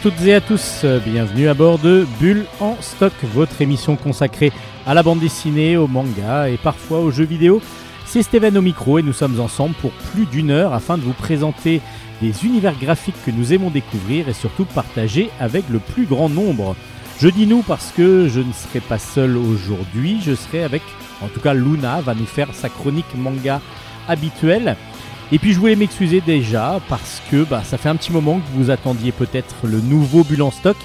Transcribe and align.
Toutes 0.00 0.22
et 0.22 0.34
à 0.34 0.40
tous, 0.40 0.84
bienvenue 1.04 1.48
à 1.48 1.54
bord 1.54 1.80
de 1.80 2.06
Bulle 2.20 2.44
en 2.60 2.76
stock, 2.80 3.12
votre 3.34 3.60
émission 3.60 3.96
consacrée 3.96 4.52
à 4.86 4.94
la 4.94 5.02
bande 5.02 5.18
dessinée, 5.18 5.76
au 5.76 5.88
manga 5.88 6.48
et 6.48 6.56
parfois 6.56 7.00
aux 7.00 7.10
jeux 7.10 7.24
vidéo. 7.24 7.60
C'est 8.06 8.22
Steven 8.22 8.56
au 8.56 8.62
micro 8.62 9.00
et 9.00 9.02
nous 9.02 9.12
sommes 9.12 9.40
ensemble 9.40 9.74
pour 9.74 9.90
plus 9.90 10.26
d'une 10.26 10.52
heure 10.52 10.72
afin 10.72 10.98
de 10.98 11.02
vous 11.02 11.14
présenter 11.14 11.80
des 12.22 12.46
univers 12.46 12.78
graphiques 12.78 13.20
que 13.26 13.32
nous 13.32 13.52
aimons 13.52 13.70
découvrir 13.70 14.28
et 14.28 14.34
surtout 14.34 14.66
partager 14.66 15.30
avec 15.40 15.64
le 15.68 15.80
plus 15.80 16.04
grand 16.04 16.28
nombre. 16.28 16.76
Je 17.18 17.28
dis 17.28 17.48
nous 17.48 17.62
parce 17.62 17.90
que 17.90 18.28
je 18.28 18.38
ne 18.38 18.52
serai 18.52 18.78
pas 18.78 18.98
seul 18.98 19.36
aujourd'hui, 19.36 20.20
je 20.24 20.36
serai 20.36 20.62
avec, 20.62 20.82
en 21.20 21.26
tout 21.26 21.40
cas 21.40 21.54
Luna 21.54 22.02
va 22.02 22.14
nous 22.14 22.24
faire 22.24 22.48
sa 22.52 22.68
chronique 22.68 23.16
manga 23.16 23.60
habituelle. 24.06 24.76
Et 25.30 25.38
puis 25.38 25.52
je 25.52 25.58
voulais 25.58 25.76
m'excuser 25.76 26.22
déjà 26.22 26.80
parce 26.88 27.20
que 27.30 27.44
bah, 27.44 27.62
ça 27.62 27.76
fait 27.76 27.90
un 27.90 27.96
petit 27.96 28.12
moment 28.12 28.38
que 28.38 28.58
vous 28.58 28.70
attendiez 28.70 29.12
peut-être 29.12 29.54
le 29.64 29.80
nouveau 29.80 30.24
Bulle 30.24 30.42
en 30.42 30.50
stock. 30.50 30.76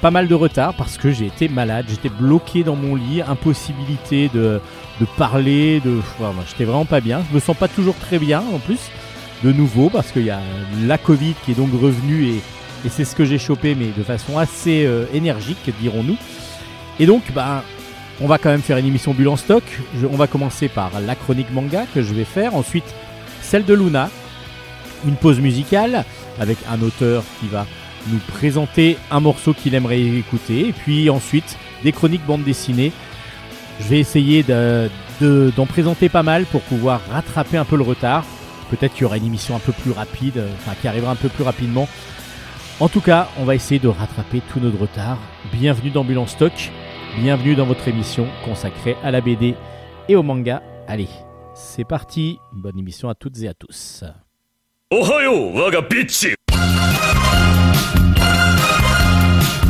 Pas 0.00 0.10
mal 0.10 0.28
de 0.28 0.34
retard 0.34 0.74
parce 0.74 0.96
que 0.96 1.10
j'ai 1.10 1.26
été 1.26 1.48
malade, 1.48 1.86
j'étais 1.88 2.08
bloqué 2.08 2.62
dans 2.64 2.76
mon 2.76 2.94
lit, 2.94 3.22
impossibilité 3.22 4.30
de, 4.32 4.60
de 5.00 5.06
parler, 5.18 5.80
de, 5.80 6.00
j'étais 6.48 6.64
vraiment 6.64 6.84
pas 6.84 7.00
bien. 7.00 7.22
Je 7.28 7.34
me 7.34 7.40
sens 7.40 7.56
pas 7.56 7.68
toujours 7.68 7.96
très 7.96 8.18
bien 8.18 8.42
en 8.54 8.58
plus, 8.58 8.80
de 9.42 9.52
nouveau 9.52 9.90
parce 9.90 10.10
qu'il 10.10 10.24
y 10.24 10.30
a 10.30 10.40
la 10.86 10.98
Covid 10.98 11.34
qui 11.44 11.52
est 11.52 11.54
donc 11.54 11.70
revenue 11.72 12.26
et, 12.26 12.36
et 12.84 12.88
c'est 12.88 13.04
ce 13.04 13.14
que 13.14 13.24
j'ai 13.24 13.38
chopé, 13.38 13.74
mais 13.74 13.88
de 13.96 14.02
façon 14.02 14.38
assez 14.38 14.84
euh, 14.86 15.06
énergique, 15.12 15.70
dirons-nous. 15.80 16.16
Et 16.98 17.06
donc, 17.06 17.22
bah, 17.34 17.62
on 18.20 18.26
va 18.26 18.38
quand 18.38 18.50
même 18.50 18.62
faire 18.62 18.78
une 18.78 18.86
émission 18.86 19.12
Bulle 19.12 19.28
en 19.28 19.36
stock. 19.36 19.64
on 20.10 20.16
va 20.16 20.26
commencer 20.26 20.68
par 20.68 20.92
la 21.00 21.14
chronique 21.14 21.52
manga 21.52 21.84
que 21.94 22.02
je 22.02 22.14
vais 22.14 22.24
faire, 22.24 22.54
ensuite 22.54 22.94
celle 23.46 23.64
de 23.64 23.74
Luna, 23.74 24.10
une 25.06 25.14
pause 25.14 25.40
musicale 25.40 26.04
avec 26.40 26.58
un 26.68 26.82
auteur 26.82 27.22
qui 27.40 27.46
va 27.46 27.64
nous 28.08 28.18
présenter 28.18 28.98
un 29.10 29.20
morceau 29.20 29.54
qu'il 29.54 29.74
aimerait 29.74 30.00
écouter, 30.00 30.68
et 30.68 30.72
puis 30.72 31.08
ensuite 31.10 31.56
des 31.84 31.92
chroniques 31.92 32.26
bande 32.26 32.42
dessinée. 32.42 32.92
Je 33.80 33.88
vais 33.88 34.00
essayer 34.00 34.42
d'en 34.42 35.66
présenter 35.66 36.08
pas 36.08 36.22
mal 36.22 36.44
pour 36.46 36.60
pouvoir 36.62 37.00
rattraper 37.10 37.56
un 37.56 37.64
peu 37.64 37.76
le 37.76 37.82
retard. 37.82 38.24
Peut-être 38.70 38.94
qu'il 38.94 39.02
y 39.02 39.04
aura 39.04 39.16
une 39.16 39.26
émission 39.26 39.54
un 39.54 39.60
peu 39.60 39.72
plus 39.72 39.92
rapide, 39.92 40.42
enfin 40.58 40.72
qui 40.80 40.88
arrivera 40.88 41.12
un 41.12 41.16
peu 41.16 41.28
plus 41.28 41.44
rapidement. 41.44 41.88
En 42.80 42.88
tout 42.88 43.00
cas, 43.00 43.28
on 43.38 43.44
va 43.44 43.54
essayer 43.54 43.78
de 43.78 43.88
rattraper 43.88 44.42
tout 44.52 44.60
notre 44.60 44.80
retard. 44.80 45.18
Bienvenue 45.52 45.90
dans 45.90 46.04
Bulle 46.04 46.26
Stock, 46.26 46.72
bienvenue 47.16 47.54
dans 47.54 47.64
votre 47.64 47.86
émission 47.86 48.26
consacrée 48.44 48.96
à 49.04 49.10
la 49.12 49.20
BD 49.20 49.54
et 50.08 50.16
au 50.16 50.22
manga. 50.22 50.62
Allez, 50.88 51.08
c'est 51.56 51.84
parti, 51.84 52.38
bonne 52.52 52.78
émission 52.78 53.08
à 53.08 53.14
toutes 53.14 53.40
et 53.40 53.48
à 53.48 53.54
tous. 53.54 54.04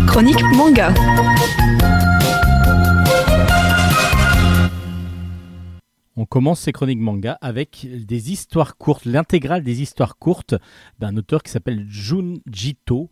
Chronique 0.06 0.42
manga. 0.54 0.92
On 6.18 6.24
commence 6.24 6.60
ces 6.60 6.72
chroniques 6.72 6.98
manga 6.98 7.38
avec 7.42 7.86
des 8.06 8.32
histoires 8.32 8.76
courtes, 8.78 9.04
l'intégrale 9.04 9.62
des 9.62 9.82
histoires 9.82 10.16
courtes 10.16 10.54
d'un 10.98 11.16
auteur 11.16 11.42
qui 11.42 11.52
s'appelle 11.52 11.84
Jun 11.88 12.34
Jito, 12.50 13.10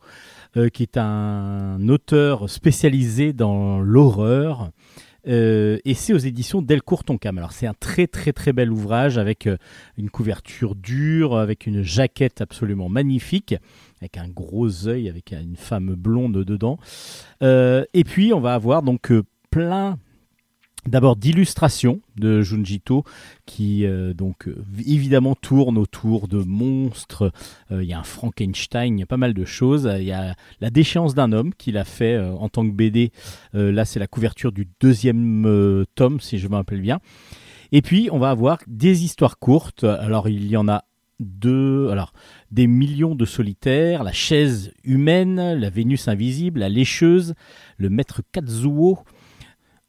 euh, 0.56 0.68
qui 0.70 0.82
est 0.82 0.96
un 0.96 1.86
auteur 1.88 2.48
spécialisé 2.48 3.34
dans 3.34 3.78
l'horreur. 3.78 4.70
Euh, 5.26 5.78
et 5.84 5.94
c'est 5.94 6.12
aux 6.12 6.18
éditions 6.18 6.62
Delcourt 6.62 7.04
Toncam. 7.04 7.38
Alors 7.38 7.52
c'est 7.52 7.66
un 7.66 7.74
très 7.74 8.06
très 8.06 8.32
très 8.32 8.52
bel 8.52 8.70
ouvrage 8.70 9.18
avec 9.18 9.46
euh, 9.46 9.56
une 9.96 10.10
couverture 10.10 10.74
dure, 10.74 11.36
avec 11.36 11.66
une 11.66 11.82
jaquette 11.82 12.40
absolument 12.40 12.88
magnifique, 12.88 13.54
avec 14.00 14.18
un 14.18 14.28
gros 14.28 14.88
œil, 14.88 15.08
avec 15.08 15.32
une 15.32 15.56
femme 15.56 15.94
blonde 15.94 16.44
dedans. 16.44 16.78
Euh, 17.42 17.84
et 17.94 18.04
puis 18.04 18.32
on 18.32 18.40
va 18.40 18.54
avoir 18.54 18.82
donc 18.82 19.12
plein 19.50 19.98
D'abord 20.86 21.16
d'illustrations 21.16 22.00
de 22.16 22.42
Junjito 22.42 23.04
qui 23.46 23.86
euh, 23.86 24.12
donc 24.12 24.48
euh, 24.48 24.62
évidemment 24.86 25.34
tourne 25.34 25.78
autour 25.78 26.28
de 26.28 26.38
monstres. 26.38 27.32
Euh, 27.72 27.82
il 27.82 27.88
y 27.88 27.94
a 27.94 27.98
un 27.98 28.04
Frankenstein, 28.04 28.98
il 28.98 29.00
y 29.00 29.02
a 29.02 29.06
pas 29.06 29.16
mal 29.16 29.32
de 29.32 29.44
choses. 29.46 29.90
Il 29.98 30.04
y 30.04 30.12
a 30.12 30.34
la 30.60 30.70
déchéance 30.70 31.14
d'un 31.14 31.32
homme 31.32 31.54
qu'il 31.54 31.78
a 31.78 31.84
fait 31.84 32.18
en 32.18 32.48
tant 32.50 32.66
que 32.66 32.72
BD. 32.72 33.12
là 33.54 33.84
c'est 33.84 33.98
la 33.98 34.06
couverture 34.06 34.52
du 34.52 34.68
deuxième 34.80 35.84
tome 35.94 36.20
si 36.20 36.38
je 36.38 36.48
me 36.48 36.56
rappelle 36.56 36.82
bien. 36.82 37.00
Et 37.72 37.80
puis 37.80 38.08
on 38.12 38.18
va 38.18 38.30
avoir 38.30 38.58
des 38.66 39.04
histoires 39.04 39.38
courtes. 39.38 39.84
Alors 39.84 40.28
il 40.28 40.46
y 40.46 40.56
en 40.56 40.68
a 40.68 40.84
deux. 41.18 41.88
Alors 41.90 42.12
des 42.50 42.66
millions 42.66 43.14
de 43.14 43.24
solitaires, 43.24 44.04
la 44.04 44.12
chaise 44.12 44.72
humaine, 44.84 45.54
la 45.54 45.70
Vénus 45.70 46.08
invisible, 46.08 46.60
la 46.60 46.68
lécheuse, 46.68 47.34
le 47.78 47.88
maître 47.88 48.20
Katsuo 48.32 48.98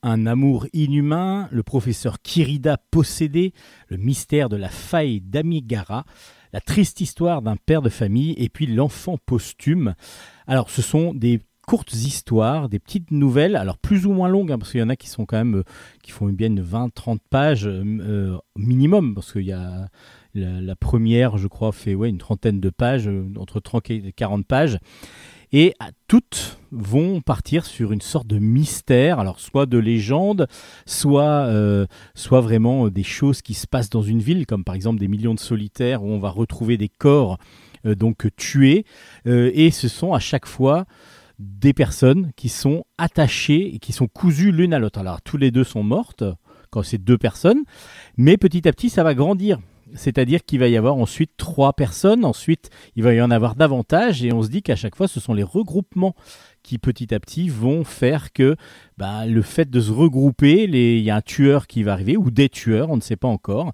un 0.06 0.28
amour 0.28 0.68
inhumain, 0.72 1.50
le 1.52 1.64
professeur 1.64 2.22
Kirida 2.22 2.78
possédé, 2.92 3.54
le 3.88 3.98
mystère 3.98 4.50
de 4.50 4.56
la 4.56 4.70
faille 4.70 5.20
d'Amigara, 5.20 6.06
la 6.54 6.62
triste 6.62 7.02
histoire 7.02 7.42
d'un 7.42 7.56
père 7.58 7.82
de 7.82 7.90
famille 7.90 8.36
et 8.38 8.50
puis 8.50 8.68
l'enfant 8.68 9.18
posthume. 9.26 9.96
Alors 10.46 10.70
ce 10.70 10.84
sont 10.84 11.14
des 11.14 11.42
courtes 11.66 11.94
histoires, 11.94 12.70
des 12.70 12.78
petites 12.78 13.10
nouvelles, 13.10 13.56
alors 13.56 13.80
plus 13.80 14.06
ou 14.06 14.14
moins 14.14 14.30
longues, 14.30 14.52
hein, 14.52 14.60
parce 14.60 14.72
qu'il 14.72 14.80
y 14.80 14.84
en 14.84 14.90
a 14.90 14.96
qui 14.96 15.10
sont 15.10 15.26
quand 15.26 15.38
même, 15.38 15.56
euh, 15.56 15.64
qui 16.04 16.12
font 16.12 16.28
bien 16.28 16.50
20-30 16.50 17.18
pages 17.30 17.68
euh, 17.68 18.38
minimum, 18.56 19.16
parce 19.16 19.34
qu'il 19.34 19.46
y 19.46 19.52
a 19.52 19.90
la, 20.36 20.76
première, 20.76 21.38
je 21.38 21.48
crois, 21.48 21.72
fait 21.72 21.96
ouais, 21.96 22.10
une 22.10 22.18
trentaine 22.18 22.60
de 22.60 22.70
pages, 22.70 23.08
euh, 23.08 23.26
entre 23.38 23.60
30 23.60 23.90
et 23.90 24.14
40 24.14 24.46
pages. 24.46 24.78
Et 25.52 25.74
toutes 26.08 26.58
vont 26.72 27.22
partir 27.22 27.66
sur 27.66 27.92
une 27.92 28.02
sorte 28.02 28.28
de 28.28 28.40
mystère, 28.40 29.20
alors 29.20 29.40
soit 29.40 29.66
de 29.66 29.78
légende, 29.78 30.48
soit, 30.86 31.46
euh, 31.48 31.86
vraiment 32.30 32.90
des 32.90 33.04
choses 33.04 33.42
qui 33.42 33.54
se 33.54 33.68
passent 33.68 33.90
dans 33.90 34.02
une 34.02 34.20
ville, 34.20 34.46
comme 34.46 34.64
par 34.64 34.76
exemple 34.76 35.00
des 35.00 35.08
millions 35.08 35.34
de 35.34 35.40
solitaires 35.40 36.04
où 36.04 36.10
on 36.10 36.20
va 36.20 36.30
retrouver 36.30 36.78
des 36.78 36.90
corps 36.90 37.38
euh, 37.86 37.96
donc 37.96 38.28
tués. 38.36 38.86
Euh, 39.28 39.52
et 39.54 39.72
ce 39.72 39.88
sont 39.88 40.14
à 40.14 40.20
chaque 40.20 40.46
fois 40.46 40.86
des 41.40 41.74
personnes 41.74 42.32
qui 42.36 42.50
sont 42.50 42.86
attachées 42.98 43.76
et 43.76 43.80
qui 43.80 43.92
sont 43.92 44.08
cousues 44.08 44.52
l'une 44.52 44.74
à 44.74 44.80
l'autre. 44.80 45.00
Alors 45.00 45.22
tous 45.22 45.38
les 45.38 45.52
deux 45.52 45.64
sont 45.64 45.84
mortes 45.84 46.24
quand 46.72 46.84
c'est 46.84 46.98
deux 46.98 47.18
personnes, 47.18 47.64
mais 48.18 48.38
petit 48.38 48.68
à 48.68 48.74
petit 48.74 48.90
ça 48.90 49.04
va 49.04 49.14
grandir. 49.14 49.60
C'est-à-dire 49.96 50.44
qu'il 50.46 50.60
va 50.60 50.68
y 50.68 50.78
avoir 50.78 50.96
ensuite 50.96 51.32
trois 51.38 51.74
personnes, 51.74 52.26
ensuite 52.26 52.70
il 52.96 53.04
va 53.04 53.14
y 53.14 53.22
en 53.22 53.32
avoir 53.32 53.56
davantage, 53.56 54.24
et 54.24 54.34
on 54.34 54.44
se 54.44 54.50
dit 54.50 54.62
qu'à 54.62 54.76
chaque 54.76 54.96
fois 54.96 55.08
ce 55.08 55.20
sont 55.20 55.34
les 55.34 55.44
regroupements 55.44 56.16
qui 56.64 56.78
petit 56.80 57.14
à 57.14 57.20
petit 57.20 57.48
vont 57.48 57.84
faire 57.84 58.34
que 58.34 58.56
bah, 58.98 59.26
le 59.26 59.42
fait 59.42 59.70
de 59.70 59.80
se 59.80 59.92
regrouper, 59.92 60.64
il 60.64 61.04
y 61.04 61.10
a 61.10 61.16
un 61.16 61.22
tueur 61.22 61.68
qui 61.68 61.84
va 61.84 61.94
arriver, 61.94 62.18
ou 62.18 62.32
des 62.32 62.50
tueurs, 62.50 62.90
on 62.90 62.96
ne 62.96 63.02
sait 63.02 63.16
pas 63.16 63.28
encore, 63.28 63.74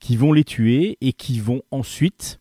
qui 0.00 0.16
vont 0.16 0.32
les 0.32 0.44
tuer 0.44 0.96
et 1.00 1.12
qui 1.12 1.38
vont 1.38 1.62
ensuite 1.70 2.40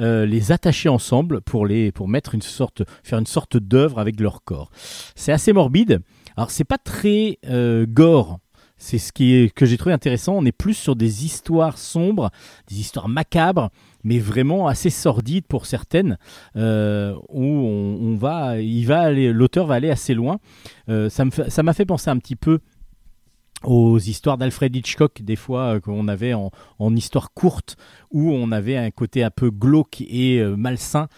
euh, 0.00 0.26
les 0.26 0.52
attacher 0.52 0.88
ensemble 0.88 1.40
pour, 1.40 1.66
les, 1.66 1.92
mettre 2.06 2.34
une 2.34 2.42
sorte, 2.42 2.82
faire 3.02 3.18
une 3.18 3.26
sorte 3.26 3.56
d'œuvre 3.56 3.98
avec 3.98 4.20
leur 4.20 4.44
corps. 4.44 4.70
C'est 5.16 5.32
assez 5.32 5.52
morbide. 5.52 6.00
Alors 6.36 6.50
c'est 6.50 6.64
pas 6.64 6.78
très 6.78 7.38
euh, 7.46 7.84
gore 7.88 8.38
c'est 8.78 8.98
ce 8.98 9.12
qui 9.12 9.34
est, 9.34 9.52
que 9.52 9.66
j'ai 9.66 9.76
trouvé 9.76 9.92
intéressant. 9.92 10.34
On 10.34 10.44
est 10.44 10.52
plus 10.52 10.74
sur 10.74 10.96
des 10.96 11.24
histoires 11.24 11.78
sombres, 11.78 12.30
des 12.68 12.80
histoires 12.80 13.08
macabres, 13.08 13.70
mais 14.04 14.18
vraiment 14.18 14.68
assez 14.68 14.90
sordides 14.90 15.46
pour 15.46 15.66
certaines, 15.66 16.16
euh, 16.56 17.14
où 17.28 17.44
on, 17.44 18.16
va, 18.16 18.60
il 18.60 18.84
va 18.84 19.00
aller, 19.00 19.32
l'auteur 19.32 19.66
va 19.66 19.74
aller 19.74 19.90
assez 19.90 20.14
loin. 20.14 20.38
Euh, 20.88 21.10
ça 21.10 21.62
m'a 21.62 21.72
fait 21.72 21.86
penser 21.86 22.08
un 22.08 22.18
petit 22.18 22.36
peu 22.36 22.60
aux 23.64 23.98
histoires 23.98 24.38
d'Alfred 24.38 24.74
Hitchcock, 24.74 25.20
des 25.22 25.34
fois 25.34 25.74
euh, 25.74 25.80
qu'on 25.80 26.06
avait 26.06 26.32
en, 26.32 26.52
en, 26.78 26.94
histoire 26.94 27.32
courte, 27.32 27.76
où 28.12 28.30
on 28.30 28.52
avait 28.52 28.76
un 28.76 28.92
côté 28.92 29.24
un 29.24 29.30
peu 29.30 29.50
glauque 29.50 30.00
et 30.00 30.40
malsain. 30.56 31.08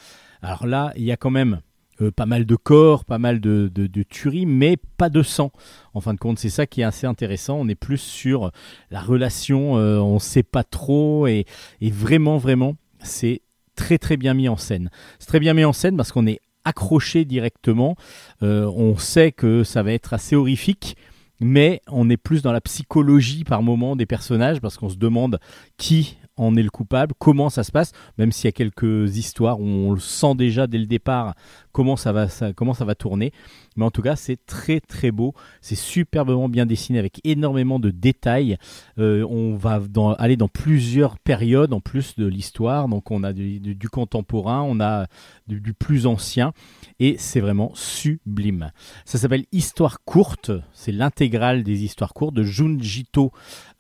Alors 0.41 0.67
là, 0.67 0.93
il 0.97 1.05
y 1.05 1.13
a 1.13 1.19
quand 1.19 1.31
même 1.31 1.61
euh, 2.01 2.11
pas 2.11 2.27
mal 2.27 2.47
de 2.47 2.57
corps, 2.57 3.05
pas 3.05 3.19
mal 3.19 3.41
de, 3.41 3.71
de, 3.73 4.03
tueries, 4.03 4.47
mais 4.47 4.77
pas 4.97 5.11
de 5.11 5.23
sang. 5.23 5.53
En 5.95 6.01
fin 6.01 6.15
de 6.15 6.19
compte, 6.19 6.39
c'est 6.39 6.51
ça 6.51 6.67
qui 6.67 6.81
est 6.81 6.85
assez 6.85 7.07
intéressant. 7.07 7.59
On 7.61 7.69
est 7.69 7.75
plus 7.75 7.99
sur 7.99 8.51
la 8.91 9.01
relation, 9.01 9.77
euh, 9.77 9.99
on 9.99 10.15
ne 10.15 10.19
sait 10.19 10.43
pas 10.43 10.65
trop, 10.65 11.27
et, 11.27 11.47
vraiment, 11.83 12.39
vraiment, 12.39 12.77
c'est 13.01 13.43
très 13.77 13.99
très 13.99 14.17
bien 14.17 14.35
mis 14.35 14.49
en 14.49 14.57
scène. 14.57 14.91
C'est 15.19 15.27
très 15.27 15.41
bien 15.41 15.55
mis 15.55 15.65
en 15.65 15.73
scène 15.73 15.97
parce 15.97 16.13
qu'on 16.13 16.27
est 16.27 16.41
accroché 16.65 17.25
directement. 17.25 17.97
Euh, 18.43 18.71
on 18.75 18.97
sait 18.97 19.33
que 19.33 19.65
ça 19.65 19.83
va 19.83 19.93
être 19.93 20.13
assez 20.13 20.37
horrifique, 20.37 20.97
mais 21.41 21.81
on 21.89 22.11
est 22.11 22.19
plus 22.19 22.43
dans 22.43 22.53
la 22.53 22.61
psychologie 22.61 23.45
par 23.45 23.63
moment 23.63 23.97
des 23.97 24.07
personnages 24.07 24.61
parce 24.61 24.77
qu'on 24.77 24.91
se 24.91 24.97
demande 24.97 25.41
qui 25.79 26.19
en 26.41 26.57
est 26.57 26.63
le 26.63 26.71
coupable, 26.71 27.15
comment 27.19 27.51
ça 27.51 27.65
se 27.65 27.73
passe, 27.73 27.93
même 28.19 28.33
s'il 28.33 28.47
y 28.47 28.49
a 28.49 28.53
quelques 28.53 29.17
histoires 29.17 29.61
où 29.61 29.65
on 29.65 29.93
le 29.93 30.01
sent 30.01 30.35
déjà 30.35 30.67
dès 30.67 30.79
le 30.79 30.87
départ 30.87 31.35
comment 31.73 31.97
ça 31.97 32.13
va, 32.13 32.27
comment 32.55 32.75
ça 32.75 32.85
va 32.85 32.95
tourner. 32.95 33.33
Mais 33.77 33.85
en 33.85 33.91
tout 33.91 34.03
cas, 34.03 34.17
c'est 34.17 34.39
très 34.47 34.81
très 34.81 35.11
beau, 35.11 35.35
c'est 35.61 35.77
superbement 35.77 36.49
bien 36.49 36.67
dessiné 36.67 36.99
avec 36.99 37.21
énormément 37.25 37.79
de 37.79 37.91
détails. 37.91 38.57
Euh, 38.99 39.25
on 39.29 39.57
va 39.57 39.81
aller 40.19 40.37
dans 40.37 40.49
plusieurs 40.49 41.19
périodes 41.19 41.73
en 41.73 41.81
plus 41.81 42.17
de 42.17 42.27
l'histoire. 42.27 42.89
Donc 42.89 43.11
on 43.11 43.23
a 43.23 43.33
du, 43.33 43.89
contemporain, 43.91 44.63
on 44.63 44.81
a 44.81 45.07
du, 45.47 45.75
plus 45.75 46.07
ancien, 46.07 46.53
et 46.99 47.17
c'est 47.19 47.41
vraiment 47.41 47.73
sublime. 47.75 48.71
Ça 49.05 49.19
s'appelle 49.19 49.45
Histoire 49.53 50.03
courte, 50.05 50.51
c'est 50.73 50.93
l'intégrale 50.93 51.63
des 51.63 51.85
histoires 51.85 52.13
courtes 52.13 52.35
de 52.35 52.43
Junjito 52.43 53.33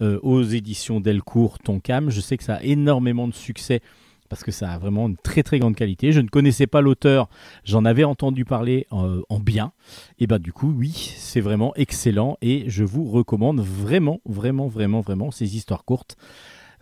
euh, 0.03 0.19
aux 0.23 0.43
éditions 0.43 1.01
Delcourt 1.01 1.59
Tonkam. 1.59 2.11
Je 2.11 2.21
sais 2.21 2.37
que 2.37 2.45
ça 2.45 2.57
a 2.57 2.63
énormément 2.63 3.29
de 3.29 3.35
succès 3.35 3.81
parce 4.31 4.45
que 4.45 4.53
ça 4.53 4.71
a 4.71 4.79
vraiment 4.79 5.09
une 5.09 5.17
très 5.17 5.43
très 5.43 5.59
grande 5.59 5.75
qualité. 5.75 6.13
Je 6.13 6.21
ne 6.21 6.29
connaissais 6.29 6.69
pas 6.69 6.81
l'auteur, 6.81 7.29
j'en 7.65 7.85
avais 7.85 8.05
entendu 8.05 8.47
parler 8.47 8.87
euh, 8.93 9.21
en 9.29 9.41
bien. 9.41 9.73
Et 10.19 10.27
ben 10.27 10.39
du 10.39 10.53
coup, 10.53 10.73
oui, 10.75 10.93
c'est 11.19 11.41
vraiment 11.41 11.75
excellent 11.75 12.39
et 12.41 12.65
je 12.69 12.85
vous 12.85 13.05
recommande 13.05 13.61
vraiment, 13.61 14.21
vraiment, 14.25 14.69
vraiment, 14.69 15.01
vraiment 15.01 15.31
ces 15.31 15.57
histoires 15.57 15.85
courtes. 15.85 16.17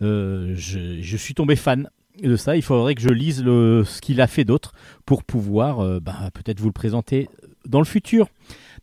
Euh, 0.01 0.53
je, 0.55 1.17
suis 1.17 1.33
tombé 1.33 1.57
fan 1.57 1.89
de 2.21 2.35
ça. 2.37 2.55
Il 2.55 2.61
faudrait 2.61 2.95
que 2.95 3.01
je 3.01 3.09
lise 3.09 3.43
ce 3.43 3.99
qu'il 3.99 4.21
a 4.21 4.27
fait 4.27 4.45
d'autre 4.45 4.73
pour 5.05 5.23
pouvoir 5.23 5.79
euh, 5.79 5.99
bah, 5.99 6.29
peut-être 6.33 6.59
vous 6.59 6.67
le 6.67 6.73
présenter 6.73 7.27
dans 7.65 7.79
le 7.79 7.85
futur. 7.85 8.27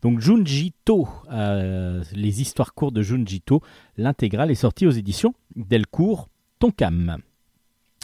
Donc 0.03 0.21
Junji 0.21 0.75
To, 0.85 1.09
les 1.31 2.43
histoires 2.43 2.75
courtes 2.75 2.95
de 2.95 3.03
Junji 3.03 3.41
To, 3.43 3.63
l'intégrale 3.97 4.51
est 4.51 4.57
sortie 4.57 4.87
aux 4.87 4.91
éditions 4.91 5.35
Delcourt 5.55 6.29
Tonkam. 6.59 7.23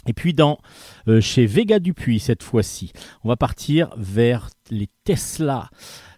Et 0.07 0.13
puis 0.13 0.33
dans 0.33 0.59
euh, 1.07 1.21
chez 1.21 1.45
Vega 1.45 1.79
Dupuis 1.79 2.19
cette 2.19 2.43
fois-ci, 2.43 2.91
on 3.23 3.29
va 3.29 3.35
partir 3.35 3.89
vers 3.97 4.49
les 4.69 4.89
Tesla. 5.03 5.69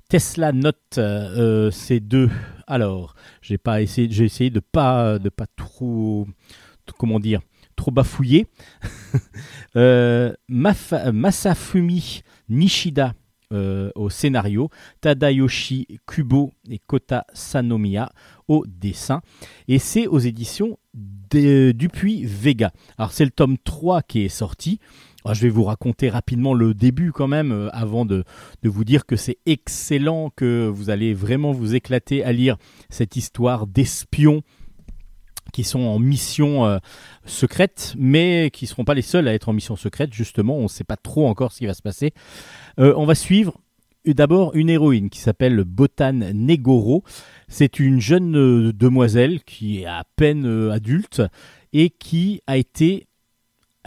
Tesla 0.09 0.51
Note, 0.51 0.97
euh, 0.97 1.71
ces 1.71 1.99
deux. 1.99 2.29
Alors, 2.67 3.15
j'ai 3.41 3.57
pas 3.57 3.81
essayé, 3.81 4.07
j'ai 4.11 4.25
essayé 4.25 4.49
de 4.49 4.59
pas 4.59 5.17
de 5.17 5.29
pas 5.29 5.47
trop, 5.55 6.27
comment 6.97 7.19
dire, 7.19 7.41
trop 7.75 7.91
bafouiller. 7.91 8.47
euh, 9.75 10.33
Masafumi 10.47 12.21
Nishida 12.49 13.13
euh, 13.51 13.91
au 13.93 14.09
scénario, 14.09 14.69
Tadayoshi 15.01 15.99
Kubo 16.07 16.51
et 16.69 16.79
Kota 16.79 17.25
Sanomiya 17.33 18.11
au 18.47 18.65
dessin. 18.67 19.21
Et 19.67 19.77
c'est 19.77 20.07
aux 20.07 20.19
éditions 20.19 20.79
Dupuis 20.95 22.23
Vega. 22.25 22.71
Alors 22.97 23.11
c'est 23.11 23.25
le 23.25 23.31
tome 23.31 23.57
3 23.57 24.01
qui 24.03 24.23
est 24.23 24.29
sorti. 24.29 24.79
je 25.29 25.41
vais 25.41 25.49
vous 25.49 25.63
raconter 25.63 26.09
rapidement 26.09 26.53
le 26.53 26.73
début 26.73 27.11
quand 27.11 27.27
même, 27.27 27.51
euh, 27.51 27.69
avant 27.73 28.05
de, 28.05 28.23
vous 28.63 28.85
dire 28.85 29.05
que 29.05 29.15
c'est 29.15 29.37
excellent, 29.45 30.29
que 30.35 30.67
vous 30.67 30.89
allez 30.89 31.13
vraiment 31.13 31.51
vous 31.51 31.75
éclater 31.75 32.23
à 32.23 32.31
lire 32.31 32.57
cette 32.89 33.15
histoire 33.15 33.67
d'espions 33.67 34.43
qui 35.51 35.63
sont 35.63 35.81
en 35.81 35.99
mission 35.99 36.65
euh, 36.65 36.77
secrète, 37.25 37.93
mais 37.97 38.49
qui 38.51 38.65
ne 38.65 38.69
seront 38.69 38.85
pas 38.85 38.93
les 38.93 39.01
seuls 39.01 39.27
à 39.27 39.33
être 39.33 39.49
en 39.49 39.53
mission 39.53 39.75
secrète, 39.75 40.13
justement, 40.13 40.57
on 40.57 40.63
ne 40.63 40.67
sait 40.67 40.83
pas 40.83 40.97
trop 40.97 41.27
encore 41.27 41.51
ce 41.51 41.59
qui 41.59 41.65
va 41.65 41.73
se 41.73 41.81
passer. 41.81 42.13
Euh, 42.79 42.93
on 42.97 43.05
va 43.05 43.15
suivre 43.15 43.59
d'abord 44.13 44.55
une 44.55 44.69
héroïne 44.69 45.09
qui 45.09 45.19
s'appelle 45.19 45.63
Botan 45.63 46.13
Negoro. 46.33 47.03
C'est 47.47 47.79
une 47.79 47.99
jeune 47.99 48.37
euh, 48.37 48.73
demoiselle 48.73 49.43
qui 49.43 49.81
est 49.81 49.85
à 49.85 50.03
peine 50.15 50.69
adulte 50.71 51.21
et 51.73 51.89
qui 51.89 52.41
a 52.47 52.57
été 52.57 53.07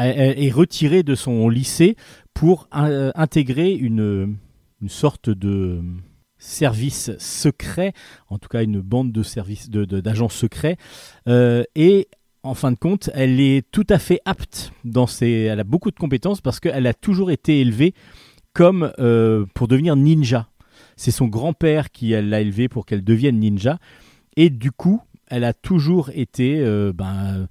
est 0.00 0.53
retirée 0.53 1.03
de 1.03 1.17
son 1.17 1.49
lycée 1.49 1.97
pour 2.32 2.69
intégrer 2.70 3.73
une, 3.73 4.37
une 4.81 4.88
sorte 4.88 5.29
de 5.29 5.82
service 6.38 7.11
secret, 7.19 7.93
en 8.29 8.38
tout 8.38 8.49
cas 8.49 8.62
une 8.62 8.81
bande 8.81 9.12
de 9.12 9.23
services 9.23 9.71
d'agents 9.71 10.29
secrets, 10.29 10.76
euh, 11.26 11.64
et 11.75 12.09
en 12.44 12.55
fin 12.55 12.71
de 12.71 12.79
compte, 12.79 13.11
elle 13.14 13.41
est 13.41 13.69
tout 13.73 13.87
à 13.91 13.99
fait 13.99 14.21
apte 14.25 14.73
dans 14.85 15.06
ses, 15.09 15.31
elle 15.31 15.61
a 15.61 15.64
beaucoup 15.64 15.91
de 15.91 15.97
compétences 15.97 16.41
parce 16.41 16.61
qu'elle 16.61 16.87
a 16.87 16.94
toujours 16.94 17.31
été 17.31 17.61
élevée 17.61 17.94
comme 18.53 18.93
euh, 18.99 19.47
pour 19.55 19.69
devenir 19.69 19.97
ninja. 19.97 20.49
C'est 20.97 21.11
son 21.11 21.27
grand-père 21.27 21.91
qui 21.91 22.11
l'a 22.11 22.41
élevée 22.41 22.69
pour 22.69 22.87
qu'elle 22.87 23.05
devienne 23.05 23.39
ninja, 23.39 23.79
et 24.37 24.50
du 24.50 24.73
coup, 24.73 25.00
elle 25.29 25.45
a 25.45 25.53
toujours 25.53 26.11
été 26.12 26.61
euh, 26.61 26.93
ben, 26.93 27.49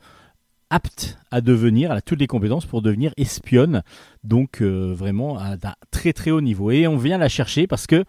apte 0.69 1.17
à 1.31 1.41
devenir, 1.41 1.91
elle 1.91 1.97
a 1.97 2.01
toutes 2.01 2.19
les 2.19 2.27
compétences 2.27 2.65
pour 2.65 2.81
devenir 2.81 3.13
espionne, 3.17 3.83
donc 4.23 4.61
vraiment 4.61 5.37
à 5.37 5.53
un 5.53 5.73
très 5.91 6.11
très 6.11 6.31
haut 6.31 6.41
niveau. 6.41 6.71
Et 6.71 6.87
on 6.87 6.97
vient 6.97 7.17
la 7.17 7.29
chercher 7.29 7.67
parce 7.67 7.87
que 7.87 8.03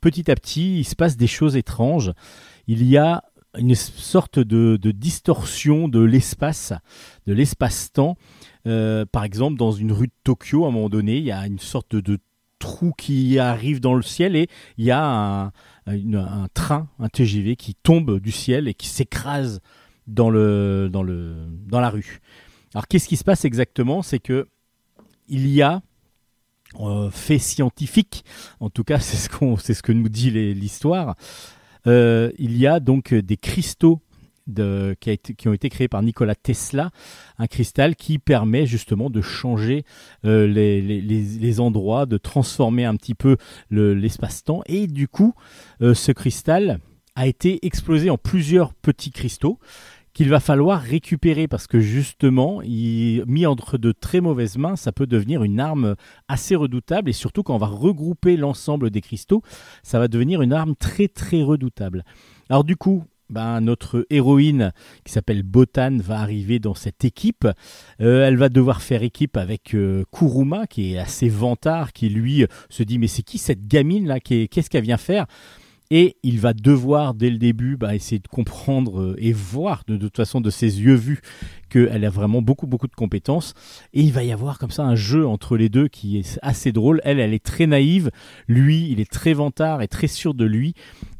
petit 0.00 0.30
à 0.30 0.34
petit, 0.34 0.80
il 0.80 0.84
se 0.84 0.94
passe 0.94 1.16
des 1.16 1.26
choses 1.26 1.56
étranges. 1.56 2.12
Il 2.68 2.84
y 2.84 2.96
a 2.96 3.24
une 3.56 3.74
sorte 3.74 4.38
de, 4.38 4.76
distorsion 4.92 5.88
de 5.88 6.00
l'espace, 6.00 6.72
de 7.26 7.32
l'espace-temps. 7.32 8.16
Euh, 8.68 9.04
par 9.10 9.24
exemple, 9.24 9.56
dans 9.56 9.72
une 9.72 9.92
rue 9.92 10.08
de 10.08 10.12
Tokyo, 10.24 10.64
à 10.64 10.68
un 10.68 10.70
moment 10.70 10.88
donné, 10.88 11.16
il 11.16 11.24
y 11.24 11.32
a 11.32 11.46
une 11.46 11.58
sorte 11.58 11.96
de, 11.96 12.18
trou 12.58 12.92
qui 12.98 13.38
arrive 13.38 13.80
dans 13.80 13.94
le 13.94 14.02
ciel 14.02 14.34
et 14.34 14.48
il 14.78 14.84
y 14.84 14.90
a 14.90 15.52
un, 15.86 16.48
train, 16.54 16.88
un 16.98 17.08
TGV 17.08 17.54
qui 17.54 17.76
tombe 17.76 18.18
du 18.18 18.32
ciel 18.32 18.66
et 18.66 18.74
qui 18.74 18.88
s'écrase 18.88 19.60
dans, 20.08 20.28
le, 20.28 20.88
dans, 20.90 21.04
le, 21.04 21.36
dans 21.66 21.80
la 21.80 21.88
rue. 21.88 22.20
Alors 22.74 22.88
qu'est-ce 22.88 23.08
qui 23.08 23.16
se 23.16 23.22
passe 23.24 23.44
exactement? 23.44 24.02
C'est 24.02 24.18
que 24.18 24.48
il 25.28 25.46
y 25.46 25.62
a 25.62 25.82
euh, 26.80 27.10
fait 27.10 27.38
scientifique, 27.38 28.24
en 28.60 28.70
tout 28.70 28.84
cas 28.84 28.98
c'est 29.00 29.16
ce, 29.16 29.28
qu'on, 29.28 29.56
c'est 29.56 29.74
ce 29.74 29.82
que 29.82 29.92
nous 29.92 30.08
dit 30.08 30.30
l'histoire, 30.52 31.14
euh, 31.86 32.32
il 32.38 32.56
y 32.56 32.66
a 32.66 32.80
donc 32.80 33.14
des 33.14 33.36
cristaux 33.36 34.00
qui, 35.00 35.48
ont 35.48 35.52
été 35.52 35.68
créés 35.68 35.88
par 35.88 36.02
Nikola 36.02 36.34
Tesla, 36.34 36.90
un 37.38 37.46
cristal 37.46 37.96
qui 37.96 38.18
permet 38.18 38.66
justement 38.66 39.10
de 39.10 39.20
changer 39.20 39.84
euh, 40.24 40.46
les, 40.46 41.60
endroits, 41.60 42.06
de 42.06 42.16
transformer 42.16 42.84
un 42.84 42.96
petit 42.96 43.14
peu 43.14 43.36
l'espace-temps. 43.70 44.62
Et 44.66 44.86
du 44.86 45.08
coup, 45.08 45.34
ce 45.80 46.12
cristal 46.12 46.80
a 47.14 47.26
été 47.26 47.66
explosé 47.66 48.10
en 48.10 48.16
plusieurs 48.16 48.74
petits 48.74 49.10
cristaux 49.10 49.58
qu'il 50.18 50.30
va 50.30 50.40
falloir 50.40 50.80
récupérer 50.80 51.46
parce 51.46 51.68
que 51.68 51.78
justement, 51.78 52.60
mis 52.64 53.46
entre 53.46 53.78
de 53.78 53.92
très 53.92 54.20
mauvaises 54.20 54.58
mains, 54.58 54.74
ça 54.74 54.90
peut 54.90 55.06
devenir 55.06 55.44
une 55.44 55.60
arme 55.60 55.94
assez 56.26 56.56
redoutable 56.56 57.10
et 57.10 57.12
surtout 57.12 57.44
quand 57.44 57.54
on 57.54 57.58
va 57.58 57.68
regrouper 57.68 58.36
l'ensemble 58.36 58.90
des 58.90 59.00
cristaux, 59.00 59.42
ça 59.84 60.00
va 60.00 60.08
devenir 60.08 60.42
une 60.42 60.52
arme 60.52 60.74
très 60.74 61.06
très 61.06 61.42
redoutable. 61.42 62.04
Alors 62.50 62.64
du 62.64 62.74
coup, 62.74 63.04
ben, 63.30 63.60
notre 63.60 64.06
héroïne 64.10 64.72
qui 65.04 65.12
s'appelle 65.12 65.42
Botan 65.42 65.98
va 65.98 66.20
arriver 66.20 66.58
dans 66.58 66.74
cette 66.74 67.04
équipe. 67.04 67.46
Euh, 68.00 68.26
elle 68.26 68.36
va 68.36 68.48
devoir 68.48 68.82
faire 68.82 69.02
équipe 69.02 69.36
avec 69.36 69.74
euh, 69.74 70.04
Kuruma 70.12 70.66
qui 70.66 70.94
est 70.94 70.98
assez 70.98 71.28
vantard, 71.28 71.92
qui 71.92 72.08
lui 72.08 72.46
se 72.68 72.82
dit 72.82 72.98
mais 72.98 73.06
c'est 73.06 73.22
qui 73.22 73.38
cette 73.38 73.66
gamine 73.66 74.06
là? 74.06 74.20
Qu'est-ce 74.20 74.70
qu'elle 74.70 74.84
vient 74.84 74.96
faire? 74.96 75.26
Et 75.90 76.16
il 76.22 76.38
va 76.38 76.52
devoir, 76.52 77.14
dès 77.14 77.30
le 77.30 77.38
début, 77.38 77.76
bah, 77.76 77.94
essayer 77.94 78.18
de 78.18 78.28
comprendre 78.28 79.00
euh, 79.00 79.16
et 79.18 79.32
voir 79.32 79.84
de, 79.86 79.96
toute 79.96 80.16
façon 80.16 80.40
de 80.40 80.50
ses 80.50 80.80
yeux 80.80 80.94
vus 80.94 81.20
qu'elle 81.68 82.04
a 82.04 82.10
vraiment 82.10 82.42
beaucoup, 82.42 82.66
beaucoup 82.66 82.88
de 82.88 82.94
compétences. 82.94 83.54
Et 83.92 84.02
il 84.02 84.12
va 84.12 84.24
y 84.24 84.32
avoir 84.32 84.58
comme 84.58 84.70
ça 84.70 84.84
un 84.84 84.94
jeu 84.94 85.26
entre 85.26 85.56
les 85.56 85.68
deux 85.68 85.88
qui 85.88 86.18
est 86.18 86.38
assez 86.42 86.72
drôle. 86.72 87.00
Elle, 87.04 87.20
elle 87.20 87.34
est 87.34 87.44
très 87.44 87.66
naïve. 87.66 88.10
Lui, 88.46 88.90
il 88.90 89.00
est 89.00 89.10
très 89.10 89.32
vantard 89.32 89.82
et 89.82 89.88
très 89.88 90.06
sûr 90.06 90.34
de 90.34 90.44
lui. 90.44 90.74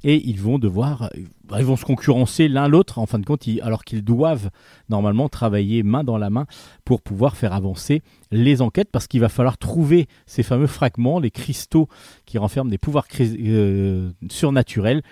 Et 0.05 0.29
ils 0.29 0.41
vont 0.41 0.59
devoir, 0.59 1.11
ils 1.57 1.65
vont 1.65 1.77
se 1.77 1.85
concurrencer 1.85 2.49
l'un 2.49 2.69
l'autre, 2.69 2.99
en 2.99 3.07
fin 3.07 3.19
de 3.19 3.27
compte, 3.27 3.45
alors 3.63 3.85
qu'ils 3.85 4.05
doivent 4.05 4.51
normalement 4.89 5.29
travailler 5.29 5.83
main 5.83 6.05
dans 6.05 6.19
la 6.19 6.31
main 6.31 6.47
pour 6.85 7.03
pouvoir 7.03 7.37
faire 7.37 7.53
avancer 7.53 8.03
les 8.31 8.63
enquêtes, 8.63 8.91
parce 8.93 9.07
qu'il 9.07 9.21
va 9.21 9.29
falloir 9.29 9.59
trouver 9.59 10.07
ces 10.27 10.43
fameux 10.43 10.67
fragments, 10.67 11.19
les 11.19 11.31
cristaux 11.31 11.89
qui 12.27 12.39
renferment 12.39 12.71
des 12.71 12.79
pouvoirs 12.79 13.07
euh, 13.21 14.11
surnaturels. 14.31 15.03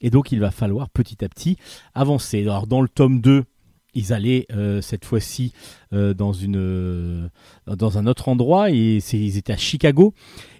Et 0.00 0.10
donc, 0.10 0.30
il 0.30 0.40
va 0.40 0.50
falloir 0.50 0.90
petit 0.90 1.24
à 1.24 1.28
petit 1.28 1.56
avancer. 1.94 2.42
Alors, 2.42 2.66
dans 2.66 2.82
le 2.82 2.88
tome 2.88 3.20
2, 3.20 3.44
ils 3.96 4.12
allaient 4.12 4.46
euh, 4.52 4.80
cette 4.80 5.04
fois-ci 5.04 5.52
euh, 5.92 6.14
dans, 6.14 6.32
une, 6.32 7.30
dans 7.66 7.98
un 7.98 8.06
autre 8.06 8.28
endroit, 8.28 8.70
et 8.70 8.98
ils 9.12 9.36
étaient 9.36 9.54
à 9.54 9.56
Chicago. 9.56 10.14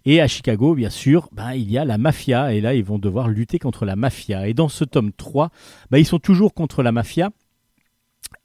Et 0.04 0.20
à 0.20 0.26
Chicago, 0.26 0.74
bien 0.74 0.90
sûr, 0.90 1.28
ben, 1.32 1.52
il 1.52 1.70
y 1.70 1.78
a 1.78 1.84
la 1.84 1.98
mafia, 1.98 2.54
et 2.54 2.60
là, 2.60 2.74
ils 2.74 2.84
vont 2.84 2.98
devoir 2.98 3.28
lutter 3.28 3.58
contre 3.58 3.84
la 3.84 3.94
mafia. 3.94 4.48
Et 4.48 4.54
dans 4.54 4.68
ce 4.68 4.84
tome 4.84 5.12
3, 5.12 5.50
ben, 5.90 5.98
ils 5.98 6.06
sont 6.06 6.18
toujours 6.18 6.54
contre 6.54 6.82
la 6.82 6.92
mafia, 6.92 7.30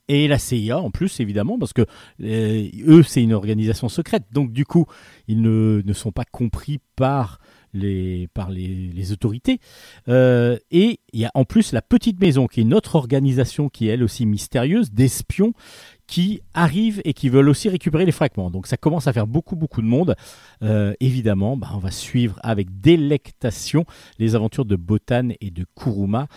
et 0.08 0.28
la 0.28 0.38
CIA 0.38 0.78
en 0.78 0.90
plus 0.90 1.20
évidemment 1.20 1.58
parce 1.58 1.72
que 1.72 1.82
euh, 2.22 2.68
eux 2.86 3.02
c'est 3.02 3.22
une 3.22 3.32
organisation 3.32 3.88
secrète 3.88 4.24
donc 4.32 4.52
du 4.52 4.64
coup 4.64 4.86
ils 5.28 5.40
ne, 5.40 5.80
ne 5.84 5.92
sont 5.92 6.12
pas 6.12 6.24
compris 6.24 6.80
par 6.96 7.38
les, 7.72 8.28
par 8.34 8.50
les, 8.50 9.12
autorités. 9.12 9.58
Euh, 10.08 10.58
et 10.70 11.00
il 11.12 11.20
y 11.20 11.24
a 11.24 11.30
en 11.34 11.44
plus 11.44 11.72
la 11.72 11.82
Petite 11.82 12.20
Maison, 12.20 12.46
qui 12.46 12.60
est 12.60 12.62
une 12.62 12.74
autre 12.74 12.96
organisation 12.96 13.68
qui 13.68 13.88
est 13.88 13.92
elle 13.92 14.02
aussi 14.02 14.26
mystérieuse, 14.26 14.92
d'espions 14.92 15.52
qui 16.06 16.42
arrivent 16.52 17.00
et 17.04 17.14
qui 17.14 17.28
veulent 17.28 17.48
aussi 17.48 17.68
récupérer 17.68 18.04
les 18.04 18.12
fragments. 18.12 18.50
Donc 18.50 18.66
ça 18.66 18.76
commence 18.76 19.06
à 19.06 19.12
faire 19.12 19.26
beaucoup 19.26 19.56
beaucoup 19.56 19.82
de 19.82 19.86
monde. 19.86 20.14
Euh, 20.62 20.94
évidemment, 21.00 21.56
bah, 21.56 21.70
on 21.74 21.78
va 21.78 21.90
suivre 21.90 22.38
avec 22.42 22.80
délectation 22.80 23.84
les 24.18 24.34
aventures 24.34 24.64
de 24.64 24.76
Botan 24.76 25.30
et 25.40 25.50
de 25.50 25.64
Kuruma. 25.74 26.28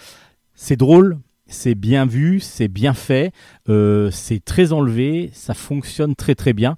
C'est 0.54 0.78
drôle, 0.78 1.20
c'est 1.48 1.76
bien 1.76 2.06
vu, 2.06 2.40
c'est 2.40 2.68
bien 2.68 2.94
fait, 2.94 3.32
euh, 3.70 4.10
c'est 4.12 4.44
très 4.44 4.72
enlevé, 4.72 5.30
ça 5.34 5.54
fonctionne 5.54 6.16
très 6.16 6.36
très 6.36 6.54
bien. 6.54 6.78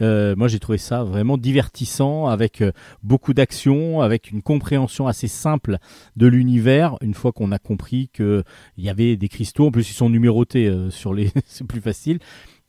Euh, 0.00 0.36
moi, 0.36 0.48
j'ai 0.48 0.58
trouvé 0.58 0.78
ça 0.78 1.02
vraiment 1.02 1.36
divertissant, 1.36 2.26
avec 2.26 2.60
euh, 2.60 2.72
beaucoup 3.02 3.34
d'action, 3.34 4.00
avec 4.00 4.30
une 4.30 4.42
compréhension 4.42 5.06
assez 5.06 5.28
simple 5.28 5.78
de 6.16 6.26
l'univers. 6.26 6.96
Une 7.00 7.14
fois 7.14 7.32
qu'on 7.32 7.52
a 7.52 7.58
compris 7.58 8.10
qu'il 8.12 8.44
y 8.76 8.88
avait 8.88 9.16
des 9.16 9.28
cristaux, 9.28 9.66
en 9.66 9.70
plus 9.70 9.90
ils 9.90 9.94
sont 9.94 10.10
numérotés 10.10 10.66
euh, 10.66 10.90
sur 10.90 11.14
les, 11.14 11.30
c'est 11.46 11.66
plus 11.66 11.80
facile. 11.80 12.18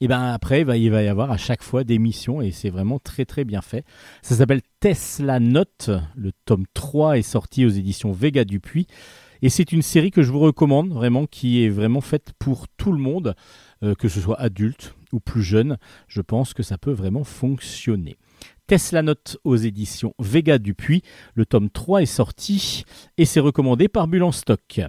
Et 0.02 0.08
ben 0.08 0.32
après, 0.32 0.62
il 0.62 0.66
va 0.92 1.04
y 1.04 1.08
avoir 1.10 1.30
à 1.30 1.36
chaque 1.36 1.62
fois 1.62 1.84
des 1.84 2.00
missions 2.00 2.42
et 2.42 2.52
c'est 2.52 2.70
vraiment 2.70 3.00
très 3.00 3.26
très 3.26 3.44
bien 3.44 3.62
fait. 3.62 3.84
Ça 4.22 4.34
s'appelle 4.34 4.62
Tesla 4.80 5.42
Note. 5.42 5.90
Le 6.16 6.32
tome 6.46 6.64
3 6.74 7.18
est 7.18 7.22
sorti 7.22 7.66
aux 7.66 7.70
éditions 7.70 8.14
Vega 8.14 8.46
Dupuis. 8.46 8.88
Et 9.42 9.50
c'est 9.50 9.74
une 9.74 9.82
série 9.82 10.12
que 10.12 10.22
je 10.22 10.32
vous 10.32 10.40
recommande 10.40 10.94
vraiment, 10.94 11.26
qui 11.26 11.66
est 11.66 11.70
vraiment 11.70 12.00
faite 12.00 12.32
pour 12.40 12.70
tout 12.78 12.94
le 12.94 12.98
monde, 12.98 13.36
que 13.82 14.10
ce 14.10 14.20
soit 14.20 14.40
adulte, 14.40 14.94
ou 15.14 15.20
plus 15.20 15.44
jeune, 15.44 15.78
je 16.08 16.22
pense 16.22 16.54
que 16.54 16.64
ça 16.64 16.78
peut 16.78 16.92
vraiment 16.92 17.24
fonctionner. 17.24 18.18
Tesla 18.68 19.02
Note 19.02 19.38
aux 19.44 19.56
éditions 19.56 20.14
Vega 20.20 20.60
Dupuis. 20.60 21.02
Le 21.34 21.46
tome 21.46 21.72
3 21.72 22.04
est 22.04 22.06
sorti 22.06 22.84
et 23.18 23.26
c'est 23.26 23.40
recommandé 23.40 23.88
par 23.88 24.08
Bulle 24.08 24.32
stock. 24.32 24.80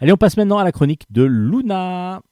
Allez, 0.00 0.12
on 0.12 0.16
passe 0.16 0.36
maintenant 0.36 0.58
à 0.58 0.64
la 0.64 0.72
chronique 0.72 1.04
de 1.10 1.22
Luna. 1.22 2.22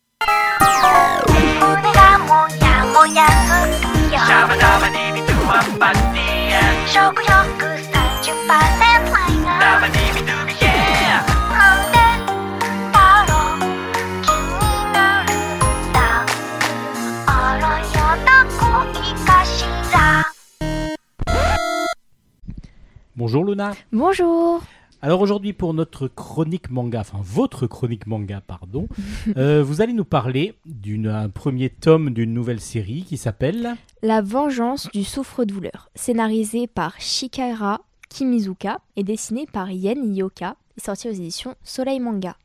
Bonjour 23.19 23.45
Luna. 23.45 23.73
Bonjour. 23.91 24.63
Alors 25.03 25.21
aujourd'hui 25.21 25.53
pour 25.53 25.75
notre 25.75 26.07
chronique 26.07 26.71
manga, 26.71 27.01
enfin 27.01 27.19
votre 27.21 27.67
chronique 27.67 28.07
manga, 28.07 28.41
pardon, 28.41 28.87
euh, 29.37 29.61
vous 29.61 29.81
allez 29.81 29.93
nous 29.93 30.05
parler 30.05 30.55
d'un 30.65 31.29
premier 31.29 31.69
tome 31.69 32.11
d'une 32.11 32.33
nouvelle 32.33 32.61
série 32.61 33.03
qui 33.03 33.17
s'appelle 33.17 33.75
La 34.03 34.23
vengeance 34.23 34.89
du 34.93 35.03
souffre-douleur, 35.03 35.91
scénarisé 35.97 36.69
par 36.69 36.95
Shikara 37.01 37.81
Kimizuka 38.09 38.79
et 38.95 39.03
dessiné 39.03 39.47
par 39.53 39.69
Yen 39.69 40.15
Yoka, 40.15 40.55
sorti 40.77 41.09
aux 41.09 41.13
éditions 41.13 41.57
Soleil 41.65 41.99
Manga. 41.99 42.37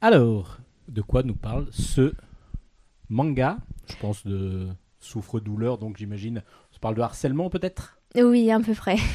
Alors, 0.00 0.56
de 0.88 1.02
quoi 1.02 1.22
nous 1.22 1.36
parle 1.36 1.66
ce 1.70 2.14
manga? 3.10 3.58
Je 3.90 3.96
pense 4.00 4.26
de 4.26 4.68
souffre-douleur, 5.00 5.76
donc 5.76 5.98
j'imagine, 5.98 6.42
on 6.74 6.78
parle 6.78 6.94
de 6.94 7.02
harcèlement 7.02 7.50
peut-être? 7.50 7.98
Oui, 8.14 8.50
à 8.50 8.58
peu 8.58 8.72
près. 8.72 8.96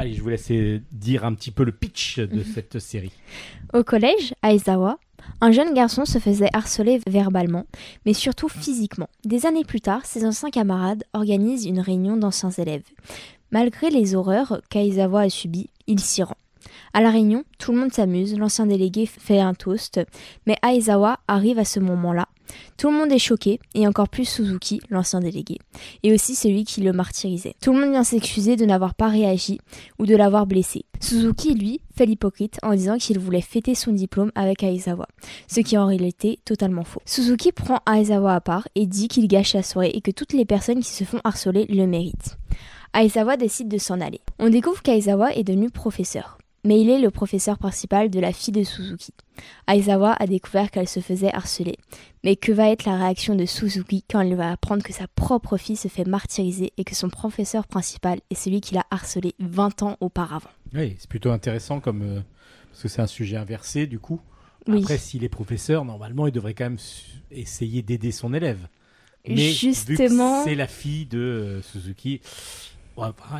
Allez, 0.00 0.14
je 0.14 0.22
vous 0.22 0.28
laisse 0.28 0.52
dire 0.92 1.24
un 1.24 1.34
petit 1.34 1.50
peu 1.50 1.64
le 1.64 1.72
pitch 1.72 2.20
de 2.20 2.44
cette 2.54 2.78
série. 2.78 3.10
Au 3.74 3.82
collège, 3.82 4.32
à 4.42 4.52
Aizawa, 4.52 4.96
un 5.40 5.50
jeune 5.50 5.74
garçon 5.74 6.04
se 6.04 6.20
faisait 6.20 6.50
harceler 6.52 7.00
verbalement, 7.08 7.66
mais 8.06 8.12
surtout 8.12 8.48
physiquement. 8.48 9.08
Des 9.24 9.44
années 9.44 9.64
plus 9.64 9.80
tard, 9.80 10.06
ses 10.06 10.24
anciens 10.24 10.50
camarades 10.50 11.02
organisent 11.14 11.66
une 11.66 11.80
réunion 11.80 12.16
d'anciens 12.16 12.52
élèves. 12.52 12.86
Malgré 13.50 13.90
les 13.90 14.14
horreurs 14.14 14.62
qu'Aizawa 14.70 15.22
a 15.22 15.30
subies, 15.30 15.70
il 15.88 15.98
s'y 15.98 16.22
rend. 16.22 16.36
À 16.92 17.00
la 17.00 17.10
réunion, 17.10 17.44
tout 17.58 17.72
le 17.72 17.78
monde 17.78 17.92
s'amuse, 17.92 18.36
l'ancien 18.38 18.66
délégué 18.66 19.06
fait 19.06 19.40
un 19.40 19.54
toast, 19.54 20.00
mais 20.46 20.56
Aizawa 20.64 21.20
arrive 21.28 21.58
à 21.58 21.64
ce 21.64 21.80
moment-là 21.80 22.28
tout 22.76 22.90
le 22.90 22.96
monde 22.96 23.12
est 23.12 23.18
choqué, 23.18 23.60
et 23.74 23.86
encore 23.86 24.08
plus 24.08 24.24
Suzuki, 24.24 24.80
l'ancien 24.90 25.20
délégué, 25.20 25.58
et 26.02 26.12
aussi 26.12 26.34
celui 26.34 26.64
qui 26.64 26.80
le 26.80 26.92
martyrisait. 26.92 27.54
Tout 27.60 27.72
le 27.72 27.80
monde 27.80 27.90
vient 27.90 28.04
s'excuser 28.04 28.56
de 28.56 28.64
n'avoir 28.64 28.94
pas 28.94 29.08
réagi 29.08 29.58
ou 29.98 30.06
de 30.06 30.16
l'avoir 30.16 30.46
blessé. 30.46 30.84
Suzuki, 31.00 31.54
lui, 31.54 31.80
fait 31.96 32.06
l'hypocrite 32.06 32.58
en 32.62 32.74
disant 32.74 32.96
qu'il 32.98 33.18
voulait 33.18 33.40
fêter 33.40 33.74
son 33.74 33.92
diplôme 33.92 34.32
avec 34.34 34.62
Aizawa, 34.62 35.06
ce 35.48 35.60
qui 35.60 35.76
en 35.76 35.86
réalité 35.86 36.38
totalement 36.44 36.84
faux. 36.84 37.02
Suzuki 37.04 37.52
prend 37.52 37.80
Aizawa 37.90 38.34
à 38.34 38.40
part 38.40 38.68
et 38.74 38.86
dit 38.86 39.08
qu'il 39.08 39.28
gâche 39.28 39.54
la 39.54 39.62
soirée 39.62 39.90
et 39.94 40.00
que 40.00 40.10
toutes 40.10 40.32
les 40.32 40.44
personnes 40.44 40.80
qui 40.80 40.90
se 40.90 41.04
font 41.04 41.20
harceler 41.24 41.66
le 41.68 41.86
méritent. 41.86 42.38
Aizawa 42.94 43.36
décide 43.36 43.68
de 43.68 43.78
s'en 43.78 44.00
aller. 44.00 44.20
On 44.38 44.48
découvre 44.48 44.82
qu'Aizawa 44.82 45.34
est 45.34 45.44
devenu 45.44 45.70
professeur 45.70 46.37
mais 46.64 46.80
il 46.80 46.90
est 46.90 47.00
le 47.00 47.10
professeur 47.10 47.58
principal 47.58 48.10
de 48.10 48.20
la 48.20 48.32
fille 48.32 48.52
de 48.52 48.64
Suzuki. 48.64 49.12
Aizawa 49.68 50.14
a 50.18 50.26
découvert 50.26 50.70
qu'elle 50.70 50.88
se 50.88 51.00
faisait 51.00 51.32
harceler. 51.32 51.76
Mais 52.24 52.36
que 52.36 52.50
va 52.50 52.70
être 52.70 52.84
la 52.84 52.96
réaction 52.96 53.36
de 53.36 53.46
Suzuki 53.46 54.04
quand 54.10 54.20
elle 54.20 54.34
va 54.34 54.50
apprendre 54.50 54.82
que 54.82 54.92
sa 54.92 55.06
propre 55.06 55.56
fille 55.56 55.76
se 55.76 55.88
fait 55.88 56.04
martyriser 56.04 56.72
et 56.76 56.84
que 56.84 56.94
son 56.94 57.08
professeur 57.08 57.66
principal 57.66 58.20
est 58.30 58.34
celui 58.34 58.60
qui 58.60 58.74
l'a 58.74 58.84
harcelé 58.90 59.34
20 59.38 59.82
ans 59.82 59.96
auparavant? 60.00 60.50
Oui, 60.74 60.96
c'est 60.98 61.08
plutôt 61.08 61.30
intéressant 61.30 61.80
comme 61.80 62.02
euh, 62.02 62.20
parce 62.70 62.82
que 62.82 62.88
c'est 62.88 63.02
un 63.02 63.06
sujet 63.06 63.36
inversé 63.36 63.86
du 63.86 63.98
coup. 63.98 64.20
Après, 64.70 64.98
s'il 64.98 65.24
est 65.24 65.30
professeur, 65.30 65.84
normalement, 65.84 66.26
il 66.26 66.32
devrait 66.32 66.52
quand 66.52 66.64
même 66.64 66.78
essayer 67.30 67.80
d'aider 67.80 68.12
son 68.12 68.34
élève. 68.34 68.68
Mais 69.26 69.50
Justement, 69.52 70.44
c'est 70.44 70.54
la 70.54 70.66
fille 70.66 71.06
de 71.06 71.18
euh, 71.18 71.62
Suzuki 71.62 72.20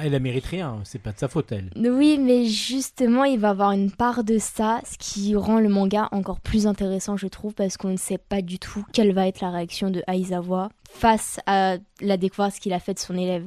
elle 0.03 0.15
a 0.15 0.19
mérite 0.19 0.47
rien, 0.47 0.81
c'est 0.85 1.01
pas 1.01 1.13
de 1.13 1.19
sa 1.19 1.29
faute 1.29 1.53
elle. 1.53 1.71
Oui, 1.77 2.19
mais 2.19 2.47
justement, 2.47 3.25
il 3.25 3.39
va 3.39 3.51
avoir 3.51 3.73
une 3.73 3.91
part 3.91 4.25
de 4.25 4.39
ça, 4.39 4.81
ce 4.85 4.97
qui 4.99 5.35
rend 5.37 5.61
le 5.61 5.69
manga 5.69 6.09
encore 6.13 6.41
plus 6.41 6.67
intéressant, 6.67 7.17
je 7.17 7.27
trouve, 7.27 7.55
parce 7.55 7.77
qu'on 7.77 7.89
ne 7.89 7.97
sait 7.97 8.19
pas 8.19 8.43
du 8.43 8.59
tout 8.59 8.85
quelle 8.93 9.13
va 9.13 9.27
être 9.27 9.41
la 9.41 9.51
réaction 9.51 9.91
de 9.91 10.03
Aizawa 10.07 10.71
face 10.91 11.41
à 11.47 11.77
la 12.01 12.17
découverte 12.17 12.59
qu'il 12.59 12.73
a 12.73 12.81
faite 12.81 12.97
de 12.97 13.03
son 13.03 13.17
élève. 13.17 13.47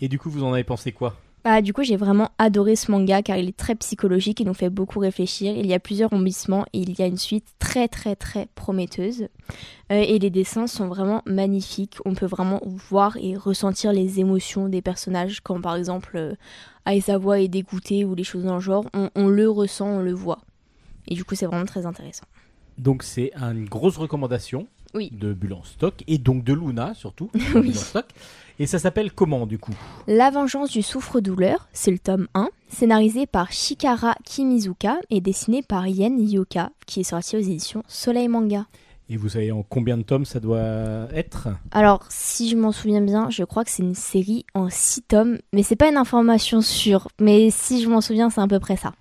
Et 0.00 0.08
du 0.08 0.18
coup, 0.18 0.30
vous 0.30 0.44
en 0.44 0.52
avez 0.52 0.64
pensé 0.64 0.92
quoi? 0.92 1.16
Bah, 1.44 1.60
du 1.60 1.74
coup, 1.74 1.82
j'ai 1.82 1.96
vraiment 1.96 2.30
adoré 2.38 2.74
ce 2.74 2.90
manga 2.90 3.20
car 3.22 3.36
il 3.36 3.50
est 3.50 3.56
très 3.56 3.74
psychologique, 3.74 4.40
il 4.40 4.46
nous 4.46 4.54
fait 4.54 4.70
beaucoup 4.70 4.98
réfléchir. 4.98 5.54
Il 5.54 5.66
y 5.66 5.74
a 5.74 5.78
plusieurs 5.78 6.10
embissements 6.14 6.64
et 6.72 6.78
il 6.78 6.98
y 6.98 7.02
a 7.02 7.06
une 7.06 7.18
suite 7.18 7.44
très 7.58 7.86
très 7.86 8.16
très 8.16 8.48
prometteuse. 8.54 9.28
Euh, 9.92 10.00
et 10.00 10.18
les 10.18 10.30
dessins 10.30 10.66
sont 10.66 10.88
vraiment 10.88 11.20
magnifiques. 11.26 11.98
On 12.06 12.14
peut 12.14 12.24
vraiment 12.24 12.62
voir 12.64 13.18
et 13.18 13.36
ressentir 13.36 13.92
les 13.92 14.20
émotions 14.20 14.70
des 14.70 14.80
personnages 14.80 15.42
quand 15.42 15.60
par 15.60 15.76
exemple 15.76 16.16
euh, 16.16 16.34
Aizawa 16.86 17.40
est 17.40 17.48
dégoûté 17.48 18.06
ou 18.06 18.14
les 18.14 18.24
choses 18.24 18.44
dans 18.44 18.54
le 18.54 18.60
genre. 18.60 18.86
On, 18.94 19.28
le 19.28 19.50
ressent, 19.50 19.86
on 19.86 20.00
le 20.00 20.14
voit. 20.14 20.40
Et 21.08 21.14
du 21.14 21.24
coup, 21.24 21.34
c'est 21.34 21.46
vraiment 21.46 21.66
très 21.66 21.84
intéressant. 21.84 22.24
Donc 22.78 23.02
c'est 23.02 23.32
une 23.36 23.66
grosse 23.66 23.98
recommandation 23.98 24.66
oui. 24.94 25.10
de 25.12 25.34
Bulle 25.34 25.56
stock 25.64 26.02
et 26.06 26.16
donc 26.16 26.42
de 26.42 26.54
Luna 26.54 26.94
surtout. 26.94 27.30
oui. 27.54 27.74
stock. 27.74 28.06
Et 28.60 28.66
ça 28.66 28.78
s'appelle 28.78 29.12
comment 29.12 29.46
du 29.46 29.58
coup? 29.58 29.74
La 30.06 30.30
vengeance 30.30 30.70
du 30.70 30.82
souffre-douleur, 30.82 31.68
c'est 31.72 31.90
le 31.90 31.98
tome 31.98 32.28
1, 32.34 32.50
scénarisé 32.68 33.26
par 33.26 33.50
Shikara 33.50 34.14
Kimizuka 34.24 34.98
et 35.10 35.20
dessiné 35.20 35.62
par 35.62 35.88
Yen 35.88 36.20
Yoka, 36.20 36.70
qui 36.86 37.00
est 37.00 37.04
sorti 37.04 37.36
aux 37.36 37.40
éditions 37.40 37.82
Soleil 37.88 38.28
Manga. 38.28 38.66
Et 39.10 39.16
vous 39.16 39.30
savez 39.30 39.52
en 39.52 39.62
combien 39.62 39.98
de 39.98 40.02
tomes 40.02 40.24
ça 40.24 40.40
doit 40.40 41.08
être? 41.12 41.48
Alors, 41.72 42.06
si 42.08 42.48
je 42.48 42.56
m'en 42.56 42.72
souviens 42.72 43.02
bien, 43.02 43.28
je 43.28 43.42
crois 43.44 43.64
que 43.64 43.70
c'est 43.70 43.82
une 43.82 43.94
série 43.94 44.46
en 44.54 44.70
6 44.70 45.02
tomes, 45.02 45.38
mais 45.52 45.62
c'est 45.62 45.76
pas 45.76 45.90
une 45.90 45.96
information 45.96 46.60
sûre. 46.62 47.08
Mais 47.20 47.50
si 47.50 47.82
je 47.82 47.88
m'en 47.88 48.00
souviens, 48.00 48.30
c'est 48.30 48.40
à 48.40 48.46
peu 48.46 48.60
près 48.60 48.76
ça. 48.76 48.92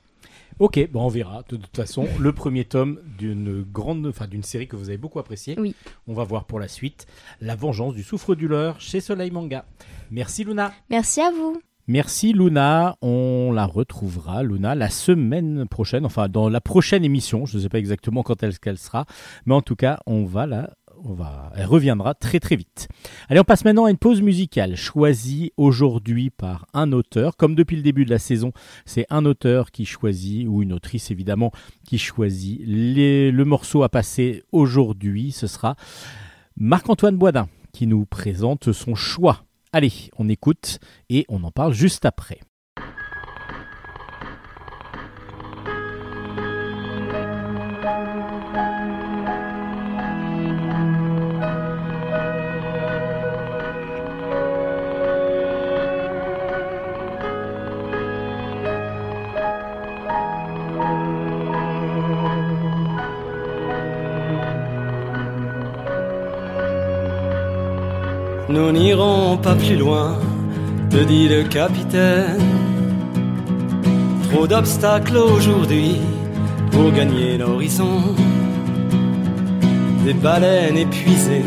Ok, 0.63 0.79
bon, 0.93 1.01
on 1.03 1.09
verra. 1.09 1.43
De 1.49 1.57
toute 1.57 1.75
façon, 1.75 2.07
le 2.21 2.31
premier 2.31 2.63
tome 2.63 3.01
d'une 3.17 3.63
grande, 3.63 4.07
enfin 4.07 4.27
d'une 4.27 4.43
série 4.43 4.65
que 4.65 4.77
vous 4.77 4.87
avez 4.87 4.97
beaucoup 4.97 5.19
appréciée. 5.19 5.55
Oui. 5.59 5.75
On 6.07 6.13
va 6.13 6.23
voir 6.23 6.45
pour 6.45 6.57
la 6.57 6.69
suite 6.69 7.05
La 7.41 7.57
vengeance 7.57 7.93
du 7.93 8.01
souffre-douleur 8.01 8.79
chez 8.79 9.01
Soleil 9.01 9.29
Manga. 9.29 9.65
Merci 10.09 10.45
Luna. 10.45 10.71
Merci 10.89 11.19
à 11.19 11.31
vous. 11.31 11.61
Merci 11.87 12.31
Luna, 12.31 12.95
on 13.01 13.51
la 13.51 13.65
retrouvera 13.65 14.41
Luna 14.41 14.73
la 14.73 14.89
semaine 14.89 15.67
prochaine, 15.67 16.05
enfin 16.05 16.29
dans 16.29 16.47
la 16.47 16.61
prochaine 16.61 17.03
émission, 17.03 17.45
je 17.45 17.57
ne 17.57 17.63
sais 17.63 17.67
pas 17.67 17.77
exactement 17.77 18.23
quand 18.23 18.41
elle, 18.41 18.57
qu'elle 18.57 18.77
sera, 18.77 19.05
mais 19.45 19.53
en 19.53 19.61
tout 19.61 19.75
cas 19.75 19.99
on 20.05 20.23
va 20.23 20.47
la 20.47 20.69
elle 21.55 21.65
reviendra 21.65 22.13
très 22.13 22.39
très 22.39 22.55
vite. 22.55 22.87
Allez, 23.29 23.39
on 23.39 23.43
passe 23.43 23.65
maintenant 23.65 23.85
à 23.85 23.91
une 23.91 23.97
pause 23.97 24.21
musicale 24.21 24.75
choisie 24.75 25.51
aujourd'hui 25.57 26.29
par 26.29 26.65
un 26.73 26.91
auteur. 26.91 27.35
Comme 27.35 27.55
depuis 27.55 27.75
le 27.75 27.81
début 27.81 28.05
de 28.05 28.09
la 28.09 28.19
saison, 28.19 28.51
c'est 28.85 29.05
un 29.09 29.25
auteur 29.25 29.71
qui 29.71 29.85
choisit, 29.85 30.47
ou 30.47 30.61
une 30.61 30.73
autrice 30.73 31.11
évidemment, 31.11 31.51
qui 31.85 31.97
choisit 31.97 32.61
le 32.65 33.43
morceau 33.43 33.83
à 33.83 33.89
passer 33.89 34.43
aujourd'hui. 34.51 35.31
Ce 35.31 35.47
sera 35.47 35.75
Marc-Antoine 36.57 37.17
Boisdin 37.17 37.47
qui 37.71 37.87
nous 37.87 38.05
présente 38.05 38.71
son 38.71 38.95
choix. 38.95 39.45
Allez, 39.71 39.91
on 40.17 40.29
écoute 40.29 40.79
et 41.09 41.25
on 41.29 41.43
en 41.43 41.51
parle 41.51 41.73
juste 41.73 42.05
après. 42.05 42.39
Nous 68.63 68.71
n'irons 68.71 69.35
pas 69.35 69.55
plus 69.55 69.75
loin, 69.75 70.17
te 70.89 71.03
dit 71.03 71.27
le 71.27 71.43
capitaine. 71.43 72.39
Trop 74.29 74.47
d'obstacles 74.47 75.17
aujourd'hui 75.17 75.97
pour 76.71 76.89
gagner 76.93 77.37
l'horizon. 77.37 78.15
Des 80.05 80.13
baleines 80.13 80.77
épuisées 80.77 81.43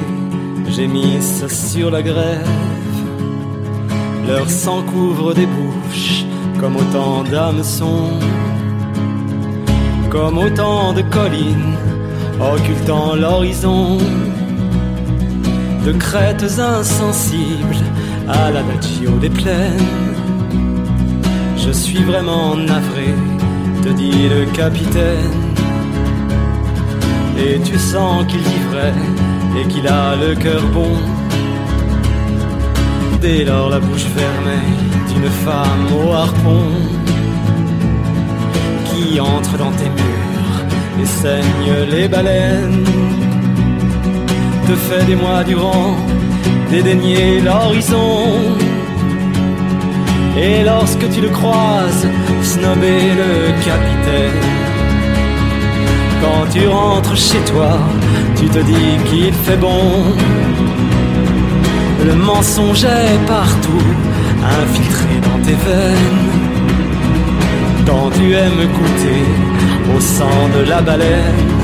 gémissent 0.69 1.47
sur 1.47 1.91
la 1.91 2.03
grève. 2.03 2.51
Leur 4.29 4.51
sang 4.51 4.83
couvre 4.83 5.33
des 5.33 5.47
bouches 5.47 6.27
comme 6.61 6.77
autant 6.77 7.25
d'hameçons. 7.25 8.11
Comme 10.11 10.37
autant 10.37 10.93
de 10.93 11.01
collines 11.01 11.77
occultant 12.39 13.15
l'horizon 13.15 13.97
de 15.87 15.93
crêtes 15.93 16.59
insensibles 16.59 17.85
à 18.29 18.51
la 18.51 18.63
nature 18.65 19.17
des 19.21 19.31
plaines. 19.31 19.93
Je 21.57 21.71
suis 21.71 22.03
vraiment 22.03 22.57
navré, 22.57 23.15
te 23.85 23.91
dit 23.91 24.29
le 24.29 24.47
capitaine. 24.47 25.37
Et 27.39 27.61
tu 27.61 27.79
sens 27.79 28.27
qu'il 28.27 28.43
dit 28.43 28.65
vrai 28.73 28.93
et 29.59 29.69
qu'il 29.69 29.87
a 29.87 30.17
le 30.17 30.35
cœur 30.35 30.63
bon. 30.75 30.95
Dès 33.21 33.45
lors 33.45 33.71
la 33.71 33.79
bouche 33.79 34.09
fermée 34.19 34.69
d'une 35.13 35.31
femme 35.47 35.87
au 36.01 36.13
harpon 36.13 36.65
qui 38.89 39.21
entre 39.21 39.57
dans 39.57 39.71
tes 39.71 39.91
murs 40.01 40.59
et 41.01 41.07
saigne 41.07 41.73
les 41.93 42.09
baleines 42.09 43.06
te 44.67 44.75
fait 44.75 45.05
des 45.05 45.15
mois 45.15 45.45
durant 45.45 45.97
dédaigner 46.71 47.41
l'horizon. 47.41 48.57
Et 50.37 50.65
lorsque 50.65 51.09
tu 51.11 51.21
le 51.21 51.29
croises, 51.29 52.07
snobber 52.43 53.03
le 53.23 53.33
capitaine. 53.65 54.43
Quand 56.23 56.45
tu 56.53 56.67
rentres 56.67 57.17
chez 57.17 57.43
toi, 57.53 57.79
tu 58.39 58.47
te 58.49 58.59
dis 58.59 58.93
qu'il 59.09 59.33
fait 59.33 59.57
bon. 59.57 60.03
Le 62.05 62.15
mensonge 62.15 62.85
est 62.85 63.19
partout, 63.27 63.89
infiltré 64.61 65.15
dans 65.29 65.41
tes 65.47 65.59
veines. 65.67 66.25
Quand 67.87 68.11
tu 68.19 68.33
aimes 68.33 68.67
goûter 68.77 69.23
au 69.97 70.01
sang 70.01 70.49
de 70.57 70.69
la 70.69 70.81
baleine 70.83 71.56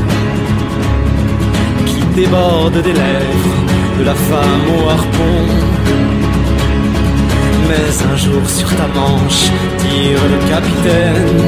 déborde 2.14 2.82
des 2.82 2.92
lèvres 2.92 3.58
de 3.98 4.04
la 4.04 4.14
femme 4.14 4.66
au 4.76 4.88
harpon. 4.88 5.38
Mais 7.68 8.12
un 8.12 8.16
jour 8.16 8.42
sur 8.48 8.68
ta 8.76 8.86
manche 8.88 9.50
tire 9.78 10.22
le 10.34 10.38
capitaine, 10.52 11.42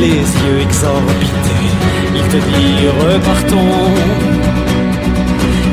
les 0.00 0.24
yeux 0.42 0.60
exorbités, 0.62 1.66
il 2.14 2.22
te 2.32 2.36
dit 2.36 2.88
repartons. 3.04 3.94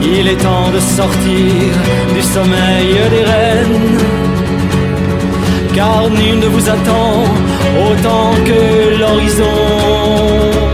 Il 0.02 0.28
est 0.28 0.42
temps 0.44 0.70
de 0.72 0.80
sortir 0.80 1.72
du 2.14 2.22
sommeil 2.22 2.94
des 3.10 3.24
reines, 3.32 3.98
car 5.74 6.10
nul 6.10 6.40
ne 6.40 6.48
vous 6.48 6.70
attend 6.70 7.24
autant 7.88 8.32
que 8.46 9.00
l'horizon. 9.00 10.73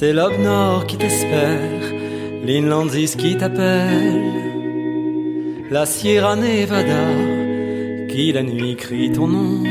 C'est 0.00 0.12
l'aube 0.12 0.86
qui 0.86 0.96
t'espère, 0.96 1.92
l'Inlandsis 2.44 3.16
qui 3.16 3.36
t'appelle, 3.36 4.22
la 5.72 5.86
Sierra 5.86 6.36
Nevada 6.36 7.08
qui 8.08 8.30
la 8.30 8.44
nuit 8.44 8.76
crie 8.76 9.10
ton 9.10 9.26
nom. 9.26 9.64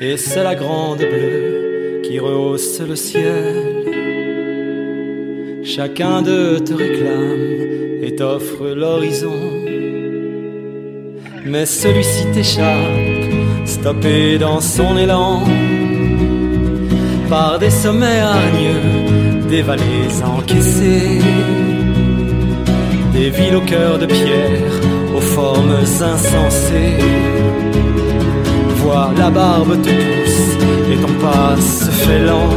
Et 0.00 0.16
c'est 0.16 0.44
la 0.44 0.54
grande 0.54 0.98
bleue 0.98 2.02
qui 2.04 2.20
rehausse 2.20 2.80
le 2.82 2.94
ciel. 2.94 3.82
Chacun 5.64 6.22
d'eux 6.22 6.60
te 6.60 6.72
réclame 6.72 8.04
et 8.04 8.14
t'offre 8.14 8.64
l'horizon. 8.68 9.40
Mais 11.44 11.66
celui-ci 11.66 12.26
t'échappe, 12.32 13.64
stoppé 13.64 14.38
dans 14.38 14.60
son 14.60 14.96
élan 14.96 15.42
par 17.28 17.58
des 17.58 17.70
sommets 17.70 18.20
hargneux, 18.20 19.46
des 19.48 19.62
vallées 19.62 20.22
encaissées, 20.24 21.20
des 23.12 23.30
villes 23.30 23.56
au 23.56 23.60
cœur 23.60 23.98
de 23.98 24.06
pierre, 24.06 24.72
aux 25.16 25.20
formes 25.20 25.76
insensées. 26.12 26.98
Vois 28.76 29.10
la 29.16 29.30
barbe 29.30 29.80
te 29.82 29.88
pousse 29.88 30.56
et 30.90 30.96
ton 30.96 31.14
pas 31.24 31.56
se 31.60 31.90
fait 31.90 32.24
lent. 32.24 32.54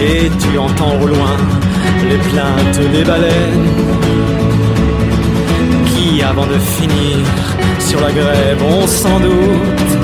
Et 0.00 0.30
tu 0.42 0.58
entends 0.58 1.00
au 1.02 1.06
loin 1.06 1.36
les 2.08 2.18
plaintes 2.18 2.92
des 2.92 3.04
baleines 3.04 3.72
qui, 5.86 6.22
avant 6.22 6.46
de 6.46 6.58
finir 6.58 7.16
sur 7.78 8.00
la 8.00 8.12
grève, 8.12 8.62
ont 8.62 8.86
sans 8.86 9.18
doute 9.20 9.95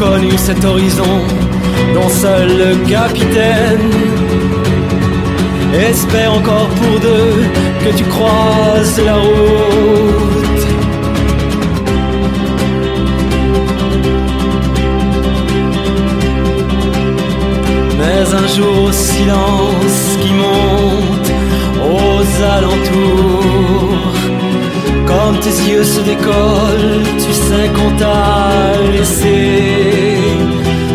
connu 0.00 0.30
cet 0.38 0.64
horizon 0.64 1.14
dont 1.94 2.08
seul 2.08 2.48
le 2.62 2.88
capitaine 2.88 3.90
espère 5.90 6.32
encore 6.32 6.68
pour 6.68 7.00
deux 7.00 7.44
que 7.84 7.96
tu 7.98 8.04
croises 8.04 8.98
la 9.04 9.16
route. 9.16 10.64
Mais 17.98 18.22
un 18.42 18.48
jour 18.56 18.92
silence 18.92 20.02
qui 20.22 20.32
monte 20.32 21.30
aux 21.94 22.42
alentours 22.56 24.19
comme 25.10 25.36
tes 25.40 25.56
yeux 25.70 25.84
se 25.84 26.00
décollent, 26.00 27.02
tu 27.24 27.32
sais 27.46 27.66
qu'on 27.74 27.90
t'a 28.02 28.50
laissé. 28.94 29.38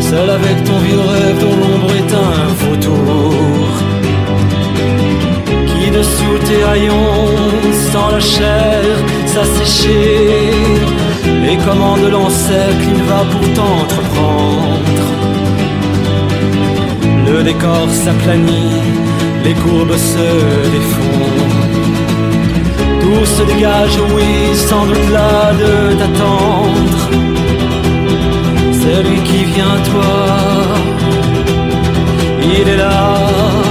Seul 0.09 0.29
avec 0.29 0.57
ton 0.67 0.77
vieux 0.85 1.03
rêve 1.13 1.37
dont 1.43 1.55
l'ombre 1.61 1.91
est 2.01 2.11
un 2.27 2.39
vautour. 2.61 3.67
Qui 5.69 5.91
dessous 5.97 6.37
tes 6.47 6.61
haillons, 6.69 7.27
sans 7.91 8.09
la 8.15 8.19
chair 8.19 8.83
s'assécher 9.33 10.51
Les 11.45 11.57
commandes 11.67 12.07
l'encercle, 12.15 12.87
il 12.95 13.03
va 13.11 13.21
pourtant 13.33 13.73
entreprendre. 13.83 15.05
Le 17.27 17.43
décor 17.43 17.87
s'aplanit, 18.03 18.81
les 19.43 19.55
courbes 19.63 19.99
se 20.13 20.27
défont 20.75 21.34
tout 23.05 23.25
se 23.25 23.43
dégage, 23.43 23.97
oui, 24.15 24.55
sans 24.55 24.85
doute 24.85 25.09
là 25.11 25.53
de 25.61 25.93
t'attendre. 25.99 27.01
Celui 28.83 29.19
qui 29.27 29.43
vient 29.53 29.77
toi, 29.91 30.15
il 32.41 32.67
est 32.67 32.77
là. 32.77 33.64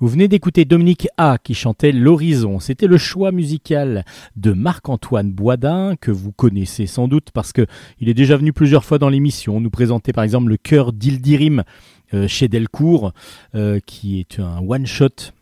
Vous 0.00 0.08
venez 0.08 0.28
d'écouter 0.28 0.64
Dominique 0.64 1.08
A 1.18 1.36
qui 1.36 1.52
chantait 1.52 1.92
L'Horizon. 1.92 2.58
C'était 2.58 2.86
le 2.86 2.96
choix 2.96 3.32
musical 3.32 4.06
de 4.34 4.52
Marc-Antoine 4.52 5.30
Boisdin 5.30 5.94
que 6.00 6.10
vous 6.10 6.32
connaissez 6.32 6.86
sans 6.86 7.06
doute 7.06 7.28
parce 7.34 7.52
que 7.52 7.66
il 8.00 8.08
est 8.08 8.14
déjà 8.14 8.38
venu 8.38 8.54
plusieurs 8.54 8.82
fois 8.82 8.98
dans 8.98 9.10
l'émission. 9.10 9.60
Nous 9.60 9.68
présenter 9.68 10.14
par 10.14 10.24
exemple 10.24 10.48
le 10.48 10.56
chœur 10.56 10.94
d'Ildirim 10.94 11.64
euh, 12.14 12.26
chez 12.28 12.48
Delcourt 12.48 13.12
euh, 13.54 13.78
qui 13.84 14.20
est 14.20 14.40
un 14.40 14.60
one 14.66 14.86
shot 14.86 15.34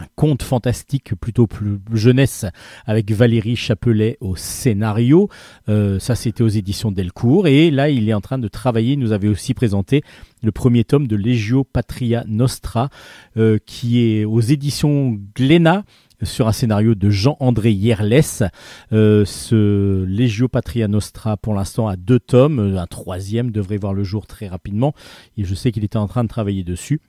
un 0.00 0.06
conte 0.16 0.42
fantastique 0.42 1.14
plutôt 1.14 1.46
plus 1.46 1.78
jeunesse 1.92 2.46
avec 2.86 3.10
Valérie 3.10 3.56
Chapelet 3.56 4.16
au 4.20 4.36
scénario. 4.36 5.28
Euh, 5.68 5.98
ça, 5.98 6.14
c'était 6.14 6.42
aux 6.42 6.48
éditions 6.48 6.90
Delcourt. 6.90 7.46
Et 7.46 7.70
là, 7.70 7.90
il 7.90 8.08
est 8.08 8.14
en 8.14 8.20
train 8.20 8.38
de 8.38 8.48
travailler. 8.48 8.94
Il 8.94 8.98
nous 8.98 9.12
avait 9.12 9.28
aussi 9.28 9.54
présenté 9.54 10.02
le 10.42 10.52
premier 10.52 10.84
tome 10.84 11.06
de 11.06 11.16
Legio 11.16 11.64
Patria 11.64 12.24
Nostra, 12.26 12.88
euh, 13.36 13.58
qui 13.66 14.00
est 14.00 14.24
aux 14.24 14.40
éditions 14.40 15.18
Glénat 15.34 15.84
sur 16.22 16.48
un 16.48 16.52
scénario 16.52 16.94
de 16.94 17.10
Jean-André 17.10 17.72
Yerles. 17.72 18.50
Euh, 18.92 19.24
ce 19.24 20.04
Legio 20.04 20.48
Patria 20.48 20.88
Nostra, 20.88 21.36
pour 21.36 21.54
l'instant, 21.54 21.88
a 21.88 21.96
deux 21.96 22.20
tomes. 22.20 22.76
Un 22.76 22.86
troisième 22.86 23.50
devrait 23.50 23.78
voir 23.78 23.94
le 23.94 24.04
jour 24.04 24.26
très 24.26 24.48
rapidement. 24.48 24.94
Et 25.36 25.44
je 25.44 25.54
sais 25.54 25.72
qu'il 25.72 25.84
était 25.84 25.98
en 25.98 26.08
train 26.08 26.24
de 26.24 26.28
travailler 26.28 26.64
dessus. 26.64 27.00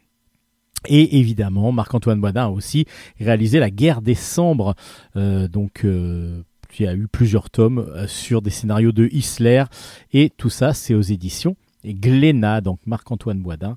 Et 0.87 1.19
évidemment, 1.19 1.71
Marc-Antoine 1.71 2.19
Boisdin 2.19 2.45
a 2.45 2.49
aussi 2.49 2.85
réalisé 3.19 3.59
La 3.59 3.69
guerre 3.69 4.01
des 4.01 4.15
Cendres, 4.15 4.75
euh, 5.15 5.47
donc 5.47 5.85
euh, 5.85 6.41
qui 6.71 6.87
a 6.87 6.95
eu 6.95 7.07
plusieurs 7.07 7.49
tomes 7.49 7.79
euh, 7.79 8.07
sur 8.07 8.41
des 8.41 8.49
scénarios 8.49 8.91
de 8.91 9.07
Isler, 9.11 9.65
et 10.11 10.29
tout 10.29 10.49
ça 10.49 10.73
c'est 10.73 10.95
aux 10.95 11.01
éditions 11.01 11.55
Glénat, 11.85 12.61
donc 12.61 12.79
Marc-Antoine 12.85 13.39
Boisdin, 13.39 13.75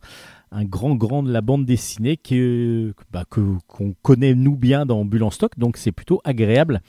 un 0.50 0.64
grand 0.64 0.94
grand 0.94 1.22
de 1.22 1.32
la 1.32 1.40
bande 1.40 1.66
dessinée 1.66 2.16
que 2.16 2.94
bah, 3.12 3.24
qu'on 3.26 3.94
connaît 4.02 4.34
nous 4.34 4.56
bien 4.56 4.86
dans 4.86 5.04
Bulle 5.04 5.30
stock, 5.30 5.58
donc 5.58 5.76
c'est 5.76 5.92
plutôt 5.92 6.20
agréable 6.24 6.80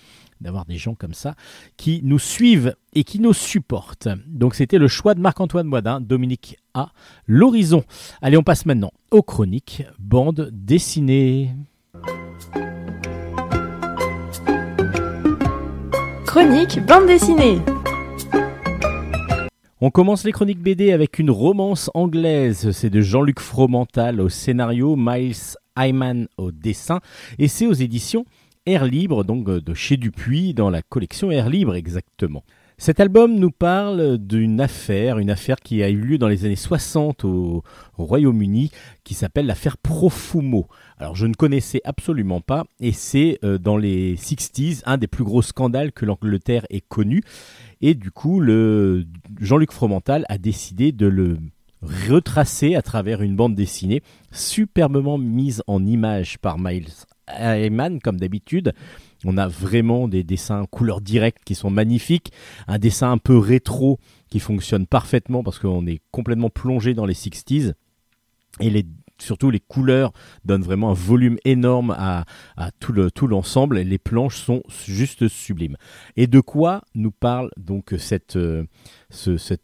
d'avoir 0.42 0.66
des 0.66 0.78
gens 0.78 0.96
comme 0.96 1.14
ça 1.14 1.36
qui 1.78 2.02
nous 2.04 2.20
suivent 2.20 2.76
et 2.94 3.04
qui 3.04 3.20
nous 3.20 3.34
supportent. 3.34 4.08
Donc 4.28 4.56
c'était 4.56 4.78
le 4.78 4.88
choix 4.88 5.14
de 5.14 5.20
Marc-Antoine 5.20 5.70
Boisdin, 5.70 6.02
Dominique 6.02 6.58
A, 6.74 6.92
l'horizon. 7.28 7.84
Allez, 8.22 8.38
on 8.38 8.44
passe 8.44 8.66
maintenant 8.66 8.92
aux 9.12 9.24
chroniques 9.24 9.84
bande 10.00 10.50
dessinée. 10.52 11.52
Chronique 16.26 16.86
bande 16.86 17.08
dessinée. 17.08 17.60
On 19.82 19.92
commence 19.92 20.24
les 20.24 20.32
chroniques 20.32 20.62
BD 20.62 20.92
avec 20.92 21.20
une 21.20 21.30
romance 21.30 21.92
anglaise. 21.94 22.72
C'est 22.72 22.90
de 22.90 23.02
Jean-Luc 23.02 23.40
Fromental 23.40 24.22
au 24.22 24.30
scénario, 24.30 24.96
Miles 24.98 25.36
Hyman 25.78 26.28
au 26.38 26.52
dessin, 26.52 27.02
et 27.38 27.48
c'est 27.48 27.68
aux 27.68 27.74
éditions 27.74 28.26
Air 28.66 28.86
Libre, 28.86 29.24
donc 29.24 29.48
euh, 29.48 29.62
de 29.62 29.74
chez 29.74 29.98
Dupuis, 29.98 30.54
dans 30.54 30.70
la 30.70 30.82
collection 30.82 31.32
Air 31.32 31.50
Libre 31.50 31.76
exactement. 31.76 32.44
Cet 32.78 33.00
album 33.00 33.36
nous 33.36 33.52
parle 33.52 34.18
d'une 34.18 34.60
affaire, 34.60 35.18
une 35.20 35.30
affaire 35.30 35.56
qui 35.58 35.82
a 35.82 35.90
eu 35.90 35.98
lieu 35.98 36.18
dans 36.18 36.28
les 36.28 36.44
années 36.44 36.58
60 36.58 37.24
au, 37.24 37.64
Royaume-Uni, 37.94 38.70
qui 39.06 39.14
s'appelle 39.14 39.46
l'affaire 39.46 39.78
Profumo. 39.78 40.68
Alors 40.98 41.16
je 41.16 41.26
ne 41.26 41.34
connaissais 41.34 41.80
absolument 41.86 42.42
pas, 42.42 42.66
et 42.82 42.92
c'est 42.92 43.40
euh, 43.46 43.58
dans 43.58 43.78
les 43.78 44.16
60s 44.18 44.82
un 44.86 44.98
des 44.98 45.08
plus 45.08 45.24
gros 45.24 45.42
scandales 45.42 45.94
que 45.94 46.06
l'Angleterre 46.06 46.66
ait 46.70 46.82
connu. 46.82 47.24
Et 47.82 47.94
du 47.94 48.12
coup, 48.12 48.42
le 48.42 49.06
Jean-Luc 49.40 49.72
Fromental 49.72 50.26
a 50.28 50.38
décidé 50.38 50.92
de 50.92 51.08
le 51.08 51.38
retracer 52.10 52.76
à 52.76 52.82
travers 52.82 53.22
une 53.22 53.36
bande 53.36 53.56
dessinée 53.56 54.02
superbement 54.32 55.18
mise 55.18 55.64
en 55.68 55.86
image 55.86 56.40
par 56.40 56.60
Miles 56.60 57.06
Ayman, 57.28 58.00
comme 58.00 58.20
d'habitude. 58.20 58.74
On 59.24 59.38
a 59.38 59.48
vraiment 59.48 60.08
des 60.08 60.24
dessins 60.24 60.66
couleurs 60.70 61.02
directes 61.02 61.44
qui 61.46 61.56
sont 61.56 61.70
magnifiques, 61.70 62.32
un 62.68 62.78
dessin 62.78 63.12
un 63.12 63.18
peu 63.18 63.38
rétro 63.38 64.00
qui 64.30 64.40
fonctionne 64.40 64.86
parfaitement 64.86 65.44
parce 65.44 65.60
qu'on 65.60 65.88
est 65.88 66.02
complètement 66.12 66.50
plongé 66.50 66.94
dans 66.94 67.06
les 67.06 67.14
60s. 67.14 67.74
Et 68.62 68.70
les, 68.70 68.86
surtout 69.18 69.50
les 69.50 69.60
couleurs 69.60 70.14
donnent 70.44 70.62
vraiment 70.62 70.92
un 70.92 70.96
volume 70.96 71.38
énorme 71.46 71.96
à, 71.98 72.26
tout, 72.80 72.94
le, 72.94 73.12
tout 73.12 73.28
l'ensemble. 73.28 73.80
Les 73.80 73.98
planches 73.98 74.38
sont 74.38 74.62
juste 74.88 75.28
sublimes. 75.28 75.78
Et 76.16 76.28
de 76.28 76.40
quoi 76.40 76.82
nous 76.94 77.12
parle 77.12 77.50
donc 77.58 77.96
cette, 77.98 78.36
euh, 78.36 78.66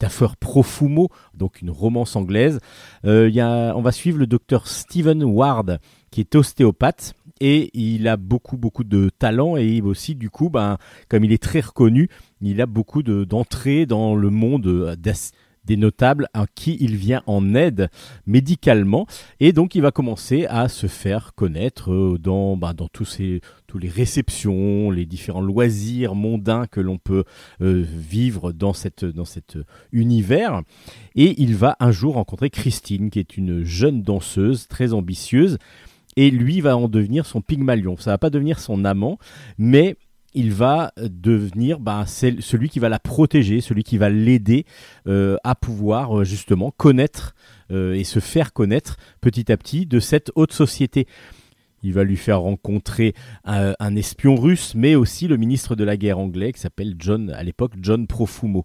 affaire 0.02 0.38
Profumo, 0.38 1.10
donc 1.34 1.62
une 1.62 1.70
romance 1.70 2.16
anglaise? 2.16 2.60
Euh, 3.06 3.30
y 3.30 3.40
a, 3.40 3.74
On 3.76 3.82
va 3.82 3.92
suivre 3.92 4.18
le 4.18 4.28
docteur 4.28 4.68
Stephen 4.68 5.24
Ward 5.24 5.80
qui 6.12 6.20
est 6.20 6.36
ostéopathe 6.36 7.16
et 7.42 7.72
il 7.74 8.08
a 8.08 8.16
beaucoup 8.16 8.56
beaucoup 8.56 8.84
de 8.84 9.10
talent 9.10 9.58
et 9.58 9.82
aussi 9.82 10.16
du 10.16 10.30
coup 10.30 10.50
ben 10.50 10.78
comme 11.10 11.26
il 11.26 11.34
est 11.34 11.42
très 11.42 11.60
reconnu 11.60 12.08
il 12.42 12.62
a 12.62 12.66
beaucoup 12.66 13.04
d'entrées 13.04 13.86
dans 13.86 14.16
le 14.16 14.30
monde 14.30 14.68
euh, 14.68 14.96
des 15.64 15.78
notables 15.78 16.28
à 16.34 16.46
qui 16.54 16.78
il 16.80 16.96
vient 16.96 17.22
en 17.28 17.54
aide 17.54 17.90
médicalement. 18.26 19.06
Et 19.40 19.54
donc 19.54 19.76
il 19.76 19.82
va 19.82 19.92
commencer 19.92 20.46
à 20.48 20.70
se 20.70 20.88
faire 20.88 21.34
connaître 21.36 21.92
euh, 21.92 22.18
dans 22.20 22.58
ben, 22.58 22.74
dans 22.74 22.88
tous 22.88 23.06
ces 23.06 23.42
tous 23.68 23.78
les 23.78 23.90
réceptions 23.90 24.92
les 24.92 25.06
différents 25.06 25.42
loisirs 25.42 26.16
mondains 26.16 26.66
que 26.68 26.82
l'on 26.82 26.98
peut 26.98 27.24
euh, 27.62 27.86
vivre 27.86 28.52
dans 28.52 28.74
cette 28.74 29.06
dans 29.06 29.26
cet 29.26 29.58
univers. 29.92 30.62
Et 31.16 31.42
il 31.42 31.56
va 31.56 31.76
un 31.80 31.92
jour 31.92 32.16
rencontrer 32.16 32.50
Christine 32.50 33.10
qui 33.10 33.20
est 33.20 33.38
une 33.38 33.64
jeune 33.64 34.02
danseuse 34.02 34.68
très 34.68 34.94
ambitieuse 34.94 35.58
et 36.18 36.32
lui 36.32 36.62
va 36.62 36.78
en 36.78 36.88
devenir 36.88 37.26
son 37.26 37.42
Pygmalion. 37.42 37.96
Ça 37.98 38.12
va 38.12 38.18
pas 38.18 38.30
devenir 38.30 38.60
son 38.60 38.86
amant, 38.86 39.18
mais 39.58 39.98
il 40.34 40.54
va 40.54 40.94
devenir 40.98 41.80
bah, 41.80 42.06
celui 42.06 42.70
qui 42.70 42.80
va 42.80 42.90
la 42.90 43.00
protéger, 43.00 43.62
celui 43.62 43.84
qui 43.84 43.98
va 43.98 44.10
l'aider 44.10 44.66
euh, 45.08 45.36
à 45.44 45.56
pouvoir 45.56 46.20
euh, 46.20 46.24
justement 46.24 46.72
connaître 46.72 47.36
euh, 47.72 47.94
et 47.94 48.04
se 48.04 48.20
faire 48.20 48.54
connaître 48.54 48.98
petit 49.20 49.52
à 49.52 49.58
petit 49.58 49.86
de 49.86 50.00
cette 50.00 50.32
haute 50.36 50.54
société. 50.54 51.08
Il 51.84 51.94
va 51.94 52.04
lui 52.04 52.16
faire 52.16 52.42
rencontrer 52.42 53.14
un, 53.44 53.74
un, 53.80 53.96
espion 53.96 54.36
russe, 54.36 54.74
mais 54.76 54.94
aussi 54.94 55.28
le 55.28 55.38
ministre 55.38 55.76
de 55.76 55.84
la 55.84 55.98
guerre 55.98 56.20
anglais 56.20 56.54
qui 56.54 56.60
s'appelle 56.60 56.96
John, 57.00 57.32
à 57.32 57.44
l'époque 57.44 57.74
John 57.82 58.06
Profumo. 58.06 58.64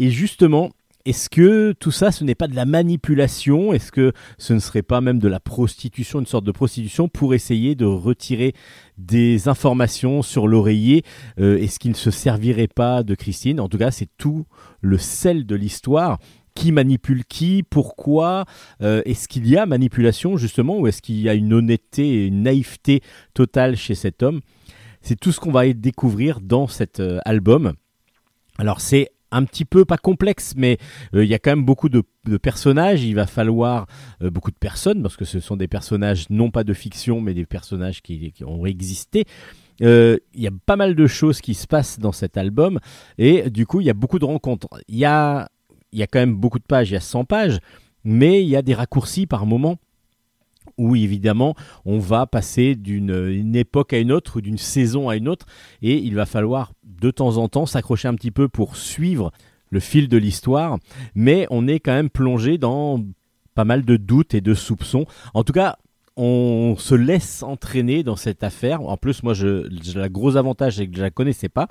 Et 0.00 0.10
justement, 0.10 0.70
est-ce 1.08 1.30
que 1.30 1.72
tout 1.72 1.90
ça, 1.90 2.12
ce 2.12 2.22
n'est 2.22 2.34
pas 2.34 2.48
de 2.48 2.54
la 2.54 2.66
manipulation? 2.66 3.72
Est-ce 3.72 3.90
que 3.90 4.12
ce 4.36 4.52
ne 4.52 4.58
serait 4.58 4.82
pas 4.82 5.00
même 5.00 5.18
de 5.18 5.28
la 5.28 5.40
prostitution, 5.40 6.20
une 6.20 6.26
sorte 6.26 6.44
de 6.44 6.52
prostitution 6.52 7.08
pour 7.08 7.32
essayer 7.32 7.74
de 7.74 7.86
retirer 7.86 8.52
des 8.98 9.48
informations 9.48 10.20
sur 10.20 10.46
l'oreiller? 10.46 11.04
Euh, 11.40 11.56
Est-ce 11.56 11.78
qu'il 11.78 11.92
ne 11.92 11.96
se 11.96 12.10
servirait 12.10 12.68
pas 12.68 13.02
de 13.02 13.14
Christine? 13.14 13.58
En 13.58 13.70
tout 13.70 13.78
cas, 13.78 13.90
c'est 13.90 14.10
tout 14.18 14.44
le 14.82 14.98
sel 14.98 15.46
de 15.46 15.54
l'histoire. 15.54 16.18
Qui 16.54 16.72
manipule 16.72 17.24
qui, 17.24 17.62
pourquoi, 17.62 18.44
euh, 18.82 19.00
est-ce 19.04 19.28
qu'il 19.28 19.48
y 19.48 19.56
a 19.56 19.64
manipulation 19.64 20.36
justement, 20.36 20.78
ou 20.78 20.88
est-ce 20.88 21.00
qu'il 21.00 21.20
y 21.20 21.28
a 21.28 21.34
une 21.34 21.52
honnêteté 21.52 22.06
et 22.06 22.26
une 22.26 22.42
naïveté 22.42 23.00
totale 23.32 23.76
chez 23.76 23.94
cet 23.94 24.24
homme? 24.24 24.40
C'est 25.00 25.18
tout 25.18 25.30
ce 25.30 25.38
qu'on 25.38 25.52
va 25.52 25.72
découvrir 25.72 26.40
dans 26.40 26.66
cet 26.66 26.98
euh, 26.98 27.20
album. 27.24 27.74
Alors 28.58 28.80
c'est 28.80 29.08
un 29.30 29.44
petit 29.44 29.64
peu 29.64 29.84
pas 29.84 29.98
complexe, 29.98 30.54
mais 30.56 30.78
euh, 31.14 31.24
il 31.24 31.30
y 31.30 31.34
a 31.34 31.38
quand 31.38 31.50
même 31.50 31.64
beaucoup 31.64 31.88
de, 31.88 32.02
personnages. 32.42 33.04
Il 33.04 33.14
va 33.14 33.26
falloir 33.26 33.86
euh, 34.22 34.30
beaucoup 34.30 34.50
de 34.50 34.56
personnes 34.56 35.02
parce 35.02 35.16
que 35.16 35.24
ce 35.24 35.40
sont 35.40 35.56
des 35.56 35.68
personnages 35.68 36.28
non 36.30 36.50
pas 36.50 36.64
de 36.64 36.74
fiction, 36.74 37.20
mais 37.20 37.34
des 37.34 37.46
personnages 37.46 38.02
qui, 38.02 38.32
ont 38.44 38.66
existé. 38.66 39.24
Euh, 39.80 40.18
il 40.34 40.42
y 40.42 40.46
a 40.46 40.52
pas 40.66 40.76
mal 40.76 40.94
de 40.94 41.06
choses 41.06 41.40
qui 41.40 41.54
se 41.54 41.66
passent 41.66 42.00
dans 42.00 42.10
cet 42.10 42.36
album 42.36 42.80
et 43.16 43.48
du 43.48 43.64
coup 43.64 43.80
il 43.80 43.86
y 43.86 43.90
a 43.90 43.94
beaucoup 43.94 44.18
de 44.18 44.24
rencontres. 44.24 44.68
Il 44.88 44.96
y 44.96 45.04
a, 45.04 45.48
il 45.92 45.98
y 46.00 46.02
a 46.02 46.06
quand 46.06 46.18
même 46.18 46.34
beaucoup 46.34 46.58
de 46.58 46.64
pages, 46.64 46.90
il 46.90 46.94
y 46.94 46.96
a 46.96 47.00
100 47.00 47.24
pages, 47.24 47.58
mais 48.02 48.42
il 48.42 48.48
y 48.48 48.56
a 48.56 48.62
des 48.62 48.74
raccourcis 48.74 49.26
par 49.26 49.46
moment 49.46 49.78
où 50.78 50.96
évidemment 50.96 51.54
on 51.84 51.98
va 51.98 52.26
passer 52.26 52.74
d'une 52.74 53.54
époque 53.54 53.92
à 53.92 53.98
une 53.98 54.12
autre 54.12 54.38
ou 54.38 54.40
d'une 54.40 54.58
saison 54.58 55.08
à 55.08 55.16
une 55.16 55.28
autre 55.28 55.46
et 55.82 55.98
il 55.98 56.14
va 56.14 56.26
falloir 56.26 56.72
de 56.84 57.10
temps 57.10 57.36
en 57.36 57.48
temps 57.48 57.66
s'accrocher 57.66 58.08
un 58.08 58.14
petit 58.14 58.30
peu 58.30 58.48
pour 58.48 58.76
suivre 58.76 59.32
le 59.70 59.80
fil 59.80 60.08
de 60.08 60.16
l'histoire, 60.16 60.78
mais 61.14 61.46
on 61.50 61.68
est 61.68 61.80
quand 61.80 61.92
même 61.92 62.10
plongé 62.10 62.58
dans 62.58 63.04
pas 63.54 63.64
mal 63.64 63.84
de 63.84 63.96
doutes 63.96 64.34
et 64.34 64.40
de 64.40 64.54
soupçons. 64.54 65.04
En 65.34 65.44
tout 65.44 65.52
cas, 65.52 65.76
on 66.16 66.74
se 66.78 66.94
laisse 66.94 67.42
entraîner 67.42 68.02
dans 68.02 68.16
cette 68.16 68.42
affaire. 68.42 68.82
En 68.82 68.96
plus, 68.96 69.22
moi, 69.22 69.34
je, 69.34 70.06
gros 70.08 70.36
avantage, 70.36 70.76
c'est 70.76 70.88
que 70.88 70.96
je 70.96 71.02
la 71.02 71.10
connaissais 71.10 71.48
pas. 71.48 71.68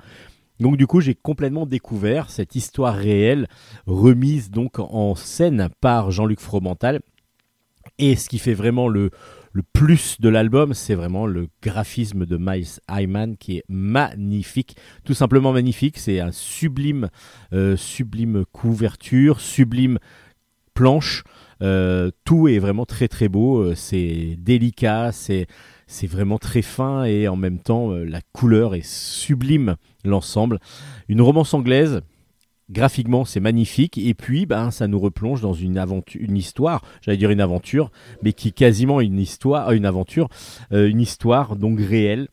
Donc 0.60 0.76
du 0.76 0.86
coup, 0.86 1.00
j'ai 1.00 1.14
complètement 1.14 1.66
découvert 1.66 2.30
cette 2.30 2.56
histoire 2.56 2.94
réelle 2.94 3.46
remise 3.86 4.50
donc 4.50 4.78
en 4.78 5.14
scène 5.14 5.68
par 5.80 6.10
Jean-Luc 6.10 6.40
Fromental 6.40 7.00
et 7.98 8.16
ce 8.16 8.28
qui 8.28 8.38
fait 8.38 8.54
vraiment 8.54 8.88
le, 8.88 9.10
le 9.52 9.62
plus 9.72 10.20
de 10.20 10.28
l'album, 10.28 10.74
c'est 10.74 10.94
vraiment 10.94 11.26
le 11.26 11.48
graphisme 11.62 12.26
de 12.26 12.36
Miles 12.36 12.80
Hyman 12.88 13.36
qui 13.36 13.58
est 13.58 13.64
magnifique, 13.68 14.76
tout 15.04 15.14
simplement 15.14 15.52
magnifique. 15.52 15.98
C'est 15.98 16.20
un 16.20 16.32
sublime, 16.32 17.08
euh, 17.52 17.76
sublime 17.76 18.44
couverture, 18.52 19.40
sublime 19.40 19.98
planche. 20.74 21.24
Euh, 21.60 22.10
tout 22.24 22.46
est 22.46 22.60
vraiment 22.60 22.86
très 22.86 23.08
très 23.08 23.28
beau, 23.28 23.58
euh, 23.58 23.74
c'est 23.74 24.36
délicat, 24.38 25.10
c'est 25.12 25.46
c'est 25.88 26.06
vraiment 26.06 26.38
très 26.38 26.62
fin 26.62 27.04
et 27.04 27.26
en 27.28 27.36
même 27.36 27.58
temps 27.58 27.90
la 27.90 28.20
couleur 28.32 28.74
est 28.74 28.86
sublime 28.86 29.76
l'ensemble. 30.04 30.60
Une 31.08 31.22
romance 31.22 31.54
anglaise, 31.54 32.02
graphiquement 32.70 33.24
c'est 33.24 33.40
magnifique 33.40 33.98
et 33.98 34.14
puis 34.14 34.46
ben 34.46 34.70
ça 34.70 34.86
nous 34.88 35.00
replonge 35.00 35.40
dans 35.40 35.54
une 35.54 35.78
aventure, 35.78 36.20
une 36.20 36.36
histoire, 36.36 36.82
j'allais 37.00 37.18
dire 37.18 37.30
une 37.30 37.40
aventure, 37.40 37.90
mais 38.22 38.32
qui 38.32 38.48
est 38.48 38.52
quasiment 38.52 39.00
une 39.00 39.18
histoire, 39.18 39.72
une 39.72 39.86
aventure, 39.86 40.28
une 40.70 41.00
histoire 41.00 41.56
donc 41.56 41.80
réelle 41.80 42.28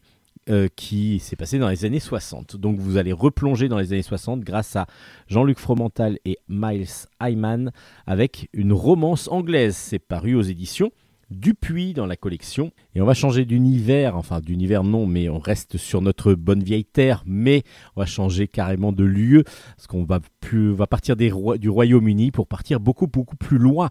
euh, 0.48 0.68
qui 0.76 1.18
s'est 1.18 1.36
passé 1.36 1.58
dans 1.58 1.70
les 1.70 1.86
années 1.86 2.00
60. 2.00 2.56
Donc 2.56 2.78
vous 2.78 2.98
allez 2.98 3.12
replonger 3.12 3.68
dans 3.68 3.80
les 3.80 3.94
années 3.94 4.04
60 4.04 4.42
grâce 4.42 4.76
à 4.76 4.86
Jean-Luc 5.28 5.58
Fromental 5.58 6.20
et 6.24 6.38
Miles 6.48 6.86
Hyman 7.20 7.72
avec 8.06 8.48
une 8.54 8.72
romance 8.72 9.28
anglaise. 9.28 9.76
C'est 9.76 9.98
paru 9.98 10.36
aux 10.36 10.44
éditions 10.44 10.92
Dupuis 11.32 11.94
dans 11.94 12.06
la 12.06 12.16
collection. 12.16 12.72
Et 12.94 13.02
on 13.02 13.06
va 13.06 13.14
changer 13.14 13.46
d'univers, 13.46 14.16
enfin 14.16 14.40
d'univers 14.40 14.84
non, 14.84 15.08
mais 15.08 15.28
on 15.28 15.40
reste 15.40 15.78
sur 15.78 16.02
notre 16.02 16.34
bonne 16.34 16.64
vieille 16.64 16.86
terre, 16.86 17.24
mais 17.26 17.64
on 17.96 18.02
va 18.02 18.06
changer 18.06 18.48
carrément 18.48 18.92
de 18.92 19.04
lieu, 19.04 19.44
parce 19.76 19.88
qu'on 19.88 20.04
va, 20.04 20.20
plus, 20.40 20.72
va 20.74 20.88
partir 20.88 21.16
du 21.16 21.70
Royaume-Uni 21.70 22.32
pour 22.32 22.48
partir 22.48 22.80
beaucoup, 22.80 23.08
beaucoup 23.08 23.36
plus 23.36 23.58
loin 23.58 23.90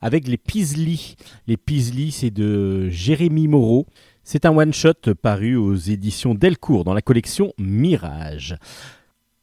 avec 0.00 0.28
les 0.28 0.36
Peasley. 0.36 1.16
Les 1.46 1.56
Peasley, 1.56 2.10
c'est 2.10 2.30
de 2.30 2.88
Jérémy 2.88 3.48
Moreau. 3.48 3.86
C'est 4.22 4.44
un 4.44 4.56
one-shot 4.56 5.14
paru 5.22 5.56
aux 5.56 5.74
éditions 5.74 6.34
Delcourt 6.34 6.84
dans 6.84 6.94
la 6.94 7.02
collection 7.02 7.52
Mirage. 7.58 8.56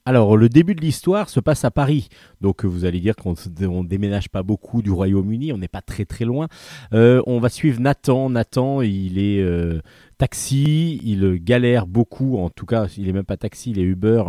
Alors, 0.06 0.36
le 0.36 0.50
début 0.50 0.76
de 0.76 0.82
l'histoire 0.82 1.30
se 1.30 1.40
passe 1.40 1.64
à 1.64 1.72
Paris. 1.72 2.10
Donc, 2.42 2.66
vous 2.66 2.84
allez 2.84 3.00
dire 3.00 3.16
qu'on 3.16 3.36
ne 3.36 3.88
déménage 3.88 4.28
pas 4.28 4.44
beaucoup 4.44 4.82
du 4.82 4.92
Royaume-Uni, 4.92 5.54
on 5.54 5.58
n'est 5.58 5.70
pas 5.70 5.82
très 5.82 6.04
très 6.04 6.26
loin. 6.26 6.50
Euh, 6.94 7.22
on 7.26 7.40
va 7.40 7.48
suivre 7.48 7.80
Nathan. 7.80 8.30
Nathan, 8.30 8.82
il 8.82 9.18
est 9.18 9.42
euh, 9.42 9.80
taxi, 10.18 11.00
il 11.06 11.42
galère 11.42 11.88
beaucoup. 11.88 12.38
En 12.38 12.50
tout 12.50 12.66
cas, 12.66 12.88
il 12.98 13.06
n'est 13.06 13.14
même 13.14 13.24
pas 13.24 13.38
taxi, 13.38 13.72
il 13.72 13.80
est 13.80 13.84
Uber. 13.84 14.24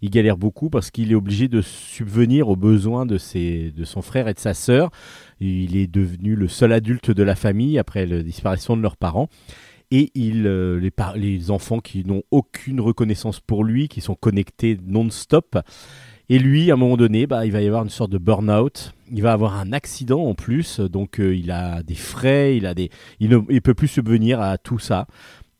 Il 0.00 0.10
galère 0.10 0.36
beaucoup 0.36 0.70
parce 0.70 0.90
qu'il 0.90 1.12
est 1.12 1.14
obligé 1.14 1.46
de 1.46 1.60
subvenir 1.60 2.48
aux 2.48 2.56
besoins 2.56 3.06
de, 3.06 3.16
ses, 3.16 3.70
de 3.70 3.84
son 3.84 4.02
frère 4.02 4.26
et 4.26 4.34
de 4.34 4.40
sa 4.40 4.54
sœur. 4.54 4.90
Il 5.38 5.76
est 5.76 5.86
devenu 5.86 6.34
le 6.34 6.48
seul 6.48 6.72
adulte 6.72 7.12
de 7.12 7.22
la 7.22 7.36
famille 7.36 7.78
après 7.78 8.06
la 8.06 8.24
disparition 8.24 8.76
de 8.76 8.82
leurs 8.82 8.96
parents 8.96 9.28
et 9.92 10.10
il, 10.14 10.46
euh, 10.46 10.90
les, 11.14 11.50
enfants 11.50 11.80
qui 11.80 12.04
n'ont 12.04 12.22
aucune 12.30 12.80
reconnaissance 12.80 13.40
pour 13.40 13.62
lui, 13.62 13.88
qui 13.88 14.00
sont 14.00 14.14
connectés 14.14 14.78
non-stop. 14.86 15.58
Et 16.30 16.38
lui, 16.38 16.70
à 16.70 16.74
un 16.74 16.76
moment 16.78 16.96
donné, 16.96 17.26
bah, 17.26 17.44
il 17.44 17.52
va 17.52 17.60
y 17.60 17.66
avoir 17.66 17.82
une 17.82 17.90
sorte 17.90 18.10
de 18.10 18.16
burn-out. 18.16 18.94
Il 19.10 19.20
va 19.20 19.34
avoir 19.34 19.54
un 19.54 19.70
accident 19.74 20.24
en 20.24 20.34
plus, 20.34 20.80
donc 20.80 21.20
euh, 21.20 21.36
il 21.36 21.50
a 21.50 21.82
des 21.82 21.94
frais, 21.94 22.56
il 22.56 22.64
a 22.64 22.72
des, 22.72 22.88
il 23.20 23.28
ne 23.28 23.58
peut 23.58 23.74
plus 23.74 23.88
subvenir 23.88 24.40
à 24.40 24.56
tout 24.56 24.78
ça, 24.78 25.06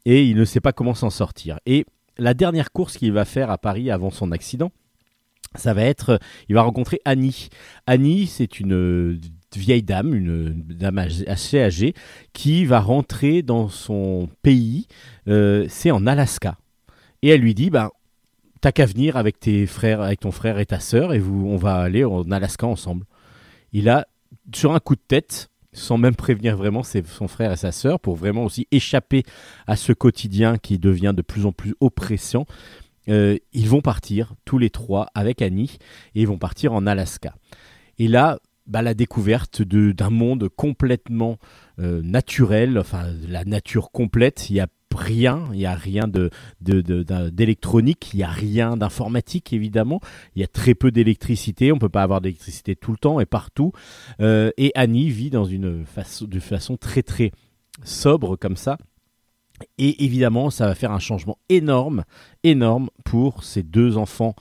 et 0.06 0.24
il 0.24 0.36
ne 0.36 0.46
sait 0.46 0.60
pas 0.60 0.72
comment 0.72 0.94
s'en 0.94 1.10
sortir. 1.10 1.60
Et 1.66 1.84
la 2.16 2.32
dernière 2.32 2.72
course 2.72 2.96
qu'il 2.96 3.12
va 3.12 3.26
faire 3.26 3.50
à 3.50 3.58
Paris 3.58 3.90
avant 3.90 4.10
son 4.10 4.32
accident, 4.32 4.72
ça 5.54 5.74
va 5.74 5.82
être, 5.82 6.18
il 6.48 6.54
va 6.54 6.62
rencontrer 6.62 7.00
Annie. 7.04 7.50
Annie, 7.86 8.26
c'est 8.26 8.58
une 8.58 9.20
vieille 9.56 9.82
dame, 9.82 10.14
une 10.14 10.62
dame 10.62 10.98
assez 11.26 11.60
âgée, 11.60 11.94
qui 12.32 12.64
va 12.64 12.80
rentrer 12.80 13.42
dans 13.42 13.68
son 13.68 14.28
pays, 14.42 14.86
euh, 15.28 15.66
c'est 15.68 15.90
en 15.90 16.06
Alaska. 16.06 16.56
Et 17.22 17.28
elle 17.28 17.40
lui 17.40 17.54
dit, 17.54 17.70
ben, 17.70 17.90
t'as 18.60 18.72
qu'à 18.72 18.86
venir 18.86 19.16
avec 19.16 19.38
tes 19.38 19.66
frères, 19.66 20.00
avec 20.00 20.20
ton 20.20 20.30
frère 20.30 20.58
et 20.58 20.66
ta 20.66 20.80
sœur, 20.80 21.14
et 21.14 21.18
vous, 21.18 21.46
on 21.46 21.56
va 21.56 21.76
aller 21.76 22.04
en 22.04 22.30
Alaska 22.30 22.66
ensemble. 22.66 23.04
Il 23.72 23.88
a, 23.88 24.06
sur 24.54 24.74
un 24.74 24.80
coup 24.80 24.94
de 24.94 25.02
tête, 25.06 25.48
sans 25.72 25.96
même 25.96 26.14
prévenir 26.14 26.56
vraiment 26.56 26.82
son 26.82 27.28
frère 27.28 27.52
et 27.52 27.56
sa 27.56 27.72
sœur, 27.72 27.98
pour 27.98 28.16
vraiment 28.16 28.44
aussi 28.44 28.66
échapper 28.70 29.22
à 29.66 29.76
ce 29.76 29.92
quotidien 29.92 30.58
qui 30.58 30.78
devient 30.78 31.14
de 31.16 31.22
plus 31.22 31.46
en 31.46 31.52
plus 31.52 31.74
oppressant, 31.80 32.46
euh, 33.08 33.36
ils 33.52 33.68
vont 33.68 33.80
partir 33.80 34.34
tous 34.44 34.58
les 34.58 34.70
trois 34.70 35.08
avec 35.14 35.42
Annie 35.42 35.78
et 36.14 36.22
ils 36.22 36.28
vont 36.28 36.38
partir 36.38 36.72
en 36.72 36.86
Alaska. 36.86 37.34
Et 37.98 38.08
là, 38.08 38.38
bah, 38.72 38.80
la 38.80 38.94
découverte 38.94 39.60
d'un 39.60 40.08
monde 40.08 40.48
complètement 40.48 41.36
euh, 41.78 42.00
naturel, 42.02 42.78
enfin 42.78 43.04
la 43.28 43.44
nature 43.44 43.90
complète. 43.90 44.48
Il 44.48 44.54
n'y 44.54 44.60
a 44.60 44.68
rien, 44.96 45.42
il 45.52 45.58
n'y 45.58 45.66
a 45.66 45.74
rien 45.74 46.04
d'électronique, 46.60 48.14
il 48.14 48.16
n'y 48.16 48.22
a 48.22 48.30
rien 48.30 48.78
d'informatique 48.78 49.52
évidemment, 49.52 50.00
il 50.34 50.40
y 50.40 50.44
a 50.44 50.48
très 50.48 50.74
peu 50.74 50.90
d'électricité, 50.90 51.70
on 51.70 51.74
ne 51.74 51.80
peut 51.80 51.90
pas 51.90 52.02
avoir 52.02 52.22
d'électricité 52.22 52.74
tout 52.74 52.92
le 52.92 52.96
temps 52.96 53.20
et 53.20 53.26
partout. 53.26 53.72
Euh, 54.20 54.50
et 54.56 54.72
Annie 54.74 55.10
vit 55.10 55.28
dans 55.28 55.44
une 55.44 55.84
façon, 55.84 56.24
de 56.24 56.40
façon 56.40 56.78
très 56.78 57.02
très 57.02 57.30
sobre 57.84 58.36
comme 58.36 58.56
ça. 58.56 58.78
Et 59.76 60.02
évidemment, 60.02 60.48
ça 60.48 60.66
va 60.66 60.74
faire 60.74 60.92
un 60.92 60.98
changement 60.98 61.36
énorme, 61.50 62.04
énorme 62.42 62.88
pour 63.04 63.44
ces 63.44 63.62
deux 63.62 63.98
enfants 63.98 64.34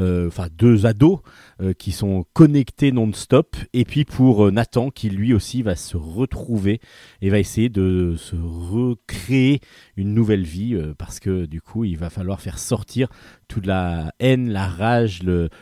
enfin 0.00 0.48
deux 0.56 0.86
ados 0.86 1.20
euh, 1.60 1.72
qui 1.72 1.92
sont 1.92 2.24
connectés 2.32 2.92
non-stop, 2.92 3.56
et 3.72 3.84
puis 3.84 4.04
pour 4.04 4.46
euh, 4.46 4.50
Nathan 4.50 4.90
qui 4.90 5.10
lui 5.10 5.34
aussi 5.34 5.62
va 5.62 5.76
se 5.76 5.96
retrouver 5.96 6.80
et 7.20 7.30
va 7.30 7.38
essayer 7.38 7.68
de 7.68 8.14
se 8.16 8.36
recréer 8.36 9.60
une 9.96 10.14
nouvelle 10.14 10.44
vie 10.44 10.76
parce 10.98 11.20
que 11.20 11.46
du 11.46 11.60
coup 11.60 11.84
il 11.84 11.98
va 11.98 12.10
falloir 12.10 12.40
faire 12.40 12.58
sortir 12.58 13.08
toute 13.48 13.66
la 13.66 14.12
haine, 14.20 14.50
la 14.50 14.66
rage, 14.66 15.20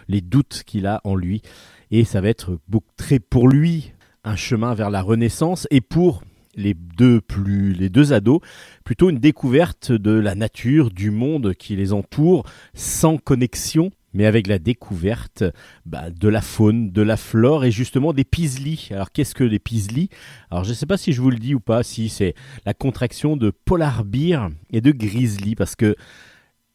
les 0.09 0.21
doutes 0.21 0.63
qu'il 0.67 0.87
a 0.87 1.01
en 1.05 1.15
lui, 1.15 1.43
et 1.91 2.05
ça 2.05 2.21
va 2.21 2.29
être 2.29 2.59
très 2.97 3.19
pour 3.19 3.49
lui 3.49 3.93
un 4.25 4.37
chemin 4.37 4.75
vers 4.75 4.91
la 4.91 5.03
renaissance. 5.03 5.67
Et 5.71 5.81
pour 5.81 6.23
les 6.55 6.75
deux 6.75 7.21
plus 7.21 7.73
les 7.73 7.89
deux 7.89 8.13
ados 8.13 8.41
plutôt 8.85 9.11
une 9.11 9.19
découverte 9.19 9.93
de 9.93 10.11
la 10.11 10.35
nature 10.35 10.91
du 10.91 11.11
monde 11.11 11.55
qui 11.55 11.77
les 11.77 11.93
entoure 11.93 12.45
sans 12.75 13.17
connexion 13.17 13.91
mais 14.13 14.27
avec 14.27 14.47
la 14.47 14.59
découverte 14.59 15.45
bah, 15.87 16.11
de 16.11 16.29
la 16.29 16.41
faune, 16.41 16.91
de 16.91 17.03
la 17.03 17.17
flore 17.17 17.65
et 17.65 17.71
justement 17.71 18.13
des 18.13 18.25
pislis. 18.25 18.89
Alors 18.91 19.13
qu'est-ce 19.13 19.35
que 19.35 19.45
les 19.45 19.59
pislis 19.59 20.09
Alors 20.51 20.65
je 20.65 20.71
ne 20.71 20.75
sais 20.75 20.87
pas 20.87 20.97
si 20.97 21.13
je 21.13 21.21
vous 21.21 21.31
le 21.31 21.39
dis 21.39 21.55
ou 21.55 21.61
pas, 21.61 21.83
si 21.83 22.09
c'est 22.09 22.35
la 22.65 22.75
contraction 22.75 23.37
de 23.37 23.51
polar 23.51 24.05
bear 24.05 24.51
et 24.71 24.81
de 24.81 24.91
grizzly, 24.91 25.55
parce 25.55 25.77
que 25.77 25.97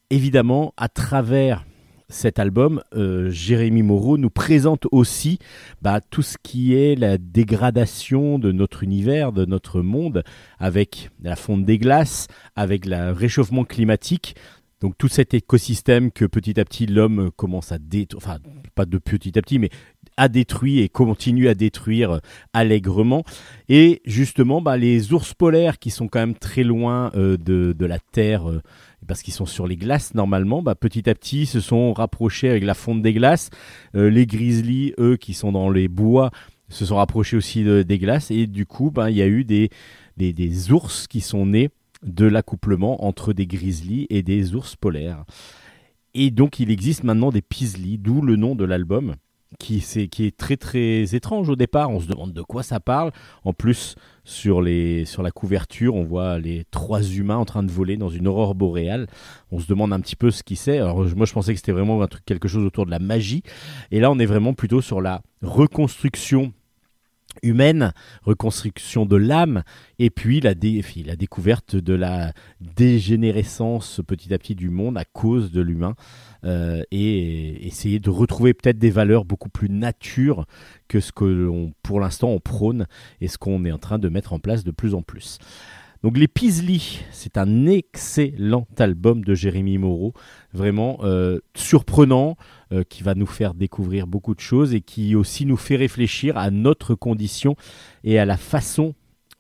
évidemment 0.10 0.74
à 0.78 0.90
travers 0.90 1.66
cet 2.10 2.38
album, 2.40 2.82
euh, 2.96 3.30
Jérémy 3.30 3.82
Moreau 3.82 4.18
nous 4.18 4.30
présente 4.30 4.86
aussi 4.92 5.40
bah, 5.82 6.00
tout 6.02 6.22
ce 6.22 6.38
qui 6.42 6.76
est 6.76 6.96
la 6.96 7.18
dégradation 7.18 8.40
de 8.40 8.52
notre 8.52 8.84
univers, 8.84 9.32
de 9.32 9.46
notre 9.46 9.82
monde, 9.82 10.24
avec 10.60 11.10
la 11.22 11.36
fonte 11.36 11.66
des 11.66 11.78
glaces, 11.78 12.28
avec 12.56 12.86
le 12.86 13.12
réchauffement 13.12 13.64
climatique. 13.64 14.36
Donc 14.84 14.98
tout 14.98 15.08
cet 15.08 15.34
écosystème 15.34 16.12
que 16.12 16.26
petit 16.26 16.60
à 16.60 16.66
petit 16.66 16.88
l'homme 16.88 17.32
commence 17.38 17.72
à 17.72 17.78
détruire, 17.78 18.22
enfin 18.22 18.40
pas 18.76 18.84
de 18.86 18.98
petit 18.98 19.40
à 19.40 19.42
petit, 19.42 19.58
mais 19.58 19.70
a 20.18 20.28
détruit 20.28 20.82
et 20.82 20.90
continue 20.90 21.48
à 21.48 21.54
détruire 21.54 22.12
euh, 22.12 22.20
allègrement. 22.52 23.24
Et 23.70 24.02
justement, 24.04 24.62
bah, 24.62 24.76
les 24.76 25.14
ours 25.14 25.34
polaires 25.34 25.80
qui 25.80 25.90
sont 25.90 26.10
quand 26.10 26.20
même 26.20 26.36
très 26.36 26.64
loin 26.66 27.12
euh, 27.16 27.38
de, 27.38 27.86
la 27.86 27.98
Terre, 27.98 28.50
euh, 28.50 28.62
parce 29.08 29.22
qu'ils 29.22 29.34
sont 29.34 29.46
sur 29.46 29.68
les 29.68 29.78
glaces 29.78 30.16
normalement, 30.16 30.62
bah, 30.62 30.76
petit 30.76 31.10
à 31.10 31.16
petit 31.16 31.46
se 31.46 31.62
sont 31.62 31.94
rapprochés 31.94 32.50
avec 32.50 32.66
la 32.66 32.74
fonte 32.74 33.02
des 33.02 33.14
glaces. 33.14 33.52
les 33.94 34.26
grizzlies, 34.26 34.94
eux, 35.00 35.16
qui 35.16 35.34
sont 35.34 35.54
dans 35.54 35.70
les 35.70 35.88
bois, 35.88 36.30
se 36.68 36.86
sont 36.86 36.98
rapprochés 36.98 37.38
aussi 37.38 37.64
des 37.64 38.00
glaces. 38.00 38.32
Et 38.32 38.48
du 38.48 38.66
coup, 38.66 38.92
bah, 38.92 39.10
il 39.10 39.16
y 39.16 39.22
a 39.22 39.28
eu 39.28 39.46
des, 39.46 39.70
des, 40.18 40.34
des 40.34 40.74
ours 40.74 41.08
qui 41.08 41.22
sont 41.22 41.46
nés 41.46 41.70
de 42.04 42.26
l'accouplement 42.26 43.06
entre 43.06 43.34
des 43.34 43.48
grizzlies 43.48 44.08
et 44.10 44.24
des 44.24 44.56
ours 44.56 44.76
polaires. 44.76 45.26
Et 46.14 46.30
donc 46.32 46.60
il 46.60 46.70
existe 46.70 47.04
maintenant 47.04 47.32
des 47.32 47.42
pislis, 47.42 47.98
d'où 47.98 48.22
le 48.22 48.36
nom 48.36 48.56
de 48.56 48.66
l'album, 48.66 49.16
qui, 49.60 49.78
est, 49.78 50.08
qui 50.08 50.26
est 50.26 50.38
très 50.38 50.58
très 50.58 51.16
étrange 51.16 51.50
au 51.50 51.56
départ. 51.56 51.90
On 51.90 52.00
se 52.00 52.08
demande 52.08 52.34
de 52.34 52.42
quoi 52.42 52.64
ça 52.64 52.80
parle. 52.80 53.12
En 53.44 53.54
plus, 53.54 53.96
sur, 54.24 54.62
les, 54.62 55.06
sur 55.06 55.24
la 55.24 55.32
couverture, 55.32 55.96
on 55.96 56.04
voit 56.04 56.40
les 56.40 56.66
trois 56.72 57.02
humains 57.02 57.38
en 57.38 57.46
train 57.46 57.64
de 57.64 57.72
voler 57.72 57.98
dans 57.98 58.10
une 58.10 58.28
aurore 58.28 58.56
boréale. 58.56 59.08
On 59.52 59.60
se 59.60 59.68
demande 59.68 59.94
un 59.94 60.00
petit 60.00 60.16
peu 60.16 60.32
ce 60.32 60.44
qui 60.44 60.56
c'est. 60.56 60.78
Alors 60.78 61.04
moi 61.16 61.26
je 61.26 61.34
pensais 61.34 61.54
que 61.54 61.60
c'était 61.60 61.72
vraiment 61.72 62.06
quelque 62.26 62.48
chose 62.48 62.66
autour 62.66 62.86
de 62.86 62.92
la 62.92 63.00
magie. 63.00 63.44
Et 63.92 64.00
là 64.00 64.12
on 64.12 64.20
est 64.20 64.26
vraiment 64.26 64.54
plutôt 64.54 64.82
sur 64.82 65.02
la 65.02 65.22
reconstruction 65.42 66.54
humaine, 67.42 67.94
reconstruction 68.24 69.06
de 69.06 69.16
l'âme, 69.16 69.64
et 70.00 70.10
puis 70.10 70.40
la, 70.40 70.54
découverte 70.54 71.76
de 71.76 71.94
la 71.94 72.34
dégénérescence 72.62 74.02
petit 74.06 74.34
à 74.34 74.38
petit 74.38 74.56
du 74.56 74.70
monde 74.70 74.98
à 74.98 75.06
cause 75.06 75.52
de 75.52 75.62
l'humain, 75.62 75.96
euh, 76.44 76.84
et 76.92 77.66
essayer 77.66 78.00
de 78.00 78.10
retrouver 78.10 78.54
peut-être 78.54 78.78
des 78.78 78.92
valeurs 78.92 79.26
beaucoup 79.26 79.50
plus 79.50 79.70
nature 79.70 80.46
que 80.88 81.00
ce 81.00 81.12
que 81.12 81.72
pour 81.82 82.00
l'instant 82.00 82.30
on 82.30 82.40
prône 82.40 82.88
et 83.22 83.28
ce 83.28 83.38
qu'on 83.38 83.66
est 83.66 83.72
en 83.72 83.78
train 83.78 84.00
de 84.00 84.10
mettre 84.10 84.34
en 84.34 84.40
place 84.40 84.64
de 84.64 84.72
plus 84.72 84.94
en 84.94 85.02
plus. 85.02 85.40
Donc 86.04 86.18
les 86.18 86.28
Peasley, 86.28 86.80
c'est 87.12 87.38
un 87.38 87.66
excellent 87.66 88.68
album 88.78 89.24
de 89.24 89.34
Jérémy 89.34 89.78
Moreau, 89.78 90.14
vraiment 90.52 91.00
euh, 91.04 91.40
surprenant, 91.56 92.36
euh, 92.74 92.84
qui 92.84 93.04
va 93.04 93.16
nous 93.16 93.26
faire 93.26 93.54
découvrir 93.54 94.06
beaucoup 94.06 94.36
de 94.36 94.42
choses 94.42 94.74
et 94.74 94.82
qui 94.82 95.16
aussi 95.16 95.46
nous 95.46 95.56
fait 95.56 95.78
réfléchir 95.78 96.38
à 96.38 96.52
notre 96.52 96.94
condition 96.94 97.56
et 98.04 98.20
à 98.20 98.26
la 98.26 98.36
façon 98.36 98.96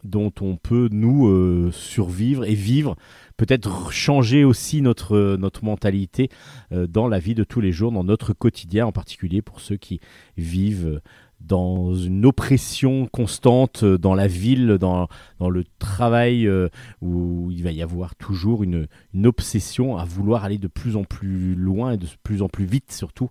dont 0.05 0.31
on 0.39 0.55
peut 0.55 0.87
nous 0.89 1.27
euh, 1.27 1.69
survivre 1.73 2.45
et 2.45 2.55
vivre, 2.55 2.95
peut-être 3.35 3.91
changer 3.91 4.45
aussi 4.45 4.81
notre, 4.81 5.35
notre 5.37 5.65
mentalité 5.65 6.29
dans 6.71 7.07
la 7.09 7.19
vie 7.19 7.35
de 7.35 7.43
tous 7.43 7.59
les 7.59 7.73
jours, 7.73 7.91
dans 7.91 8.03
notre 8.05 8.31
quotidien, 8.31 8.85
en 8.85 8.91
particulier 8.93 9.41
pour 9.41 9.59
ceux 9.59 9.77
qui 9.77 9.99
vivent 10.37 11.01
dans 11.43 11.93
une 11.93 12.25
oppression 12.25 13.07
constante 13.07 13.83
dans 13.83 14.15
la 14.15 14.27
ville, 14.27 14.77
dans, 14.79 15.07
dans 15.39 15.49
le 15.49 15.63
travail, 15.79 16.47
euh, 16.47 16.69
où 17.01 17.51
il 17.51 17.63
va 17.63 17.71
y 17.71 17.81
avoir 17.81 18.15
toujours 18.15 18.63
une, 18.63 18.87
une, 19.13 19.27
obsession 19.27 19.97
à 19.97 20.05
vouloir 20.05 20.43
aller 20.43 20.57
de 20.57 20.67
plus 20.67 20.95
en 20.95 21.03
plus 21.03 21.55
loin 21.55 21.91
et 21.91 21.97
de 21.97 22.07
plus 22.23 22.41
en 22.41 22.49
plus 22.49 22.65
vite 22.65 22.91
surtout. 22.91 23.29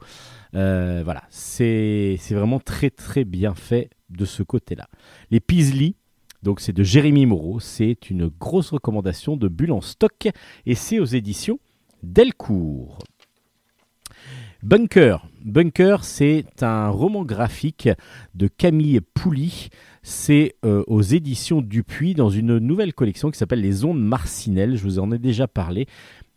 Euh, 0.54 1.02
voilà, 1.04 1.22
c'est 1.30 2.18
vraiment 2.30 2.60
très 2.60 2.90
très 2.90 3.24
bien 3.24 3.54
fait 3.54 3.90
de 4.10 4.24
ce 4.24 4.42
côté-là. 4.42 4.88
Les 5.30 5.40
Peasley, 5.40 5.94
donc 6.42 6.60
c'est 6.60 6.72
de 6.72 6.82
Jérémy 6.82 7.26
Moreau, 7.26 7.60
c'est 7.60 8.10
une 8.10 8.28
grosse 8.28 8.70
recommandation 8.70 9.36
de 9.36 9.48
Bulle 9.48 9.72
en 9.72 9.80
stock 9.80 10.28
et 10.66 10.74
c'est 10.74 10.98
aux 10.98 11.06
éditions 11.06 11.58
Delcourt. 12.02 12.98
Bunker. 14.62 15.26
Bunker, 15.44 16.04
c'est 16.04 16.44
un 16.62 16.88
roman 16.88 17.24
graphique 17.24 17.88
de 18.36 18.46
Camille 18.46 19.00
Pouli. 19.12 19.70
C'est 20.04 20.54
euh, 20.64 20.84
aux 20.86 21.02
éditions 21.02 21.62
Dupuis 21.62 22.14
dans 22.14 22.30
une 22.30 22.58
nouvelle 22.58 22.94
collection 22.94 23.32
qui 23.32 23.38
s'appelle 23.38 23.60
Les 23.60 23.84
Ondes 23.84 24.00
Marcinelles. 24.00 24.76
Je 24.76 24.84
vous 24.84 25.00
en 25.00 25.10
ai 25.10 25.18
déjà 25.18 25.48
parlé. 25.48 25.86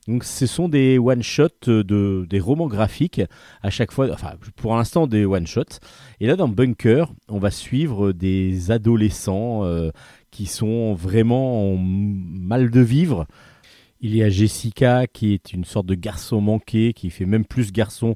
Donc, 0.07 0.23
ce 0.23 0.47
sont 0.47 0.69
des 0.69 0.97
one-shots 0.97 1.67
de, 1.67 2.25
des 2.27 2.39
romans 2.39 2.67
graphiques 2.67 3.21
à 3.61 3.69
chaque 3.69 3.91
fois, 3.91 4.07
enfin, 4.11 4.33
pour 4.55 4.75
l'instant, 4.75 5.05
des 5.05 5.25
one-shots. 5.25 5.79
Et 6.19 6.25
là, 6.25 6.35
dans 6.35 6.47
Bunker, 6.47 7.11
on 7.27 7.37
va 7.37 7.51
suivre 7.51 8.11
des 8.11 8.71
adolescents 8.71 9.65
euh, 9.65 9.91
qui 10.31 10.47
sont 10.47 10.93
vraiment 10.93 11.73
en 11.73 11.77
mal 11.77 12.69
de 12.71 12.81
vivre, 12.81 13.25
il 14.05 14.15
y 14.15 14.21
a 14.21 14.29
Jessica 14.29 15.07
qui 15.07 15.33
est 15.33 15.51
une 15.51 15.65
sorte 15.65 15.87
de 15.87 15.95
garçon 15.95 16.39
manqué, 16.39 16.93
qui 16.93 17.09
fait 17.09 17.25
même 17.25 17.43
plus 17.43 17.71
garçon 17.71 18.15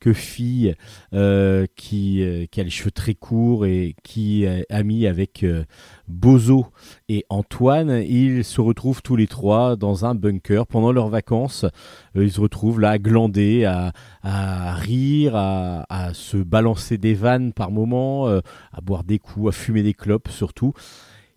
que 0.00 0.14
fille, 0.14 0.74
euh, 1.12 1.66
qui, 1.76 2.22
euh, 2.22 2.46
qui, 2.46 2.58
a 2.58 2.64
les 2.64 2.70
cheveux 2.70 2.90
très 2.90 3.12
courts 3.12 3.66
et 3.66 3.96
qui 4.02 4.44
est 4.44 4.64
amie 4.72 5.06
avec 5.06 5.42
euh, 5.42 5.64
Bozo 6.08 6.68
et 7.10 7.26
Antoine. 7.28 8.02
Ils 8.02 8.44
se 8.44 8.62
retrouvent 8.62 9.02
tous 9.02 9.14
les 9.14 9.26
trois 9.26 9.76
dans 9.76 10.06
un 10.06 10.14
bunker 10.14 10.66
pendant 10.66 10.90
leurs 10.90 11.08
vacances. 11.08 11.66
ils 12.14 12.32
se 12.32 12.40
retrouvent 12.40 12.80
là 12.80 12.92
à 12.92 12.98
glander, 12.98 13.66
à, 13.66 13.92
à 14.22 14.72
rire, 14.72 15.36
à, 15.36 15.84
à, 15.90 16.14
se 16.14 16.38
balancer 16.38 16.96
des 16.96 17.12
vannes 17.14 17.52
par 17.52 17.70
moments, 17.70 18.26
à 18.26 18.80
boire 18.82 19.04
des 19.04 19.18
coups, 19.18 19.48
à 19.48 19.52
fumer 19.52 19.82
des 19.82 19.94
clopes 19.94 20.30
surtout. 20.30 20.72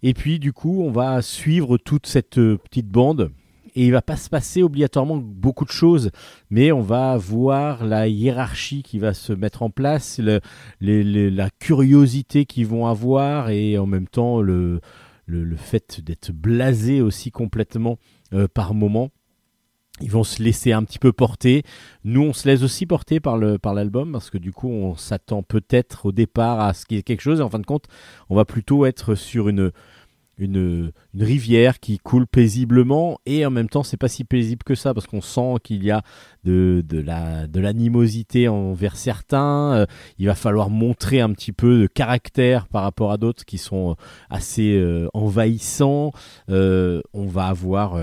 Et 0.03 0.13
puis 0.13 0.39
du 0.39 0.53
coup, 0.53 0.83
on 0.83 0.91
va 0.91 1.21
suivre 1.21 1.77
toute 1.77 2.07
cette 2.07 2.35
petite 2.35 2.87
bande 2.87 3.31
et 3.75 3.85
il 3.85 3.91
va 3.91 4.01
pas 4.01 4.17
se 4.17 4.29
passer 4.29 4.63
obligatoirement 4.63 5.17
beaucoup 5.17 5.65
de 5.65 5.71
choses, 5.71 6.11
mais 6.49 6.71
on 6.71 6.81
va 6.81 7.17
voir 7.17 7.85
la 7.85 8.07
hiérarchie 8.07 8.83
qui 8.83 8.99
va 8.99 9.13
se 9.13 9.33
mettre 9.33 9.61
en 9.61 9.69
place, 9.69 10.19
la 10.81 11.49
curiosité 11.59 12.45
qu'ils 12.45 12.67
vont 12.67 12.87
avoir 12.87 13.49
et 13.49 13.77
en 13.77 13.85
même 13.85 14.07
temps 14.07 14.41
le, 14.41 14.79
le, 15.29 15.55
fait 15.55 16.01
d'être 16.01 16.31
blasé 16.31 17.01
aussi 17.01 17.31
complètement 17.31 17.97
euh, 18.33 18.47
par 18.47 18.73
moment. 18.73 19.09
Ils 20.01 20.11
vont 20.11 20.23
se 20.23 20.41
laisser 20.41 20.71
un 20.71 20.83
petit 20.83 20.99
peu 20.99 21.11
porter. 21.11 21.63
Nous, 22.05 22.21
on 22.21 22.31
se 22.31 22.47
laisse 22.47 22.63
aussi 22.63 22.85
porter 22.85 23.19
par 23.19 23.37
le 23.37 23.57
par 23.59 23.73
l'album 23.73 24.13
parce 24.13 24.29
que 24.29 24.37
du 24.37 24.53
coup, 24.53 24.69
on 24.69 24.95
s'attend 24.95 25.43
peut-être 25.43 26.05
au 26.05 26.11
départ 26.13 26.61
à 26.61 26.73
ce 26.73 26.85
qu'il 26.85 26.95
y 26.95 26.99
ait 27.01 27.03
quelque 27.03 27.21
chose. 27.21 27.41
Et 27.41 27.43
en 27.43 27.49
fin 27.49 27.59
de 27.59 27.65
compte, 27.65 27.85
on 28.29 28.35
va 28.35 28.45
plutôt 28.45 28.85
être 28.85 29.15
sur 29.15 29.49
une 29.49 29.71
une, 30.39 30.91
rivière 31.17 31.79
qui 31.79 31.97
coule 31.97 32.27
paisiblement 32.27 33.19
et 33.25 33.45
en 33.45 33.49
même 33.49 33.67
temps 33.67 33.83
c'est 33.83 33.97
pas 33.97 34.07
si 34.07 34.23
paisible 34.23 34.63
que 34.63 34.75
ça 34.75 34.93
parce 34.93 35.07
qu'on 35.07 35.21
sent 35.21 35.55
qu'il 35.63 35.83
y 35.83 35.91
a 35.91 36.01
de, 36.43 36.83
de, 36.87 36.99
la, 36.99 37.47
de 37.47 37.59
l'animosité 37.59 38.47
envers 38.47 38.95
certains. 38.95 39.73
Euh, 39.73 39.85
il 40.17 40.27
va 40.27 40.35
falloir 40.35 40.69
montrer 40.69 41.19
un 41.19 41.31
petit 41.33 41.51
peu 41.51 41.81
de 41.81 41.87
caractère 41.87 42.67
par 42.67 42.83
rapport 42.83 43.11
à 43.11 43.17
d'autres 43.17 43.45
qui 43.45 43.57
sont 43.57 43.95
assez 44.29 44.75
euh, 44.75 45.07
envahissants. 45.13 46.11
Euh, 46.49 47.01
on 47.13 47.25
va 47.25 47.47
avoir 47.47 47.97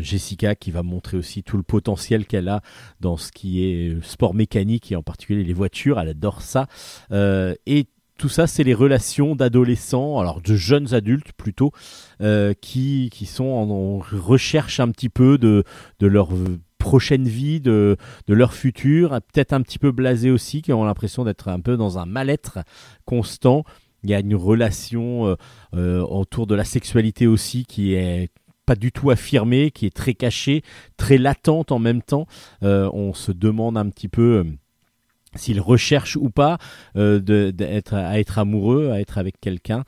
Jessica 0.00 0.54
qui 0.54 0.70
va 0.70 0.82
montrer 0.82 1.18
aussi 1.18 1.42
tout 1.42 1.58
le 1.58 1.62
potentiel 1.62 2.24
qu'elle 2.24 2.48
a 2.48 2.62
dans 3.00 3.18
ce 3.18 3.30
qui 3.30 3.64
est 3.64 4.02
sport 4.02 4.32
mécanique 4.32 4.90
et 4.90 4.96
en 4.96 5.02
particulier 5.02 5.44
les 5.44 5.52
voitures. 5.52 6.00
Elle 6.00 6.08
adore 6.08 6.40
ça. 6.40 6.68
et 7.10 7.86
tout 8.18 8.28
ça, 8.28 8.46
c'est 8.46 8.64
les 8.64 8.74
relations 8.74 9.34
d'adolescents, 9.34 10.18
alors 10.20 10.40
de 10.40 10.54
jeunes 10.54 10.94
adultes 10.94 11.32
plutôt, 11.32 11.72
euh, 12.20 12.54
qui, 12.60 13.10
qui 13.12 13.26
sont 13.26 13.44
en, 13.44 13.98
recherche 13.98 14.80
un 14.80 14.90
petit 14.90 15.08
peu 15.08 15.36
de, 15.36 15.64
de 15.98 16.06
leur 16.06 16.30
prochaine 16.78 17.26
vie, 17.26 17.60
de, 17.60 17.96
de 18.26 18.34
leur 18.34 18.54
futur, 18.54 19.10
peut-être 19.32 19.52
un 19.52 19.62
petit 19.62 19.78
peu 19.78 19.90
blasés 19.90 20.30
aussi, 20.30 20.62
qui 20.62 20.72
ont 20.72 20.84
l'impression 20.84 21.24
d'être 21.24 21.48
un 21.48 21.60
peu 21.60 21.76
dans 21.76 21.98
un 21.98 22.06
mal-être 22.06 22.60
constant. 23.04 23.64
Il 24.04 24.10
y 24.10 24.14
a 24.14 24.20
une 24.20 24.34
relation 24.34 25.26
euh, 25.26 25.34
euh, 25.74 26.00
autour 26.00 26.46
de 26.46 26.54
la 26.54 26.64
sexualité 26.64 27.26
aussi 27.26 27.64
qui 27.64 27.94
est 27.94 28.30
pas 28.66 28.76
du 28.76 28.92
tout 28.92 29.10
affirmée, 29.10 29.70
qui 29.70 29.86
est 29.86 29.94
très 29.94 30.14
cachée, 30.14 30.62
très 30.96 31.18
latente 31.18 31.72
en 31.72 31.78
même 31.78 32.00
temps. 32.00 32.26
on 32.62 33.12
se 33.12 33.30
demande 33.30 33.76
un 33.76 33.90
petit 33.90 34.08
peu 34.08 34.46
s'il 35.36 35.60
recherche 35.60 36.16
ou 36.16 36.30
pas 36.30 36.58
euh, 36.96 37.20
d'être 37.20 37.94
à 37.94 38.18
être 38.18 38.38
amoureux, 38.38 38.90
à 38.90 39.00
être 39.00 39.18
avec 39.18 39.40
quelqu'un. 39.40 39.84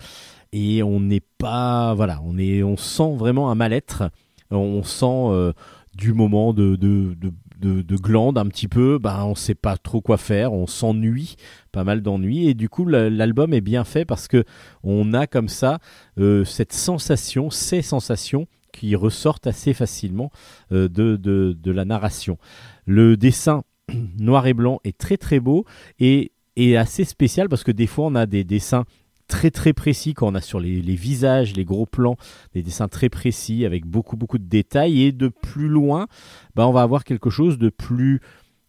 Et 0.52 0.82
on 0.82 1.00
n'est 1.00 1.22
pas, 1.38 1.94
voilà, 1.94 2.20
on 2.24 2.38
est, 2.38 2.62
on 2.62 2.76
sent 2.76 3.14
vraiment 3.16 3.50
un 3.50 3.54
mal-être. 3.54 4.10
On 4.50 4.82
sent 4.82 5.06
euh, 5.06 5.52
du 5.94 6.12
moment 6.12 6.52
de, 6.52 6.76
de, 6.76 7.16
de, 7.60 7.82
de, 7.82 7.96
glande 7.96 8.38
un 8.38 8.46
petit 8.46 8.68
peu, 8.68 8.98
ben 8.98 9.24
on 9.24 9.34
sait 9.34 9.54
pas 9.54 9.76
trop 9.76 10.00
quoi 10.00 10.18
faire, 10.18 10.52
on 10.52 10.66
s'ennuie, 10.66 11.36
pas 11.72 11.84
mal 11.84 12.00
d'ennui, 12.00 12.48
et 12.48 12.54
du 12.54 12.68
coup 12.68 12.86
l'album 12.86 13.54
est 13.54 13.60
bien 13.60 13.82
fait 13.82 14.04
parce 14.04 14.28
que 14.28 14.44
on 14.84 15.14
a 15.14 15.26
comme 15.26 15.48
ça 15.48 15.78
euh, 16.20 16.44
cette 16.44 16.72
sensation, 16.72 17.50
ces 17.50 17.82
sensations 17.82 18.46
qui 18.72 18.94
ressortent 18.94 19.46
assez 19.46 19.72
facilement 19.72 20.30
de, 20.70 20.86
de, 20.86 21.16
de 21.16 21.70
la 21.70 21.86
narration. 21.86 22.36
Le 22.84 23.16
dessin 23.16 23.64
noir 24.18 24.46
et 24.46 24.54
blanc 24.54 24.80
est 24.84 24.96
très 24.96 25.16
très 25.16 25.40
beau 25.40 25.64
et, 25.98 26.32
assez 26.78 27.04
spécial 27.04 27.50
parce 27.50 27.64
que 27.64 27.70
des 27.70 27.86
fois 27.86 28.06
on 28.06 28.14
a 28.14 28.24
des 28.24 28.42
dessins 28.42 28.84
très 29.28 29.50
très 29.50 29.74
précis 29.74 30.14
quand 30.14 30.28
on 30.28 30.34
a 30.34 30.40
sur 30.40 30.58
les, 30.58 30.80
visages, 30.80 31.54
les 31.54 31.66
gros 31.66 31.84
plans, 31.84 32.16
des 32.54 32.62
dessins 32.62 32.88
très 32.88 33.10
précis 33.10 33.66
avec 33.66 33.84
beaucoup 33.84 34.16
beaucoup 34.16 34.38
de 34.38 34.48
détails 34.48 35.02
et 35.02 35.12
de 35.12 35.28
plus 35.28 35.68
loin, 35.68 36.06
bah, 36.54 36.66
on 36.66 36.72
va 36.72 36.80
avoir 36.80 37.04
quelque 37.04 37.28
chose 37.28 37.58
de 37.58 37.68
plus 37.68 38.20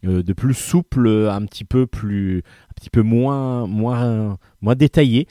euh, 0.05 0.21
de 0.21 0.33
plus 0.33 0.53
souple, 0.53 1.07
un 1.07 1.45
petit 1.45 1.63
peu 1.63 1.87
plus 1.87 2.39
un 2.39 2.73
petit 2.75 2.89
peu 2.89 3.03
moins 3.03 3.67
moins 3.67 4.37
moins 4.59 4.75
détaillé, 4.75 5.27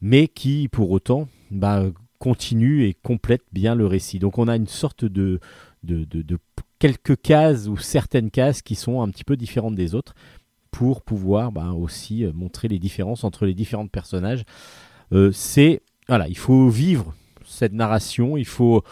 mais 0.00 0.28
qui 0.28 0.68
pour 0.68 0.90
autant 0.92 1.28
bah, 1.50 1.84
continue 2.18 2.84
et 2.86 2.94
complète 2.94 3.42
bien 3.52 3.74
le 3.74 3.86
récit. 3.86 4.18
Donc 4.18 4.38
on 4.38 4.48
a 4.48 4.56
une 4.56 4.66
sorte 4.66 5.04
de 5.04 5.40
de, 5.82 6.04
de 6.04 6.38
quelques 6.82 7.22
cases 7.22 7.68
ou 7.68 7.76
certaines 7.76 8.32
cases 8.32 8.60
qui 8.60 8.74
sont 8.74 9.02
un 9.02 9.08
petit 9.08 9.22
peu 9.22 9.36
différentes 9.36 9.76
des 9.76 9.94
autres 9.94 10.16
pour 10.72 11.02
pouvoir 11.02 11.52
bah, 11.52 11.70
aussi 11.70 12.24
euh, 12.24 12.32
montrer 12.32 12.66
les 12.66 12.80
différences 12.80 13.22
entre 13.22 13.46
les 13.46 13.54
différents 13.54 13.86
personnages. 13.86 14.42
Euh, 15.12 15.30
c'est 15.30 15.82
voilà, 16.08 16.26
il 16.26 16.36
faut 16.36 16.68
vivre 16.68 17.14
cette 17.46 17.72
narration, 17.72 18.36
il 18.36 18.46
faut 18.46 18.82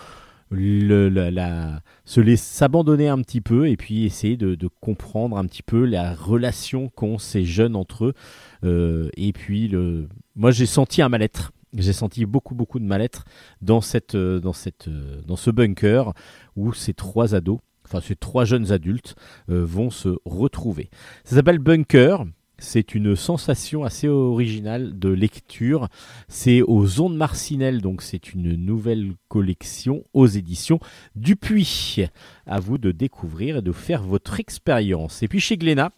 se 0.53 2.21
laisser 2.21 2.55
s'abandonner 2.55 3.09
un 3.09 3.21
petit 3.23 3.41
peu 3.41 3.69
et 3.69 3.77
puis 3.77 4.05
essayer 4.05 4.37
de, 4.37 4.57
comprendre 4.81 5.37
un 5.37 5.47
petit 5.47 5.65
peu 5.65 5.85
la 5.85 6.15
relation 6.15 6.91
qu'ont 6.91 7.19
ces 7.19 7.45
jeunes 7.45 7.75
entre 7.75 8.05
eux. 8.05 8.15
Euh, 8.63 9.11
et 9.17 9.33
puis 9.33 9.67
le, 9.67 10.09
moi 10.37 10.53
j'ai 10.53 10.67
senti 10.67 11.03
un 11.03 11.09
mal-être. 11.09 11.51
J'ai 11.77 11.93
senti 11.93 12.25
beaucoup 12.25 12.55
beaucoup 12.55 12.79
de 12.79 12.85
mal-être 12.85 13.25
dans 13.63 13.81
cette 13.81 14.17
dans 14.17 14.53
cette 14.53 14.89
dans 14.89 15.37
ce 15.37 15.51
bunker 15.51 16.13
où 16.55 16.73
ces 16.73 16.95
trois 16.95 17.35
ados 17.35 17.59
enfin 17.91 18.01
ces 18.01 18.17
trois 18.17 18.45
jeunes 18.45 18.73
adultes 18.73 19.17
euh, 19.49 19.65
vont 19.65 19.91
se 19.91 20.17
retrouver. 20.25 20.91
Ça 21.25 21.37
s'appelle 21.37 21.59
Bunker. 21.59 22.25
C'est 22.63 22.95
une 22.95 23.17
sensation 23.17 23.85
assez 23.85 24.07
originale 24.07 24.99
de 24.99 25.09
lecture. 25.09 25.89
C'est 26.29 26.61
aux 26.61 27.01
ondes 27.01 27.17
Marcinelles, 27.17 27.81
donc 27.81 28.03
c'est 28.03 28.35
une 28.35 28.55
nouvelle 28.55 29.15
collection 29.29 30.05
aux 30.13 30.27
éditions 30.27 30.79
Dupuis. 31.17 32.05
À 32.47 32.61
vous 32.61 32.77
de 32.77 32.93
découvrir 32.93 33.57
et 33.57 33.63
de 33.63 33.73
faire 33.73 34.03
votre 34.03 34.41
expérience. 34.41 35.23
Et 35.23 35.29
puis 35.29 35.41
chez 35.41 35.57
Glénat, 35.57 35.91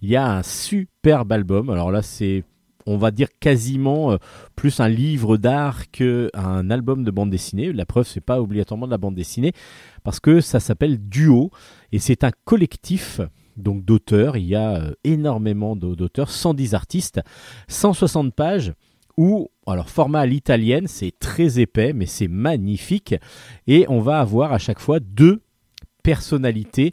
il 0.00 0.08
y 0.08 0.16
a 0.16 0.38
un 0.38 0.42
superbe 0.42 1.30
album. 1.30 1.68
Alors 1.68 1.92
là, 1.92 2.00
c'est 2.00 2.44
on 2.88 2.96
va 2.96 3.10
dire 3.10 3.28
quasiment 3.38 4.16
plus 4.56 4.80
un 4.80 4.88
livre 4.88 5.36
d'art 5.36 5.90
qu'un 5.90 6.70
album 6.70 7.04
de 7.04 7.10
bande 7.10 7.30
dessinée. 7.30 7.72
La 7.72 7.86
preuve, 7.86 8.06
c'est 8.06 8.20
pas 8.20 8.40
obligatoirement 8.40 8.86
de 8.86 8.90
la 8.90 8.98
bande 8.98 9.14
dessinée, 9.14 9.52
parce 10.04 10.20
que 10.20 10.40
ça 10.40 10.58
s'appelle 10.58 10.98
Duo, 10.98 11.50
et 11.92 11.98
c'est 11.98 12.24
un 12.24 12.30
collectif 12.44 13.20
donc 13.58 13.84
d'auteurs. 13.84 14.36
Il 14.36 14.46
y 14.46 14.54
a 14.54 14.90
énormément 15.04 15.76
d'auteurs, 15.76 16.30
110 16.30 16.74
artistes, 16.74 17.20
160 17.68 18.34
pages 18.34 18.72
ou 19.18 19.50
alors 19.66 19.90
format 19.90 20.20
à 20.20 20.26
l'italienne, 20.26 20.86
c'est 20.86 21.12
très 21.18 21.58
épais 21.58 21.92
mais 21.92 22.06
c'est 22.06 22.28
magnifique 22.28 23.16
et 23.66 23.84
on 23.88 24.00
va 24.00 24.20
avoir 24.20 24.52
à 24.52 24.58
chaque 24.58 24.78
fois 24.78 25.00
deux 25.00 25.42
personnalités 26.04 26.92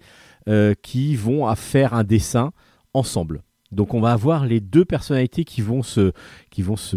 euh, 0.49 0.73
qui 0.81 1.15
vont 1.15 1.53
faire 1.55 1.93
un 1.93 2.03
dessin 2.03 2.51
ensemble. 2.93 3.44
Donc 3.71 3.93
on 3.93 3.99
va 3.99 4.11
avoir 4.11 4.45
les 4.45 4.59
deux 4.59 4.85
personnalités 4.85 5.43
qui 5.43 5.61
vont 5.61 5.83
se, 5.83 6.11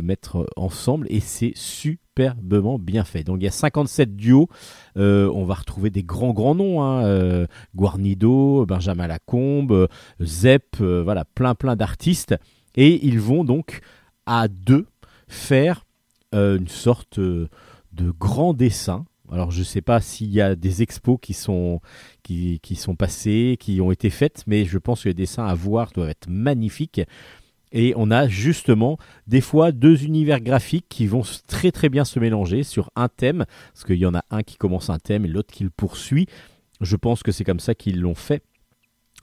mettre 0.00 0.46
ensemble 0.56 1.06
et 1.10 1.20
c'est 1.20 1.52
superbement 1.54 2.78
bien 2.78 3.04
fait. 3.04 3.24
Donc 3.24 3.38
il 3.40 3.44
y 3.44 3.48
a 3.48 3.52
57 3.52 4.16
duos, 4.16 4.48
euh, 4.96 5.30
on 5.34 5.44
va 5.44 5.54
retrouver 5.54 5.90
des 5.90 6.02
grands 6.02 6.32
grands 6.32 6.54
noms, 6.54 6.82
hein, 6.82 7.04
euh, 7.04 7.46
Guarnido, 7.74 8.66
Benjamin 8.66 9.06
Lacombe, 9.06 9.88
Zepp, 10.22 10.76
voilà, 10.76 11.24
plein 11.24 11.54
plein 11.54 11.74
d'artistes. 11.74 12.34
Et 12.76 13.04
ils 13.04 13.18
vont 13.18 13.44
donc 13.44 13.80
à 14.26 14.46
deux 14.46 14.86
faire 15.26 15.84
euh, 16.34 16.58
une 16.58 16.68
sorte 16.68 17.18
euh, 17.18 17.48
de 17.92 18.10
grand 18.10 18.52
dessin. 18.52 19.06
Alors 19.30 19.50
je 19.50 19.60
ne 19.60 19.64
sais 19.64 19.82
pas 19.82 20.00
s'il 20.00 20.30
y 20.30 20.40
a 20.40 20.54
des 20.54 20.82
expos 20.82 21.18
qui 21.20 21.34
sont, 21.34 21.80
qui, 22.22 22.60
qui, 22.60 22.76
sont 22.76 22.96
passées, 22.96 23.56
qui 23.60 23.80
ont 23.80 23.92
été 23.92 24.10
faites, 24.10 24.44
mais 24.46 24.64
je 24.64 24.78
pense 24.78 25.02
que 25.02 25.08
les 25.08 25.14
dessins 25.14 25.46
à 25.46 25.54
voir 25.54 25.92
doivent 25.92 26.08
être 26.08 26.28
magnifiques. 26.28 27.00
Et 27.72 27.92
on 27.96 28.10
a 28.10 28.28
justement 28.28 28.98
des 29.26 29.40
fois 29.40 29.72
deux 29.72 30.04
univers 30.04 30.40
graphiques 30.40 30.86
qui 30.88 31.06
vont 31.06 31.22
très 31.46 31.70
très 31.70 31.88
bien 31.88 32.04
se 32.04 32.18
mélanger 32.18 32.62
sur 32.62 32.90
un 32.96 33.08
thème, 33.08 33.44
parce 33.72 33.84
qu'il 33.84 33.96
y 33.98 34.06
en 34.06 34.14
a 34.14 34.24
un 34.30 34.42
qui 34.42 34.56
commence 34.56 34.90
un 34.90 34.98
thème 34.98 35.24
et 35.24 35.28
l'autre 35.28 35.52
qui 35.52 35.64
le 35.64 35.70
poursuit. 35.70 36.26
Je 36.80 36.96
pense 36.96 37.22
que 37.22 37.32
c'est 37.32 37.44
comme 37.44 37.60
ça 37.60 37.74
qu'ils 37.74 38.00
l'ont 38.00 38.14
fait. 38.14 38.42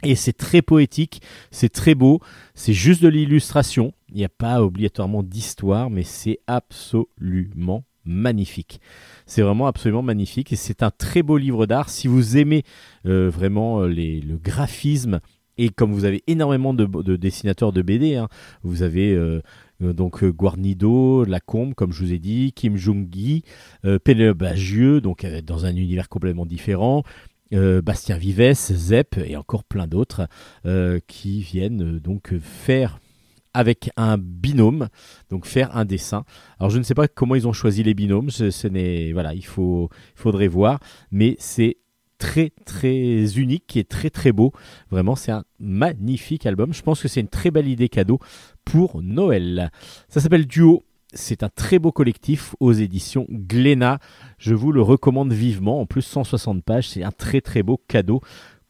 Et 0.04 0.16
c'est 0.16 0.34
très 0.34 0.62
poétique, 0.62 1.22
c'est 1.52 1.70
très 1.70 1.96
beau, 1.96 2.20
c'est 2.54 2.74
juste 2.74 3.02
de 3.02 3.08
l'illustration. 3.08 3.94
Il 4.10 4.16
n'y 4.16 4.26
a 4.26 4.30
pas 4.30 4.62
obligatoirement 4.62 5.24
d'histoire, 5.24 5.90
mais 5.90 6.04
c'est 6.04 6.40
absolument 6.48 7.86
magnifique. 8.06 8.80
C'est 9.26 9.42
vraiment 9.42 9.68
absolument 9.68 10.02
magnifique 10.04 10.54
et 10.54 10.56
c'est 10.56 10.84
un 10.84 10.92
très 10.92 11.24
beau 11.24 11.38
livre 11.38 11.66
d'art. 11.66 11.90
Si 11.90 12.08
vous 12.08 12.38
aimez 12.38 12.64
euh, 13.06 13.30
vraiment 13.30 13.82
euh, 13.82 13.88
le 13.88 14.38
graphisme 14.38 15.20
et 15.58 15.70
comme 15.70 15.94
vous 15.94 16.06
avez 16.06 16.24
énormément 16.28 16.74
de, 16.74 17.16
dessinateurs 17.16 17.72
de 17.72 17.82
BD, 17.82 18.16
hein, 18.16 18.28
vous 18.64 18.84
avez 18.84 19.14
euh, 19.14 19.42
donc 19.80 20.24
Guarnido, 20.24 21.24
Lacombe, 21.24 21.74
comme 21.74 21.94
je 21.94 22.04
vous 22.04 22.14
ai 22.14 22.20
dit, 22.20 22.52
Kim 22.54 22.76
Jong-gi, 22.76 23.44
Bagieux, 23.84 25.00
donc 25.00 25.26
dans 25.44 25.66
un 25.66 25.76
univers 25.76 26.10
complètement 26.10 26.46
différent. 26.46 27.04
Bastien 27.52 28.18
Vives, 28.18 28.54
Zep 28.54 29.18
et 29.18 29.38
encore 29.38 29.64
plein 29.64 29.88
d'autres 29.88 30.28
qui 31.08 31.40
viennent 31.42 32.00
donc 32.00 32.34
faire 32.40 33.00
avec 33.56 33.90
un 33.96 34.18
binôme, 34.18 34.90
donc 35.30 35.46
faire 35.46 35.76
un 35.76 35.86
dessin. 35.86 36.26
Alors 36.60 36.70
je 36.70 36.78
ne 36.78 36.84
sais 36.84 36.94
pas 36.94 37.08
comment 37.08 37.36
ils 37.36 37.48
ont 37.48 37.54
choisi 37.54 37.84
les 37.84 37.94
binômes, 37.94 38.30
ce, 38.30 38.68
n'est 38.68 39.14
voilà, 39.14 39.34
il 39.34 39.46
faudrait 39.46 40.50
voir, 40.50 40.80
mais 41.10 41.38
c'est 41.40 41.78
très 42.18 42.52
très 42.66 43.38
unique 43.38 43.78
et 43.78 43.86
très 43.86 44.10
très 44.10 44.34
beau. 44.34 44.52
Vraiment, 44.92 45.16
c'est 45.16 45.32
un 45.32 45.44
magnifique 45.60 46.46
album. 46.46 46.74
Je 46.74 46.82
pense 46.82 47.02
que 47.02 47.08
c'est 47.08 47.22
une 47.22 47.28
très 47.30 47.50
belle 47.50 47.68
idée 47.68 47.90
cadeau 47.90 48.20
pour 48.66 49.02
Noël. 49.02 49.72
Ça 50.10 50.20
s'appelle 50.20 50.48
Duo 50.48 50.84
c'est 51.16 51.44
un 51.44 51.50
très 51.50 51.80
beau 51.80 51.92
collectif 51.92 52.56
aux 52.60 52.74
éditions 52.74 53.26
Glénat. 53.30 54.00
Je 54.38 54.54
vous 54.54 54.72
le 54.72 54.82
recommande 54.82 55.32
vivement. 55.32 55.80
En 55.80 55.86
plus, 55.86 56.02
160 56.02 56.64
pages, 56.64 56.90
c'est 56.90 57.04
un 57.04 57.12
très 57.12 57.40
très 57.42 57.64
beau 57.64 57.80
cadeau 57.88 58.22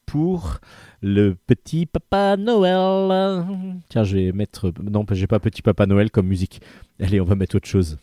pour 0.05 0.59
le 1.01 1.35
petit 1.47 1.85
Papa 1.85 2.37
Noël. 2.37 3.45
Tiens, 3.89 4.03
je 4.03 4.17
vais 4.17 4.31
mettre. 4.31 4.71
Non, 4.81 5.05
j'ai 5.11 5.27
pas 5.27 5.39
petit 5.39 5.61
Papa 5.61 5.85
Noël 5.85 6.11
comme 6.11 6.27
musique. 6.27 6.61
Allez, 6.99 7.19
on 7.21 7.25
va 7.25 7.35
mettre 7.35 7.55
autre 7.55 7.67
chose. 7.67 7.97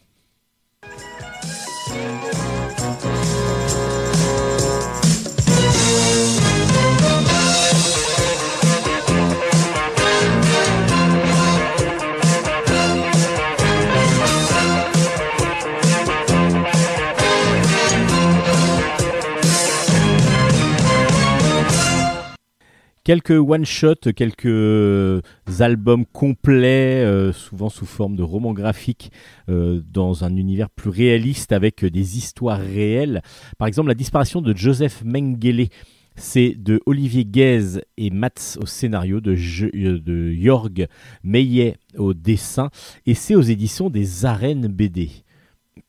Quelques 23.05 23.31
one-shots, 23.31 24.13
quelques 24.15 24.47
euh, 24.47 25.21
albums 25.59 26.07
complets, 26.07 27.05
euh, 27.05 27.33
souvent 27.33 27.69
sous 27.69 27.87
forme 27.87 28.17
de 28.17 28.23
romans 28.23 28.53
graphiques, 28.53 29.11
euh, 29.49 29.83
dans 29.91 30.25
un 30.25 30.37
univers 30.37 30.71
plus 30.71 30.91
réaliste 30.91 31.53
avec 31.53 31.85
des 31.85 32.19
histoires 32.19 32.61
réelles. 32.61 33.23
Par 33.59 33.69
exemple, 33.69 33.89
la 33.89 33.95
disparition 33.95 34.41
de 34.41 34.57
Joseph 34.57 35.03
Mengele. 35.05 35.69
C'est 36.15 36.55
de 36.59 36.79
Olivier 36.85 37.25
Guez 37.25 37.81
et 37.97 38.11
Mats 38.11 38.59
au 38.61 38.67
scénario, 38.67 39.23
de, 39.23 39.33
de 39.33 40.33
Jorg 40.35 40.87
Meillet 41.25 41.79
au 41.97 42.13
dessin, 42.13 42.69
et 43.07 43.15
c'est 43.15 43.35
aux 43.35 43.41
éditions 43.41 43.89
des 43.89 44.27
Arènes 44.27 44.67
BD. 44.67 45.09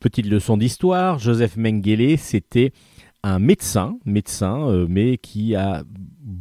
Petite 0.00 0.24
leçon 0.24 0.56
d'histoire, 0.56 1.18
Joseph 1.18 1.58
Mengele, 1.58 2.16
c'était 2.16 2.72
un 3.22 3.38
médecin, 3.38 3.98
médecin, 4.06 4.86
mais 4.88 5.18
qui 5.18 5.54
a 5.56 5.84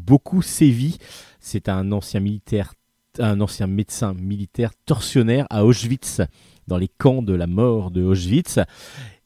beaucoup 0.05 0.41
sévi. 0.41 0.97
C'est 1.39 1.69
un 1.69 1.91
ancien 1.91 2.19
militaire, 2.19 2.73
un 3.19 3.41
ancien 3.41 3.67
médecin 3.67 4.13
militaire 4.13 4.71
tortionnaire 4.85 5.45
à 5.49 5.65
Auschwitz, 5.65 6.21
dans 6.67 6.77
les 6.77 6.87
camps 6.87 7.21
de 7.21 7.33
la 7.33 7.47
mort 7.47 7.91
de 7.91 8.03
Auschwitz. 8.03 8.59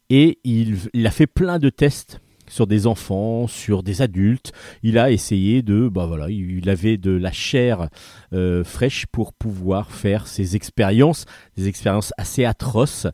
Et 0.09 0.39
il, 0.43 1.05
a 1.05 1.11
fait 1.11 1.27
plein 1.27 1.59
de 1.59 1.69
tests 1.69 2.21
sur 2.49 2.65
des 2.65 2.87
enfants, 2.87 3.47
sur 3.47 3.83
des 3.83 4.01
adultes. 4.01 4.53
Il 4.81 4.97
a 4.97 5.11
essayé 5.11 5.61
de, 5.61 5.89
bah 5.89 6.05
voilà, 6.05 6.29
il 6.29 6.69
avait 6.69 6.97
de 6.97 7.11
la 7.11 7.31
chair 7.31 7.89
euh, 8.33 8.63
fraîche 8.63 9.05
pour 9.05 9.33
pouvoir 9.33 9.91
faire 9.91 10.27
ses 10.27 10.55
expériences, 10.55 11.25
des 11.57 11.67
expériences 11.67 12.13
assez 12.17 12.45
atroces 12.45 13.07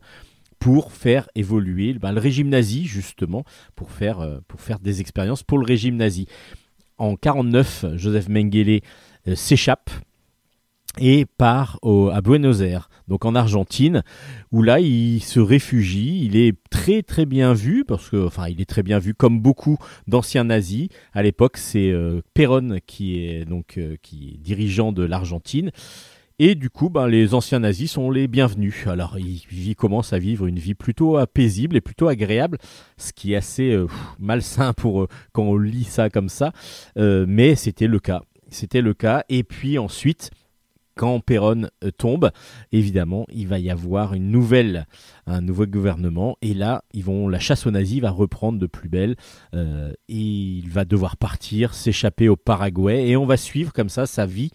pour 0.60 0.92
faire 0.92 1.28
évoluer 1.34 1.94
bah, 1.94 2.12
le 2.12 2.20
régime 2.20 2.48
nazi 2.48 2.86
justement, 2.86 3.44
pour 3.74 3.90
faire, 3.90 4.20
euh, 4.20 4.38
pour 4.46 4.60
faire 4.60 4.78
des 4.78 5.00
expériences 5.00 5.42
pour 5.42 5.58
le 5.58 5.66
régime 5.66 5.96
nazi 5.96 6.26
en 6.98 7.16
49, 7.16 7.86
Joseph 7.96 8.28
Mengele 8.28 8.80
euh, 9.28 9.34
s'échappe 9.34 9.90
et 11.00 11.26
part 11.26 11.80
à 12.12 12.20
Buenos 12.20 12.60
Aires, 12.60 12.88
donc 13.08 13.24
en 13.24 13.34
Argentine, 13.34 14.02
où 14.52 14.62
là 14.62 14.80
il 14.80 15.20
se 15.20 15.40
réfugie. 15.40 16.24
Il 16.24 16.36
est 16.36 16.56
très 16.70 17.02
très 17.02 17.26
bien 17.26 17.52
vu 17.52 17.84
parce 17.84 18.10
que, 18.10 18.24
enfin, 18.24 18.48
il 18.48 18.60
est 18.60 18.68
très 18.68 18.82
bien 18.82 18.98
vu 18.98 19.14
comme 19.14 19.40
beaucoup 19.40 19.76
d'anciens 20.06 20.44
nazis. 20.44 20.88
À 21.12 21.22
l'époque, 21.22 21.56
c'est 21.56 21.90
euh, 21.90 22.20
Perón 22.32 22.78
qui 22.86 23.24
est 23.24 23.44
donc 23.44 23.76
euh, 23.78 23.96
qui 24.02 24.34
est 24.34 24.38
dirigeant 24.38 24.92
de 24.92 25.02
l'Argentine. 25.02 25.70
Et 26.40 26.56
du 26.56 26.68
coup, 26.68 26.90
ben, 26.90 27.06
les 27.06 27.32
anciens 27.32 27.60
nazis 27.60 27.92
sont 27.92 28.10
les 28.10 28.26
bienvenus. 28.26 28.88
Alors, 28.88 29.16
ils, 29.18 29.76
commencent 29.76 30.12
à 30.12 30.18
vivre 30.18 30.46
une 30.46 30.58
vie 30.58 30.74
plutôt 30.74 31.16
euh, 31.16 31.26
paisible 31.26 31.76
et 31.76 31.80
plutôt 31.80 32.08
agréable, 32.08 32.58
ce 32.96 33.12
qui 33.12 33.34
est 33.34 33.36
assez 33.36 33.70
euh, 33.70 33.86
malsain 34.18 34.72
pour 34.72 35.02
euh, 35.02 35.08
quand 35.32 35.44
on 35.44 35.56
lit 35.56 35.84
ça 35.84 36.10
comme 36.10 36.28
ça. 36.28 36.52
mais 36.96 37.54
c'était 37.54 37.86
le 37.86 38.00
cas. 38.00 38.22
C'était 38.50 38.80
le 38.80 38.94
cas. 38.94 39.22
Et 39.28 39.44
puis 39.44 39.78
ensuite, 39.78 40.32
quand 40.94 41.20
Perron 41.20 41.68
tombe, 41.98 42.30
évidemment, 42.72 43.26
il 43.32 43.48
va 43.48 43.58
y 43.58 43.70
avoir 43.70 44.12
un 44.12 45.40
nouveau 45.40 45.66
gouvernement, 45.66 46.36
et 46.42 46.54
là, 46.54 46.84
ils 46.92 47.04
la 47.04 47.38
chasse 47.38 47.66
aux 47.66 47.70
nazis 47.70 48.00
va 48.00 48.10
reprendre 48.10 48.58
de 48.58 48.66
plus 48.66 48.88
belle, 48.88 49.16
et 49.54 49.96
il 50.08 50.68
va 50.70 50.84
devoir 50.84 51.16
partir, 51.16 51.74
s'échapper 51.74 52.28
au 52.28 52.36
Paraguay, 52.36 53.08
et 53.08 53.16
on 53.16 53.26
va 53.26 53.36
suivre 53.36 53.72
comme 53.72 53.88
ça 53.88 54.06
sa 54.06 54.26
vie 54.26 54.50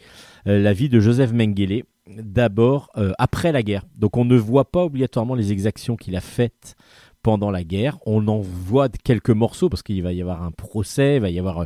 euh, 0.47 0.61
la 0.61 0.73
vie 0.73 0.89
de 0.89 0.99
Joseph 0.99 1.31
Mengele, 1.33 1.83
d'abord 2.07 2.89
euh, 2.97 3.11
après 3.17 3.51
la 3.51 3.63
guerre. 3.63 3.83
Donc 3.95 4.17
on 4.17 4.25
ne 4.25 4.35
voit 4.35 4.71
pas 4.71 4.83
obligatoirement 4.83 5.35
les 5.35 5.51
exactions 5.51 5.95
qu'il 5.95 6.15
a 6.15 6.21
faites 6.21 6.75
pendant 7.21 7.51
la 7.51 7.63
guerre. 7.63 7.97
On 8.05 8.27
en 8.27 8.39
voit 8.39 8.89
quelques 9.03 9.29
morceaux 9.29 9.69
parce 9.69 9.83
qu'il 9.83 10.01
va 10.01 10.13
y 10.13 10.21
avoir 10.21 10.43
un 10.43 10.51
procès, 10.51 11.17
il 11.17 11.21
va 11.21 11.29
y 11.29 11.39
avoir. 11.39 11.59
Euh, 11.59 11.65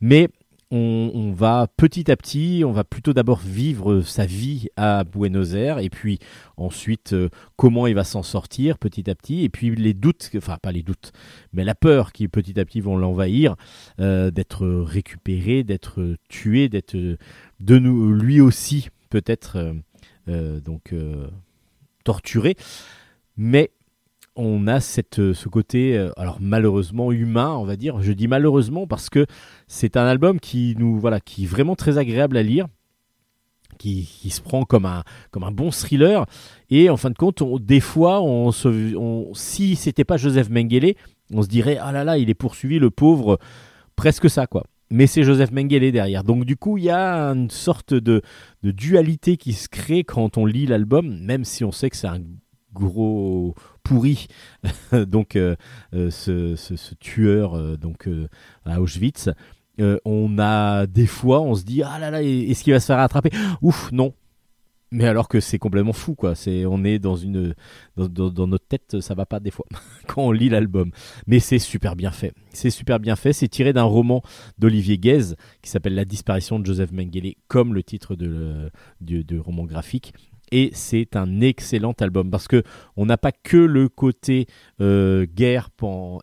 mais 0.00 0.28
on, 0.76 1.32
va 1.32 1.68
petit 1.76 2.10
à 2.10 2.16
petit, 2.16 2.62
on 2.66 2.72
va 2.72 2.84
plutôt 2.84 3.12
d'abord 3.12 3.38
vivre 3.38 4.00
sa 4.02 4.26
vie 4.26 4.68
à 4.76 5.04
Buenos 5.04 5.54
Aires 5.54 5.78
et 5.78 5.90
puis 5.90 6.18
ensuite 6.56 7.14
comment 7.56 7.86
il 7.86 7.94
va 7.94 8.04
s'en 8.04 8.22
sortir 8.22 8.78
petit 8.78 9.08
à 9.08 9.14
petit. 9.14 9.44
Et 9.44 9.48
puis 9.48 9.74
les 9.74 9.94
doutes, 9.94 10.30
enfin 10.36 10.58
pas 10.60 10.72
les 10.72 10.82
doutes, 10.82 11.12
mais 11.52 11.64
la 11.64 11.74
peur 11.74 12.12
qui 12.12 12.28
petit 12.28 12.58
à 12.58 12.64
petit 12.64 12.80
vont 12.80 12.96
l'envahir, 12.96 13.56
d'être 13.98 14.66
récupéré, 14.66 15.62
d'être 15.62 16.16
tué, 16.28 16.68
d'être 16.68 16.96
de 17.60 17.78
nous, 17.78 18.12
lui 18.12 18.40
aussi 18.40 18.88
peut-être 19.14 19.56
euh, 19.56 19.74
euh, 20.28 20.60
donc 20.60 20.92
euh, 20.92 21.28
torturés, 22.04 22.56
mais 23.36 23.70
on 24.36 24.66
a 24.66 24.80
cette, 24.80 25.32
ce 25.32 25.48
côté, 25.48 25.96
alors 26.16 26.38
malheureusement 26.40 27.12
humain, 27.12 27.54
on 27.56 27.64
va 27.64 27.76
dire. 27.76 28.02
Je 28.02 28.12
dis 28.12 28.28
malheureusement 28.28 28.86
parce 28.86 29.10
que 29.10 29.26
c'est 29.68 29.96
un 29.96 30.06
album 30.06 30.40
qui 30.40 30.74
nous, 30.78 30.98
voilà, 30.98 31.20
qui 31.20 31.44
est 31.44 31.46
vraiment 31.46 31.76
très 31.76 31.98
agréable 31.98 32.36
à 32.36 32.42
lire 32.42 32.66
qui, 33.78 34.30
se 34.30 34.40
prend 34.40 34.64
comme 34.64 34.86
un, 34.86 35.04
comme 35.30 35.44
un 35.44 35.50
bon 35.50 35.70
thriller. 35.70 36.26
Et 36.70 36.90
en 36.90 36.96
fin 36.96 37.10
de 37.10 37.16
compte, 37.16 37.42
des 37.62 37.80
fois, 37.80 38.22
on 38.22 38.52
se, 38.52 38.96
on, 38.96 39.32
si 39.34 39.76
c'était 39.76 40.04
pas 40.04 40.16
Joseph 40.16 40.48
Mengele, 40.50 40.94
on 41.32 41.42
se 41.42 41.48
dirait 41.48 41.78
ah 41.80 41.92
là 41.92 42.04
là, 42.04 42.18
il 42.18 42.30
est 42.30 42.34
poursuivi, 42.34 42.78
le 42.78 42.90
pauvre, 42.90 43.38
presque 43.96 44.28
ça 44.30 44.46
quoi. 44.46 44.64
Mais 44.90 45.06
c'est 45.06 45.24
Joseph 45.24 45.50
Mengele 45.50 45.92
derrière. 45.92 46.24
Donc 46.24 46.44
du 46.44 46.56
coup, 46.56 46.78
il 46.78 46.84
y 46.84 46.90
a 46.90 47.30
une 47.32 47.50
sorte 47.50 47.94
de, 47.94 48.22
de 48.62 48.70
dualité 48.70 49.36
qui 49.36 49.52
se 49.52 49.68
crée 49.68 50.04
quand 50.04 50.36
on 50.38 50.46
lit 50.46 50.66
l'album, 50.66 51.18
même 51.20 51.44
si 51.44 51.64
on 51.64 51.72
sait 51.72 51.90
que 51.90 51.96
c'est 51.96 52.06
un 52.06 52.20
gros 52.74 53.54
pourri 53.82 54.26
donc 54.92 55.36
euh, 55.36 55.56
euh, 55.94 56.10
ce, 56.10 56.94
tueur 56.96 57.54
euh, 57.54 57.76
donc 57.76 58.08
à 58.66 58.80
Auschwitz 58.80 59.30
on 60.04 60.38
a 60.38 60.86
des 60.86 61.06
fois, 61.06 61.40
on 61.40 61.56
se 61.56 61.64
dit 61.64 61.82
ah 61.82 61.98
là 61.98 62.10
là, 62.10 62.22
est-ce 62.22 62.62
qu'il 62.62 62.72
va 62.72 62.78
se 62.78 62.86
faire 62.86 63.00
attraper 63.00 63.30
Ouf, 63.60 63.90
non. 63.90 64.14
Mais 64.94 65.08
alors 65.08 65.26
que 65.26 65.40
c'est 65.40 65.58
complètement 65.58 65.92
fou, 65.92 66.14
quoi. 66.14 66.36
C'est, 66.36 66.64
on 66.66 66.84
est 66.84 67.00
dans 67.00 67.16
une, 67.16 67.56
dans, 67.96 68.46
notre 68.46 68.68
tête, 68.68 69.00
ça 69.00 69.14
va 69.14 69.26
pas 69.26 69.40
des 69.40 69.50
fois 69.50 69.66
quand 70.06 70.22
on 70.22 70.30
lit 70.30 70.48
l'album. 70.48 70.92
Mais 71.26 71.40
c'est 71.40 71.58
super 71.58 71.96
bien 71.96 72.12
fait. 72.12 72.32
C'est 72.50 72.70
super 72.70 73.00
bien 73.00 73.16
fait. 73.16 73.32
C'est 73.32 73.48
tiré 73.48 73.72
d'un 73.72 73.82
roman 73.82 74.22
d'Olivier 74.58 74.96
Guèze 74.96 75.34
qui 75.62 75.70
s'appelle 75.70 75.96
La 75.96 76.04
disparition 76.04 76.60
de 76.60 76.66
Joseph 76.66 76.92
Mengele, 76.92 77.34
comme 77.48 77.74
le 77.74 77.82
titre 77.82 78.14
de, 78.14 78.70
de, 79.00 79.38
roman 79.38 79.64
graphique 79.64 80.14
et 80.52 80.70
c'est 80.72 81.16
un 81.16 81.40
excellent 81.40 81.94
album 82.00 82.30
parce 82.30 82.48
que 82.48 82.62
on 82.96 83.06
n'a 83.06 83.16
pas 83.16 83.32
que 83.32 83.56
le 83.56 83.88
côté 83.88 84.46
euh, 84.80 85.26
guerre 85.26 85.70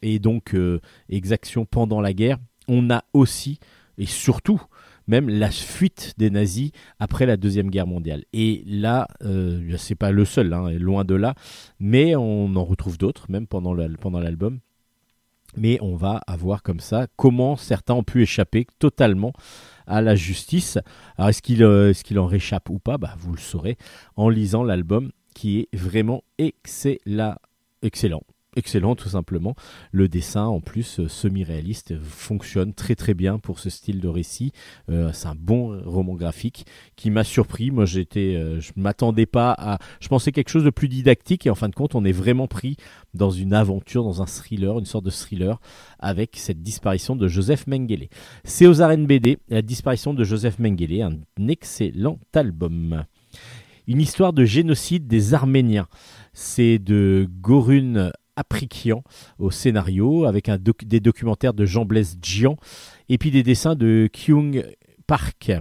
et 0.02 0.20
donc 0.20 0.54
euh, 0.54 0.80
exaction 1.10 1.66
pendant 1.66 2.02
la 2.02 2.14
guerre, 2.14 2.38
on 2.68 2.90
a 2.90 3.04
aussi 3.14 3.60
et 3.98 4.06
surtout 4.06 4.62
même 5.08 5.30
la 5.30 5.52
fuite 5.52 6.14
des 6.18 6.30
nazis 6.30 6.72
après 7.00 7.26
la 7.26 7.36
Deuxième 7.38 7.70
Guerre 7.70 7.88
mondiale. 7.88 8.24
Et 8.34 8.64
là, 8.66 9.08
euh, 9.24 9.76
c'est 9.78 9.96
pas 9.96 10.12
le 10.12 10.26
seul, 10.26 10.54
hein, 10.54 10.70
loin 10.72 11.04
de 11.04 11.16
là, 11.16 11.36
mais 11.80 12.16
on 12.16 12.56
en 12.56 12.64
retrouve 12.64 12.98
d'autres, 12.98 13.26
même 13.30 13.48
pendant 13.48 13.74
l'album. 13.74 14.60
Mais 15.58 15.78
on 15.82 15.98
va 15.98 16.22
avoir 16.28 16.64
comme 16.64 16.80
ça 16.80 17.08
comment 17.18 17.58
certains 17.58 17.94
ont 17.94 18.04
pu 18.04 18.22
échapper 18.22 18.68
totalement 18.80 19.34
à 19.88 20.02
la 20.02 20.16
justice. 20.16 20.78
Alors 21.18 21.30
est-ce 21.30 21.42
qu'il 21.42 21.64
euh, 21.64 21.94
en 22.18 22.26
réchappe 22.26 22.70
ou 22.70 22.80
pas? 22.80 22.98
Bah, 22.98 23.16
Vous 23.20 23.34
le 23.34 23.40
saurez 23.40 23.78
en 24.16 24.30
lisant 24.30 24.64
l'album 24.64 25.12
qui 25.34 25.60
est 25.60 25.76
vraiment 25.76 26.24
excellent 26.38 28.24
excellent 28.56 28.96
tout 28.96 29.10
simplement. 29.10 29.56
Le 29.92 30.08
dessin 30.08 30.46
en 30.46 30.60
plus 30.60 31.00
euh, 31.00 31.08
semi-réaliste 31.08 31.98
fonctionne 32.00 32.74
très 32.74 32.96
très 32.96 33.14
bien 33.14 33.40
pour 33.40 33.60
ce 33.60 33.70
style 33.70 34.00
de 34.00 34.08
récit. 34.08 34.52
Euh, 34.90 35.12
c'est 35.14 35.28
un 35.28 35.36
bon 35.36 35.82
roman 35.86 36.16
graphique 36.16 36.66
qui 36.96 37.10
m'a 37.12 37.24
surpris. 37.24 37.72
Moi 37.72 37.86
j'étais, 37.86 38.36
euh, 38.36 38.60
je 38.60 38.72
m'attendais 38.76 39.26
pas 39.26 39.56
à, 39.58 39.80
je 40.00 40.08
pensais 40.08 40.32
quelque 40.32 40.50
chose 40.50 40.64
de 40.64 40.70
plus 40.70 40.90
didactique 40.90 41.46
et 41.46 41.50
en 41.50 41.56
fin 41.56 41.70
de 41.70 41.76
compte 41.76 41.96
on 41.96 42.04
est 42.04 42.12
vraiment 42.12 42.48
pris 42.48 42.78
dans 43.14 43.32
une 43.32 43.54
aventure, 43.54 44.04
dans 44.04 44.22
un 44.22 44.26
thriller, 44.26 44.80
une 44.80 44.86
sorte 44.86 45.06
de 45.06 45.10
thriller 45.10 45.60
avec 46.00 46.36
cette 46.38 46.62
disparition 46.62 47.16
de 47.16 47.28
Joseph 47.28 47.68
Mengele. 47.68 48.08
C'est 48.44 48.68
aux 48.68 48.82
arènes 48.82 49.06
BD, 49.06 49.38
la 49.50 49.62
disparition 49.62 50.14
de 50.14 50.24
Joseph 50.24 50.60
Mengele, 50.60 51.02
un 51.02 51.48
excellent 51.48 52.20
album. 52.34 53.06
Une 53.88 54.00
histoire 54.00 54.32
de 54.32 54.46
génocide 54.46 55.08
des 55.08 55.34
Arméniens. 55.34 55.88
C'est 56.34 56.80
de 56.80 57.28
Gorun 57.42 58.12
Aprikian 58.36 59.04
au 59.40 59.52
scénario, 59.52 60.26
avec 60.26 60.50
des 60.86 61.00
documentaires 61.00 61.54
de 61.54 61.66
Jean-Blaise 61.66 62.18
Jian, 62.22 62.58
et 63.10 63.18
puis 63.18 63.32
des 63.32 63.44
dessins 63.44 63.76
de 63.76 64.10
Kyung 64.12 64.66
Park. 65.08 65.52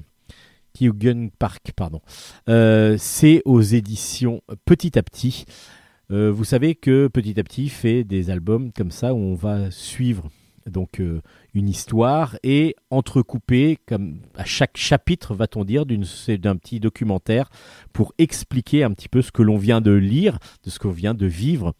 Kyung 0.74 1.30
Park, 1.38 1.72
pardon. 1.74 2.00
Euh, 2.48 2.96
c'est 2.98 3.42
aux 3.44 3.60
éditions 3.60 4.42
Petit 4.64 4.98
à 4.98 5.02
Petit. 5.02 5.44
Euh, 6.10 6.30
vous 6.30 6.44
savez 6.44 6.74
que 6.74 7.08
Petit 7.08 7.38
à 7.38 7.44
Petit 7.44 7.68
fait 7.68 8.04
des 8.04 8.30
albums 8.30 8.72
comme 8.72 8.90
ça 8.90 9.14
où 9.14 9.18
on 9.18 9.34
va 9.34 9.70
suivre 9.70 10.28
donc 10.66 11.00
euh, 11.00 11.20
une 11.54 11.68
histoire 11.68 12.36
et 12.42 12.76
entrecoupé 12.90 13.78
comme 13.86 14.20
à 14.36 14.44
chaque 14.44 14.76
chapitre 14.76 15.34
va-t-on 15.34 15.64
dire 15.64 15.86
d'un 15.86 16.56
petit 16.56 16.80
documentaire 16.80 17.48
pour 17.92 18.12
expliquer 18.18 18.84
un 18.84 18.92
petit 18.92 19.08
peu 19.08 19.22
ce 19.22 19.32
que 19.32 19.42
l'on 19.42 19.56
vient 19.56 19.80
de 19.80 19.92
lire, 19.92 20.38
de 20.64 20.70
ce 20.70 20.78
qu'on 20.78 20.90
vient 20.90 21.14
de 21.14 21.26
vivre 21.26 21.74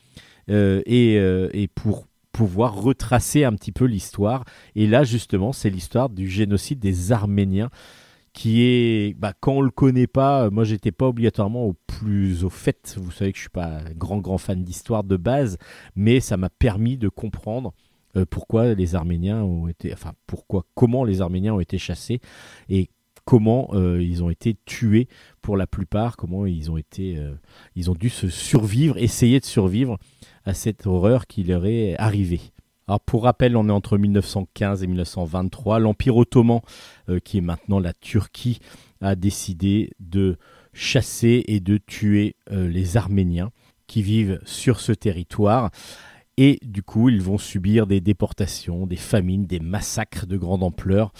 euh, 0.50 0.82
euh, 0.88 1.48
et, 1.52 1.68
pour 1.68 2.06
pouvoir 2.32 2.80
retracer 2.80 3.44
un 3.44 3.52
petit 3.54 3.72
peu 3.72 3.84
l'histoire. 3.84 4.44
Et 4.74 4.86
là, 4.86 5.04
justement, 5.04 5.52
c'est 5.52 5.70
l'histoire 5.70 6.10
du 6.10 6.28
génocide 6.28 6.78
des 6.78 7.12
Arméniens 7.12 7.70
qui 8.32 8.62
est, 8.62 9.14
bah, 9.18 9.32
quand 9.38 9.54
on 9.54 9.60
le 9.60 9.70
connaît 9.70 10.06
pas, 10.06 10.44
euh, 10.44 10.50
moi 10.50 10.62
j'étais 10.62 10.92
pas 10.92 11.08
obligatoirement 11.08 11.66
au 11.66 11.74
plus 11.86 12.44
au 12.44 12.50
fait. 12.50 12.96
Vous 12.96 13.10
savez 13.10 13.32
que 13.32 13.38
je 13.38 13.42
suis 13.42 13.50
pas 13.50 13.80
grand 13.96 14.18
grand 14.18 14.38
fan 14.38 14.62
d'histoire 14.62 15.02
de 15.02 15.16
base, 15.16 15.58
mais 15.96 16.20
ça 16.20 16.36
m'a 16.36 16.50
permis 16.50 16.96
de 16.96 17.08
comprendre 17.08 17.72
pourquoi 18.28 18.74
les 18.74 18.96
Arméniens 18.96 19.40
ont 19.42 19.68
été, 19.68 19.92
enfin 19.92 20.14
pourquoi, 20.26 20.64
comment 20.74 21.04
les 21.04 21.20
Arméniens 21.20 21.54
ont 21.54 21.60
été 21.60 21.78
chassés 21.78 22.20
et 22.68 22.88
comment 23.30 23.70
ils 24.00 24.24
ont 24.24 24.30
été 24.30 24.56
tués 24.64 25.06
pour 25.40 25.56
la 25.56 25.68
plupart, 25.68 26.16
comment 26.16 26.46
ils 26.46 26.68
ont 26.68 26.76
été, 26.76 27.16
ils 27.76 27.88
ont 27.88 27.94
dû 27.94 28.08
se 28.08 28.28
survivre, 28.28 28.98
essayer 28.98 29.38
de 29.38 29.44
survivre 29.44 29.98
à 30.44 30.52
cette 30.52 30.84
horreur 30.84 31.28
qui 31.28 31.44
leur 31.44 31.64
est 31.64 31.96
arrivée. 31.96 32.40
Alors 32.90 32.98
pour 32.98 33.22
rappel, 33.22 33.56
on 33.56 33.68
est 33.68 33.72
entre 33.72 33.98
1915 33.98 34.82
et 34.82 34.88
1923. 34.88 35.78
L'Empire 35.78 36.16
ottoman, 36.16 36.60
euh, 37.08 37.20
qui 37.20 37.38
est 37.38 37.40
maintenant 37.40 37.78
la 37.78 37.92
Turquie, 37.92 38.58
a 39.00 39.14
décidé 39.14 39.92
de 40.00 40.38
chasser 40.72 41.44
et 41.46 41.60
de 41.60 41.76
tuer 41.76 42.34
euh, 42.50 42.68
les 42.68 42.96
Arméniens 42.96 43.52
qui 43.86 44.02
vivent 44.02 44.40
sur 44.44 44.80
ce 44.80 44.90
territoire. 44.90 45.70
Et 46.36 46.58
du 46.62 46.82
coup, 46.82 47.10
ils 47.10 47.22
vont 47.22 47.38
subir 47.38 47.86
des 47.86 48.00
déportations, 48.00 48.88
des 48.88 48.96
famines, 48.96 49.46
des 49.46 49.60
massacres 49.60 50.26
de 50.26 50.36
grande 50.36 50.64
ampleur. 50.64 51.12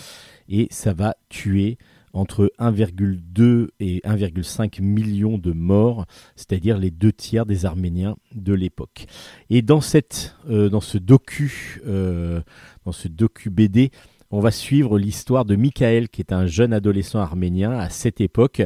Et 0.49 0.67
ça 0.73 0.93
va 0.93 1.15
tuer 1.29 1.79
entre 2.13 2.53
1,2 2.59 3.69
et 3.79 4.01
1,5 4.05 4.83
million 4.83 5.39
de 5.39 5.53
morts, 5.53 6.07
c'est-à-dire 6.37 6.79
les 6.79 6.91
deux 6.91 7.13
tiers 7.13 7.47
des 7.47 7.67
Arméniens 7.67 8.17
de 8.35 8.53
l'époque. 8.53 9.07
Et 9.49 9.63
dans, 9.63 9.81
cette, 9.81 10.37
euh, 10.49 10.69
dans 10.69 10.81
ce 10.81 10.99
docu, 10.99 11.81
euh, 11.87 12.41
dans 12.85 12.93
ce 12.93 13.09
docu 13.09 13.51
BD, 13.51 13.91
on 14.31 14.41
va 14.41 14.51
suivre 14.51 14.99
l'histoire 14.99 15.45
de 15.45 15.57
Michael, 15.57 16.09
qui 16.09 16.21
est 16.21 16.33
un 16.33 16.47
jeune 16.47 16.73
adolescent 16.73 17.19
arménien 17.19 17.73
à 17.73 17.91
cette 17.91 18.21
époque, 18.21 18.63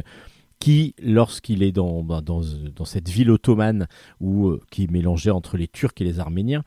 qui, 0.59 0.95
lorsqu'il 1.01 1.63
est 1.63 1.71
dans, 1.71 2.03
dans, 2.03 2.21
dans, 2.21 2.85
cette 2.85 3.09
ville 3.09 3.29
ottomane 3.29 3.87
où, 4.21 4.47
euh, 4.47 4.61
qui 4.71 4.83
est 4.83 4.91
mélangée 4.91 5.31
entre 5.31 5.57
les 5.57 5.67
Turcs 5.67 5.93
et 5.99 6.03
les 6.03 6.19
Arméniens, 6.19 6.63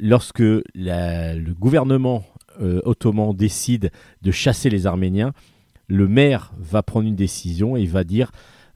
lorsque 0.00 0.40
le 0.40 1.52
gouvernement 1.52 2.24
ottoman 2.58 3.32
décide 3.32 3.92
de 4.22 4.32
chasser 4.32 4.68
les 4.68 4.88
Arméniens, 4.88 5.32
le 5.88 6.08
maire 6.08 6.52
va 6.58 6.82
prendre 6.82 7.06
une 7.06 7.16
décision 7.16 7.76
et 7.76 7.86
va 7.86 8.04
dire 8.04 8.30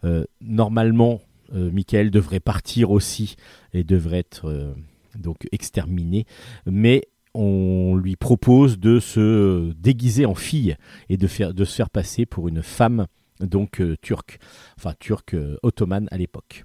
euh, 0.05 0.25
normalement 0.41 1.21
euh, 1.55 1.71
Michael 1.71 2.11
devrait 2.11 2.41
partir 2.41 2.91
aussi 2.91 3.37
et 3.73 3.85
devrait 3.85 4.19
être 4.19 4.49
euh, 4.49 4.75
donc 5.19 5.49
exterminé, 5.51 6.27
mais 6.67 7.09
on 7.35 7.97
lui 7.97 8.17
propose 8.17 8.79
de 8.79 9.01
se 9.01 9.73
déguiser 9.73 10.27
en 10.27 10.35
fille 10.35 10.77
et 11.09 11.17
de, 11.17 11.27
faire, 11.27 11.55
de 11.55 11.65
se 11.65 11.75
faire 11.75 11.91
passer 11.91 12.27
pour 12.27 12.49
une 12.49 12.63
femme 12.63 13.07
donc 13.41 13.83
turque, 14.03 14.39
enfin 14.77 14.95
turque 14.99 15.37
ottomane 15.63 16.09
à 16.11 16.19
l'époque. 16.19 16.65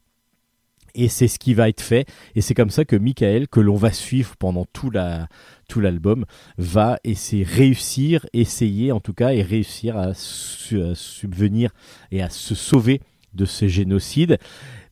Et 0.95 1.07
c'est 1.07 1.27
ce 1.27 1.39
qui 1.39 1.53
va 1.53 1.69
être 1.69 1.81
fait. 1.81 2.05
Et 2.35 2.41
c'est 2.41 2.53
comme 2.53 2.69
ça 2.69 2.85
que 2.85 2.95
Michael, 2.95 3.47
que 3.47 3.59
l'on 3.59 3.75
va 3.75 3.91
suivre 3.91 4.35
pendant 4.37 4.65
tout 4.65 4.89
la, 4.89 5.27
tout 5.67 5.79
l'album, 5.79 6.25
va 6.57 6.99
essayer 7.03 7.43
réussir, 7.43 8.25
essayer 8.33 8.91
en 8.91 8.99
tout 8.99 9.13
cas, 9.13 9.33
et 9.33 9.41
réussir 9.41 9.97
à, 9.97 10.13
subvenir 10.13 11.71
et 12.11 12.21
à 12.21 12.29
se 12.29 12.55
sauver 12.55 13.01
de 13.33 13.45
ce 13.45 13.67
génocide. 13.67 14.37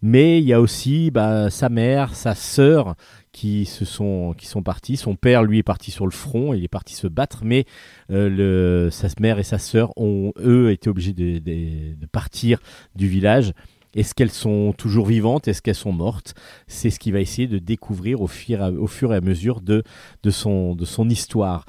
Mais 0.02 0.40
il 0.40 0.46
y 0.46 0.54
a 0.54 0.60
aussi 0.60 1.12
bah, 1.12 1.52
sa 1.52 1.70
mère, 1.70 2.16
sa 2.16 2.34
sœur 2.34 2.96
qui 3.32 3.66
se 3.66 3.86
sont 3.86 4.34
qui 4.36 4.48
sont 4.48 4.64
partis. 4.64 4.98
Son 4.98 5.16
père, 5.16 5.44
lui, 5.44 5.60
est 5.60 5.64
parti 5.64 5.92
sur 5.92 6.06
le 6.06 6.12
front, 6.12 6.54
il 6.54 6.64
est 6.64 6.68
parti 6.68 6.96
se 6.96 7.08
battre, 7.08 7.42
mais 7.44 7.66
euh, 8.10 8.90
sa 8.90 9.08
mère 9.20 9.38
et 9.38 9.44
sa 9.44 9.60
sœur 9.60 9.94
ont 9.98 10.34
eux 10.40 10.72
été 10.72 10.90
obligés 10.90 11.14
de 11.14 12.06
partir 12.12 12.60
du 12.96 13.08
village 13.08 13.54
est-ce 13.94 14.16
qu'elles 14.16 14.32
sont 14.32 14.74
toujours 14.78 15.06
vivantes? 15.06 15.48
Est-ce 15.48 15.62
qu'elles 15.62 15.76
sont 15.76 15.92
mortes? 15.92 16.34
C'est 16.68 16.90
ce 16.90 17.00
qu'il 17.00 17.14
va 17.14 17.20
essayer 17.20 17.48
de 17.48 17.60
découvrir 17.60 18.22
au 18.22 18.28
fur, 18.28 18.62
et 18.62 19.16
à 19.16 19.22
mesure 19.22 19.62
de, 19.62 19.84
son, 20.30 20.78
histoire. 21.10 21.66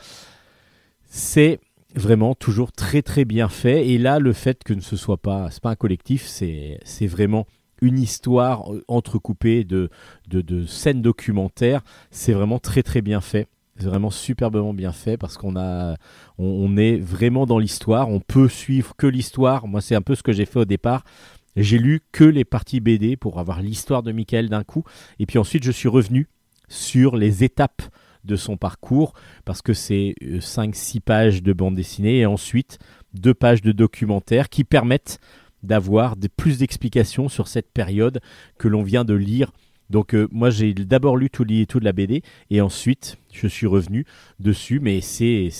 C'est 1.09 1.59
vraiment 1.95 2.35
toujours 2.35 2.73
très 2.73 3.03
très 3.03 3.25
bien 3.25 3.49
fait. 3.49 3.89
Et 3.89 3.99
là, 3.99 4.18
le 4.18 4.33
fait 4.33 4.62
que 4.62 4.79
ce 4.81 4.97
soit 4.97 5.18
pas, 5.18 5.49
pas 5.61 5.70
un 5.70 5.77
collectif, 5.77 6.27
c'est 6.27 7.07
vraiment 7.07 7.47
une 7.81 7.99
histoire 7.99 8.70
entrecoupée 8.87 9.64
de, 9.64 9.91
scènes 10.66 11.03
documentaires. 11.03 11.83
C'est 12.11 12.33
vraiment 12.33 12.61
très 12.61 12.83
très 12.83 13.03
bien 13.03 13.20
fait. 13.20 13.49
C'est 13.79 13.87
vraiment 13.87 14.11
superbement 14.11 14.75
bien 14.75 14.93
fait 14.93 15.16
parce 15.16 15.37
qu'on 15.37 15.57
on, 16.39 16.77
est 16.77 16.99
vraiment 16.99 17.47
dans 17.47 17.59
l'histoire. 17.59 18.09
On 18.09 18.20
peut 18.20 18.49
suivre 18.49 18.95
que 18.97 19.09
l'histoire. 19.09 19.66
Moi, 19.66 19.81
c'est 19.81 19.97
un 19.97 20.03
peu 20.03 20.14
ce 20.14 20.23
que 20.23 20.33
j'ai 20.33 20.47
fait 20.47 20.61
au 20.61 20.64
départ. 20.64 21.05
J'ai 21.57 21.79
lu 21.79 22.01
que 22.13 22.25
les 22.25 22.45
parties 22.45 22.81
BD 22.81 23.17
pour 23.17 23.39
avoir 23.39 23.61
l'histoire 23.61 24.03
de 24.03 24.13
Michael 24.13 24.49
d'un 24.49 24.65
coup. 24.65 24.85
Et 25.19 25.27
puis 25.27 25.39
ensuite, 25.39 25.65
je 25.65 25.73
suis 25.73 25.89
revenu 25.89 26.29
sur 26.69 27.17
les 27.17 27.45
étapes 27.45 27.83
de 28.25 28.37
son 28.37 28.57
parcours 28.57 29.15
parce 29.45 29.63
que 29.63 29.75
c'est 29.75 30.15
5-6 30.23 30.97
euh, 30.97 31.01
pages 31.05 31.43
de 31.43 31.53
bande 31.53 31.75
dessinée 31.75 32.19
et 32.19 32.27
ensuite 32.27 32.79
2 33.15 33.35
pages 33.35 33.63
de 33.63 33.73
documentaire 33.73 34.49
qui 34.49 34.65
permettent 34.65 35.19
d'avoir 35.63 36.17
plus 36.37 36.59
d'explications 36.59 37.29
sur 37.29 37.49
cette 37.49 37.71
période 37.71 38.21
que 38.59 38.69
l'on 38.69 38.83
vient 38.83 39.05
de 39.05 39.15
lire. 39.15 39.53
Donc 39.93 40.14
euh, 40.14 40.26
moi 40.32 40.49
j'ai 40.49 40.72
d'abord 40.72 41.18
lu 41.18 41.28
tout, 41.28 41.45
tout, 41.68 41.78
de 41.78 41.84
la 41.84 41.93
BD 41.93 42.22
et 42.49 42.62
ensuite 42.62 43.18
je 43.30 43.47
suis 43.47 43.66
revenu 43.66 44.07
dessus 44.40 44.80
mais 44.80 45.03
c'est 45.03 45.51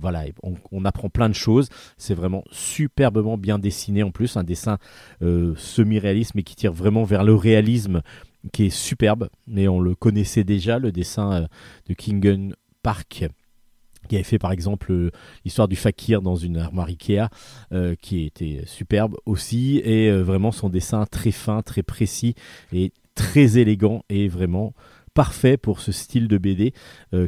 voilà 0.00 0.24
on, 0.70 0.84
apprend 0.84 1.10
plein 1.10 1.28
de 1.28 1.34
choses. 1.34 1.68
C'est 1.98 2.14
vraiment 2.14 2.44
superbement 2.52 3.36
bien 3.36 3.58
dessiné 3.58 4.04
en 4.04 4.12
plus 4.12 4.36
un 4.36 4.44
dessin 4.44 4.78
euh, 5.22 5.54
semi-réaliste 5.56 6.36
mais 6.36 6.44
qui 6.44 6.54
tire 6.54 6.72
vraiment 6.72 7.02
vers 7.02 7.24
le 7.24 7.34
réalisme 7.34 8.00
qui 8.52 8.66
est 8.66 8.70
superbe, 8.70 9.28
mais 9.48 9.66
on 9.68 9.80
le 9.80 9.94
connaissait 9.94 10.44
déjà, 10.44 10.78
le 10.78 10.92
dessin 10.92 11.32
euh, 11.32 11.46
de 11.88 11.94
Kingen 11.94 12.54
Park, 12.82 13.26
qui 14.08 14.14
avait 14.14 14.24
fait 14.24 14.38
par 14.38 14.52
exemple 14.52 15.10
l'histoire 15.44 15.68
du 15.68 15.76
fakir 15.76 16.22
dans 16.22 16.36
une 16.36 16.56
armoire 16.56 16.86
Ikea, 16.86 17.28
qui 18.00 18.24
était 18.24 18.62
superbe 18.64 19.16
aussi, 19.26 19.76
et 19.84 20.10
vraiment 20.10 20.52
son 20.52 20.70
dessin 20.70 21.04
très 21.04 21.32
fin, 21.32 21.60
très 21.60 21.82
précis, 21.82 22.34
et 22.72 22.92
très 23.20 23.58
élégant, 23.58 24.02
et 24.08 24.28
vraiment 24.28 24.72
parfait 25.12 25.56
pour 25.56 25.80
ce 25.80 25.90
style 25.90 26.28
de 26.28 26.38
BD 26.38 26.72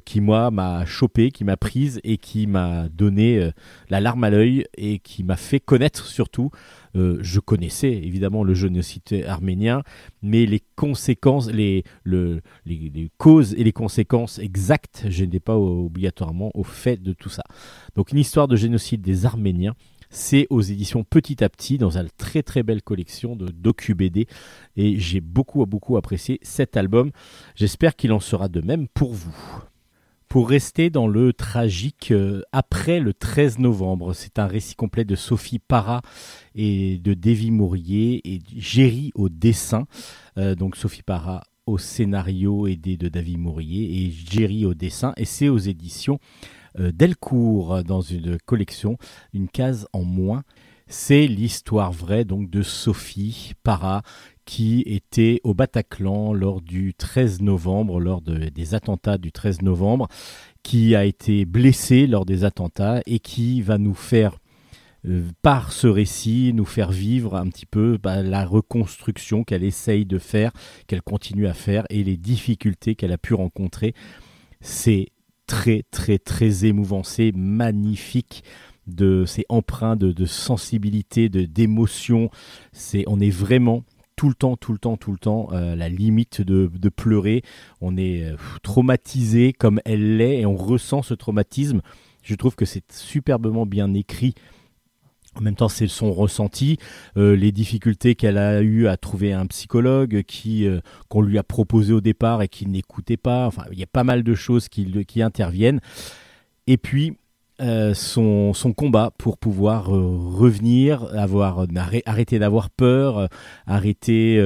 qui 0.05 0.21
moi 0.21 0.53
m'a 0.53 0.87
chopé, 0.87 1.33
qui 1.33 1.43
m'a 1.43 1.57
prise 1.57 2.01
et 2.05 2.17
qui 2.17 2.47
m'a 2.47 2.89
donné 2.89 3.51
la 3.91 4.01
larme 4.01 4.23
à 4.23 4.31
l'œil 4.31 4.65
et 4.79 5.01
qui 5.01 5.25
m'a 5.25 5.37
fait 5.37 5.59
connaître 5.59 6.07
surtout 6.07 6.53
euh, 6.95 7.19
je 7.23 7.41
connaissais 7.41 7.91
évidemment 7.91 8.45
le 8.45 8.55
génocide 8.55 9.25
arménien, 9.27 9.83
mais 10.23 10.45
les 10.45 10.63
conséquences, 10.77 11.51
les, 11.51 11.85
causes 13.17 13.55
et 13.55 13.65
les 13.65 13.73
conséquences 13.73 14.39
exactes, 14.39 15.07
je 15.09 15.25
n'étais 15.25 15.41
pas 15.41 15.57
obligatoirement 15.57 16.51
au 16.55 16.65
fait 16.65 17.03
de 17.03 17.13
tout 17.13 17.31
ça. 17.31 17.45
Donc 17.97 18.13
une 18.13 18.19
histoire 18.19 18.47
de 18.49 18.57
génocide 18.57 19.01
des 19.01 19.25
Arméniens, 19.25 19.75
c'est 20.13 20.47
aux 20.51 20.61
éditions 20.61 21.03
Petit 21.03 21.43
à 21.43 21.49
Petit 21.49 21.79
dans 21.79 21.99
une 21.99 22.09
très 22.17 22.45
très 22.45 22.63
belle 22.63 22.83
collection 22.83 23.35
de 23.35 23.47
docu-BD 23.49 24.29
et 24.77 25.01
j'ai 25.01 25.21
beaucoup 25.21 25.65
beaucoup 25.67 25.97
apprécié 25.97 26.39
cet 26.43 26.77
album. 26.77 27.11
J'espère 27.57 27.97
qu'il 27.97 28.13
en 28.13 28.21
sera 28.21 28.49
de 28.49 28.61
même 28.61 28.87
pour 28.89 29.13
vous 29.13 29.35
pour 30.29 30.49
rester 30.49 30.89
dans 30.89 31.09
le 31.09 31.35
tragique 31.35 32.11
euh, 32.11 32.41
après 32.53 33.01
le 33.01 33.13
13 33.13 33.59
novembre. 33.59 34.15
C'est 34.15 34.39
un 34.39 34.47
récit 34.47 34.75
complet 34.75 35.05
de 35.05 35.15
Sophie 35.15 35.59
Para 35.59 36.01
et 36.55 36.97
de 36.97 37.13
Davy 37.13 37.51
Mourier 37.51 38.23
et 38.25 38.41
Géry 38.57 39.13
au 39.15 39.29
dessin. 39.29 39.87
Euh, 40.39 40.55
donc 40.55 40.77
Sophie 40.77 41.03
Para 41.03 41.43
au 41.67 41.77
scénario 41.77 42.67
aidé 42.67 42.97
de 42.97 43.09
David 43.09 43.41
Mourier 43.41 44.07
et 44.07 44.11
Géry 44.11 44.65
au 44.65 44.73
dessin. 44.73 45.13
Et 45.19 45.27
c'est 45.27 45.51
aux 45.51 45.59
éditions 45.59 46.19
Delcourt 46.79 47.85
dans 47.85 48.01
une 48.01 48.39
collection, 48.39 48.97
une 49.33 49.49
case 49.49 49.87
en 49.93 50.03
moins. 50.03 50.45
C'est 50.87 51.27
l'histoire 51.27 51.93
vraie 51.93 52.25
donc 52.25 52.51
de 52.51 52.63
Sophie 52.63 53.53
Para 53.63 54.03
qui 54.45 54.83
était 54.87 55.41
au 55.45 55.55
Bataclan 55.55 56.33
lors 56.33 56.61
du 56.61 56.95
13 56.95 57.43
novembre, 57.43 58.01
lors 58.01 58.21
des 58.21 58.75
attentats 58.75 59.19
du 59.19 59.33
13 59.33 59.63
novembre, 59.63 60.09
qui 60.63 60.95
a 60.95 61.05
été 61.05 61.45
blessé 61.45 62.07
lors 62.07 62.25
des 62.25 62.45
attentats 62.45 63.03
et 63.07 63.19
qui 63.21 63.63
va 63.63 63.79
nous 63.79 63.95
faire 63.95 64.39
euh, 65.09 65.23
par 65.43 65.73
ce 65.73 65.87
récit, 65.87 66.53
nous 66.55 66.65
faire 66.65 66.93
vivre 66.93 67.37
un 67.37 67.49
petit 67.49 67.67
peu 67.67 67.99
bah, 68.01 68.23
la 68.23 68.45
reconstruction 68.45 69.45
qu'elle 69.45 69.65
essaye 69.65 70.05
de 70.07 70.19
faire, 70.19 70.53
qu'elle 70.87 71.03
continue 71.03 71.47
à 71.47 71.55
faire 71.55 71.85
et 71.91 72.05
les 72.05 72.17
difficultés 72.17 72.95
qu'elle 72.95 73.13
a 73.13 73.19
pu 73.19 73.35
rencontrer. 73.35 73.95
C'est 74.61 75.09
très 75.53 75.83
très 75.91 76.19
très 76.19 76.65
émouvant, 76.65 77.03
c'est 77.03 77.31
magnifique 77.37 78.43
de 78.87 79.25
c'est 79.27 79.45
empreint 79.51 79.97
de, 79.97 80.25
sensibilité, 80.25 81.29
de 81.29 81.45
d'émotion. 81.45 82.31
C'est 82.73 83.05
on 83.07 83.21
est 83.21 83.31
vraiment 83.31 83.85
tout 84.17 84.29
le 84.29 84.35
temps, 84.35 84.57
tout 84.57 84.73
le 84.73 84.79
temps, 84.79 84.97
tout 84.97 85.13
le 85.13 85.19
temps, 85.19 85.49
euh, 85.53 85.77
la 85.77 85.91
limite 85.91 86.41
de, 86.41 86.89
pleurer. 86.89 87.43
On 87.83 87.99
est 87.99 88.25
euh, 88.25 88.37
traumatisé 88.63 89.53
comme 89.53 89.79
elle 89.85 90.17
l'est 90.17 90.41
et 90.41 90.47
on 90.47 90.57
ressent 90.57 91.03
ce 91.03 91.13
traumatisme. 91.13 91.83
Je 92.23 92.35
trouve 92.35 92.55
que 92.57 92.65
c'est 92.65 92.91
superbement 92.91 93.67
bien 93.67 93.93
écrit. 93.93 94.35
En 95.35 95.41
même 95.41 95.55
temps, 95.55 95.69
c'est 95.69 95.89
son 95.89 96.13
ressenti, 96.13 96.79
euh, 97.17 97.35
les 97.35 97.53
difficultés 97.53 98.15
qu'elle 98.15 98.39
a 98.39 98.61
eu 98.61 98.87
à 98.87 98.97
trouver 98.97 99.33
un 99.33 99.47
psychologue 99.47 100.23
qui 100.27 100.67
qu'on 101.09 101.23
lui 101.23 101.39
a 101.39 101.43
proposé 101.43 101.93
au 101.93 102.01
départ 102.01 102.43
et 102.43 102.49
qui 102.49 102.67
n'écoutait 102.67 103.17
pas. 103.17 103.47
Enfin, 103.47 103.65
il 103.73 103.79
y 103.79 103.83
a 103.83 103.87
pas 103.87 104.05
mal 104.05 104.23
de 104.23 104.35
choses 104.35 104.69
qui, 104.69 105.05
qui 105.07 105.23
interviennent. 105.23 105.81
Et 106.67 106.77
puis, 106.77 107.17
euh, 107.63 107.95
son, 107.95 108.53
combat 108.77 109.13
pour 109.19 109.39
pouvoir 109.39 109.95
euh, 109.95 110.17
revenir, 110.17 111.05
avoir 111.15 111.67
arrêter 112.07 112.41
d'avoir 112.41 112.71
peur, 112.71 113.19
euh, 113.19 113.27
arrêter 113.67 114.37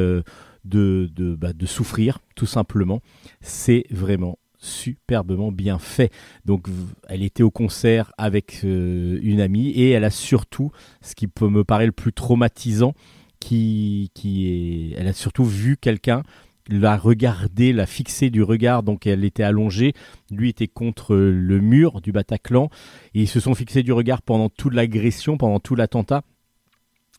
de, 0.65 1.11
bah, 1.39 1.53
de, 1.55 1.67
souffrir, 1.67 2.19
tout 2.35 2.47
simplement. 2.47 3.01
C'est 3.41 3.85
vraiment 3.91 4.39
superbement 4.67 5.53
bien 5.53 5.79
fait. 5.79 6.13
Donc 6.45 6.69
elle 7.09 7.23
était 7.23 7.43
au 7.43 7.51
concert 7.51 8.13
avec 8.19 8.63
une 8.63 9.41
amie 9.41 9.71
et 9.71 9.91
elle 9.91 10.05
a 10.05 10.11
surtout, 10.11 10.73
ce 11.01 11.15
qui 11.15 11.27
peut 11.29 11.49
me 11.49 11.65
paraître 11.65 11.87
le 11.87 11.93
plus 11.93 12.13
traumatisant, 12.13 12.95
qui, 13.41 14.11
qui 14.15 14.49
est, 14.49 14.97
elle 14.99 15.09
a 15.09 15.13
surtout 15.13 15.45
vu 15.45 15.77
quelqu'un 15.77 16.23
la 16.69 16.97
regarder, 16.97 17.73
la 17.73 17.87
fixer 17.87 18.31
du 18.31 18.43
regard, 18.43 18.83
donc 18.83 19.07
elle 19.07 19.25
était 19.25 19.43
allongée, 19.43 19.93
lui 20.31 20.49
était 20.49 20.67
contre 20.67 21.15
le 21.15 21.61
mur 21.61 22.01
du 22.01 22.13
Bataclan, 22.13 22.71
et 23.15 23.23
ils 23.23 23.29
se 23.29 23.41
sont 23.41 23.55
fixés 23.55 23.83
du 23.83 23.93
regard 23.93 24.23
pendant 24.23 24.49
toute 24.49 24.75
l'agression, 24.75 25.37
pendant 25.37 25.61
tout 25.61 25.77
l'attentat. 25.77 26.23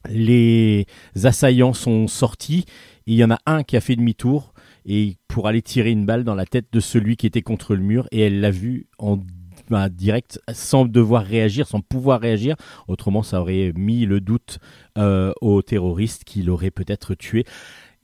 Les 0.09 0.85
assaillants 1.23 1.73
sont 1.73 2.07
sortis, 2.07 2.65
et 3.07 3.13
il 3.13 3.15
y 3.15 3.23
en 3.23 3.31
a 3.31 3.39
un 3.45 3.63
qui 3.63 3.77
a 3.77 3.81
fait 3.81 3.95
demi-tour, 3.95 4.53
et 4.88 5.17
pour 5.27 5.47
aller 5.47 5.61
tirer 5.61 5.91
une 5.91 6.05
balle 6.05 6.23
dans 6.23 6.33
la 6.33 6.45
tête 6.45 6.67
de 6.71 6.79
celui 6.79 7.17
qui 7.17 7.27
était 7.27 7.43
contre 7.43 7.75
le 7.75 7.81
mur, 7.81 8.07
et 8.11 8.21
elle 8.21 8.39
l'a 8.39 8.51
vu 8.51 8.88
en 8.97 9.19
bah, 9.69 9.89
direct 9.89 10.39
sans 10.53 10.85
devoir 10.85 11.23
réagir, 11.23 11.67
sans 11.67 11.81
pouvoir 11.81 12.21
réagir. 12.21 12.55
Autrement, 12.88 13.21
ça 13.21 13.41
aurait 13.41 13.73
mis 13.75 14.05
le 14.05 14.21
doute 14.21 14.59
euh, 14.97 15.33
aux 15.41 15.61
terroristes 15.61 16.23
qui 16.23 16.41
l'auraient 16.41 16.71
peut-être 16.71 17.15
tué 17.15 17.43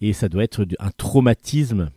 et 0.01 0.11
ça 0.11 0.27
doit 0.27 0.43
être 0.43 0.65
un 0.79 0.91
traumatisme 0.97 1.89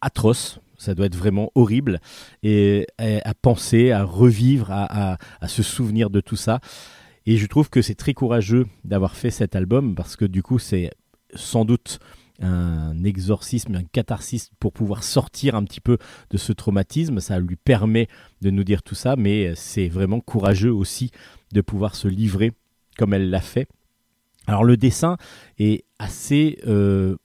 atroce. 0.00 0.58
Ça 0.78 0.94
doit 0.94 1.06
être 1.06 1.16
vraiment 1.16 1.50
horrible 1.54 2.00
et, 2.42 2.86
à 2.98 3.32
penser, 3.32 3.92
à 3.92 4.04
revivre, 4.04 4.70
à, 4.70 5.16
se 5.46 5.62
souvenir 5.62 6.10
de 6.10 6.20
tout 6.20 6.36
ça. 6.36 6.60
Et 7.24 7.38
je 7.38 7.46
trouve 7.46 7.70
que 7.70 7.80
c'est 7.80 7.94
très 7.94 8.12
courageux 8.12 8.66
d'avoir 8.84 9.16
fait 9.16 9.30
cet 9.30 9.56
album 9.56 9.94
parce 9.94 10.16
que 10.16 10.26
du 10.26 10.42
coup, 10.42 10.58
c'est 10.58 10.90
sans 11.34 11.64
doute 11.64 11.98
un 12.40 13.02
exorcisme, 13.04 13.74
un 13.74 13.84
catharsis 13.84 14.50
pour 14.60 14.72
pouvoir 14.72 15.02
sortir 15.04 15.54
un 15.54 15.64
petit 15.64 15.80
peu 15.80 15.98
de 16.30 16.36
ce 16.36 16.52
traumatisme. 16.52 17.20
Ça 17.20 17.38
lui 17.38 17.56
permet 17.56 18.08
de 18.42 18.50
nous 18.50 18.64
dire 18.64 18.82
tout 18.82 18.94
ça, 18.94 19.16
mais 19.16 19.54
c'est 19.54 19.88
vraiment 19.88 20.20
courageux 20.20 20.72
aussi 20.72 21.10
de 21.52 21.60
pouvoir 21.60 21.94
se 21.94 22.08
livrer 22.08 22.52
comme 22.98 23.14
elle 23.14 23.30
l'a 23.30 23.40
fait. 23.40 23.68
Alors 24.46 24.64
le 24.64 24.76
dessin 24.76 25.16
est 25.58 25.84
assez 25.98 26.58
euh, 26.66 27.16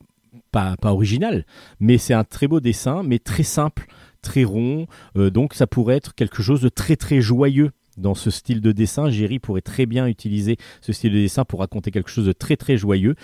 pas, 0.51 0.75
pas 0.77 0.93
original, 0.93 1.45
mais 1.79 1.97
c'est 1.97 2.13
un 2.13 2.23
très 2.23 2.47
beau 2.47 2.59
dessin, 2.59 3.03
mais 3.03 3.19
très 3.19 3.43
simple, 3.43 3.87
très 4.21 4.43
rond. 4.43 4.87
Euh, 5.17 5.29
donc 5.29 5.53
ça 5.53 5.67
pourrait 5.67 5.97
être 5.97 6.15
quelque 6.15 6.41
chose 6.41 6.61
de 6.61 6.69
très 6.69 6.95
très 6.95 7.21
joyeux 7.21 7.71
dans 7.97 8.15
ce 8.15 8.31
style 8.31 8.61
de 8.61 8.71
dessin. 8.71 9.09
Jerry 9.09 9.39
pourrait 9.39 9.61
très 9.61 9.85
bien 9.85 10.07
utiliser 10.07 10.57
ce 10.81 10.93
style 10.93 11.13
de 11.13 11.19
dessin 11.19 11.45
pour 11.45 11.59
raconter 11.59 11.91
quelque 11.91 12.09
chose 12.09 12.25
de 12.25 12.33
très 12.33 12.57
très 12.57 12.77
joyeux. 12.77 13.15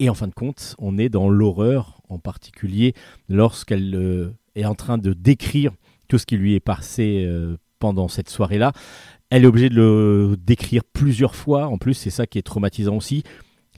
Et 0.00 0.08
en 0.08 0.14
fin 0.14 0.28
de 0.28 0.34
compte, 0.34 0.76
on 0.78 0.98
est 0.98 1.08
dans 1.08 1.28
l'horreur, 1.28 2.00
en 2.08 2.18
particulier 2.18 2.94
lorsqu'elle 3.28 3.94
euh, 3.94 4.30
est 4.54 4.64
en 4.64 4.74
train 4.74 4.98
de 4.98 5.12
décrire 5.12 5.72
tout 6.08 6.18
ce 6.18 6.26
qui 6.26 6.36
lui 6.36 6.54
est 6.54 6.60
passé 6.60 7.28
pendant 7.78 8.08
cette 8.08 8.30
soirée-là. 8.30 8.72
Elle 9.30 9.44
est 9.44 9.46
obligée 9.46 9.68
de 9.68 9.74
le 9.74 10.36
décrire 10.38 10.84
plusieurs 10.84 11.34
fois. 11.34 11.66
En 11.66 11.76
plus, 11.76 11.94
c'est 11.94 12.10
ça 12.10 12.26
qui 12.26 12.38
est 12.38 12.42
traumatisant 12.42 12.96
aussi. 12.96 13.24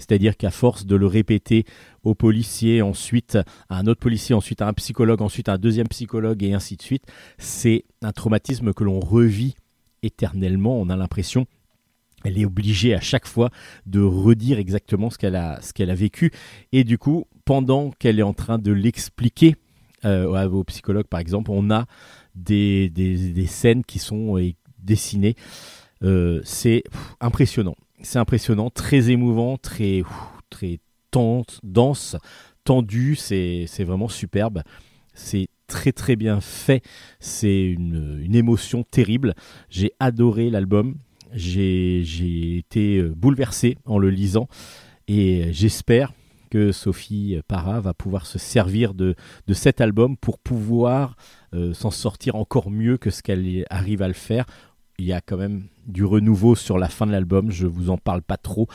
C'est-à-dire 0.00 0.36
qu'à 0.36 0.50
force 0.50 0.86
de 0.86 0.96
le 0.96 1.06
répéter 1.06 1.64
au 2.04 2.14
policier, 2.14 2.82
ensuite 2.82 3.38
à 3.68 3.78
un 3.78 3.86
autre 3.86 4.00
policier, 4.00 4.34
ensuite 4.34 4.62
à 4.62 4.68
un 4.68 4.72
psychologue, 4.72 5.20
ensuite 5.20 5.48
à 5.48 5.54
un 5.54 5.58
deuxième 5.58 5.88
psychologue 5.88 6.42
et 6.42 6.54
ainsi 6.54 6.76
de 6.76 6.82
suite, 6.82 7.04
c'est 7.38 7.84
un 8.00 8.12
traumatisme 8.12 8.72
que 8.72 8.82
l'on 8.82 8.98
revit 8.98 9.54
éternellement. 10.02 10.80
On 10.80 10.88
a 10.88 10.96
l'impression 10.96 11.46
elle 12.24 12.38
est 12.38 12.44
obligée 12.44 12.94
à 12.94 13.00
chaque 13.00 13.26
fois 13.26 13.50
de 13.86 14.00
redire 14.00 14.58
exactement 14.58 15.10
ce 15.10 15.18
qu'elle 15.18 15.36
a, 15.36 15.60
ce 15.62 15.72
qu'elle 15.72 15.90
a 15.90 15.94
vécu. 15.94 16.32
Et 16.72 16.84
du 16.84 16.98
coup, 16.98 17.26
pendant 17.44 17.90
qu'elle 17.90 18.18
est 18.18 18.24
en 18.24 18.34
train 18.34 18.58
de 18.58 18.72
l'expliquer 18.72 19.56
euh, 20.04 20.48
au 20.48 20.64
psychologue, 20.64 21.06
par 21.06 21.20
exemple, 21.20 21.50
on 21.50 21.70
a 21.70 21.86
des, 22.34 22.88
des, 22.90 23.46
scènes 23.46 23.84
qui 23.84 23.98
sont 23.98 24.38
euh, 24.38 24.52
dessinées. 24.78 25.34
Euh, 26.02 26.40
c'est 26.44 26.84
impressionnant. 27.20 27.76
C'est 28.02 28.18
impressionnant, 28.18 28.70
très 28.70 29.10
émouvant, 29.10 29.58
très, 29.58 30.02
très 30.48 30.78
dense, 31.12 32.16
tendu. 32.64 33.14
C'est 33.16 33.84
vraiment 33.84 34.08
superbe. 34.08 34.62
C'est 35.12 35.48
très 35.66 35.92
très 35.92 36.16
bien 36.16 36.40
fait. 36.40 36.82
C'est 37.18 37.62
une, 37.62 38.20
une 38.22 38.34
émotion 38.34 38.84
terrible. 38.84 39.34
J'ai 39.68 39.92
adoré 39.98 40.48
l'album 40.50 40.96
j'ai 41.32 42.56
été 42.56 42.98
euh, 42.98 43.12
bouleversé 43.14 43.76
en 43.84 43.98
le 43.98 44.10
lisant 44.10 44.48
et 45.08 45.52
j'espère 45.52 46.12
que 46.50 46.72
Sophie 46.72 47.38
Para 47.46 47.80
va 47.80 47.94
pouvoir 47.94 48.26
se 48.26 48.38
servir 48.38 48.92
de, 48.92 49.14
cet 49.52 49.80
album 49.80 50.16
pour 50.16 50.38
pouvoir 50.38 51.16
euh, 51.54 51.72
s'en 51.72 51.90
sortir 51.90 52.34
encore 52.34 52.70
mieux 52.70 52.98
que 52.98 53.10
ce 53.10 53.22
qu'elle 53.22 53.64
arrive 53.70 54.02
à 54.02 54.08
le 54.08 54.14
faire. 54.14 54.44
Il 54.98 55.06
y 55.06 55.12
a 55.12 55.20
quand 55.20 55.36
même 55.36 55.68
du 55.86 56.04
renouveau 56.04 56.54
sur 56.54 56.76
la 56.76 56.88
fin 56.88 57.06
de 57.06 57.12
l'album, 57.12 57.50
je 57.50 57.66
vous 57.66 57.88
en 57.88 57.96
parle 57.96 58.22
pas 58.22 58.36
trop, 58.36 58.68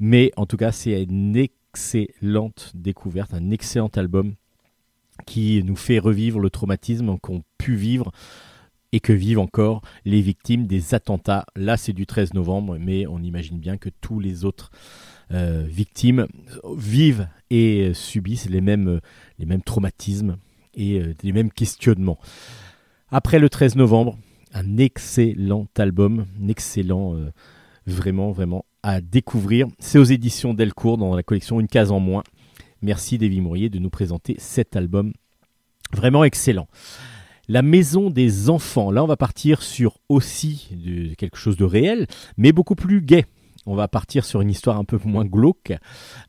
mais 0.00 0.32
en 0.36 0.46
tout 0.46 0.56
cas 0.56 0.72
c'est 0.72 1.02
une 1.02 1.36
excellente 1.36 2.72
découverte, 2.74 3.34
un 3.34 3.50
excellent 3.50 3.90
album 3.94 4.34
qui 5.26 5.62
nous 5.62 5.76
fait 5.76 5.98
revivre 5.98 6.40
le 6.40 6.50
traumatisme 6.50 7.18
qu'ont 7.18 7.42
pu 7.58 7.76
vivre 7.76 8.10
et 8.92 9.00
que 9.00 9.12
vivent 9.12 9.38
encore 9.38 9.82
les 10.04 10.20
victimes 10.20 10.66
des 10.66 10.94
attentats. 10.94 11.46
Là, 11.56 11.76
c'est 11.76 11.92
du 11.92 12.06
13 12.06 12.34
novembre, 12.34 12.76
mais 12.78 13.06
on 13.06 13.22
imagine 13.22 13.58
bien 13.58 13.76
que 13.76 13.88
tous 14.00 14.20
les 14.20 14.44
autres 14.44 14.70
euh, 15.32 15.64
victimes 15.68 16.26
vivent 16.76 17.28
et 17.50 17.92
subissent 17.94 18.48
les 18.48 18.60
mêmes, 18.60 19.00
les 19.38 19.46
mêmes 19.46 19.62
traumatismes 19.62 20.36
et 20.74 21.00
euh, 21.00 21.14
les 21.22 21.32
mêmes 21.32 21.50
questionnements. 21.50 22.18
Après 23.10 23.38
le 23.38 23.48
13 23.48 23.76
novembre, 23.76 24.18
un 24.52 24.76
excellent 24.78 25.66
album, 25.78 26.26
un 26.42 26.48
excellent, 26.48 27.14
euh, 27.14 27.30
vraiment, 27.86 28.32
vraiment 28.32 28.64
à 28.82 29.00
découvrir. 29.00 29.66
C'est 29.78 29.98
aux 29.98 30.04
éditions 30.04 30.54
Delcourt 30.54 30.98
dans 30.98 31.14
la 31.14 31.22
collection 31.22 31.60
Une 31.60 31.68
case 31.68 31.92
en 31.92 32.00
moins. 32.00 32.22
Merci 32.82 33.18
Davy 33.18 33.40
Mourier 33.40 33.68
de 33.68 33.78
nous 33.78 33.90
présenter 33.90 34.36
cet 34.38 34.74
album 34.74 35.12
vraiment 35.92 36.24
excellent. 36.24 36.68
La 37.52 37.62
maison 37.62 38.10
des 38.10 38.48
enfants. 38.48 38.92
Là, 38.92 39.02
on 39.02 39.08
va 39.08 39.16
partir 39.16 39.62
sur 39.62 39.98
aussi 40.08 40.68
quelque 41.18 41.36
chose 41.36 41.56
de 41.56 41.64
réel, 41.64 42.06
mais 42.36 42.52
beaucoup 42.52 42.76
plus 42.76 43.02
gai. 43.02 43.26
On 43.66 43.74
va 43.74 43.88
partir 43.88 44.24
sur 44.24 44.40
une 44.40 44.50
histoire 44.50 44.78
un 44.78 44.84
peu 44.84 44.98
moins 45.04 45.24
glauque 45.24 45.72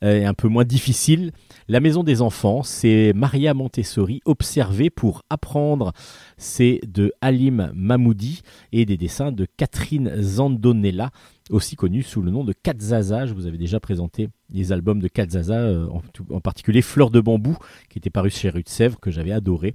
euh, 0.03 0.21
et 0.21 0.25
un 0.25 0.33
peu 0.33 0.49
moins 0.49 0.65
difficile. 0.65 1.31
La 1.69 1.79
maison 1.79 2.03
des 2.03 2.21
enfants, 2.21 2.61
c'est 2.61 3.13
Maria 3.15 3.53
Montessori 3.53 4.21
observée 4.25 4.89
pour 4.89 5.23
apprendre. 5.29 5.93
C'est 6.37 6.81
de 6.85 7.13
Halim 7.21 7.71
Mahmoudi 7.73 8.41
et 8.73 8.85
des 8.85 8.97
dessins 8.97 9.31
de 9.31 9.47
Catherine 9.57 10.11
Zandonella 10.21 11.11
aussi 11.51 11.75
connu 11.75 12.01
sous 12.03 12.21
le 12.21 12.31
nom 12.31 12.43
de 12.43 12.53
Katzaza. 12.53 13.25
Je 13.25 13.33
vous 13.33 13.45
avais 13.45 13.57
déjà 13.57 13.79
présenté 13.79 14.29
les 14.51 14.71
albums 14.71 14.99
de 14.99 15.07
Katzaza, 15.07 15.59
euh, 15.59 15.87
en, 16.29 16.39
particulier 16.39 16.81
Fleur 16.81 17.11
de 17.11 17.19
bambou, 17.19 17.57
qui 17.89 17.99
était 17.99 18.09
paru 18.09 18.29
chez 18.29 18.49
Rue 18.49 18.63
de 18.63 18.69
Sèvres, 18.69 18.99
que 18.99 19.11
j'avais 19.11 19.31
adoré. 19.31 19.73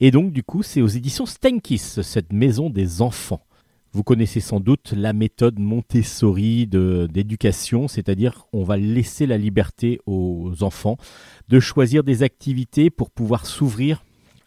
Et 0.00 0.10
donc, 0.10 0.32
du 0.32 0.42
coup, 0.42 0.62
c'est 0.62 0.82
aux 0.82 0.88
éditions 0.88 1.26
Stenkis, 1.26 1.78
cette 1.78 2.32
maison 2.32 2.70
des 2.70 3.02
enfants. 3.02 3.44
Vous 3.94 4.02
connaissez 4.02 4.40
sans 4.40 4.58
doute 4.58 4.94
la 4.96 5.12
méthode 5.12 5.58
Montessori 5.58 6.66
d'éducation, 6.66 7.88
c'est-à-dire 7.88 8.46
on 8.54 8.64
va 8.64 8.78
laisser 8.78 9.26
la 9.26 9.36
liberté 9.36 10.00
aux 10.06 10.62
enfants 10.62 10.96
de 11.48 11.60
choisir 11.60 12.02
des 12.02 12.22
activités 12.22 12.88
pour 12.88 13.10
pouvoir 13.10 13.44
s'ouvrir 13.44 14.02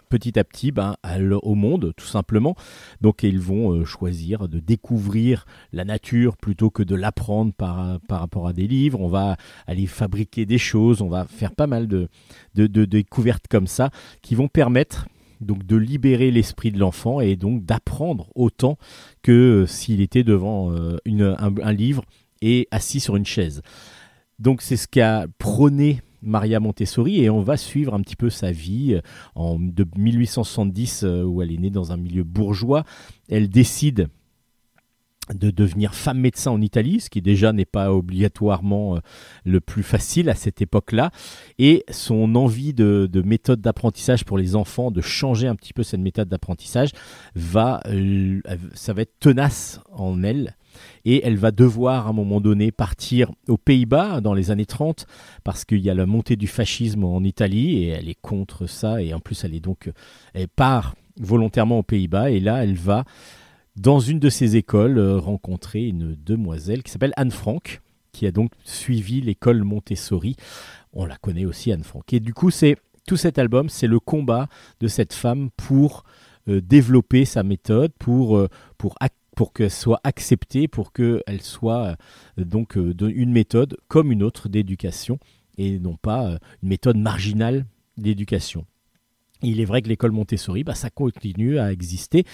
petit 0.09 0.39
à 0.39 0.43
petit 0.43 0.71
ben, 0.71 0.95
au 1.43 1.53
monde, 1.53 1.93
tout 1.95 2.05
simplement. 2.05 2.55
Donc 3.01 3.21
ils 3.21 3.39
vont 3.39 3.71
euh, 3.71 3.85
choisir 3.85 4.47
de 4.47 4.59
découvrir 4.59 5.45
la 5.73 5.85
nature 5.85 6.37
plutôt 6.37 6.71
que 6.71 6.83
de 6.83 6.95
l'apprendre 6.95 7.53
par, 7.53 7.99
rapport 8.09 8.47
à 8.47 8.53
des 8.53 8.67
livres. 8.67 8.99
On 8.99 9.09
va 9.09 9.37
aller 9.67 9.85
fabriquer 9.85 10.45
des 10.45 10.57
choses, 10.57 11.01
on 11.01 11.09
va 11.09 11.25
faire 11.25 11.51
pas 11.51 11.67
mal 11.67 11.87
de, 11.87 12.07
découvertes 12.55 13.47
comme 13.47 13.67
ça 13.67 13.91
qui 14.21 14.33
vont 14.33 14.47
permettre 14.47 15.07
donc 15.41 15.65
de 15.65 15.75
libérer 15.75 16.31
l'esprit 16.31 16.71
de 16.71 16.79
l'enfant 16.79 17.21
et 17.21 17.35
donc 17.35 17.63
d'apprendre 17.63 18.29
autant 18.35 18.77
que 19.21 19.31
euh, 19.31 19.65
s'il 19.65 20.01
était 20.01 20.23
devant 20.23 20.71
euh, 20.71 20.97
un, 21.05 21.73
livre 21.73 22.03
et 22.41 22.67
assis 22.71 22.99
sur 22.99 23.15
une 23.15 23.25
chaise. 23.25 23.61
Donc 24.39 24.61
c'est 24.61 24.77
ce 24.77 24.87
qu'a 24.87 25.27
prôné 25.37 26.01
Maria 26.25 26.59
Montessori 26.59 27.21
et 27.21 27.29
on 27.29 27.41
va 27.41 27.55
suivre 27.55 27.93
un 27.93 28.01
petit 28.01 28.15
peu 28.15 28.29
sa 28.29 28.51
vie 28.51 28.95
euh, 28.95 29.01
en, 29.35 29.57
de 29.59 29.85
1870 29.95 31.03
euh, 31.03 31.23
où 31.23 31.41
elle 31.41 31.51
est 31.51 31.57
née 31.57 31.69
dans 31.69 31.91
un 31.91 31.97
milieu 31.97 32.23
bourgeois. 32.23 32.83
Elle 33.29 33.47
décide 33.49 34.09
de 35.33 35.49
devenir 35.49 35.95
femme 35.95 36.19
médecin 36.19 36.51
en 36.51 36.61
Italie, 36.61 36.99
ce 36.99 37.09
qui 37.09 37.21
déjà 37.21 37.51
n'est 37.51 37.65
pas 37.65 37.91
obligatoirement 37.91 38.95
euh, 38.95 38.99
le 39.43 39.59
plus 39.59 39.83
facile 39.83 40.29
à 40.29 40.35
cette 40.35 40.61
époque-là, 40.61 41.11
et 41.57 41.83
son 41.89 42.35
envie 42.35 42.73
de, 42.73 43.09
méthode 43.25 43.61
d'apprentissage 43.61 44.23
pour 44.23 44.37
les 44.37 44.55
enfants, 44.55 44.91
de 44.91 45.01
changer 45.01 45.47
un 45.47 45.55
petit 45.55 45.73
peu 45.73 45.83
cette 45.83 45.99
méthode 45.99 46.27
d'apprentissage, 46.27 46.91
va, 47.35 47.81
ça 48.73 48.93
va 48.93 49.01
être 49.01 49.17
tenace 49.19 49.79
en 49.91 50.21
elle, 50.23 50.55
et 51.05 51.25
elle 51.25 51.37
va 51.37 51.51
devoir 51.51 52.07
à 52.07 52.09
un 52.09 52.13
moment 52.13 52.41
donné 52.41 52.71
partir 52.71 53.31
aux 53.47 53.57
Pays-Bas 53.57 54.21
dans 54.21 54.33
les 54.33 54.51
années 54.51 54.65
30 54.65 55.07
parce 55.43 55.65
qu'il 55.65 55.79
y 55.79 55.89
a 55.89 55.93
la 55.93 56.05
montée 56.05 56.35
du 56.35 56.47
fascisme 56.47 57.03
en 57.03 57.23
Italie 57.23 57.83
et 57.83 57.87
elle 57.89 58.09
est 58.09 58.19
contre 58.21 58.67
ça 58.67 59.01
et 59.01 59.13
en 59.13 59.21
plus 59.21 59.45
elle 59.45 59.55
est 59.55 59.61
donc 59.61 59.89
elle 60.33 60.49
part 60.49 60.95
volontairement 61.17 61.79
aux 61.79 61.83
Pays-Bas 61.83 62.31
et 62.31 62.41
là 62.41 62.63
elle 62.63 62.75
va 62.75 63.05
dans 63.75 63.99
une 63.99 64.19
de 64.19 64.29
ses 64.29 64.55
écoles 64.55 64.97
euh, 64.97 65.17
rencontrer 65.17 65.85
une 65.85 66.15
demoiselle 66.15 66.83
qui 66.83 66.91
s'appelle 66.91 67.13
Anne 67.17 67.31
Frank 67.31 67.81
qui 68.11 68.25
a 68.25 68.31
donc 68.31 68.51
suivi 68.63 69.19
l'école 69.19 69.63
Montessori. 69.63 70.37
On 70.93 71.05
la 71.05 71.17
connaît 71.17 71.45
aussi 71.45 71.71
Anne 71.71 71.83
Frank 71.83 72.13
et 72.13 72.19
du 72.19 72.33
coup 72.33 72.49
c'est 72.49 72.77
tout 73.07 73.17
cet 73.17 73.37
album, 73.37 73.69
c'est 73.69 73.87
le 73.87 73.99
combat 73.99 74.47
de 74.79 74.87
cette 74.87 75.13
femme 75.13 75.49
pour 75.57 76.05
euh, 76.47 76.61
développer 76.61 77.25
sa 77.25 77.43
méthode, 77.43 77.91
pour, 77.99 78.37
euh, 78.37 78.47
pour 78.77 79.53
qu'elle 79.53 79.69
soit 79.69 79.99
acceptée, 80.03 80.67
pour 80.67 80.93
qu'elle 80.93 81.41
soit 81.41 81.97
donc 82.37 82.75
une 82.77 83.31
méthode 83.31 83.77
comme 83.89 84.11
une 84.11 84.23
autre 84.23 84.47
d'éducation 84.47 85.19
et 85.57 85.77
non 85.77 85.97
pas 85.97 86.37
une 86.63 86.69
méthode 86.69 86.97
marginale 86.97 87.65
d'éducation. 87.97 88.65
Il 89.45 89.61
est 89.61 89.65
vrai 89.65 89.81
que 89.81 89.89
l'école 89.89 90.11
Montessori, 90.11 90.63
bah, 90.63 90.75
ça 90.75 90.89
continue 90.89 91.59
à 91.59 91.71
exister. 91.71 92.25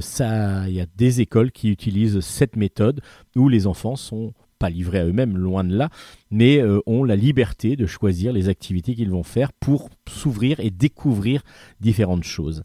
ça, 0.00 0.68
il 0.68 0.74
y 0.74 0.80
a 0.80 0.86
des 0.96 1.20
écoles 1.20 1.52
qui 1.52 1.70
utilisent 1.70 2.20
cette 2.20 2.56
méthode 2.56 3.00
où 3.36 3.48
les 3.48 3.66
enfants 3.66 3.96
sont 3.96 4.32
pas 4.58 4.70
livrés 4.70 5.00
à 5.00 5.04
eux-mêmes, 5.04 5.36
loin 5.36 5.64
de 5.64 5.76
là, 5.76 5.90
mais 6.30 6.62
ont 6.86 7.04
la 7.04 7.16
liberté 7.16 7.76
de 7.76 7.86
choisir 7.86 8.32
les 8.32 8.48
activités 8.48 8.94
qu'ils 8.94 9.10
vont 9.10 9.24
faire 9.24 9.52
pour 9.52 9.90
s'ouvrir 10.08 10.60
et 10.60 10.70
découvrir 10.70 11.42
différentes 11.80 12.24
choses. 12.24 12.62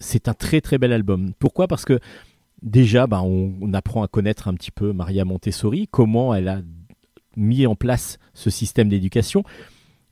c'est 0.00 0.28
un 0.28 0.34
très 0.34 0.60
très 0.60 0.78
bel 0.78 0.92
album. 0.92 1.32
Pourquoi? 1.38 1.68
Parce 1.68 1.84
que 1.84 2.00
déjà, 2.62 3.06
bah, 3.06 3.22
on, 3.22 3.72
apprend 3.72 4.02
à 4.02 4.08
connaître 4.08 4.48
un 4.48 4.54
petit 4.54 4.70
peu 4.70 4.92
Maria 4.92 5.24
Montessori, 5.24 5.88
comment 5.90 6.34
elle 6.34 6.48
a 6.48 6.60
mis 7.36 7.66
en 7.66 7.74
place 7.74 8.18
ce 8.34 8.50
système 8.50 8.88
d'éducation. 8.88 9.44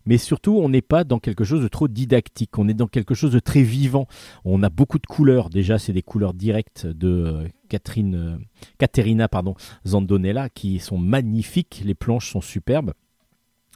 Mais 0.07 0.18
surtout, 0.18 0.59
on 0.59 0.68
n'est 0.68 0.82
pas 0.82 1.05
dans 1.05 1.18
quelque 1.18 1.44
chose 1.44 1.62
de 1.62 1.68
trop 1.68 1.88
didactique, 1.88 2.59
on 2.59 2.68
est 2.68 2.74
dans 2.74 2.86
quelque 2.86 3.14
chose 3.14 3.32
de 3.32 3.38
très 3.38 3.62
vivant. 3.62 4.07
On 4.44 4.62
a 4.62 4.68
beaucoup 4.68 4.98
de 4.98 5.07
couleurs, 5.07 5.50
déjà 5.50 5.78
c'est 5.78 5.92
des 5.92 6.02
couleurs 6.02 6.34
directes 6.34 6.86
de 6.86 7.09
euh, 7.09 7.48
Catherine, 7.68 8.14
euh, 8.14 8.36
Caterina 8.78 9.28
pardon, 9.28 9.55
Zandonella 9.86 10.48
qui 10.48 10.78
sont 10.78 10.98
magnifiques, 10.98 11.82
les 11.84 11.94
planches 11.94 12.30
sont 12.30 12.40
superbes. 12.40 12.92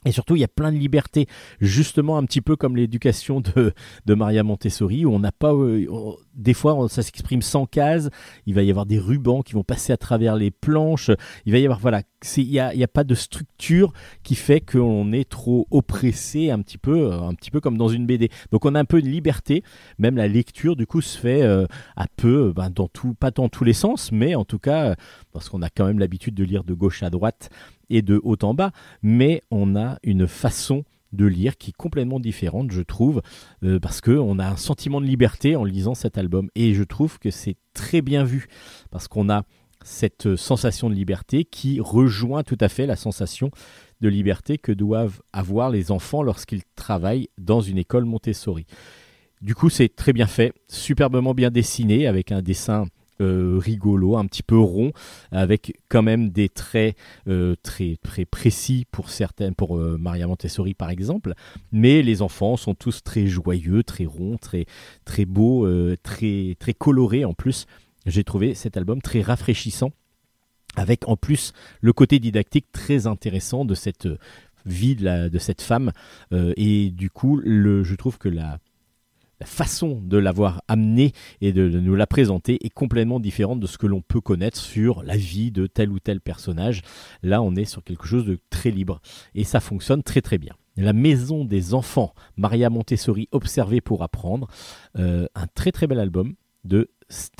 Et 0.05 0.13
surtout, 0.13 0.37
il 0.37 0.39
y 0.39 0.45
a 0.45 0.49
plein 0.49 0.71
de 0.71 0.77
liberté, 0.77 1.27
justement 1.59 2.17
un 2.17 2.23
petit 2.23 2.39
peu 2.39 2.55
comme 2.55 2.77
l'éducation 2.77 3.41
de, 3.41 3.73
de 4.05 4.13
Maria 4.13 4.43
Montessori, 4.43 5.05
où 5.05 5.11
on 5.11 5.19
n'a 5.19 5.33
pas, 5.33 5.53
euh, 5.53 5.85
des 6.33 6.53
fois, 6.53 6.87
ça 6.87 7.01
s'exprime 7.01 7.41
sans 7.41 7.65
cases. 7.65 8.09
Il 8.45 8.53
va 8.53 8.63
y 8.63 8.69
avoir 8.69 8.85
des 8.85 8.97
rubans 8.97 9.41
qui 9.43 9.53
vont 9.53 9.63
passer 9.65 9.91
à 9.91 9.97
travers 9.97 10.37
les 10.37 10.51
planches. 10.51 11.11
Il 11.45 11.51
va 11.51 11.59
y 11.59 11.65
avoir, 11.65 11.79
voilà, 11.79 12.01
il 12.37 12.47
n'y 12.47 12.59
a, 12.59 12.73
y 12.73 12.83
a, 12.83 12.87
pas 12.87 13.03
de 13.03 13.13
structure 13.13 13.91
qui 14.23 14.35
fait 14.35 14.61
qu'on 14.61 15.11
est 15.11 15.29
trop 15.29 15.67
oppressé, 15.69 16.49
un 16.49 16.61
petit 16.61 16.77
peu, 16.77 17.11
euh, 17.11 17.21
un 17.21 17.33
petit 17.33 17.51
peu 17.51 17.59
comme 17.59 17.77
dans 17.77 17.89
une 17.89 18.05
BD. 18.05 18.29
Donc, 18.51 18.63
on 18.63 18.75
a 18.75 18.79
un 18.79 18.85
peu 18.85 19.01
de 19.01 19.07
liberté. 19.07 19.63
Même 19.97 20.15
la 20.15 20.29
lecture, 20.29 20.77
du 20.77 20.87
coup, 20.87 21.01
se 21.01 21.17
fait 21.17 21.41
euh, 21.41 21.65
à 21.97 22.07
peu, 22.15 22.53
ben, 22.55 22.69
dans 22.69 22.87
tout, 22.87 23.15
pas 23.15 23.31
dans 23.31 23.49
tous 23.49 23.65
les 23.65 23.73
sens, 23.73 24.13
mais 24.13 24.33
en 24.33 24.45
tout 24.45 24.59
cas, 24.59 24.95
parce 25.33 25.49
qu'on 25.49 25.61
a 25.61 25.69
quand 25.69 25.85
même 25.85 25.99
l'habitude 25.99 26.35
de 26.35 26.45
lire 26.45 26.63
de 26.63 26.73
gauche 26.73 27.03
à 27.03 27.09
droite 27.09 27.49
et 27.89 28.01
de 28.01 28.19
haut 28.23 28.37
en 28.41 28.53
bas, 28.53 28.71
mais 29.01 29.41
on 29.51 29.75
a 29.75 29.97
une 30.03 30.27
façon 30.27 30.83
de 31.11 31.25
lire 31.25 31.57
qui 31.57 31.71
est 31.71 31.77
complètement 31.77 32.19
différente, 32.19 32.71
je 32.71 32.81
trouve, 32.81 33.21
euh, 33.63 33.79
parce 33.79 34.01
qu'on 34.01 34.39
a 34.39 34.47
un 34.47 34.57
sentiment 34.57 35.01
de 35.01 35.05
liberté 35.05 35.55
en 35.55 35.63
lisant 35.63 35.95
cet 35.95 36.17
album. 36.17 36.49
Et 36.55 36.73
je 36.73 36.83
trouve 36.83 37.19
que 37.19 37.31
c'est 37.31 37.57
très 37.73 38.01
bien 38.01 38.23
vu, 38.23 38.47
parce 38.91 39.07
qu'on 39.07 39.29
a 39.29 39.43
cette 39.83 40.35
sensation 40.35 40.89
de 40.89 40.95
liberté 40.95 41.45
qui 41.45 41.79
rejoint 41.79 42.43
tout 42.43 42.57
à 42.59 42.69
fait 42.69 42.85
la 42.85 42.95
sensation 42.95 43.49
de 44.01 44.09
liberté 44.09 44.57
que 44.57 44.71
doivent 44.71 45.21
avoir 45.33 45.69
les 45.69 45.91
enfants 45.91 46.21
lorsqu'ils 46.21 46.63
travaillent 46.75 47.29
dans 47.37 47.61
une 47.61 47.77
école 47.77 48.05
Montessori. 48.05 48.65
Du 49.41 49.55
coup, 49.55 49.69
c'est 49.69 49.95
très 49.95 50.11
bien 50.11 50.27
fait, 50.27 50.53
superbement 50.67 51.33
bien 51.33 51.49
dessiné, 51.49 52.07
avec 52.07 52.31
un 52.31 52.41
dessin 52.41 52.85
rigolo, 53.19 54.17
un 54.17 54.25
petit 54.25 54.43
peu 54.43 54.57
rond, 54.57 54.91
avec 55.31 55.79
quand 55.89 56.03
même 56.03 56.29
des 56.29 56.49
traits 56.49 56.95
euh, 57.27 57.55
très, 57.63 57.97
très 58.01 58.25
précis 58.25 58.85
pour 58.91 59.09
certaines, 59.09 59.55
pour 59.55 59.77
euh, 59.77 59.97
Maria 59.99 60.27
Montessori 60.27 60.73
par 60.73 60.89
exemple. 60.89 61.33
Mais 61.71 62.01
les 62.01 62.21
enfants 62.21 62.57
sont 62.57 62.75
tous 62.75 63.03
très 63.03 63.27
joyeux, 63.27 63.83
très 63.83 64.05
ronds, 64.05 64.37
très, 64.37 64.65
très 65.05 65.25
beaux, 65.25 65.67
très, 66.03 66.55
très 66.59 66.73
colorés 66.73 67.25
en 67.25 67.33
plus. 67.33 67.65
J'ai 68.05 68.23
trouvé 68.23 68.55
cet 68.55 68.77
album 68.77 69.01
très 69.01 69.21
rafraîchissant 69.21 69.91
avec 70.75 71.07
en 71.07 71.17
plus 71.17 71.53
le 71.81 71.93
côté 71.93 72.19
didactique 72.19 72.71
très 72.71 73.07
intéressant 73.07 73.65
de 73.65 73.75
cette 73.75 74.07
vie 74.65 74.95
de, 74.95 75.39
cette 75.39 75.61
femme. 75.61 75.91
et 76.31 76.91
du 76.91 77.09
coup, 77.09 77.41
je 77.43 77.95
trouve 77.95 78.17
que 78.17 78.29
la, 78.29 78.59
la 79.39 79.45
façon 79.45 80.01
de 80.03 80.17
l'avoir 80.17 80.61
amené 80.67 81.13
et 81.41 81.53
de, 81.53 81.69
nous 81.69 81.95
la 81.95 82.07
présenter 82.07 82.57
est 82.65 82.69
complètement 82.69 83.19
différente 83.19 83.59
de 83.59 83.67
ce 83.67 83.77
que 83.77 83.87
l'on 83.87 84.01
peut 84.01 84.21
connaître 84.21 84.57
sur 84.57 85.03
la 85.03 85.15
vie 85.15 85.51
de 85.51 85.67
tel 85.67 85.91
ou 85.91 85.99
tel 85.99 86.21
personnage. 86.21 86.81
Là, 87.23 87.41
on 87.41 87.55
est 87.55 87.65
sur 87.65 87.83
quelque 87.83 88.05
chose 88.05 88.25
de 88.25 88.37
très 88.49 88.71
libre 88.71 89.01
et 89.35 89.43
ça 89.43 89.59
fonctionne 89.59 90.03
très 90.03 90.21
très 90.21 90.37
bien. 90.37 90.53
La 90.75 90.93
maison 90.93 91.45
des 91.45 91.73
enfants, 91.73 92.13
Maria 92.37 92.69
Montessori, 92.69 93.27
Observer 93.31 93.81
pour 93.81 94.03
apprendre, 94.03 94.47
euh, 94.97 95.27
un 95.35 95.47
très 95.47 95.71
très 95.71 95.87
bel 95.87 95.99
album 95.99 96.35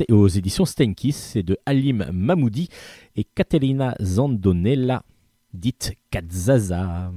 aux 0.09 0.27
éditions 0.27 0.65
Steinkiss, 0.65 1.17
c'est 1.17 1.43
de 1.43 1.57
Halim 1.65 2.09
Mahmoudi 2.11 2.69
et 3.15 3.23
Catalina 3.23 3.95
Zandonella, 4.01 5.03
dite 5.53 5.93
Katzaza. 6.09 7.11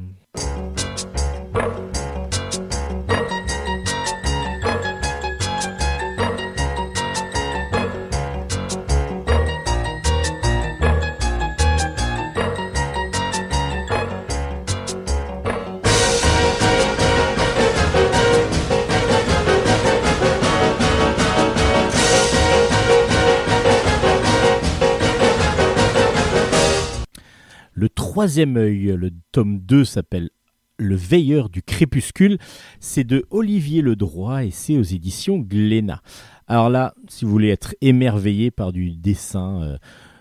Troisième 28.12 28.58
œil, 28.58 28.94
le 28.94 29.10
tome 29.32 29.58
2 29.60 29.86
s'appelle 29.86 30.28
Le 30.76 30.94
veilleur 30.94 31.48
du 31.48 31.62
crépuscule. 31.62 32.36
C'est 32.78 33.04
de 33.04 33.24
Olivier 33.30 33.80
Ledroit 33.80 34.44
et 34.44 34.50
c'est 34.50 34.76
aux 34.76 34.82
éditions 34.82 35.38
Glénat. 35.38 36.02
Alors 36.46 36.68
là, 36.68 36.92
si 37.08 37.24
vous 37.24 37.30
voulez 37.30 37.48
être 37.48 37.74
émerveillé 37.80 38.50
par 38.50 38.70
du 38.70 38.90
dessin 38.90 39.62
euh, 39.62 39.78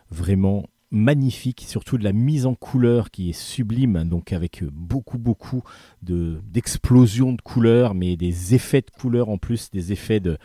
vraiment 0.10 0.68
magnifique, 0.90 1.66
surtout 1.68 1.98
de 1.98 2.06
la 2.06 2.14
mise 2.14 2.46
en 2.46 2.56
couleur 2.56 3.12
qui 3.12 3.30
est 3.32 3.38
sublime, 3.38 4.06
donc 4.06 4.32
avec 4.32 4.64
beaucoup 4.72 5.18
beaucoup 5.18 5.62
de 6.02 6.40
d'explosions 6.50 7.34
de 7.34 7.42
couleurs, 7.42 7.94
mais 7.94 8.16
des 8.16 8.56
effets 8.56 8.80
de 8.80 8.92
couleurs 8.92 9.28
en 9.28 9.38
plus, 9.38 9.70
des 9.70 9.92
effets 9.92 10.22
de, 10.22 10.38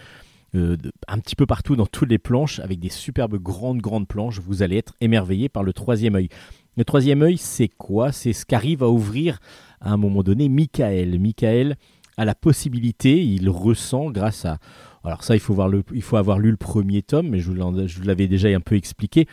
euh, 0.57 0.77
un 1.07 1.19
petit 1.19 1.37
peu 1.37 1.47
partout 1.47 1.77
dans 1.77 1.87
toutes 1.87 2.09
les 2.09 2.19
planches, 2.19 2.61
avec 2.61 2.81
des 2.81 2.89
superbes 2.89 3.37
grandes 3.37 3.81
grandes 3.81 4.09
planches. 4.09 4.41
Vous 4.41 4.63
allez 4.63 4.79
être 4.79 4.95
émerveillé 5.01 5.49
par 5.49 5.63
le 5.63 5.73
troisième 5.73 6.15
œil. 6.15 6.29
Le 6.77 6.85
troisième 6.85 7.23
œil, 7.23 7.39
c'est 7.39 7.69
quoi? 7.69 8.13
C'est 8.13 8.35
ce 8.35 8.45
qu'arrive 8.45 8.83
à 8.83 8.91
ouvrir 8.91 9.39
à 9.81 9.93
un 9.93 9.97
moment 9.97 10.23
donné 10.23 10.49
Michael. 10.51 11.19
Michael 11.19 11.77
a 12.19 12.25
la 12.25 12.35
possibilité, 12.35 13.25
il 13.25 13.49
ressent 13.49 14.11
grâce 14.11 14.45
à... 14.45 14.59
Alors 15.03 15.25
ça, 15.25 15.35
il 15.35 15.41
faut, 15.41 15.55
voir 15.55 15.71
il 15.95 16.03
faut 16.03 16.17
avoir 16.17 16.39
lu 16.39 16.51
le 16.51 16.57
premier 16.57 17.01
tome, 17.01 17.29
mais 17.29 17.39
je 17.39 17.51
vous 17.51 18.03
l'avais 18.05 18.27
déjà 18.27 18.49
un 18.49 18.61
peu 18.61 18.75
expliqué. 18.75 19.27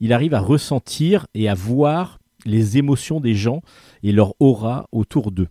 Il 0.00 0.12
arrive 0.12 0.32
à 0.32 0.40
ressentir 0.40 1.26
et 1.34 1.48
à 1.48 1.54
voir 1.54 2.18
les 2.46 2.78
émotions 2.78 3.20
des 3.20 3.34
gens 3.34 3.60
et 4.02 4.12
leur 4.12 4.34
aura 4.40 4.88
autour 4.92 5.32
d'eux. 5.32 5.48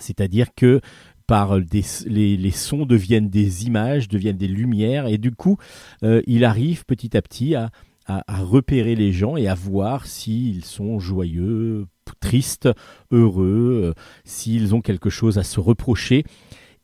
C'est-à-dire 0.00 0.54
que 0.56 0.80
par 1.26 1.58
les, 1.58 2.50
sons 2.50 2.84
deviennent 2.84 3.28
des 3.28 3.66
images, 3.66 4.08
deviennent 4.08 4.36
des 4.36 4.48
lumières, 4.48 5.06
et 5.06 5.18
du 5.18 5.30
coup, 5.32 5.56
euh, 6.02 6.20
il 6.26 6.44
arrive 6.44 6.84
petit 6.84 7.16
à 7.16 7.22
petit 7.22 7.54
à, 7.54 7.70
à, 8.06 8.22
repérer 8.40 8.94
les 8.94 9.12
gens 9.12 9.36
et 9.36 9.48
à 9.48 9.54
voir 9.54 10.06
s'ils 10.06 10.64
sont 10.64 10.98
joyeux, 10.98 11.86
tristes, 12.20 12.68
heureux, 13.10 13.94
euh, 13.96 14.02
s'ils 14.24 14.74
ont 14.74 14.80
quelque 14.80 15.10
chose 15.10 15.38
à 15.38 15.44
se 15.44 15.60
reprocher. 15.60 16.24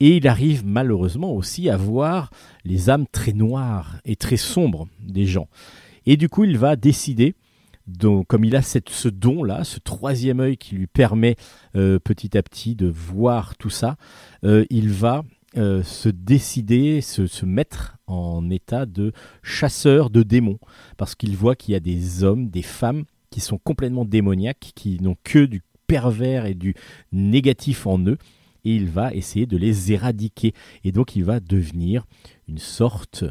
Et 0.01 0.17
il 0.17 0.29
arrive 0.29 0.65
malheureusement 0.65 1.33
aussi 1.33 1.69
à 1.69 1.77
voir 1.77 2.31
les 2.65 2.89
âmes 2.89 3.07
très 3.11 3.33
noires 3.33 3.97
et 4.05 4.17
très 4.17 4.37
sombres 4.37 4.89
des 5.01 5.27
gens. 5.27 5.49
Et 6.07 6.17
du 6.17 6.29
coup, 6.29 6.45
il 6.45 6.57
va 6.57 6.77
décider, 6.77 7.35
donc, 7.87 8.27
comme 8.29 8.45
il 8.45 8.55
a 8.55 8.63
cette, 8.63 8.91
ce 8.91 9.09
don-là, 9.09 9.65
ce 9.65 9.81
troisième 9.81 10.41
œil 10.41 10.57
qui 10.57 10.77
lui 10.77 10.87
permet 10.87 11.37
euh, 11.75 11.99
petit 11.99 12.39
à 12.39 12.43
petit 12.43 12.77
de 12.77 12.87
voir 12.87 13.57
tout 13.57 13.71
ça, 13.71 13.97
euh, 14.45 14.65
il 14.71 14.91
va 14.91 15.25
euh, 15.57 15.83
se 15.83 16.11
décider, 16.11 17.01
se, 17.01 17.47
mettre 17.47 17.97
en 18.07 18.51
état 18.51 18.85
de 18.85 19.13
chasseur 19.43 20.11
de 20.11 20.23
démons, 20.23 20.59
parce 20.99 21.15
qu'il 21.15 21.37
voit 21.37 21.57
qu'il 21.57 21.73
y 21.73 21.77
a 21.77 21.81
des 21.81 22.23
hommes, 22.23 22.51
des 22.51 22.63
femmes 22.63 23.05
qui 23.31 23.41
sont 23.41 23.59
complètement 23.59 24.05
démoniaques, 24.05 24.73
qui 24.75 25.01
n'ont 25.01 25.17
que 25.25 25.47
du 25.47 25.63
pervers 25.87 26.45
et 26.45 26.55
du 26.55 26.75
négatif 27.13 27.87
en 27.87 27.99
eux, 28.01 28.19
et 28.65 28.75
il 28.75 28.89
va 28.89 29.15
essayer 29.15 29.47
de 29.47 29.57
les 29.57 29.93
éradiquer. 29.93 30.53
Et 30.85 30.93
donc 30.93 31.17
il 31.17 31.25
va 31.25 31.41
devenir 31.41 32.05
une 32.47 32.59
sorte 32.59 33.25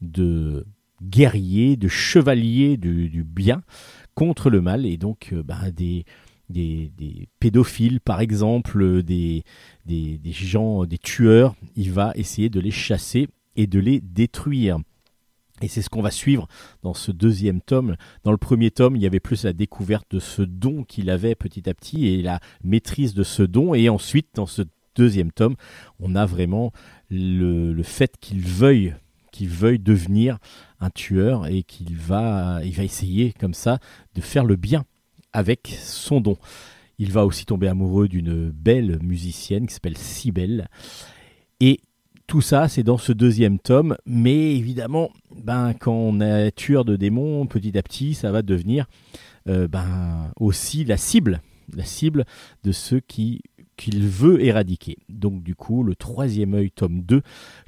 de 0.00 0.66
guerrier, 1.02 1.76
de 1.76 1.88
chevalier 1.88 2.76
du, 2.76 3.24
bien 3.24 3.62
contre 4.14 4.50
le 4.50 4.60
mal, 4.60 4.86
et 4.86 4.96
donc 4.96 5.30
euh, 5.32 5.42
bah, 5.42 5.70
des, 5.72 6.04
des, 6.48 7.28
pédophiles, 7.40 8.00
par 8.00 8.20
exemple, 8.20 9.02
des, 9.02 9.44
des, 9.86 10.20
gens, 10.32 10.84
des 10.84 10.98
tueurs, 10.98 11.54
il 11.74 11.92
va 11.92 12.12
essayer 12.14 12.48
de 12.48 12.60
les 12.60 12.70
chasser 12.70 13.28
et 13.56 13.66
de 13.66 13.78
les 13.78 14.00
détruire. 14.00 14.78
Et 15.62 15.68
c'est 15.68 15.80
ce 15.80 15.88
qu'on 15.88 16.02
va 16.02 16.10
suivre 16.10 16.48
dans 16.82 16.92
ce 16.92 17.10
deuxième 17.10 17.62
tome. 17.62 17.96
Dans 18.24 18.30
le 18.30 18.36
premier 18.36 18.70
tome, 18.70 18.94
il 18.94 19.02
y 19.02 19.06
avait 19.06 19.20
plus 19.20 19.44
la 19.44 19.54
découverte 19.54 20.06
de 20.10 20.18
ce 20.18 20.42
don 20.42 20.84
qu'il 20.84 21.08
avait 21.08 21.34
petit 21.34 21.68
à 21.68 21.74
petit 21.74 22.08
et 22.08 22.22
la 22.22 22.40
maîtrise 22.62 23.14
de 23.14 23.22
ce 23.22 23.42
don. 23.42 23.72
Et 23.72 23.88
ensuite, 23.88 24.28
dans 24.34 24.46
ce 24.46 24.62
deuxième 24.94 25.32
tome, 25.32 25.56
on 25.98 26.14
a 26.14 26.26
vraiment 26.26 26.72
le, 27.10 27.72
le 27.72 27.82
fait 27.82 28.16
qu'il 28.20 28.40
veuille 28.40 28.94
qu'il 29.32 29.48
veuille 29.50 29.78
devenir 29.78 30.38
un 30.80 30.88
tueur 30.88 31.46
et 31.46 31.62
qu'il 31.62 31.94
va, 31.94 32.60
il 32.64 32.72
va 32.72 32.84
essayer 32.84 33.34
comme 33.38 33.52
ça 33.52 33.78
de 34.14 34.22
faire 34.22 34.46
le 34.46 34.56
bien 34.56 34.86
avec 35.36 35.76
son 35.82 36.22
don. 36.22 36.38
Il 36.98 37.12
va 37.12 37.26
aussi 37.26 37.44
tomber 37.44 37.68
amoureux 37.68 38.08
d'une 38.08 38.50
belle 38.50 38.98
musicienne 39.02 39.66
qui 39.66 39.74
s'appelle 39.74 39.98
Cybelle. 39.98 40.68
Et 41.60 41.80
tout 42.26 42.40
ça, 42.40 42.68
c'est 42.68 42.82
dans 42.82 42.96
ce 42.96 43.12
deuxième 43.12 43.58
tome. 43.58 43.98
Mais 44.06 44.56
évidemment, 44.56 45.10
ben, 45.44 45.74
quand 45.74 45.92
on 45.92 46.22
est 46.22 46.52
tueur 46.52 46.86
de 46.86 46.96
démons, 46.96 47.46
petit 47.46 47.76
à 47.76 47.82
petit, 47.82 48.14
ça 48.14 48.32
va 48.32 48.40
devenir 48.40 48.86
euh, 49.46 49.68
ben, 49.68 50.32
aussi 50.40 50.86
la 50.86 50.96
cible, 50.96 51.42
la 51.76 51.84
cible 51.84 52.24
de 52.64 52.72
ceux 52.72 53.00
qui 53.00 53.42
qu'il 53.76 54.08
veut 54.08 54.42
éradiquer. 54.42 54.96
Donc 55.10 55.42
du 55.42 55.54
coup, 55.54 55.82
le 55.82 55.94
troisième 55.94 56.54
œil, 56.54 56.70
tome 56.70 57.02
2, 57.02 57.20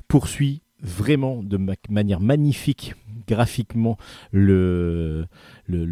poursuit 0.08 0.62
vraiment 0.80 1.42
de 1.42 1.58
manière 1.90 2.20
magnifique 2.20 2.94
graphiquement 3.26 3.98
le 4.32 5.26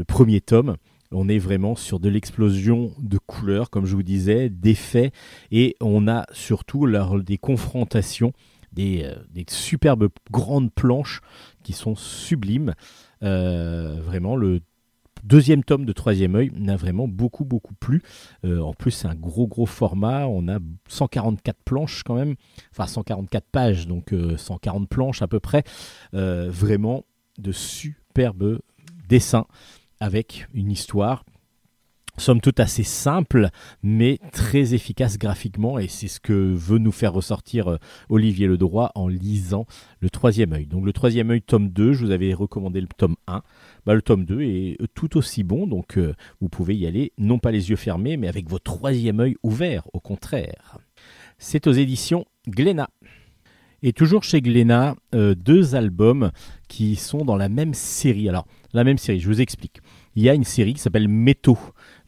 premier 0.06 0.40
tome. 0.40 0.78
On 1.12 1.28
est 1.28 1.38
vraiment 1.38 1.76
sur 1.76 2.00
de 2.00 2.08
l'explosion 2.08 2.92
de 2.98 3.18
couleurs, 3.18 3.70
comme 3.70 3.86
je 3.86 3.94
vous 3.94 4.02
disais, 4.02 4.48
d'effets, 4.48 5.12
et 5.50 5.76
on 5.80 6.08
a 6.08 6.26
surtout 6.32 6.86
des 7.22 7.38
confrontations, 7.38 8.32
euh, 8.78 9.14
des, 9.32 9.44
superbes 9.48 10.08
grandes 10.30 10.72
planches 10.72 11.20
qui 11.62 11.72
sont 11.72 11.94
sublimes. 11.94 12.74
Euh, 13.22 14.00
vraiment, 14.02 14.36
le 14.36 14.60
deuxième 15.24 15.64
tome 15.64 15.86
de 15.86 15.92
Troisième 15.92 16.34
œil 16.34 16.50
n'a 16.54 16.76
vraiment 16.76 17.08
beaucoup 17.08 17.44
beaucoup 17.44 17.74
plu. 17.74 18.02
Euh, 18.44 18.60
en 18.60 18.74
plus, 18.74 18.90
c'est 18.90 19.08
un 19.08 19.14
gros 19.14 19.46
gros 19.46 19.66
format. 19.66 20.26
On 20.26 20.48
a 20.48 20.58
144 20.88 21.56
planches 21.64 22.02
quand 22.02 22.14
même, 22.14 22.34
enfin 22.72 22.86
144 22.86 23.46
pages, 23.50 23.86
donc 23.86 24.14
140 24.36 24.88
planches 24.88 25.22
à 25.22 25.28
peu 25.28 25.40
près. 25.40 25.64
vraiment 26.12 27.04
de 27.38 27.52
superbes 27.52 28.60
dessins 29.08 29.46
avec 30.00 30.48
une 30.54 30.70
histoire 30.70 31.24
somme 32.18 32.40
toute 32.40 32.60
assez 32.60 32.82
simple, 32.82 33.48
mais 33.82 34.18
très 34.32 34.74
efficace 34.74 35.18
graphiquement, 35.18 35.78
et 35.78 35.88
c'est 35.88 36.08
ce 36.08 36.20
que 36.20 36.32
veut 36.32 36.78
nous 36.78 36.92
faire 36.92 37.12
ressortir 37.12 37.68
euh, 37.68 37.76
Olivier 38.08 38.46
Ledroit 38.46 38.92
en 38.94 39.08
lisant 39.08 39.66
le 40.00 40.10
troisième 40.10 40.52
œil. 40.52 40.66
Donc 40.66 40.84
le 40.84 40.92
troisième 40.92 41.30
œil, 41.30 41.42
tome 41.42 41.68
2, 41.68 41.92
je 41.92 42.04
vous 42.04 42.10
avais 42.10 42.32
recommandé 42.34 42.80
le 42.80 42.88
tome 42.88 43.16
1. 43.26 43.42
Bah, 43.84 43.94
le 43.94 44.02
tome 44.02 44.24
2 44.24 44.42
est 44.42 44.78
tout 44.94 45.16
aussi 45.16 45.42
bon, 45.42 45.66
donc 45.66 45.98
euh, 45.98 46.14
vous 46.40 46.48
pouvez 46.48 46.76
y 46.76 46.86
aller, 46.86 47.12
non 47.18 47.38
pas 47.38 47.50
les 47.50 47.70
yeux 47.70 47.76
fermés, 47.76 48.16
mais 48.16 48.28
avec 48.28 48.48
votre 48.48 48.64
troisième 48.64 49.20
œil 49.20 49.36
ouvert, 49.42 49.82
au 49.92 50.00
contraire. 50.00 50.78
C'est 51.38 51.66
aux 51.66 51.72
éditions 51.72 52.24
Glénat. 52.48 52.88
Et 53.82 53.92
toujours 53.92 54.24
chez 54.24 54.40
Glénat, 54.40 54.96
euh, 55.14 55.34
deux 55.34 55.74
albums 55.74 56.30
qui 56.68 56.96
sont 56.96 57.24
dans 57.24 57.36
la 57.36 57.48
même 57.48 57.74
série. 57.74 58.28
Alors, 58.28 58.46
la 58.72 58.84
même 58.84 58.98
série, 58.98 59.20
je 59.20 59.28
vous 59.28 59.40
explique. 59.40 59.80
Il 60.14 60.22
y 60.22 60.30
a 60.30 60.34
une 60.34 60.44
série 60.44 60.74
qui 60.74 60.80
s'appelle 60.80 61.08
Métaux. 61.08 61.58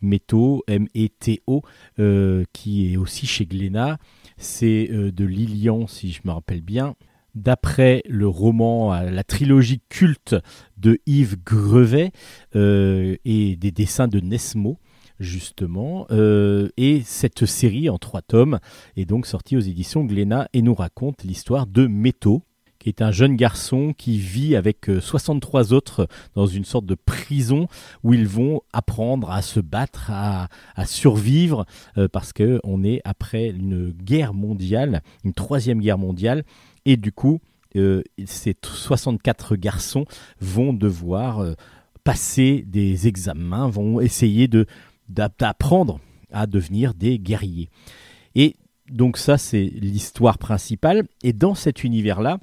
Métaux, 0.01 0.63
M-E-T-O, 0.67 1.63
euh, 1.99 2.45
qui 2.53 2.93
est 2.93 2.97
aussi 2.97 3.27
chez 3.27 3.47
Glénat. 3.47 3.99
C'est 4.39 4.89
euh, 4.91 5.13
de 5.13 5.25
Lilian, 5.25 5.87
si 5.87 6.11
je 6.11 6.21
me 6.25 6.31
rappelle 6.31 6.63
bien. 6.63 6.95
D'après 7.35 8.03
le 8.09 8.27
roman, 8.27 8.95
la 9.01 9.23
trilogie 9.23 9.81
culte 9.89 10.35
de 10.77 10.99
Yves 11.07 11.37
Grevet 11.45 12.11
et 12.55 13.57
des 13.57 13.71
dessins 13.71 14.09
de 14.09 14.19
Nesmo 14.19 14.79
justement. 15.21 16.07
Euh, 16.11 16.69
et 16.77 17.03
cette 17.05 17.47
série 17.47 17.89
en 17.89 17.99
trois 17.99 18.23
tomes 18.23 18.59
est 18.97 19.05
donc 19.05 19.27
sortie 19.27 19.57
aux 19.57 19.61
éditions 19.61 20.05
Glénat 20.05 20.49
et 20.53 20.63
nous 20.63 20.75
raconte 20.75 21.25
l'histoire 21.25 21.67
de 21.67 21.87
Métaux, 21.87 22.43
qui 22.79 22.89
est 22.89 23.03
un 23.03 23.11
jeune 23.11 23.35
garçon 23.35 23.93
qui 23.97 24.19
vit 24.19 24.55
avec 24.55 24.89
63 25.01 25.73
euh, 25.73 25.77
autres 25.77 26.09
dans 26.35 26.47
une 26.47 26.65
sorte 26.65 26.87
de 26.87 26.95
prison 26.95 27.67
où 28.05 28.15
ils 28.15 28.29
vont 28.29 28.61
apprendre 28.73 29.31
à 29.31 29.43
se 29.43 29.59
battre, 29.59 30.11
à, 30.11 30.49
survivre, 30.87 31.67
euh, 31.97 32.09
parce 32.09 32.33
qu'on 32.33 32.85
est 32.85 33.01
après 33.05 33.49
une 33.49 33.91
guerre 33.91 34.33
mondiale, 34.33 35.03
une 35.25 35.35
troisième 35.35 35.81
guerre 35.81 35.99
mondiale, 35.99 36.45
et 36.85 36.97
du 36.97 37.13
coup, 37.13 37.41
ces 38.25 38.57
64 38.65 39.55
garçons 39.55 40.07
vont 40.41 40.73
devoir 40.73 41.45
passer 42.03 42.65
des 42.67 43.07
examens, 43.07 43.69
vont 43.69 44.01
essayer 44.01 44.49
de 44.49 44.65
d'apprendre 45.09 46.01
à 46.31 46.47
devenir 46.47 46.95
des 46.95 47.19
guerriers. 47.19 47.71
Et 48.35 48.57
donc 48.91 49.19
ça, 49.19 49.39
c'est 49.39 49.65
l'histoire 49.65 50.39
principale. 50.39 51.05
Et 51.23 51.33
dans 51.33 51.55
cet 51.55 51.85
univers-là, 51.85 52.39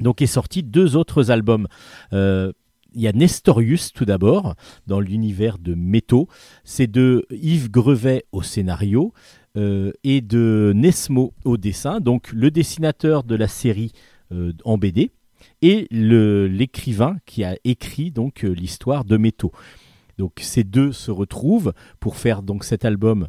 donc 0.00 0.22
est 0.22 0.26
sorti 0.26 0.62
deux 0.62 0.96
autres 0.96 1.30
albums. 1.30 1.68
Euh, 2.12 2.52
il 2.94 3.00
y 3.00 3.08
a 3.08 3.12
Nestorius 3.12 3.92
tout 3.92 4.04
d'abord, 4.04 4.54
dans 4.86 5.00
l'univers 5.00 5.58
de 5.58 5.74
Métaux. 5.74 6.28
C'est 6.64 6.90
de 6.90 7.26
Yves 7.30 7.70
Grevet 7.70 8.24
au 8.32 8.42
scénario 8.42 9.14
euh, 9.56 9.92
et 10.04 10.20
de 10.20 10.72
Nesmo 10.74 11.32
au 11.44 11.56
dessin. 11.56 12.00
Donc 12.00 12.32
le 12.32 12.50
dessinateur 12.50 13.24
de 13.24 13.34
la 13.34 13.48
série 13.48 13.92
euh, 14.32 14.52
en 14.64 14.76
BD 14.76 15.10
et 15.60 15.86
l'écrivain 15.90 17.16
qui 17.26 17.44
a 17.44 17.56
écrit 17.64 18.10
donc 18.10 18.42
l'histoire 18.42 19.04
de 19.04 19.16
Métaux. 19.16 19.52
Donc 20.18 20.32
ces 20.40 20.64
deux 20.64 20.92
se 20.92 21.10
retrouvent 21.10 21.72
pour 22.00 22.16
faire 22.16 22.42
donc 22.42 22.64
cet 22.64 22.84
album 22.84 23.28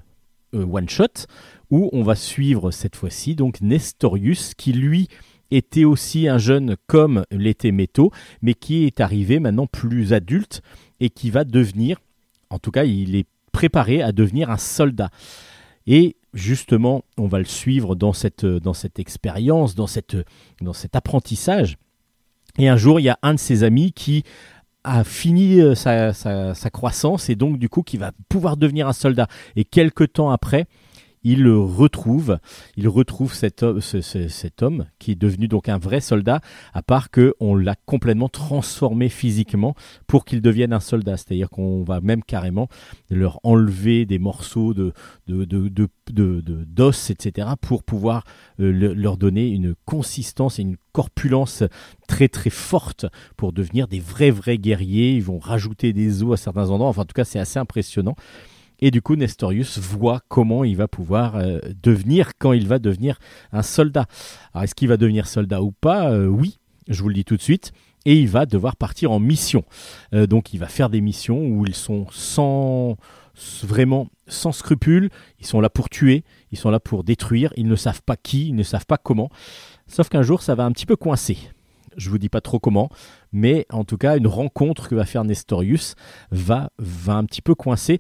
euh, 0.54 0.66
One 0.66 0.90
Shot 0.90 1.28
où 1.72 1.90
on 1.94 2.04
va 2.04 2.16
suivre 2.16 2.72
cette 2.72 2.96
fois-ci 2.96 3.36
donc 3.36 3.62
Nestorius 3.62 4.54
qui 4.54 4.74
lui 4.74 5.08
était 5.52 5.86
aussi 5.86 6.28
un 6.28 6.38
jeune 6.38 6.76
comme 6.88 7.26
l'était 7.32 7.72
Métaux, 7.72 8.12
mais 8.42 8.54
qui 8.54 8.86
est 8.86 9.00
arrivé 9.00 9.40
maintenant 9.40 9.68
plus 9.68 10.14
adulte 10.14 10.62
et 11.00 11.10
qui 11.10 11.30
va 11.30 11.44
devenir, 11.44 12.00
en 12.50 12.60
tout 12.60 12.72
cas 12.72 12.86
il 12.86 13.16
est 13.16 13.28
préparé 13.52 14.02
à 14.02 14.12
devenir 14.12 14.50
un 14.50 14.58
soldat. 14.58 15.10
Et 15.86 16.16
justement, 16.34 17.04
on 17.18 17.28
va 17.28 17.40
le 17.40 17.46
suivre 17.46 17.96
dans 17.96 18.14
cette, 18.14 18.46
dans 18.46 18.74
cette 18.74 19.00
expérience, 19.00 19.76
dans, 19.76 19.88
cette, 19.88 20.18
dans 20.62 20.74
cet 20.74 20.96
apprentissage. 20.96 21.78
Et 22.58 22.68
un 22.70 22.78
jour, 22.78 23.00
il 23.00 23.04
y 23.04 23.10
a 23.10 23.20
un 23.22 23.34
de 23.34 23.40
ses 23.40 23.64
amis 23.64 23.92
qui 23.92 24.24
a 24.84 25.04
fini 25.04 25.62
euh, 25.62 25.76
sa, 25.76 26.14
sa, 26.14 26.70
croissance 26.70 27.30
et 27.30 27.36
donc 27.36 27.58
du 27.58 27.70
coup 27.70 27.84
qui 27.84 27.98
va 27.98 28.12
pouvoir 28.30 28.58
devenir 28.58 28.88
un 28.88 28.94
soldat. 28.94 29.28
Et 29.56 29.64
quelques 29.64 30.14
temps 30.14 30.32
après, 30.32 30.68
il 31.24 31.48
retrouve, 31.48 32.40
il 32.76 32.88
retrouve 32.88 33.34
cet, 33.34 33.64
homme, 33.64 34.86
qui 35.00 35.12
est 35.12 35.16
devenu 35.16 35.48
donc 35.48 35.70
un 35.70 35.78
vrai 35.78 36.02
soldat, 36.02 36.42
à 36.74 36.82
part 36.82 37.12
que 37.12 37.34
on 37.40 37.56
l'a 37.56 37.76
complètement 37.86 38.30
transformé 38.30 39.10
physiquement 39.10 39.76
pour 40.08 40.26
qu'il 40.26 40.42
devienne 40.42 40.74
un 40.74 40.80
soldat. 40.80 41.18
C'est-à-dire 41.18 41.50
qu'on 41.50 41.84
va 41.84 42.02
même 42.02 42.24
carrément 42.24 42.68
leur 43.10 43.40
enlever 43.44 44.06
des 44.06 44.20
morceaux 44.20 44.74
de, 44.74 44.94
d'os, 45.28 47.10
etc., 47.10 47.48
pour 47.62 47.84
pouvoir 47.84 48.24
euh, 48.60 48.94
leur 48.94 49.18
donner 49.18 49.48
une 49.48 49.76
consistance 49.86 50.60
et 50.60 50.64
une 50.64 50.78
corpulence 50.92 51.64
très 52.08 52.28
très 52.28 52.50
forte 52.50 53.06
pour 53.38 53.54
devenir 53.54 53.88
des 53.88 54.00
vrais 54.00 54.32
vrais 54.32 54.58
guerriers. 54.58 55.14
Ils 55.14 55.24
vont 55.24 55.40
rajouter 55.40 55.94
des 55.94 56.24
os 56.24 56.34
à 56.34 56.38
certains 56.38 56.70
endroits. 56.70 56.90
Enfin, 56.90 57.02
en 57.02 57.06
tout 57.06 57.14
cas, 57.14 57.26
c'est 57.26 57.40
assez 57.40 57.60
impressionnant. 57.60 58.16
Et 58.86 58.92
du 58.92 59.02
coup, 59.02 59.16
Nestorius 59.16 59.78
voit 59.78 60.20
comment 60.28 60.66
il 60.66 60.76
va 60.76 60.90
pouvoir 60.90 61.38
euh, 61.38 61.60
devenir 61.82 62.32
quand 62.38 62.52
il 62.52 62.68
va 62.68 62.80
devenir 62.80 63.18
un 63.54 63.62
soldat. 63.62 64.08
Alors, 64.54 64.66
est-ce 64.66 64.76
qu'il 64.76 64.90
va 64.90 64.98
devenir 64.98 65.26
soldat 65.26 65.62
ou 65.62 65.72
pas? 65.72 66.12
Euh, 66.12 66.28
Oui, 66.28 66.60
je 66.90 67.02
vous 67.02 67.08
le 67.08 67.14
dis 67.14 67.24
tout 67.24 67.38
de 67.38 67.42
suite. 67.42 67.72
Et 68.04 68.20
il 68.20 68.28
va 68.28 68.46
devoir 68.46 68.76
partir 68.76 69.12
en 69.12 69.22
mission. 69.22 69.64
Euh, 70.14 70.28
donc, 70.28 70.54
il 70.54 70.58
va 70.58 70.68
faire 70.68 70.90
des 70.90 71.00
missions 71.00 71.46
où 71.48 71.66
ils 71.66 71.76
sont 71.76 72.08
sans 72.12 72.98
vraiment 73.64 74.10
sans 74.28 74.52
scrupules. 74.52 75.10
Ils 75.40 75.48
sont 75.48 75.62
là 75.62 75.70
pour 75.70 75.90
tuer, 75.90 76.26
ils 76.52 76.58
sont 76.58 76.70
là 76.70 76.82
pour 76.82 77.06
détruire. 77.06 77.54
Ils 77.56 77.70
ne 77.70 77.78
savent 77.78 78.02
pas 78.02 78.18
qui, 78.18 78.50
ils 78.50 78.56
ne 78.56 78.64
savent 78.64 78.86
pas 78.86 78.98
comment. 78.98 79.30
Sauf 79.88 80.10
qu'un 80.10 80.24
jour, 80.24 80.42
ça 80.42 80.56
va 80.56 80.66
un 80.66 80.74
petit 80.74 80.86
peu 80.86 80.98
coincer. 80.98 81.38
Je 81.96 82.10
vous 82.10 82.18
dis 82.18 82.30
pas 82.30 82.42
trop 82.42 82.60
comment, 82.60 82.90
mais 83.32 83.66
en 83.72 83.84
tout 83.84 83.98
cas, 83.98 84.18
une 84.18 84.28
rencontre 84.28 84.90
que 84.90 84.96
va 84.96 85.06
faire 85.06 85.24
Nestorius 85.24 85.96
va, 86.32 86.72
va 86.80 87.14
un 87.14 87.26
petit 87.26 87.42
peu 87.42 87.56
coincer. 87.56 88.00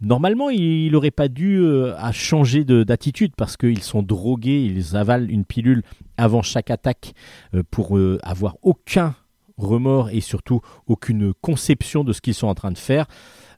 Normalement, 0.00 0.48
il 0.48 0.92
n'aurait 0.92 1.10
pas 1.10 1.28
dû 1.28 1.58
euh, 1.58 1.94
changer 2.12 2.64
d'attitude 2.64 3.32
parce 3.36 3.56
qu'ils 3.56 3.82
sont 3.82 4.02
drogués, 4.02 4.64
ils 4.64 4.96
avalent 4.96 5.28
une 5.28 5.44
pilule 5.44 5.82
avant 6.16 6.42
chaque 6.42 6.70
attaque 6.70 7.14
euh, 7.54 7.64
pour 7.70 7.98
euh, 7.98 8.18
avoir 8.22 8.56
aucun 8.62 9.16
remords 9.56 10.10
et 10.10 10.20
surtout 10.20 10.60
aucune 10.86 11.34
conception 11.34 12.04
de 12.04 12.12
ce 12.12 12.20
qu'ils 12.20 12.34
sont 12.34 12.46
en 12.46 12.54
train 12.54 12.70
de 12.70 12.78
faire. 12.78 13.06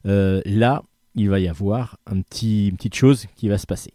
là, 0.03 0.81
il 1.13 1.29
va 1.29 1.39
y 1.39 1.47
avoir 1.47 1.97
une 2.11 2.23
petite 2.23 2.95
chose 2.95 3.27
qui 3.35 3.49
va 3.49 3.59
se 3.59 3.67
passer. 3.67 3.93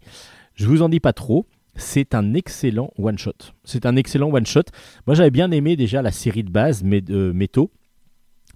Je 0.55 0.69
vous 0.69 0.83
en 0.83 0.89
dis 0.89 1.01
pas 1.01 1.13
trop. 1.13 1.47
C'est 1.75 2.15
un 2.15 2.33
excellent 2.35 2.91
one 2.97 3.19
shot. 3.19 3.33
C'est 3.65 3.87
un 3.87 3.97
excellent 3.97 4.33
one 4.33 4.47
shot. 4.47 4.63
Moi, 5.07 5.15
j'avais 5.17 5.33
bien 5.33 5.51
aimé 5.51 5.77
déjà 5.77 6.01
la 6.01 6.13
série 6.13 6.45
de 6.45 6.51
base, 6.51 6.85
Métaux. 6.85 7.73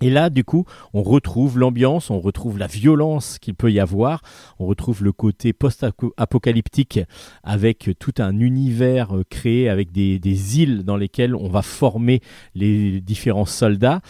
Et 0.02 0.08
là, 0.08 0.30
du 0.30 0.44
coup, 0.44 0.64
on 0.94 1.02
retrouve 1.02 1.58
l'ambiance, 1.58 2.10
on 2.10 2.20
retrouve 2.20 2.58
la 2.58 2.66
violence 2.66 3.38
qu'il 3.38 3.54
peut 3.54 3.70
y 3.70 3.80
avoir, 3.80 4.22
on 4.58 4.66
retrouve 4.66 5.04
le 5.04 5.12
côté 5.12 5.52
post-apocalyptique 5.52 7.00
avec 7.42 7.90
tout 7.98 8.14
un 8.18 8.38
univers 8.38 9.14
euh, 9.14 9.24
créé 9.28 9.68
avec 9.68 9.92
des, 9.92 10.18
îles 10.58 10.84
dans 10.84 10.96
lesquelles 10.96 11.34
on 11.34 11.48
va 11.48 11.62
former 11.62 12.20
les 12.54 13.00
différents 13.00 13.44
soldats. 13.44 14.00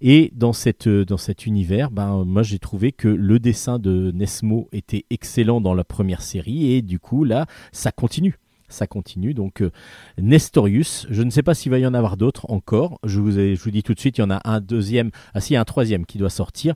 Et 0.00 0.30
dans, 0.34 0.52
cette, 0.52 0.88
dans 0.88 1.16
cet 1.16 1.46
univers, 1.46 1.90
ben, 1.90 2.24
moi 2.24 2.42
j'ai 2.42 2.58
trouvé 2.58 2.92
que 2.92 3.08
le 3.08 3.38
dessin 3.38 3.78
de 3.78 4.12
Nesmo 4.12 4.68
était 4.72 5.06
excellent 5.10 5.60
dans 5.60 5.74
la 5.74 5.84
première 5.84 6.20
série 6.20 6.72
et 6.72 6.82
du 6.82 6.98
coup 6.98 7.24
là, 7.24 7.46
ça 7.72 7.90
continue 7.90 8.36
ça 8.74 8.86
continue. 8.86 9.34
Donc 9.34 9.62
euh, 9.62 9.70
Nestorius, 10.18 11.06
je 11.10 11.22
ne 11.22 11.30
sais 11.30 11.42
pas 11.42 11.54
s'il 11.54 11.70
va 11.70 11.78
y 11.78 11.86
en 11.86 11.94
avoir 11.94 12.16
d'autres 12.16 12.50
encore. 12.50 12.98
Je 13.04 13.20
vous, 13.20 13.32
vous 13.32 13.70
dis 13.70 13.82
tout 13.82 13.94
de 13.94 14.00
suite, 14.00 14.18
il 14.18 14.20
y 14.20 14.24
en 14.24 14.30
a 14.30 14.40
un 14.44 14.60
deuxième, 14.60 15.10
ah 15.32 15.40
si, 15.40 15.52
il 15.52 15.54
y 15.54 15.56
a 15.56 15.60
un 15.60 15.64
troisième 15.64 16.06
qui 16.06 16.18
doit 16.18 16.30
sortir. 16.30 16.74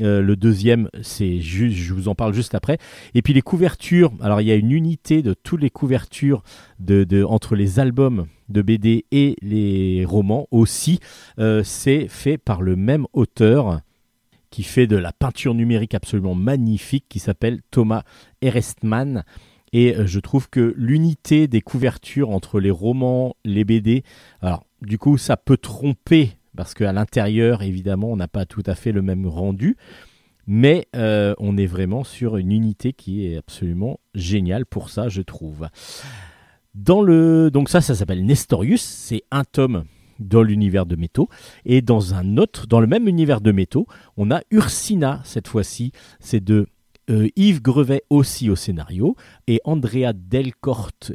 Euh, 0.00 0.22
le 0.22 0.34
deuxième, 0.36 0.88
c'est 1.02 1.38
juste, 1.38 1.76
je 1.76 1.94
vous 1.94 2.08
en 2.08 2.14
parle 2.14 2.34
juste 2.34 2.54
après. 2.54 2.78
Et 3.14 3.22
puis 3.22 3.32
les 3.32 3.42
couvertures. 3.42 4.12
Alors 4.20 4.40
il 4.40 4.46
y 4.46 4.50
a 4.50 4.56
une 4.56 4.72
unité 4.72 5.22
de 5.22 5.34
toutes 5.34 5.62
les 5.62 5.70
couvertures 5.70 6.42
de, 6.80 7.04
de 7.04 7.22
entre 7.22 7.54
les 7.54 7.78
albums 7.78 8.26
de 8.48 8.62
BD 8.62 9.04
et 9.12 9.36
les 9.40 10.04
romans 10.04 10.48
aussi. 10.50 10.98
Euh, 11.38 11.62
c'est 11.64 12.08
fait 12.08 12.38
par 12.38 12.62
le 12.62 12.76
même 12.76 13.06
auteur 13.12 13.80
qui 14.50 14.62
fait 14.62 14.86
de 14.86 14.96
la 14.96 15.12
peinture 15.12 15.54
numérique 15.54 15.94
absolument 15.94 16.36
magnifique, 16.36 17.06
qui 17.08 17.18
s'appelle 17.18 17.60
Thomas 17.70 18.02
Erestman. 18.40 19.24
Et 19.74 19.94
euh, 19.94 20.06
je 20.06 20.20
trouve 20.20 20.48
que 20.48 20.72
l'unité 20.78 21.48
des 21.48 21.60
couvertures 21.60 22.30
entre 22.30 22.60
les 22.60 22.70
romans, 22.70 23.36
les 23.44 23.64
BD, 23.64 24.04
alors 24.40 24.64
du 24.80 24.96
coup 24.98 25.18
ça 25.18 25.36
peut 25.36 25.56
tromper 25.58 26.30
parce 26.56 26.72
qu'à 26.72 26.92
l'intérieur 26.92 27.62
évidemment 27.62 28.12
on 28.12 28.16
n'a 28.16 28.28
pas 28.28 28.46
tout 28.46 28.62
à 28.64 28.76
fait 28.76 28.92
le 28.92 29.02
même 29.02 29.26
rendu. 29.26 29.76
Mais 30.46 30.86
euh, 30.94 31.34
on 31.38 31.56
est 31.56 31.66
vraiment 31.66 32.04
sur 32.04 32.36
une 32.36 32.52
unité 32.52 32.92
qui 32.92 33.26
est 33.26 33.36
absolument 33.36 33.98
géniale 34.14 34.64
pour 34.64 34.90
ça, 34.90 35.08
je 35.08 35.22
trouve. 35.22 35.68
Dans 36.74 37.02
le 37.02 37.50
donc 37.50 37.68
ça, 37.68 37.80
ça 37.80 37.94
s'appelle 37.94 38.24
Nestorius. 38.24 38.82
C'est 38.82 39.22
un 39.30 39.42
tome 39.42 39.84
dans 40.20 40.42
l'univers 40.42 40.86
de 40.86 40.96
métaux. 40.96 41.28
Et 41.64 41.82
dans 41.82 42.14
un 42.14 42.36
autre, 42.36 42.66
dans 42.66 42.80
le 42.80 42.86
même 42.86 43.08
univers 43.08 43.40
de 43.40 43.52
métaux, 43.52 43.86
on 44.16 44.30
a 44.30 44.42
Ursina 44.50 45.20
cette 45.24 45.48
fois-ci. 45.48 45.92
C'est 46.20 46.44
de 46.44 46.68
euh, 47.10 47.28
Yves 47.36 47.62
Grevet 47.62 48.02
aussi 48.10 48.50
au 48.50 48.56
scénario 48.56 49.16
et 49.46 49.60
Andrea 49.64 50.12
Delcorte 50.14 51.12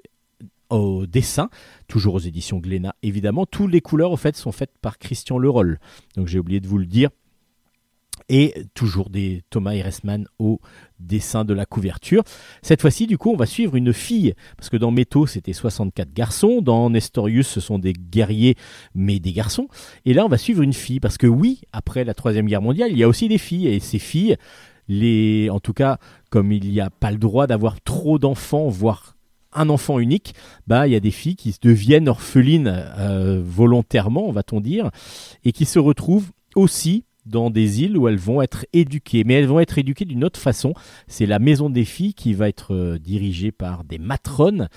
au 0.69 1.05
dessin, 1.07 1.49
toujours 1.87 2.15
aux 2.15 2.19
éditions 2.19 2.59
Glénat 2.59 2.95
évidemment. 3.01 3.45
Toutes 3.45 3.71
les 3.71 3.81
couleurs 3.81 4.11
au 4.11 4.17
fait 4.17 4.35
sont 4.35 4.51
faites 4.51 4.77
par 4.81 4.97
Christian 4.99 5.37
Leroll. 5.37 5.79
Donc 6.15 6.27
j'ai 6.27 6.39
oublié 6.39 6.59
de 6.59 6.67
vous 6.67 6.77
le 6.77 6.85
dire. 6.85 7.09
Et 8.31 8.53
toujours 8.75 9.09
des 9.09 9.41
Thomas 9.49 9.73
Eresman 9.73 10.27
au 10.37 10.59
dessin 10.99 11.45
de 11.45 11.53
la 11.55 11.65
couverture. 11.65 12.21
Cette 12.61 12.79
fois-ci, 12.79 13.07
du 13.07 13.17
coup, 13.17 13.31
on 13.31 13.35
va 13.35 13.47
suivre 13.47 13.75
une 13.75 13.91
fille, 13.91 14.35
parce 14.55 14.69
que 14.69 14.77
dans 14.77 14.91
Métaux, 14.91 15.25
c'était 15.25 15.53
64 15.53 16.13
garçons, 16.13 16.61
dans 16.61 16.91
Nestorius, 16.91 17.47
ce 17.47 17.59
sont 17.59 17.79
des 17.79 17.93
guerriers, 17.93 18.55
mais 18.93 19.19
des 19.19 19.33
garçons. 19.33 19.67
Et 20.05 20.13
là, 20.13 20.25
on 20.25 20.29
va 20.29 20.37
suivre 20.37 20.61
une 20.61 20.73
fille, 20.73 20.99
parce 20.99 21.17
que 21.17 21.25
oui, 21.25 21.61
après 21.71 22.03
la 22.03 22.13
Troisième 22.13 22.45
Guerre 22.45 22.61
mondiale, 22.61 22.91
il 22.91 22.99
y 22.99 23.03
a 23.03 23.07
aussi 23.07 23.29
des 23.29 23.39
filles, 23.39 23.67
et 23.67 23.79
ces 23.79 23.97
filles, 23.97 24.37
les, 24.89 25.49
en 25.49 25.59
tout 25.61 25.73
cas, 25.73 25.99
comme 26.29 26.51
il 26.51 26.69
n'y 26.69 26.81
a 26.81 26.89
pas 26.89 27.11
le 27.11 27.17
droit 27.17 27.47
d'avoir 27.47 27.79
trop 27.81 28.19
d'enfants, 28.19 28.67
voire 28.67 29.15
un 29.53 29.69
enfant 29.69 29.99
unique, 29.99 30.33
bah 30.67 30.87
il 30.87 30.93
y 30.93 30.95
a 30.95 30.99
des 30.99 31.11
filles 31.11 31.35
qui 31.35 31.55
deviennent 31.61 32.09
orphelines 32.09 32.67
euh, 32.97 33.41
volontairement, 33.43 34.31
va-t-on 34.31 34.61
dire, 34.61 34.91
et 35.45 35.51
qui 35.51 35.65
se 35.65 35.79
retrouvent 35.79 36.31
aussi 36.55 37.05
dans 37.25 37.49
des 37.49 37.83
îles 37.83 37.97
où 37.97 38.07
elles 38.07 38.17
vont 38.17 38.41
être 38.41 38.65
éduquées. 38.73 39.23
Mais 39.23 39.35
elles 39.35 39.47
vont 39.47 39.59
être 39.59 39.77
éduquées 39.77 40.05
d'une 40.05 40.23
autre 40.23 40.39
façon. 40.39 40.73
C'est 41.07 41.25
la 41.25 41.39
maison 41.39 41.69
des 41.69 41.85
filles 41.85 42.13
qui 42.13 42.33
va 42.33 42.49
être 42.49 42.73
euh, 42.73 42.97
dirigée 42.97 43.51
par 43.51 43.83
des 43.83 43.99
matrones. 43.99 44.67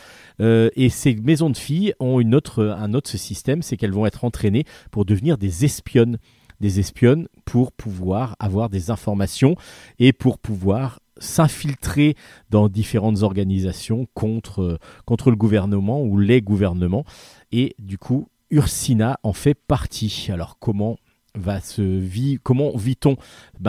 Euh, 0.41 0.69
et 0.77 0.91
ces 0.91 1.15
maisons 1.15 1.51
de 1.51 1.57
filles 1.57 1.95
ont 1.99 2.21
une 2.21 2.35
autre, 2.35 2.65
un 2.79 2.95
autre 2.95 3.17
système, 3.17 3.63
c'est 3.63 3.77
qu'elles 3.77 3.93
vont 3.93 4.07
être 4.07 4.25
entraînées 4.25 4.65
pour 4.91 5.05
devenir 5.05 5.39
des 5.39 5.65
espionnes. 5.65 6.19
Des 6.63 6.81
espionnes 6.81 7.27
pour 7.45 7.73
pouvoir 7.73 8.37
avoir 8.39 8.71
des 8.71 8.91
informations 8.91 9.57
et 9.99 10.13
pour 10.15 10.39
pouvoir 10.39 11.01
s'infiltrer 11.19 12.15
dans 12.51 12.69
différentes 12.69 13.23
organisations 13.23 14.07
contre, 14.15 14.63
euh, 14.63 14.79
contre 15.05 15.31
le 15.31 15.37
gouvernement 15.37 16.03
ou 16.03 16.19
les 16.19 16.41
gouvernements. 16.41 17.05
Et 17.51 17.75
du 17.79 17.99
coup, 17.99 18.29
Ursina 18.51 19.19
en 19.25 19.33
fait 19.33 19.55
partie. 19.55 20.29
Alors 20.31 20.59
comment 20.61 20.99
va 21.35 21.61
se 21.61 21.83
vit 21.83 22.39
comment 22.43 22.77
vit-on? 22.77 23.17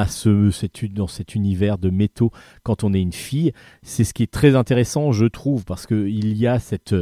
Ce, 0.08 0.88
dans 0.88 1.08
cet 1.08 1.36
univers 1.36 1.78
de 1.78 1.90
métaux 1.90 2.32
quand 2.64 2.84
on 2.84 2.94
est 2.94 3.02
une 3.02 3.14
fille. 3.14 3.54
C'est 3.82 4.04
ce 4.04 4.14
qui 4.14 4.24
est 4.24 4.32
très 4.32 4.56
intéressant 4.56 5.12
je 5.12 5.26
trouve 5.26 5.64
parce 5.66 5.88
qu'il 5.88 6.38
y 6.38 6.48
a 6.48 6.60
cette 6.60 6.96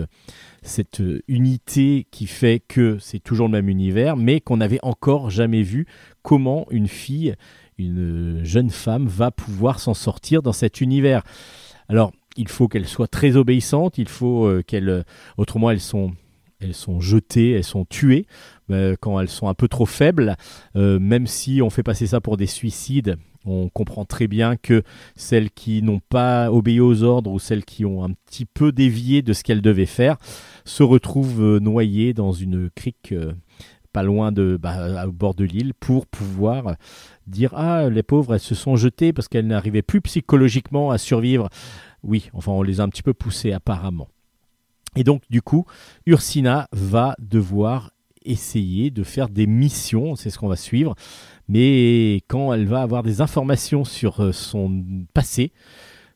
cette 0.62 1.01
unité 1.28 2.05
qui 2.12 2.28
fait 2.28 2.59
que 2.59 2.97
c'est 2.99 3.20
toujours 3.20 3.47
le 3.47 3.53
même 3.53 3.70
univers 3.70 4.18
mais 4.18 4.39
qu'on 4.39 4.57
n'avait 4.57 4.80
encore 4.84 5.30
jamais 5.30 5.64
vu 5.64 5.88
comment 6.22 6.68
une 6.70 6.88
fille 6.88 7.36
une 7.78 8.41
jeune 8.43 8.70
femme 8.70 9.07
va 9.07 9.32
pouvoir 9.32 9.80
s'en 9.80 9.95
sortir 9.95 10.43
dans 10.43 10.53
cet 10.53 10.82
univers. 10.82 11.24
Alors 11.89 12.12
il 12.38 12.47
faut 12.47 12.68
qu'elle 12.68 12.88
soit 12.88 13.07
très 13.07 13.36
obéissante 13.36 13.97
il 13.97 14.07
faut 14.07 14.45
euh, 14.45 14.62
qu'elle 14.62 15.03
autrement 15.38 15.72
elles 15.72 15.82
sont 15.82 16.14
elles 16.62 16.74
sont 16.74 16.99
jetées, 16.99 17.51
elles 17.51 17.64
sont 17.64 17.86
tuées 17.86 18.26
euh, 18.70 18.95
quand 18.99 19.20
elles 19.20 19.30
sont 19.30 19.47
un 19.47 19.53
peu 19.53 19.68
trop 19.68 19.86
faibles. 19.86 20.36
Euh, 20.76 20.99
même 20.99 21.28
si 21.28 21.62
on 21.62 21.70
fait 21.70 21.84
passer 21.84 22.07
ça 22.07 22.22
pour 22.22 22.38
des 22.38 22.45
suicides, 22.45 23.18
on 23.45 23.70
comprend 23.70 24.05
très 24.05 24.28
bien 24.28 24.55
que 24.55 24.84
celles 25.16 25.50
qui 25.50 25.82
n'ont 25.82 26.00
pas 26.00 26.51
obéi 26.51 26.79
aux 26.79 27.04
ordres 27.04 27.32
ou 27.32 27.39
celles 27.39 27.66
qui 27.66 27.86
ont 27.86 28.04
un 28.04 28.12
petit 28.12 28.46
peu 28.46 28.71
dévié 28.71 29.21
de 29.21 29.33
ce 29.33 29.43
qu'elles 29.43 29.62
devaient 29.62 29.86
faire 29.86 30.17
se 30.63 30.83
retrouvent 30.83 31.43
euh, 31.43 31.59
noyées 31.59 32.13
dans 32.13 32.32
une 32.32 32.70
crique 32.70 33.16
pas 33.92 34.04
loin 34.04 34.32
bah, 34.32 35.05
au 35.05 35.12
bord 35.12 35.33
de 35.33 35.43
l'île 35.43 35.74
pour 35.74 36.08
pouvoir 36.08 36.75
dire 37.28 37.54
ah 37.55 37.89
les 37.89 38.04
pauvres 38.04 38.36
elles 38.36 38.39
se 38.39 38.55
sont 38.55 38.78
jetées 38.78 39.12
parce 39.12 39.28
qu'elles 39.28 39.47
n'arrivaient 39.47 39.82
plus 39.82 40.00
psychologiquement 40.00 40.92
à 40.92 40.97
survivre. 40.97 41.50
Oui, 42.04 42.29
enfin 42.33 42.54
on 42.54 42.62
les 42.62 42.79
a 42.79 42.83
un 42.83 42.89
petit 42.89 43.04
peu 43.04 43.13
poussées 43.13 43.51
apparemment. 43.51 44.08
Et 44.96 45.04
donc, 45.04 45.24
du 45.30 45.42
coup, 45.42 45.66
Ursina 46.05 46.68
va 46.74 47.16
devoir 47.20 47.92
essayer 48.24 48.92
de 48.92 49.04
faire 49.04 49.30
des 49.30 49.47
missions, 49.47 50.16
c'est 50.16 50.30
ce 50.30 50.38
qu'on 50.38 50.47
va 50.47 50.55
suivre, 50.55 50.96
mais 51.47 52.22
quand 52.28 52.54
elle 52.54 52.68
va 52.68 52.82
avoir 52.82 53.04
des 53.04 53.22
informations 53.22 53.84
sur 53.84 54.22
euh, 54.22 54.32
son 54.32 54.84
passé, 55.13 55.54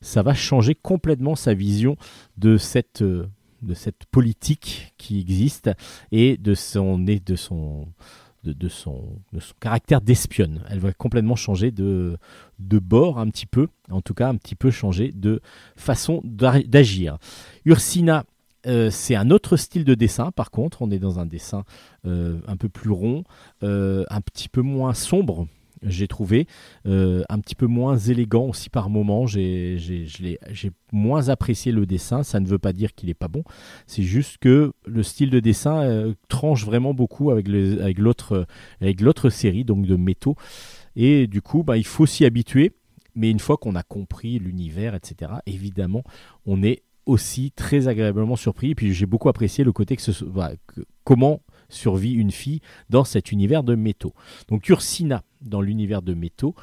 ça 0.02 0.22
va 0.22 0.34
changer 0.34 0.76
complètement 0.76 1.36
sa 1.36 1.54
vision 1.54 1.98
de 2.38 2.58
cette, 2.58 3.02
euh, 3.02 3.28
de 3.62 3.74
cette 3.74 4.06
politique 4.12 4.94
qui 4.98 5.20
existe 5.20 5.72
et 6.12 6.38
de 6.38 6.54
son, 6.54 7.00
de 7.00 7.36
son, 7.36 7.88
de, 8.44 8.70
son, 8.70 9.20
de 9.34 9.40
son 9.40 9.54
caractère 9.60 10.02
d'espionne. 10.02 10.64
Elle 10.70 10.80
va 10.80 10.94
complètement 10.94 11.36
changer 11.36 11.72
de, 11.72 12.18
de 12.60 12.80
bord 12.80 13.20
un 13.20 13.30
petit 13.30 13.48
peu, 13.48 13.68
en 13.90 14.02
tout 14.02 14.14
cas 14.14 14.30
un 14.30 14.36
petit 14.36 14.56
peu 14.56 14.70
changer 14.70 15.12
de 15.12 15.42
façon 15.76 16.22
d'agir. 16.24 17.18
Ursina 17.66 18.26
euh, 18.68 18.90
c'est 18.90 19.16
un 19.16 19.30
autre 19.32 19.58
style 19.58 19.86
de 19.86 19.96
dessin, 19.96 20.32
par 20.32 20.52
contre, 20.52 20.82
on 20.82 20.92
est 20.92 21.00
dans 21.00 21.20
un 21.20 21.26
dessin 21.26 21.64
euh, 22.06 22.40
un 22.48 22.58
peu 22.58 22.70
plus 22.70 22.92
rond, 22.92 23.24
euh, 23.64 24.04
un 24.10 24.22
petit 24.22 24.50
peu 24.50 24.62
moins 24.62 24.94
sombre, 24.94 25.48
j'ai 25.84 26.08
trouvé, 26.08 26.48
un 26.86 27.40
petit 27.40 27.54
peu 27.54 27.68
moins 27.68 27.96
élégant 27.98 28.46
aussi 28.46 28.72
par 28.72 28.90
moment. 28.90 29.28
J'ai 29.28 29.78
moins 30.92 31.30
apprécié 31.30 31.72
le 31.72 31.86
dessin, 31.86 32.24
ça 32.24 32.40
ne 32.40 32.48
veut 32.48 32.58
pas 32.58 32.74
dire 32.74 32.96
qu'il 32.96 33.08
n'est 33.10 33.14
pas 33.14 33.28
bon, 33.28 33.44
c'est 33.86 34.02
juste 34.02 34.40
que 34.40 34.72
le 34.88 35.04
style 35.04 35.30
de 35.30 35.40
dessin 35.40 36.14
tranche 36.28 36.66
vraiment 36.66 36.96
beaucoup 36.96 37.30
avec 37.30 37.48
l'autre 37.48 38.48
série, 39.30 39.64
donc 39.64 39.86
de 39.86 39.96
métaux. 39.96 40.36
Et 40.96 41.28
du 41.28 41.44
coup, 41.44 41.62
bah, 41.62 41.78
il 41.78 41.86
faut 41.86 42.08
s'y 42.08 42.26
habituer. 42.26 42.72
Mais 43.16 43.32
une 43.32 43.40
fois 43.40 43.56
qu'on 43.58 43.76
a 43.76 43.84
compris 43.84 44.40
l'univers, 44.40 44.94
etc., 44.94 45.32
évidemment, 45.46 46.04
on 46.46 46.62
est 46.64 46.84
aussi 47.06 47.52
très 47.52 47.88
agréablement 47.88 48.36
surpris. 48.36 48.72
Et 48.72 48.76
puis 48.76 48.94
j'ai 48.94 49.06
beaucoup 49.06 49.30
apprécié 49.30 49.64
le 49.64 49.72
côté 49.72 49.96
que, 49.96 50.02
ce, 50.02 50.26
comment 51.04 51.42
survit 51.70 52.14
une 52.14 52.32
fille 52.32 52.62
dans 52.90 53.04
cet 53.04 53.32
univers 53.32 53.64
de 53.64 53.76
métaux. 53.76 54.14
Donc 54.48 54.68
Ursina 54.70 55.24
dans 55.42 55.62
l'univers 55.62 56.02
de 56.02 56.14
métaux 56.14 56.56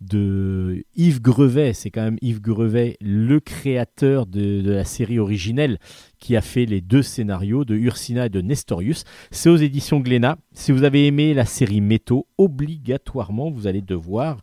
de 0.00 0.84
Yves 0.96 1.22
Grevet, 1.22 1.72
c'est 1.72 1.90
quand 1.90 2.02
même 2.02 2.18
Yves 2.20 2.40
Grevet, 2.40 2.96
le 3.00 3.40
créateur 3.40 4.26
de, 4.26 4.62
la 4.64 4.84
série 4.84 5.18
originelle 5.18 5.78
qui 6.18 6.36
a 6.36 6.40
fait 6.40 6.66
les 6.66 6.80
deux 6.80 7.02
scénarios 7.02 7.64
de 7.64 7.74
Ursina 7.74 8.26
et 8.26 8.30
de 8.30 8.40
Nestorius. 8.40 9.04
C'est 9.30 9.48
aux 9.48 9.56
éditions 9.56 10.00
Glénat. 10.00 10.36
Si 10.52 10.72
vous 10.72 10.84
avez 10.84 11.06
aimé 11.06 11.32
la 11.32 11.46
série 11.46 11.80
Métaux, 11.80 12.26
obligatoirement 12.38 13.50
vous 13.50 13.66
allez 13.66 13.82
devoir 13.82 14.42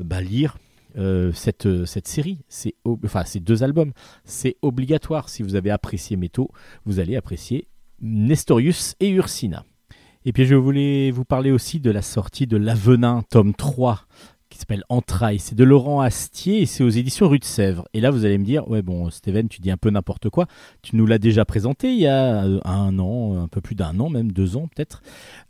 bah, 0.00 0.20
lire 0.20 0.58
euh, 0.96 1.32
cette, 1.32 1.84
cette 1.84 2.08
série, 2.08 2.38
c'est 2.48 2.74
enfin 2.84 3.24
ces 3.24 3.40
deux 3.40 3.62
albums, 3.62 3.92
c'est 4.24 4.56
obligatoire. 4.62 5.28
Si 5.28 5.42
vous 5.42 5.54
avez 5.54 5.70
apprécié 5.70 6.16
Métaux, 6.16 6.50
vous 6.84 7.00
allez 7.00 7.16
apprécier 7.16 7.68
Nestorius 8.00 8.94
et 9.00 9.10
Ursina. 9.10 9.64
Et 10.24 10.32
puis 10.32 10.44
je 10.44 10.56
voulais 10.56 11.10
vous 11.12 11.24
parler 11.24 11.52
aussi 11.52 11.78
de 11.78 11.90
la 11.90 12.02
sortie 12.02 12.46
de 12.46 12.56
L'Avenin, 12.56 13.22
tome 13.30 13.54
3, 13.54 14.06
s'appelle 14.58 14.84
Entrailles. 14.88 15.38
C'est 15.38 15.54
de 15.54 15.64
Laurent 15.64 16.00
Astier 16.00 16.62
et 16.62 16.66
c'est 16.66 16.84
aux 16.84 16.88
éditions 16.88 17.28
Rue 17.28 17.38
de 17.38 17.44
Sèvres. 17.44 17.86
Et 17.94 18.00
là, 18.00 18.10
vous 18.10 18.24
allez 18.24 18.38
me 18.38 18.44
dire, 18.44 18.68
ouais, 18.68 18.82
bon, 18.82 19.10
Steven, 19.10 19.48
tu 19.48 19.60
dis 19.60 19.70
un 19.70 19.76
peu 19.76 19.90
n'importe 19.90 20.30
quoi. 20.30 20.46
Tu 20.82 20.96
nous 20.96 21.06
l'as 21.06 21.18
déjà 21.18 21.44
présenté 21.44 21.92
il 21.92 22.00
y 22.00 22.06
a 22.06 22.44
euh, 22.44 22.60
un 22.64 22.98
an, 22.98 23.42
un 23.42 23.48
peu 23.48 23.60
plus 23.60 23.74
d'un 23.74 23.98
an, 24.00 24.08
même 24.08 24.32
deux 24.32 24.56
ans 24.56 24.68
peut-être. 24.74 25.02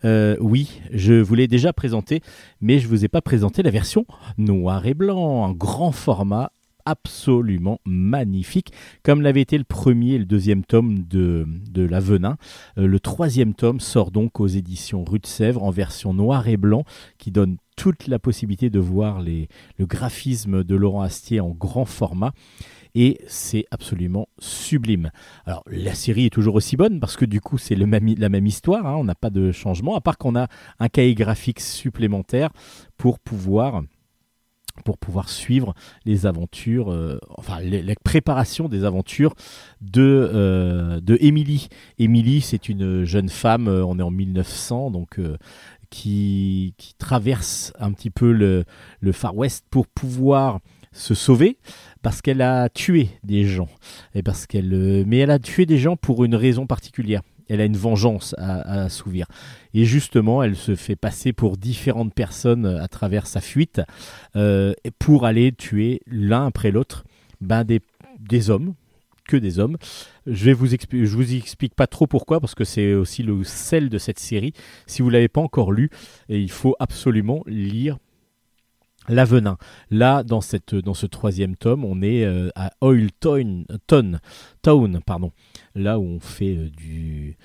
Euh, 0.05 0.37
oui, 0.41 0.81
je 0.93 1.15
vous 1.15 1.35
l'ai 1.35 1.49
déjà 1.49 1.73
présenté, 1.73 2.23
mais 2.61 2.79
je 2.79 2.89
vous 2.89 3.05
ai 3.05 3.09
pas 3.09 3.21
présenté 3.21 3.63
la 3.63 3.71
version 3.71 4.07
noir 4.39 4.87
et 4.87 4.95
blanc, 4.95 5.47
un 5.47 5.53
grand 5.53 5.93
format 5.93 6.51
absolument 6.87 7.81
magnifique, 7.85 8.73
comme 9.03 9.21
l'avait 9.21 9.43
été 9.43 9.59
le 9.59 9.65
premier 9.65 10.13
et 10.13 10.19
le 10.19 10.25
deuxième 10.25 10.65
tome 10.65 11.01
de, 11.01 11.47
de 11.71 11.85
l'Avenin. 11.85 12.37
Euh, 12.79 12.87
le 12.87 13.01
troisième 13.01 13.55
tome 13.55 13.81
sort 13.81 14.11
donc 14.11 14.41
aux 14.41 14.47
éditions 14.47 15.05
Rue 15.05 15.19
de 15.19 15.27
Sèvres 15.27 15.63
en 15.63 15.71
version 15.71 16.15
noir 16.15 16.49
et 16.49 16.57
blanc, 16.57 16.85
qui 17.19 17.31
donne 17.31 17.57
toute 17.77 18.09
la 18.09 18.19
possibilité 18.19 18.71
de 18.71 18.79
voir 18.79 19.23
le 19.23 19.47
graphisme 19.81 20.65
de 20.65 20.75
Laurent 20.75 21.03
Astier 21.03 21.41
en 21.41 21.51
grand 21.51 21.85
format 21.85 22.33
et 22.95 23.21
c'est 23.27 23.67
absolument 23.71 24.29
sublime. 24.39 25.11
Alors 25.45 25.63
la 25.67 25.95
série 25.95 26.27
est 26.27 26.31
toujours 26.31 26.55
aussi 26.55 26.77
bonne 26.77 26.99
parce 26.99 27.17
que 27.17 27.27
du 27.27 27.43
coup 27.43 27.59
c'est 27.59 27.77
la 27.77 27.87
même 27.87 28.47
histoire, 28.47 28.87
hein. 28.87 28.97
on 28.97 29.05
n'a 29.05 29.15
pas 29.15 29.31
de 29.31 29.53
changement, 29.53 29.97
à 29.97 30.01
part 30.01 30.17
qu'on 30.17 30.35
a 30.35 30.49
un 30.81 30.89
cahier 30.89 31.15
graphique 31.15 31.61
supplémentaire 31.61 32.51
pour 32.97 33.19
pouvoir 33.19 33.83
suivre 35.29 35.75
les 36.05 36.27
aventures, 36.27 36.93
euh, 36.93 37.19
enfin 37.37 37.61
les, 37.61 37.95
préparations 38.03 38.69
des 38.69 38.85
aventures 38.85 39.35
de 39.81 40.03
euh, 40.03 41.01
de 41.01 41.19
Émilie. 41.21 41.69
Émilie, 41.99 42.41
c'est 42.41 42.69
une 42.69 43.05
jeune 43.05 43.29
femme, 43.29 43.69
euh, 43.69 43.85
on 43.85 43.99
est 43.99 44.03
en 44.03 44.11
1900, 44.11 44.91
donc 44.91 45.21
qui, 45.91 46.75
traverse 46.99 47.73
un 47.79 47.93
petit 47.93 48.11
peu 48.11 48.33
le, 48.33 48.65
Far 49.13 49.37
West 49.37 49.67
pour 49.71 49.87
pouvoir 49.87 50.61
se 50.93 51.15
sauver 51.15 51.59
parce 52.03 52.23
qu'elle 52.23 52.43
a 52.43 52.69
tué 52.69 53.11
des 53.23 53.45
gens 53.45 53.69
et 54.15 54.23
parce 54.23 54.47
qu'elle 54.47 55.05
mais 55.07 55.19
elle 55.19 55.31
a 55.31 55.39
tué 55.39 55.67
des 55.67 55.79
gens 55.79 55.97
pour 55.97 56.25
une 56.25 56.35
raison 56.35 56.67
particulière 56.67 57.21
elle 57.49 57.61
a 57.61 57.65
une 57.65 57.77
vengeance 57.77 58.35
à, 58.39 58.83
assouvir. 58.83 59.27
Et 59.73 59.85
justement, 59.85 60.43
elle 60.43 60.57
se 60.57 60.75
fait 60.75 60.97
passer 60.97 61.33
pour 61.33 61.57
différentes 61.57 62.13
personnes 62.13 62.67
à 62.67 62.89
travers 62.89 63.29
sa 63.29 63.41
fuite 63.41 63.81
pour 64.99 65.27
aller 65.27 65.53
tuer 65.53 66.01
l'un 66.09 66.47
après 66.47 66.73
l'autre 66.73 67.05
ben, 67.41 67.63
des, 67.63 67.81
des 68.19 68.51
hommes 68.51 68.75
que 69.27 69.37
des 69.37 69.59
hommes. 69.59 69.77
Je 70.27 70.45
vais 70.45 70.53
vous 70.53 70.67
je 70.69 71.17
vous 71.17 71.35
explique 71.35 71.75
pas 71.75 71.87
trop 71.87 72.07
pourquoi 72.07 72.41
parce 72.41 72.55
que 72.55 72.65
c'est 72.65 72.95
aussi 72.95 73.23
le 73.23 73.45
sel 73.45 73.89
de 73.89 73.99
cette 73.99 74.19
série. 74.19 74.53
Si 74.87 75.03
vous 75.03 75.11
l'avez 75.11 75.29
pas 75.29 75.41
encore 75.41 75.73
lu, 75.73 75.91
il 76.29 76.51
faut 76.51 76.77
absolument 76.79 77.43
lire 77.47 77.99
L'Avenin. 79.09 79.57
Là, 79.91 80.23
dans, 80.23 80.41
cette, 80.41 80.75
dans 80.75 80.95
ce 80.95 81.07
troisième 81.07 81.57
tome, 81.57 81.85
on 81.85 82.03
est 82.03 82.25
euh, 82.25 82.49
à 82.55 82.73
Oil 82.81 83.11
Town, 83.21 83.65
Town, 83.87 84.21
pardon. 85.07 85.33
là 85.75 85.99
où 85.99 86.05
on 86.05 86.21
fait 86.21 86.57
euh, 86.57 86.71
du, 86.71 87.37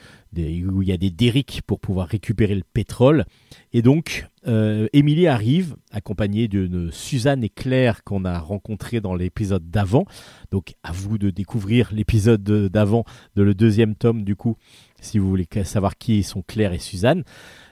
où 0.66 0.82
il 0.82 0.88
y 0.88 0.91
a 0.91 0.98
des 0.98 1.12
derricks 1.12 1.62
pour 1.66 1.80
pouvoir 1.80 2.08
récupérer 2.08 2.56
le 2.56 2.64
pétrole. 2.74 3.26
Et 3.74 3.82
donc, 3.82 4.28
euh, 4.47 4.88
Émilie 4.93 5.27
arrive, 5.27 5.76
accompagnée 5.91 6.47
de 6.47 6.89
Suzanne 6.91 7.43
et 7.43 7.49
Claire 7.49 8.03
qu'on 8.03 8.26
a 8.26 8.39
rencontrées 8.39 9.01
dans 9.01 9.15
l'épisode 9.15 9.69
d'avant. 9.69 10.05
Donc, 10.51 10.73
à 10.84 10.91
vous 10.91 11.18
de 11.18 11.30
découvrir 11.30 11.89
l'épisode 11.91 12.43
d'avant, 12.43 13.05
de 13.35 13.43
le 13.43 13.53
deuxième 13.53 13.95
tome, 13.95 14.23
du 14.23 14.35
coup, 14.35 14.57
si 14.99 15.19
vous 15.19 15.30
voulez 15.30 15.47
savoir 15.63 15.97
qui 15.97 16.23
sont 16.23 16.41
Claire 16.41 16.73
et 16.73 16.80
Suzanne. 16.80 17.23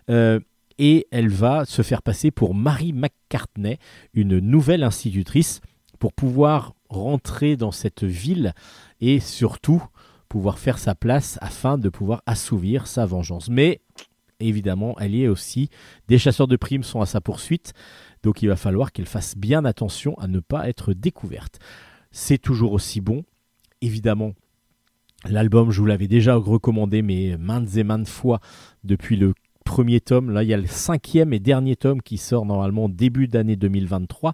Euh, 0.10 0.40
et 0.78 1.08
elle 1.12 1.30
va 1.30 1.66
se 1.66 1.82
faire 1.82 2.02
passer 2.02 2.32
pour 2.32 2.56
Marie 2.56 2.94
McCartney, 2.94 3.78
une 4.14 4.40
nouvelle 4.40 4.84
institutrice, 4.84 5.60
pour 6.00 6.14
pouvoir 6.14 6.74
rentrer 6.90 7.58
dans 7.58 7.72
cette 7.72 8.06
ville 8.06 8.54
et 9.02 9.20
surtout 9.20 9.84
pouvoir 10.30 10.60
faire 10.60 10.78
sa 10.78 10.96
place 10.96 11.38
afin 11.42 11.78
de 11.78 11.90
pouvoir 11.90 12.22
assouvir 12.26 12.88
sa 12.88 13.06
vengeance. 13.06 13.50
Mais 13.50 13.82
évidemment, 14.40 14.96
elle 15.00 15.16
y 15.16 15.24
est 15.24 15.28
aussi. 15.28 15.70
Des 16.08 16.18
chasseurs 16.18 16.48
de 16.48 16.56
primes 16.56 16.84
sont 16.84 17.02
à 17.02 17.06
sa 17.06 17.22
poursuite, 17.22 17.74
donc 18.24 18.42
il 18.42 18.48
va 18.48 18.56
falloir 18.56 18.92
qu'elle 18.92 19.06
fasse 19.06 19.38
bien 19.38 19.66
attention 19.66 20.18
à 20.20 20.28
ne 20.28 20.40
pas 20.40 20.70
être 20.70 20.94
découverte. 20.94 21.60
C'est 22.12 22.38
toujours 22.38 22.74
aussi 22.74 23.02
bon. 23.02 23.24
Évidemment, 23.82 24.34
l'album, 25.26 25.72
je 25.72 25.80
vous 25.80 25.86
l'avais 25.86 26.08
déjà 26.08 26.36
recommandé, 26.36 27.02
mais 27.02 27.38
maintes 27.38 27.76
et 27.78 27.84
maintes 27.84 28.08
fois 28.08 28.40
depuis 28.84 29.16
le 29.16 29.34
premier 29.64 30.02
tome. 30.02 30.32
Là, 30.32 30.44
il 30.44 30.50
y 30.50 30.54
a 30.54 30.58
le 30.58 30.68
cinquième 30.68 31.32
et 31.34 31.40
dernier 31.40 31.76
tome 31.76 32.02
qui 32.02 32.18
sort 32.18 32.46
normalement 32.46 32.90
début 32.90 33.28
d'année 33.28 33.56
2023. 33.56 34.34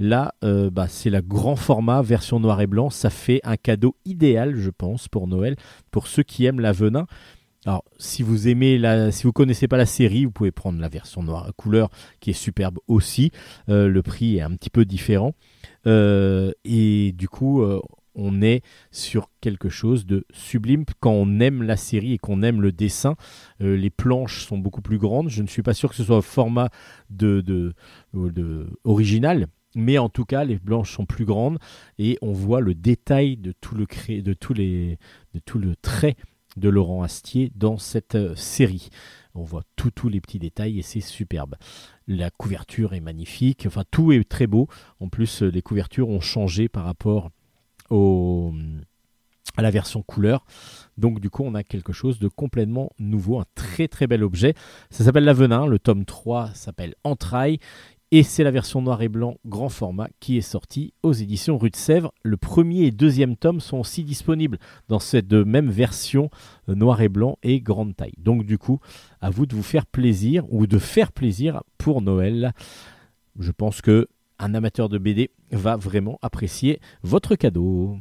Là, 0.00 0.34
euh, 0.44 0.70
bah, 0.70 0.86
c'est 0.88 1.10
la 1.10 1.22
grand 1.22 1.56
format 1.56 2.02
version 2.02 2.38
noir 2.38 2.60
et 2.60 2.68
blanc. 2.68 2.88
Ça 2.90 3.10
fait 3.10 3.40
un 3.42 3.56
cadeau 3.56 3.96
idéal, 4.04 4.54
je 4.56 4.70
pense, 4.70 5.08
pour 5.08 5.26
Noël, 5.26 5.56
pour 5.90 6.06
ceux 6.06 6.22
qui 6.22 6.44
aiment 6.44 6.60
la 6.60 6.72
venin. 6.72 7.06
Alors, 7.68 7.84
si 7.98 8.22
vous 8.22 8.48
aimez 8.48 8.78
la, 8.78 9.12
si 9.12 9.24
vous 9.24 9.32
connaissez 9.32 9.68
pas 9.68 9.76
la 9.76 9.84
série, 9.84 10.24
vous 10.24 10.30
pouvez 10.30 10.52
prendre 10.52 10.80
la 10.80 10.88
version 10.88 11.22
noire 11.22 11.50
couleur 11.54 11.90
qui 12.18 12.30
est 12.30 12.32
superbe 12.32 12.78
aussi. 12.88 13.30
Euh, 13.68 13.88
le 13.88 14.02
prix 14.02 14.38
est 14.38 14.40
un 14.40 14.52
petit 14.52 14.70
peu 14.70 14.86
différent 14.86 15.34
euh, 15.86 16.50
et 16.64 17.12
du 17.12 17.28
coup, 17.28 17.62
on 18.14 18.40
est 18.40 18.62
sur 18.90 19.28
quelque 19.42 19.68
chose 19.68 20.06
de 20.06 20.24
sublime 20.30 20.86
quand 20.98 21.12
on 21.12 21.40
aime 21.40 21.62
la 21.62 21.76
série 21.76 22.14
et 22.14 22.18
qu'on 22.18 22.42
aime 22.42 22.62
le 22.62 22.72
dessin. 22.72 23.16
les 23.60 23.90
planches 23.90 24.46
sont 24.46 24.56
beaucoup 24.56 24.80
plus 24.80 24.96
grandes. 24.96 25.28
Je 25.28 25.42
ne 25.42 25.46
suis 25.46 25.62
pas 25.62 25.74
sûr 25.74 25.90
que 25.90 25.96
ce 25.96 26.04
soit 26.04 26.16
au 26.16 26.22
format 26.22 26.70
de, 27.10 27.42
de, 27.42 27.74
original, 28.84 29.46
mais 29.74 29.98
en 29.98 30.08
tout 30.08 30.24
cas, 30.24 30.44
les 30.44 30.58
blanches 30.58 30.94
sont 30.94 31.04
plus 31.04 31.26
grandes 31.26 31.58
et 31.98 32.16
on 32.22 32.32
voit 32.32 32.62
le 32.62 32.72
détail 32.72 33.36
de 33.36 33.52
tout 33.60 33.74
le, 33.74 33.84
de 34.22 34.32
tous 34.32 34.54
les, 34.54 34.98
de 35.34 35.40
tout 35.40 35.58
le 35.58 35.76
trait 35.76 36.16
de 36.58 36.68
Laurent 36.68 37.02
Astier 37.02 37.52
dans 37.54 37.78
cette 37.78 38.14
euh, 38.14 38.34
série. 38.34 38.90
On 39.34 39.42
voit 39.42 39.62
tous 39.76 40.08
les 40.08 40.20
petits 40.20 40.38
détails 40.38 40.78
et 40.78 40.82
c'est 40.82 41.00
superbe. 41.00 41.56
La 42.06 42.30
couverture 42.30 42.94
est 42.94 43.00
magnifique, 43.00 43.64
enfin 43.66 43.84
tout 43.90 44.12
est 44.12 44.28
très 44.28 44.46
beau. 44.46 44.68
En 45.00 45.08
plus, 45.08 45.42
euh, 45.42 45.48
les 45.48 45.62
couvertures 45.62 46.08
ont 46.08 46.20
changé 46.20 46.68
par 46.68 46.84
rapport 46.84 47.30
au, 47.90 48.52
à 49.56 49.62
la 49.62 49.70
version 49.70 50.02
couleur. 50.02 50.44
Donc 50.96 51.20
du 51.20 51.30
coup, 51.30 51.42
on 51.44 51.54
a 51.54 51.64
quelque 51.64 51.92
chose 51.92 52.18
de 52.18 52.28
complètement 52.28 52.90
nouveau, 52.98 53.38
un 53.38 53.44
très 53.54 53.88
très 53.88 54.06
bel 54.06 54.22
objet. 54.22 54.54
Ça 54.90 55.04
s'appelle 55.04 55.24
l'Avenin, 55.24 55.66
le 55.66 55.78
tome 55.78 56.04
3 56.04 56.50
s'appelle 56.54 56.94
Entrailles. 57.04 57.58
Et 58.10 58.22
c'est 58.22 58.42
la 58.42 58.50
version 58.50 58.80
noir 58.80 59.02
et 59.02 59.10
blanc 59.10 59.36
grand 59.44 59.68
format 59.68 60.08
qui 60.18 60.38
est 60.38 60.42
sortie 60.42 60.94
aux 61.02 61.12
éditions 61.12 61.58
Rue 61.58 61.68
de 61.68 61.76
Sèvres. 61.76 62.10
Le 62.22 62.38
premier 62.38 62.84
et 62.84 62.90
deuxième 62.90 63.36
tome 63.36 63.60
sont 63.60 63.76
aussi 63.76 64.02
disponibles 64.02 64.58
dans 64.88 64.98
cette 64.98 65.30
même 65.30 65.68
version 65.68 66.30
euh, 66.70 66.74
noir 66.74 67.02
et 67.02 67.10
blanc 67.10 67.36
et 67.42 67.60
grande 67.60 67.94
taille. 67.94 68.14
Donc 68.16 68.46
du 68.46 68.56
coup, 68.56 68.80
à 69.20 69.28
vous 69.28 69.44
de 69.44 69.54
vous 69.54 69.62
faire 69.62 69.84
plaisir 69.84 70.44
ou 70.48 70.66
de 70.66 70.78
faire 70.78 71.12
plaisir 71.12 71.62
pour 71.76 72.00
Noël. 72.00 72.54
Je 73.38 73.52
pense 73.52 73.82
que 73.82 74.08
un 74.38 74.54
amateur 74.54 74.88
de 74.88 74.96
BD 74.96 75.30
va 75.50 75.76
vraiment 75.76 76.18
apprécier 76.22 76.80
votre 77.02 77.34
cadeau. 77.34 77.98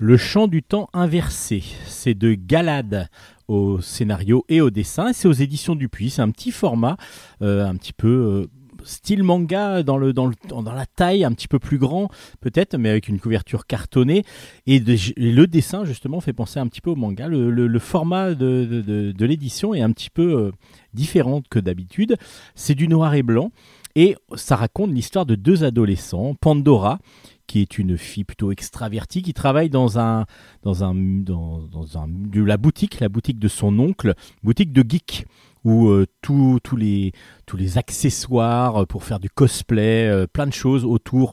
Le 0.00 0.16
chant 0.16 0.46
du 0.46 0.62
temps 0.62 0.88
inversé, 0.92 1.64
c'est 1.86 2.14
de 2.14 2.34
Galade 2.34 3.08
au 3.48 3.80
scénario 3.80 4.44
et 4.48 4.60
au 4.60 4.70
dessin. 4.70 5.12
C'est 5.12 5.26
aux 5.26 5.32
éditions 5.32 5.74
Dupuis. 5.74 6.10
C'est 6.10 6.22
un 6.22 6.30
petit 6.30 6.52
format, 6.52 6.96
euh, 7.42 7.66
un 7.66 7.74
petit 7.74 7.92
peu 7.92 8.08
euh, 8.08 8.46
style 8.84 9.24
manga 9.24 9.82
dans, 9.82 9.98
la 9.98 10.86
taille, 10.86 11.24
un 11.24 11.32
petit 11.32 11.48
peu 11.48 11.58
plus 11.58 11.78
grand 11.78 12.10
peut-être, 12.40 12.76
mais 12.76 12.90
avec 12.90 13.08
une 13.08 13.18
couverture 13.18 13.66
cartonnée. 13.66 14.22
Et, 14.68 14.78
le 14.78 15.44
dessin, 15.46 15.84
justement, 15.84 16.20
fait 16.20 16.32
penser 16.32 16.60
un 16.60 16.68
petit 16.68 16.80
peu 16.80 16.90
au 16.90 16.96
manga. 16.96 17.26
Le, 17.26 17.78
format 17.80 18.34
de, 18.34 19.12
de, 19.12 19.26
l'édition 19.26 19.74
est 19.74 19.82
un 19.82 19.90
petit 19.90 20.10
peu 20.10 20.32
euh, 20.32 20.52
différent 20.94 21.42
que 21.50 21.58
d'habitude. 21.58 22.16
C'est 22.54 22.76
du 22.76 22.86
noir 22.86 23.14
et 23.14 23.24
blanc. 23.24 23.50
Et 23.96 24.14
ça 24.36 24.54
raconte 24.54 24.92
l'histoire 24.92 25.26
de 25.26 25.34
deux 25.34 25.64
adolescents, 25.64 26.36
Pandora, 26.40 27.00
qui 27.48 27.60
est 27.60 27.78
une 27.78 27.98
fille 27.98 28.22
plutôt 28.22 28.52
extravertie, 28.52 29.22
qui 29.22 29.34
travaille 29.34 29.70
dans 29.70 29.98
un, 29.98 30.26
dans 30.62 30.84
un, 30.84 30.94
dans, 30.94 31.66
un, 31.94 32.06
de 32.06 32.44
la 32.44 32.56
boutique, 32.56 33.00
la 33.00 33.08
boutique 33.08 33.40
de 33.40 33.48
son 33.48 33.76
oncle, 33.80 34.14
boutique 34.44 34.72
de 34.72 34.84
geek, 34.88 35.26
où 35.64 35.88
euh, 35.88 36.06
tous 36.22 36.60
les, 36.76 37.12
tous 37.46 37.56
les 37.56 37.78
accessoires 37.78 38.86
pour 38.86 39.02
faire 39.02 39.18
du 39.18 39.30
cosplay, 39.30 40.06
euh, 40.08 40.26
plein 40.28 40.46
de 40.46 40.52
choses 40.52 40.84
autour 40.84 41.32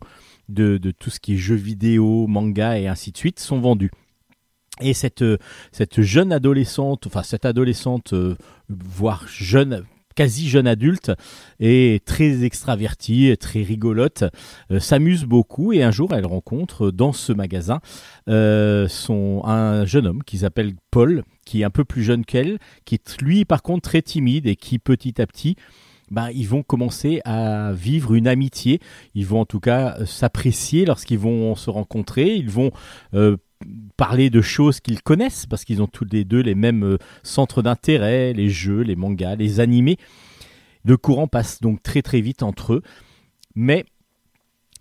de, 0.49 0.77
de, 0.77 0.89
tout 0.89 1.11
ce 1.11 1.19
qui 1.19 1.33
est 1.33 1.37
jeux 1.37 1.55
vidéo, 1.55 2.25
manga 2.25 2.79
et 2.79 2.87
ainsi 2.87 3.11
de 3.11 3.17
suite 3.17 3.39
sont 3.39 3.59
vendus. 3.59 3.91
Et 4.81 4.93
cette, 4.93 5.23
cette 5.71 6.01
jeune 6.01 6.33
adolescente, 6.33 7.07
enfin 7.07 7.23
cette 7.23 7.45
adolescente, 7.45 8.13
euh, 8.13 8.35
voire 8.69 9.25
jeune, 9.27 9.85
quasi 10.15 10.49
jeune 10.49 10.67
adulte 10.67 11.11
et 11.59 12.01
très 12.05 12.43
extravertie, 12.43 13.35
très 13.39 13.61
rigolote, 13.61 14.23
euh, 14.71 14.79
s'amuse 14.79 15.25
beaucoup 15.25 15.73
et 15.73 15.83
un 15.83 15.91
jour 15.91 16.13
elle 16.13 16.25
rencontre 16.25 16.91
dans 16.91 17.13
ce 17.13 17.33
magasin 17.33 17.79
euh, 18.29 18.87
son, 18.87 19.41
un 19.45 19.85
jeune 19.85 20.07
homme 20.07 20.23
qui 20.23 20.39
s'appelle 20.39 20.73
Paul, 20.89 21.23
qui 21.45 21.61
est 21.61 21.65
un 21.65 21.69
peu 21.69 21.83
plus 21.83 22.03
jeune 22.03 22.25
qu'elle, 22.25 22.57
qui 22.85 22.95
est 22.95 23.21
lui 23.21 23.45
par 23.45 23.61
contre 23.61 23.89
très 23.89 24.01
timide 24.01 24.47
et 24.47 24.55
qui 24.55 24.79
petit 24.79 25.21
à 25.21 25.27
petit 25.27 25.55
ben, 26.11 26.29
ils 26.33 26.47
vont 26.47 26.63
commencer 26.63 27.21
à 27.25 27.71
vivre 27.73 28.13
une 28.13 28.27
amitié. 28.27 28.79
Ils 29.15 29.25
vont 29.25 29.41
en 29.41 29.45
tout 29.45 29.59
cas 29.59 29.97
s'apprécier 30.05 30.85
lorsqu'ils 30.85 31.17
vont 31.17 31.55
se 31.55 31.69
rencontrer. 31.69 32.35
Ils 32.35 32.49
vont 32.49 32.71
euh, 33.13 33.37
parler 33.97 34.29
de 34.29 34.41
choses 34.41 34.79
qu'ils 34.79 35.01
connaissent 35.01 35.45
parce 35.45 35.65
qu'ils 35.65 35.81
ont 35.81 35.87
tous 35.87 36.05
les 36.11 36.23
deux 36.23 36.41
les 36.41 36.55
mêmes 36.55 36.83
euh, 36.83 36.97
centres 37.23 37.61
d'intérêt, 37.61 38.33
les 38.33 38.49
jeux, 38.49 38.81
les 38.81 38.95
mangas, 38.95 39.35
les 39.35 39.59
animés. 39.59 39.97
Le 40.83 40.97
courant 40.97 41.27
passe 41.27 41.61
donc 41.61 41.81
très 41.81 42.01
très 42.01 42.21
vite 42.21 42.43
entre 42.43 42.73
eux. 42.73 42.81
Mais 43.55 43.85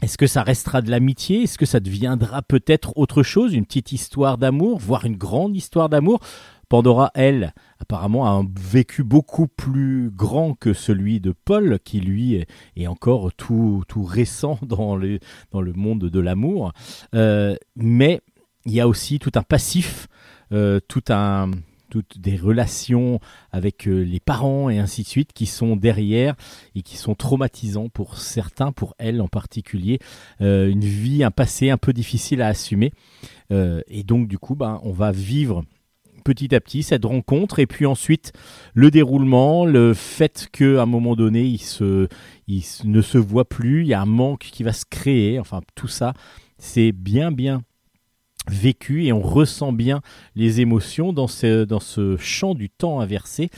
est-ce 0.02 0.18
que 0.18 0.26
ça 0.26 0.42
restera 0.42 0.82
de 0.82 0.90
l'amitié? 0.90 1.44
Est-ce 1.44 1.56
que 1.56 1.66
ça 1.66 1.80
deviendra 1.80 2.42
peut-être 2.42 2.92
autre 2.96 3.22
chose? 3.22 3.54
Une 3.54 3.64
petite 3.64 3.92
histoire 3.92 4.36
d'amour, 4.36 4.78
voire 4.78 5.06
une 5.06 5.16
grande 5.16 5.56
histoire 5.56 5.88
d'amour? 5.88 6.20
Pandora, 6.68 7.10
elle, 7.14 7.54
apparemment, 7.78 8.26
a 8.26 8.30
un 8.30 8.46
vécu 8.58 9.04
beaucoup 9.04 9.46
plus 9.46 10.10
grand 10.10 10.54
que 10.54 10.72
celui 10.72 11.20
de 11.20 11.32
Paul, 11.32 11.78
qui 11.82 12.00
lui 12.00 12.44
est 12.76 12.86
encore 12.86 13.32
tout, 13.32 13.82
tout 13.88 14.02
récent 14.02 14.58
dans 14.66 14.96
le, 14.96 15.20
dans 15.52 15.60
le 15.60 15.72
monde 15.72 16.00
de 16.00 16.20
l'amour. 16.20 16.72
Euh, 17.14 17.54
mais 17.76 18.20
il 18.66 18.72
y 18.72 18.80
a 18.80 18.88
aussi 18.88 19.18
tout 19.18 19.32
un 19.34 19.42
passif, 19.42 20.08
euh, 20.52 20.80
tout 20.88 21.04
un 21.08 21.50
toutes 21.90 22.18
des 22.18 22.36
relations 22.36 23.20
avec 23.52 23.86
euh, 23.86 24.02
les 24.02 24.18
parents 24.18 24.68
et 24.68 24.78
ainsi 24.78 25.04
de 25.04 25.06
suite 25.06 25.32
qui 25.32 25.46
sont 25.46 25.76
derrière 25.76 26.34
et 26.74 26.82
qui 26.82 26.96
sont 26.96 27.14
traumatisants 27.14 27.88
pour 27.88 28.16
certains, 28.18 28.72
pour 28.72 28.96
elle 28.98 29.20
en 29.20 29.28
particulier, 29.28 30.00
euh, 30.40 30.68
une 30.68 30.80
vie, 30.80 31.22
un 31.22 31.30
passé 31.30 31.70
un 31.70 31.76
peu 31.76 31.92
difficile 31.92 32.42
à 32.42 32.48
assumer. 32.48 32.92
Et 33.50 34.02
donc 34.02 34.26
du 34.26 34.36
coup, 34.36 34.56
ben, 34.56 34.80
on 34.82 34.90
va 34.90 35.12
vivre 35.12 35.62
petit 36.24 36.52
à 36.56 36.60
petit 36.60 36.82
cette 36.82 37.04
rencontre 37.04 37.60
et 37.60 37.66
puis 37.66 37.86
ensuite 37.86 38.32
le 38.72 38.90
déroulement, 38.90 39.64
le 39.64 39.94
fait 39.94 40.48
qu'à 40.50 40.82
un 40.82 40.86
moment 40.86 41.14
donné 41.14 41.42
il, 41.42 41.58
se, 41.58 42.08
il 42.48 42.64
ne 42.84 43.02
se 43.02 43.18
voit 43.18 43.48
plus, 43.48 43.82
il 43.82 43.88
y 43.88 43.94
a 43.94 44.00
un 44.00 44.06
manque 44.06 44.48
qui 44.50 44.64
va 44.64 44.72
se 44.72 44.86
créer, 44.90 45.38
enfin 45.38 45.60
tout 45.76 45.86
ça 45.86 46.14
c'est 46.58 46.90
bien 46.90 47.30
bien 47.30 47.62
vécu 48.50 49.04
et 49.04 49.12
on 49.12 49.20
ressent 49.20 49.72
bien 49.72 50.00
les 50.34 50.60
émotions 50.60 51.12
dans 51.12 51.26
ce, 51.26 51.64
dans 51.64 51.80
ce 51.80 52.16
chant 52.16 52.54
du 52.54 52.70
temps 52.70 53.00
inversé. 53.00 53.50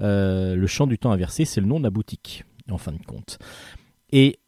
Euh, 0.00 0.56
le 0.56 0.66
chant 0.66 0.86
du 0.86 0.98
temps 0.98 1.12
inversé, 1.12 1.44
c'est 1.44 1.60
le 1.60 1.66
nom 1.66 1.78
de 1.78 1.84
la 1.84 1.90
boutique, 1.90 2.44
en 2.70 2.78
fin 2.78 2.92
de 2.92 3.04
compte. 3.06 3.38
Et 4.12 4.38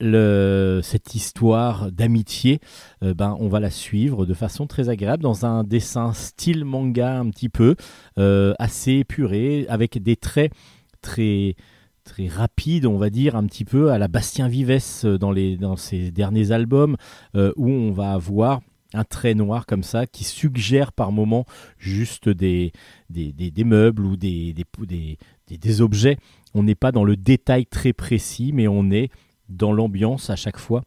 cette 0.82 1.14
histoire 1.16 1.90
d'amitié, 1.90 2.60
euh, 3.02 3.14
ben, 3.14 3.36
on 3.40 3.48
va 3.48 3.59
la 3.59 3.70
suivre 3.70 4.24
de 4.24 4.35
façon 4.35 4.68
très 4.68 4.89
agréable 4.90 5.24
dans 5.24 5.44
un 5.44 5.64
dessin 5.64 6.12
style 6.12 6.64
manga 6.64 7.18
un 7.18 7.31
petit 7.31 7.48
peu, 7.48 7.74
euh, 8.18 8.55
assez 8.60 8.93
épuré, 8.93 9.66
avec 9.68 10.01
des 10.01 10.16
traits 10.16 10.52
très 11.01 11.56
très 12.05 12.28
rapides, 12.28 12.86
on 12.86 12.98
va 12.98 13.10
dire, 13.10 13.35
un 13.35 13.44
petit 13.47 13.64
peu 13.64 13.90
à 13.90 13.98
la 13.98 14.06
Bastien 14.06 14.47
Vives 14.47 14.81
dans, 15.18 15.32
les, 15.32 15.56
dans 15.56 15.74
ses 15.74 16.12
derniers 16.12 16.52
albums, 16.52 16.97
où 17.35 17.68
on 17.68 17.90
va 17.90 18.12
avoir 18.12 18.60
un 18.94 19.04
trait 19.04 19.34
noir 19.34 19.66
comme 19.66 19.82
ça 19.82 20.06
qui 20.06 20.24
suggère 20.24 20.92
par 20.92 21.12
moments 21.12 21.44
juste 21.78 22.28
des, 22.28 22.72
des, 23.10 23.32
des, 23.32 23.64
meubles 23.64 24.04
ou 24.04 24.16
des, 24.16 24.54
des, 24.54 25.18
des 25.48 25.80
objets. 25.80 26.18
On 26.54 26.62
n'est 26.62 26.74
pas 26.74 26.92
dans 26.92 27.04
le 27.04 27.16
détail 27.16 27.66
très 27.66 27.92
précis, 27.92 28.52
mais 28.52 28.68
on 28.68 28.90
est 28.90 29.10
dans 29.48 29.72
l'ambiance 29.72 30.30
à 30.30 30.36
chaque 30.36 30.58
fois 30.58 30.82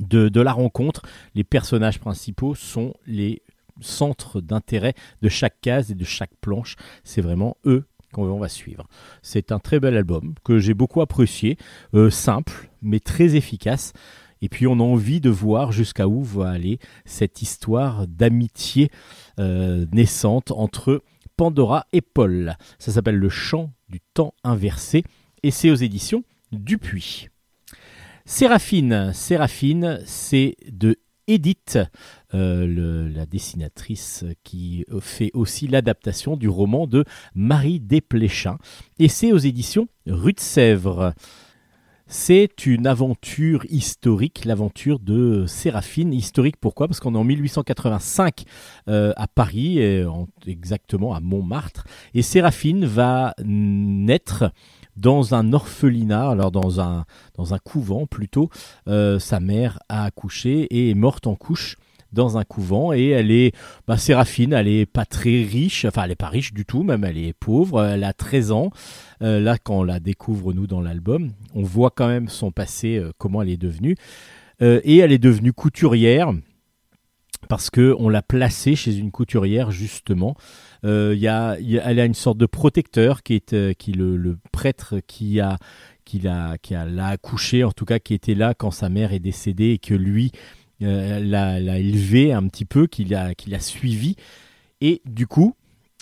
de, 0.00 0.28
de, 0.28 0.40
la 0.40 0.52
rencontre. 0.52 1.02
Les 1.34 1.44
personnages 1.44 1.98
principaux 1.98 2.54
sont 2.54 2.94
les 3.06 3.42
centres 3.80 4.40
d'intérêt 4.40 4.94
de 5.22 5.28
chaque 5.28 5.60
case 5.60 5.90
et 5.90 5.94
de 5.94 6.04
chaque 6.04 6.34
planche. 6.40 6.76
C'est 7.04 7.22
vraiment 7.22 7.56
eux 7.66 7.84
qu'on 8.12 8.38
va 8.38 8.48
suivre. 8.48 8.86
C'est 9.22 9.52
un 9.52 9.58
très 9.58 9.80
bel 9.80 9.96
album 9.96 10.34
que 10.44 10.58
j'ai 10.58 10.74
beaucoup 10.74 11.00
apprécié, 11.00 11.56
euh, 11.94 12.10
simple 12.10 12.70
mais 12.82 13.00
très 13.00 13.36
efficace. 13.36 13.92
Et 14.42 14.48
puis 14.48 14.66
on 14.66 14.74
a 14.74 14.82
envie 14.82 15.20
de 15.20 15.30
voir 15.30 15.72
jusqu'à 15.72 16.08
où 16.08 16.22
va 16.22 16.50
aller 16.50 16.78
cette 17.06 17.40
histoire 17.40 18.06
d'amitié 18.08 18.90
euh, 19.38 19.86
naissante 19.92 20.50
entre 20.50 21.02
Pandora 21.36 21.86
et 21.92 22.02
Paul. 22.02 22.56
Ça 22.78 22.92
s'appelle 22.92 23.16
Le 23.16 23.28
chant 23.28 23.72
du 23.88 24.00
temps 24.14 24.34
inversé 24.44 25.04
et 25.42 25.50
c'est 25.50 25.70
aux 25.70 25.76
éditions 25.76 26.24
Dupuis. 26.50 27.28
Séraphine, 28.26 29.12
Séraphine, 29.14 30.00
c'est 30.04 30.56
de 30.70 30.98
Edith, 31.28 31.78
euh, 32.34 33.08
la 33.14 33.26
dessinatrice 33.26 34.24
qui 34.42 34.84
fait 35.00 35.30
aussi 35.34 35.68
l'adaptation 35.68 36.36
du 36.36 36.48
roman 36.48 36.86
de 36.86 37.04
Marie 37.34 37.80
Desplechin. 37.80 38.58
Et 38.98 39.08
c'est 39.08 39.32
aux 39.32 39.38
éditions 39.38 39.88
Rue 40.06 40.32
de 40.32 40.40
Sèvres. 40.40 41.14
C'est 42.14 42.66
une 42.66 42.86
aventure 42.86 43.64
historique, 43.70 44.44
l'aventure 44.44 44.98
de 44.98 45.46
Séraphine. 45.46 46.12
Historique 46.12 46.58
pourquoi? 46.60 46.86
Parce 46.86 47.00
qu'on 47.00 47.14
est 47.14 47.18
en 47.18 47.24
1885 47.24 48.44
euh, 48.88 49.14
à 49.16 49.26
Paris, 49.26 49.80
exactement 50.46 51.14
à 51.14 51.20
Montmartre. 51.20 51.84
Et 52.12 52.20
Séraphine 52.20 52.84
va 52.84 53.32
naître 53.42 54.52
dans 54.94 55.34
un 55.34 55.54
orphelinat, 55.54 56.28
alors 56.28 56.50
dans 56.50 56.82
un, 56.82 57.06
dans 57.38 57.54
un 57.54 57.58
couvent 57.58 58.04
plutôt. 58.04 58.50
Euh, 58.88 59.18
sa 59.18 59.40
mère 59.40 59.78
a 59.88 60.04
accouché 60.04 60.64
et 60.64 60.90
est 60.90 60.94
morte 60.94 61.26
en 61.26 61.34
couche 61.34 61.78
dans 62.12 62.38
un 62.38 62.44
couvent 62.44 62.92
et 62.92 63.08
elle 63.08 63.30
est 63.30 63.52
bah, 63.86 63.96
Séraphine, 63.96 64.52
elle 64.52 64.68
est 64.68 64.86
pas 64.86 65.04
très 65.04 65.42
riche, 65.42 65.84
enfin 65.84 66.02
elle 66.04 66.12
est 66.12 66.16
pas 66.16 66.28
riche 66.28 66.52
du 66.52 66.64
tout, 66.64 66.82
même 66.82 67.04
elle 67.04 67.18
est 67.18 67.32
pauvre, 67.32 67.84
elle 67.84 68.04
a 68.04 68.12
13 68.12 68.52
ans. 68.52 68.70
Euh, 69.22 69.40
là 69.40 69.56
quand 69.58 69.80
on 69.80 69.84
la 69.84 70.00
découvre 70.00 70.52
nous 70.52 70.66
dans 70.66 70.80
l'album, 70.80 71.32
on 71.54 71.62
voit 71.62 71.90
quand 71.90 72.08
même 72.08 72.28
son 72.28 72.50
passé, 72.50 72.96
euh, 72.96 73.12
comment 73.18 73.42
elle 73.42 73.50
est 73.50 73.56
devenue. 73.56 73.96
Euh, 74.60 74.80
et 74.84 74.98
elle 74.98 75.12
est 75.12 75.18
devenue 75.18 75.52
couturière 75.52 76.32
parce 77.48 77.70
que 77.70 77.94
on 77.98 78.08
l'a 78.08 78.22
placée 78.22 78.76
chez 78.76 78.96
une 78.96 79.10
couturière 79.10 79.70
justement. 79.70 80.36
Il 80.84 81.18
y 81.18 81.28
a, 81.28 81.56
elle 81.60 82.00
a 82.00 82.04
une 82.04 82.14
sorte 82.14 82.38
de 82.38 82.46
protecteur 82.46 83.22
qui 83.22 83.34
est 83.34 83.74
qui 83.74 83.92
le, 83.92 84.16
le 84.16 84.36
prêtre 84.50 85.00
qui 85.06 85.40
a 85.40 85.58
qui 86.04 86.18
l'a 86.18 86.58
qui 86.58 86.74
l'a 86.74 87.06
accouché 87.06 87.64
en 87.64 87.72
tout 87.72 87.84
cas 87.84 87.98
qui 87.98 88.14
était 88.14 88.34
là 88.34 88.54
quand 88.54 88.70
sa 88.70 88.88
mère 88.88 89.12
est 89.12 89.20
décédée 89.20 89.70
et 89.70 89.78
que 89.78 89.94
lui 89.94 90.32
euh, 90.82 91.20
l'a, 91.20 91.78
élevé 91.78 92.32
un 92.32 92.46
petit 92.48 92.64
peu, 92.64 92.86
qu'il 92.86 93.14
a, 93.14 93.34
qu'il 93.34 93.54
a 93.54 93.60
suivi. 93.60 94.16
Et 94.80 95.00
du 95.04 95.26
coup, 95.26 95.54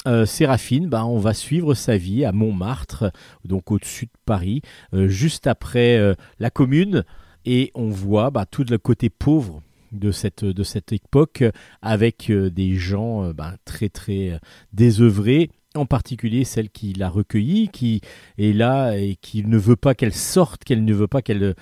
euh, 0.07 0.27
Séraphine, 0.27 0.89
bah, 0.89 1.05
on 1.05 1.19
va 1.19 1.35
suivre 1.35 1.75
sa 1.75 1.97
vie 1.97 2.25
à 2.25 2.33
Montmartre, 2.33 3.13
donc 3.45 3.71
au-dessus 3.71 4.07
de 4.07 4.13
Paris, 4.25 4.63
euh, 4.95 5.09
juste 5.09 5.47
après 5.47 6.17
la 6.39 6.51
commune, 6.51 7.05
et 7.45 7.71
on 7.75 7.89
voit 7.89 8.31
bah, 8.31 8.47
tout 8.47 8.65
le 8.69 8.79
côté 8.79 9.11
pauvre 9.11 9.63
de 9.93 10.13
cette, 10.13 10.93
époque, 10.93 11.45
avec 11.83 12.31
des 12.31 12.75
gens 12.75 13.33
bah, 13.33 13.55
très 13.65 13.89
très 13.89 14.39
désœuvrés, 14.73 15.51
en 15.75 15.87
particulier 15.87 16.45
celle 16.45 16.71
qui 16.71 16.93
l'a 16.93 17.09
recueillie, 17.09 17.69
qui 17.69 18.01
est 18.39 18.53
là 18.53 18.97
et 18.97 19.17
qui 19.21 19.45
ne 19.45 19.59
veut 19.59 19.77
pas 19.77 19.95
qu'elle 19.95 20.15
sorte, 20.15 20.65
qu'elle 20.65 20.85
ne 20.85 20.95
veut 20.95 21.09
pas 21.09 21.23
qu'elle 21.23 21.55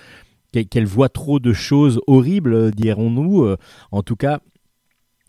qu'elle 0.71 0.87
voit 0.87 1.09
trop 1.09 1.39
de 1.39 1.53
choses 1.53 2.01
horribles, 2.07 2.71
dirons-nous. 2.73 3.45
Euh, 3.45 3.57
en 3.93 4.03
tout 4.03 4.17
cas, 4.17 4.41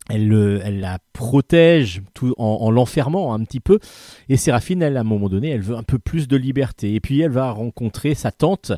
elle, 0.09 0.79
la 0.79 0.99
protège 1.13 2.01
tout 2.13 2.33
en, 2.37 2.71
l'enfermant 2.71 3.33
un 3.33 3.43
petit 3.43 3.59
peu. 3.59 3.79
Et 4.27 4.37
Séraphine, 4.37 4.81
elle, 4.81 4.97
à 4.97 5.01
un 5.01 5.03
moment 5.03 5.29
donné, 5.29 5.49
elle 5.49 5.61
veut 5.61 5.77
un 5.77 5.83
peu 5.83 5.99
plus 5.99 6.27
de 6.27 6.35
liberté. 6.35 6.95
Et 6.95 6.99
puis 6.99 7.21
elle 7.21 7.31
va 7.31 7.51
rencontrer 7.51 8.15
sa 8.15 8.31
tante, 8.31 8.71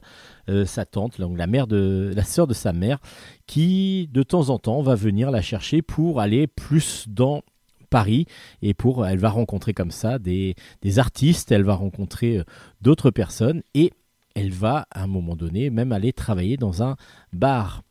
euh, 0.50 0.66
sa 0.66 0.86
tante, 0.86 1.20
donc 1.20 1.38
la 1.38 1.48
mère 1.48 1.68
de 1.68 2.12
la 2.16 2.24
sœur 2.24 2.48
de 2.48 2.54
sa 2.54 2.74
mère, 2.74 3.00
qui 3.48 4.10
de 4.12 4.24
temps 4.24 4.50
en 4.50 4.60
temps 4.60 4.82
va 4.82 4.96
venir 4.96 5.32
la 5.32 5.42
chercher 5.42 5.82
pour 5.82 6.20
aller 6.20 6.48
plus 6.48 7.06
dans 7.08 7.42
Paris 7.90 8.26
et 8.62 8.74
pour 8.74 9.06
elle 9.06 9.20
va 9.20 9.30
rencontrer 9.30 9.74
comme 9.74 9.92
ça 9.92 10.18
des, 10.18 10.56
des 10.82 11.00
artistes, 11.00 11.52
elle 11.52 11.64
va 11.64 11.76
rencontrer 11.76 12.38
euh, 12.38 12.44
d'autres 12.82 13.12
personnes 13.12 13.62
et 13.74 13.92
elle 14.34 14.52
va 14.52 14.88
à 14.92 15.04
un 15.04 15.08
moment 15.08 15.36
donné 15.36 15.70
même 15.70 15.92
aller 15.92 16.14
travailler 16.14 16.58
dans 16.58 16.84
un 16.84 16.96
bar 17.34 17.84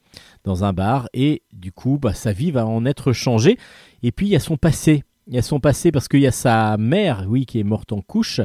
dans 0.44 0.64
un 0.64 0.72
bar 0.72 1.08
et 1.12 1.42
du 1.52 1.72
coup 1.72 1.98
bah, 1.98 2.14
sa 2.14 2.32
vie 2.32 2.50
va 2.50 2.66
en 2.66 2.84
être 2.86 3.12
changée. 3.12 3.58
Et 4.02 4.12
puis 4.12 4.26
il 4.26 4.30
y 4.30 4.36
a 4.36 4.40
son 4.40 4.56
passé. 4.56 5.04
Il 5.26 5.34
y 5.34 5.38
a 5.38 5.42
son 5.42 5.60
passé 5.60 5.92
parce 5.92 6.08
qu'il 6.08 6.20
y 6.20 6.26
a 6.26 6.32
sa 6.32 6.76
mère 6.76 7.26
oui 7.28 7.46
qui 7.46 7.60
est 7.60 7.64
morte 7.64 7.92
en 7.92 8.00
couche. 8.00 8.40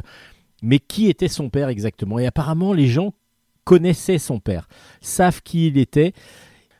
Mais 0.62 0.78
qui 0.78 1.08
était 1.08 1.28
son 1.28 1.50
père 1.50 1.68
exactement? 1.68 2.18
Et 2.18 2.26
apparemment 2.26 2.72
les 2.72 2.86
gens 2.86 3.12
connaissaient 3.64 4.18
son 4.18 4.40
père 4.40 4.68
savent 5.00 5.42
qui 5.42 5.68
il 5.68 5.78
était. 5.78 6.12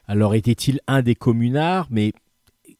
Alors 0.06 0.34
était-il 0.34 0.80
un 0.86 1.02
des 1.02 1.14
communards? 1.14 1.88
Mais 1.90 2.12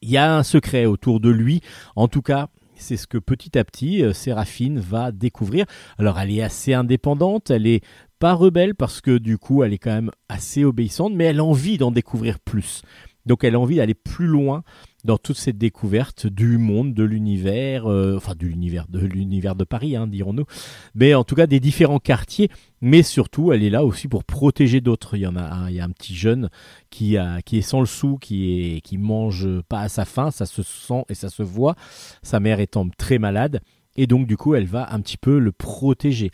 il 0.03 0.11
y 0.11 0.17
a 0.17 0.37
un 0.37 0.43
secret 0.43 0.87
autour 0.87 1.21
de 1.21 1.31
lui. 1.31 1.61
En 1.97 2.09
tout 2.09 2.23
cas 2.23 2.49
c'est 2.77 2.97
ce 2.97 3.07
que 3.07 3.19
petit 3.19 3.59
à 3.59 3.65
petit 3.65 4.03
euh, 4.03 4.13
Séraphine 4.13 4.79
va 4.79 5.13
découvrir. 5.13 5.67
Alors 5.99 6.19
elle 6.19 6.31
est 6.31 6.43
assez 6.43 6.75
indépendante, 6.75 7.51
elle 7.51 7.67
est 7.67 7.83
pas 8.19 8.35
rebelle 8.35 8.75
parce 8.75 9.01
que 9.01 9.19
du 9.19 9.39
coup 9.39 9.63
elle 9.63 9.73
est 9.73 9.79
quand 9.79 9.95
même 9.95 10.11
assez 10.29 10.65
obéissante, 10.65 11.15
mais 11.15 11.25
elle 11.25 11.41
a 11.41 11.45
envie 11.45 11.79
d'en 11.79 11.91
découvrir 11.91 12.39
plus. 12.39 12.83
Donc 13.27 13.43
elle 13.43 13.57
a 13.57 13.61
envie 13.61 13.77
d'aller 13.77 13.95
plus 13.95 14.27
loin 14.27 14.63
dans 15.05 15.19
toute 15.19 15.37
cette 15.37 15.59
découverte 15.59 16.27
du 16.27 16.59
monde, 16.59 16.95
de 16.95 17.05
l'univers, 17.05 17.87
euh, 17.87 18.17
enfin 18.17 18.35
de 18.37 18.47
l'univers 18.47 18.87
de 18.89 19.01
l'univers 19.01 19.55
de 19.55 19.65
Paris, 19.65 19.97
hein, 19.97 20.07
dirons-nous, 20.07 20.47
mais 20.95 21.15
en 21.15 21.25
tout 21.25 21.35
cas 21.35 21.47
des 21.47 21.61
différents 21.61 21.99
quartiers. 21.99 22.51
Mais 22.81 23.03
surtout, 23.03 23.53
elle 23.53 23.63
est 23.63 23.71
là 23.71 23.85
aussi 23.85 24.07
pour 24.07 24.25
protéger 24.25 24.81
d'autres. 24.81 25.17
Il 25.17 25.21
y 25.21 25.27
en 25.27 25.37
a 25.37 25.43
un, 25.43 25.71
il 25.71 25.77
y 25.77 25.81
a 25.81 25.85
un 25.85 25.91
petit 25.91 26.15
jeune 26.15 26.51
qui 26.91 27.17
a, 27.17 27.41
qui 27.43 27.59
est 27.59 27.63
sans 27.63 27.81
le 27.81 27.87
sou, 27.87 28.19
qui 28.19 28.77
est, 28.77 28.81
qui 28.81 28.99
mange 28.99 29.49
pas 29.69 29.81
à 29.81 29.89
sa 29.89 30.05
faim, 30.05 30.31
ça 30.31 30.47
se 30.47 30.63
sent 30.63 31.05
et 31.09 31.15
ça 31.15 31.29
se 31.29 31.43
voit. 31.43 31.75
Sa 32.23 32.39
mère 32.39 32.61
étant 32.61 32.89
très 32.97 33.19
malade, 33.19 33.61
et 33.97 34.07
donc 34.07 34.27
du 34.27 34.37
coup, 34.37 34.55
elle 34.55 34.67
va 34.67 34.93
un 34.93 35.01
petit 35.01 35.17
peu 35.17 35.39
le 35.39 35.53
protéger 35.53 36.31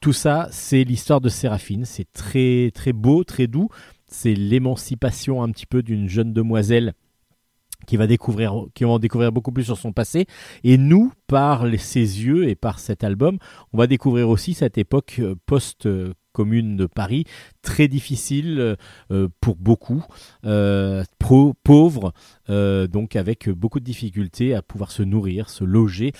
tout 0.00 0.12
ça, 0.12 0.48
c'est 0.52 0.84
l'histoire 0.84 1.20
de 1.20 1.28
Séraphine. 1.28 1.84
C'est 1.84 2.10
très 2.12 2.70
très 2.72 2.92
beau, 2.92 3.24
très 3.24 3.46
doux. 3.46 3.68
C'est 4.06 4.34
l'émancipation 4.34 5.42
un 5.42 5.50
petit 5.50 5.66
peu 5.66 5.82
d'une 5.82 6.08
jeune 6.08 6.32
demoiselle 6.32 6.94
qui 7.86 7.96
va 7.96 8.06
découvrir, 8.06 8.66
qui 8.74 8.84
va 8.84 8.90
en 8.90 8.98
découvrir 8.98 9.32
beaucoup 9.32 9.52
plus 9.52 9.64
sur 9.64 9.76
son 9.76 9.92
passé. 9.92 10.26
Et 10.62 10.78
nous, 10.78 11.12
par 11.26 11.64
ses 11.78 12.00
yeux 12.00 12.48
et 12.48 12.54
par 12.54 12.78
cet 12.78 13.02
album, 13.02 13.38
on 13.72 13.78
va 13.78 13.86
découvrir 13.86 14.28
aussi 14.28 14.54
cette 14.54 14.78
époque 14.78 15.16
euh, 15.18 15.34
post 15.46 15.88
commune 16.32 16.76
de 16.76 16.86
Paris, 16.86 17.24
très 17.62 17.88
difficile 17.88 18.76
pour 19.40 19.56
beaucoup, 19.56 20.04
pauvres, 21.64 22.12
donc 22.48 23.16
avec 23.16 23.48
beaucoup 23.48 23.80
de 23.80 23.84
difficultés 23.84 24.54
à 24.54 24.62
pouvoir 24.62 24.92
se 24.92 25.02
nourrir, 25.02 25.50
se 25.50 25.64
loger, 25.64 26.12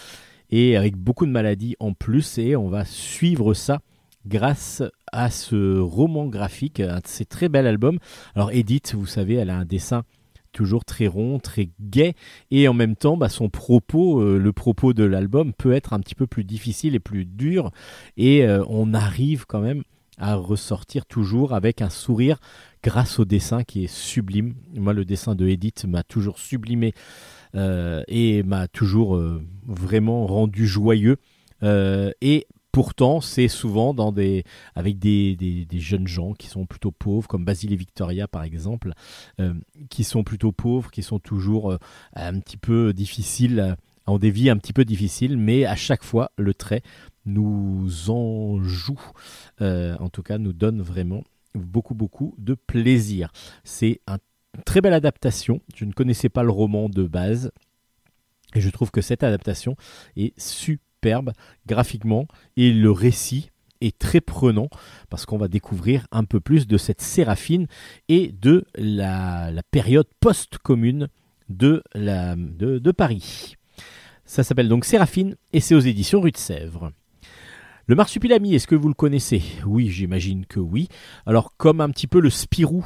et 0.50 0.76
avec 0.76 0.96
beaucoup 0.96 1.26
de 1.26 1.30
maladies 1.30 1.76
en 1.80 1.92
plus, 1.92 2.38
et 2.38 2.56
on 2.56 2.68
va 2.68 2.84
suivre 2.84 3.54
ça 3.54 3.80
grâce 4.26 4.82
à 5.12 5.30
ce 5.30 5.78
roman 5.78 6.26
graphique, 6.26 6.80
un 6.80 7.00
ces 7.04 7.24
très 7.24 7.48
bel 7.48 7.66
album. 7.66 7.98
Alors 8.34 8.50
Edith, 8.52 8.94
vous 8.94 9.06
savez, 9.06 9.34
elle 9.34 9.50
a 9.50 9.56
un 9.56 9.64
dessin 9.64 10.04
toujours 10.52 10.84
très 10.84 11.06
rond, 11.06 11.38
très 11.38 11.70
gai, 11.80 12.14
et 12.50 12.68
en 12.68 12.74
même 12.74 12.96
temps, 12.96 13.16
bah, 13.16 13.28
son 13.28 13.48
propos, 13.48 14.20
euh, 14.20 14.38
le 14.38 14.52
propos 14.52 14.92
de 14.92 15.04
l'album 15.04 15.52
peut 15.52 15.72
être 15.72 15.92
un 15.92 16.00
petit 16.00 16.14
peu 16.14 16.26
plus 16.26 16.44
difficile 16.44 16.94
et 16.94 17.00
plus 17.00 17.24
dur, 17.24 17.70
et 18.16 18.44
euh, 18.44 18.64
on 18.68 18.94
arrive 18.94 19.44
quand 19.46 19.60
même 19.60 19.82
à 20.18 20.34
ressortir 20.34 21.06
toujours 21.06 21.54
avec 21.54 21.80
un 21.80 21.90
sourire 21.90 22.38
grâce 22.82 23.18
au 23.18 23.24
dessin 23.24 23.62
qui 23.62 23.84
est 23.84 23.92
sublime. 23.92 24.54
Moi, 24.74 24.92
le 24.92 25.04
dessin 25.04 25.34
de 25.34 25.46
Edith 25.46 25.84
m'a 25.86 26.02
toujours 26.02 26.38
sublimé 26.38 26.92
et 27.54 28.42
m'a 28.42 28.68
toujours 28.68 29.20
vraiment 29.66 30.26
rendu 30.26 30.66
joyeux. 30.66 31.16
et 31.62 32.46
Pourtant, 32.70 33.20
c'est 33.20 33.48
souvent 33.48 33.94
dans 33.94 34.12
des, 34.12 34.44
avec 34.74 34.98
des, 34.98 35.34
des, 35.34 35.80
jeunes 35.80 36.06
gens 36.06 36.34
qui 36.34 36.48
sont 36.48 36.66
plutôt 36.66 36.92
pauvres, 36.92 37.26
comme 37.26 37.44
Basile 37.44 37.72
et 37.72 37.76
Victoria 37.76 38.28
par 38.28 38.42
exemple, 38.42 38.92
euh, 39.40 39.54
qui 39.88 40.04
sont 40.04 40.22
plutôt 40.22 40.52
pauvres, 40.52 40.90
qui 40.90 41.02
sont 41.02 41.18
toujours 41.18 41.72
euh, 41.72 41.78
un 42.12 42.38
petit 42.38 42.58
peu 42.58 42.92
difficiles, 42.92 43.74
ont 44.06 44.18
des 44.18 44.30
vies 44.30 44.50
un 44.50 44.58
petit 44.58 44.72
peu 44.72 44.84
difficiles, 44.84 45.38
mais 45.38 45.64
à 45.64 45.76
chaque 45.76 46.04
fois, 46.04 46.30
le 46.36 46.54
trait 46.54 46.82
nous 47.24 48.10
en 48.10 48.62
joue, 48.62 49.00
euh, 49.60 49.96
en 49.98 50.08
tout 50.08 50.22
cas 50.22 50.38
nous 50.38 50.52
donne 50.52 50.80
vraiment 50.80 51.24
beaucoup 51.54 51.94
beaucoup 51.94 52.34
de 52.38 52.54
plaisir. 52.54 53.32
C'est 53.64 54.02
une 54.06 54.18
très 54.64 54.80
belle 54.80 54.94
adaptation, 54.94 55.60
je 55.74 55.84
ne 55.84 55.92
connaissais 55.92 56.28
pas 56.28 56.42
le 56.42 56.50
roman 56.50 56.88
de 56.88 57.04
base, 57.04 57.50
et 58.54 58.60
je 58.60 58.70
trouve 58.70 58.90
que 58.90 59.00
cette 59.00 59.22
adaptation 59.22 59.76
est 60.16 60.38
super 60.40 60.82
superbe 60.98 61.32
graphiquement 61.66 62.26
et 62.56 62.72
le 62.72 62.90
récit 62.90 63.50
est 63.80 63.96
très 63.96 64.20
prenant 64.20 64.68
parce 65.10 65.26
qu'on 65.26 65.38
va 65.38 65.46
découvrir 65.46 66.08
un 66.10 66.24
peu 66.24 66.40
plus 66.40 66.66
de 66.66 66.76
cette 66.76 67.00
Séraphine 67.00 67.68
et 68.08 68.32
de 68.32 68.64
la, 68.74 69.52
période 69.70 70.08
post-commune 70.18 71.08
de, 71.48 71.82
Paris. 72.96 73.54
Ça 74.24 74.42
s'appelle 74.42 74.68
donc 74.68 74.84
Séraphine 74.84 75.36
et 75.52 75.60
c'est 75.60 75.76
aux 75.76 75.80
éditions 75.80 76.20
Rue 76.20 76.32
de 76.32 76.36
Sèvres. 76.36 76.90
Le 77.86 77.94
marsupilami, 77.94 78.56
est-ce 78.56 78.66
que 78.66 78.74
vous 78.74 78.88
le 78.88 78.94
connaissez? 78.94 79.40
Oui, 79.64 79.88
j'imagine 79.88 80.46
que 80.46 80.58
oui. 80.58 80.88
Alors 81.26 81.56
comme 81.56 81.80
un 81.80 81.90
petit 81.90 82.08
peu 82.08 82.20
le 82.20 82.28
Spirou 82.28 82.84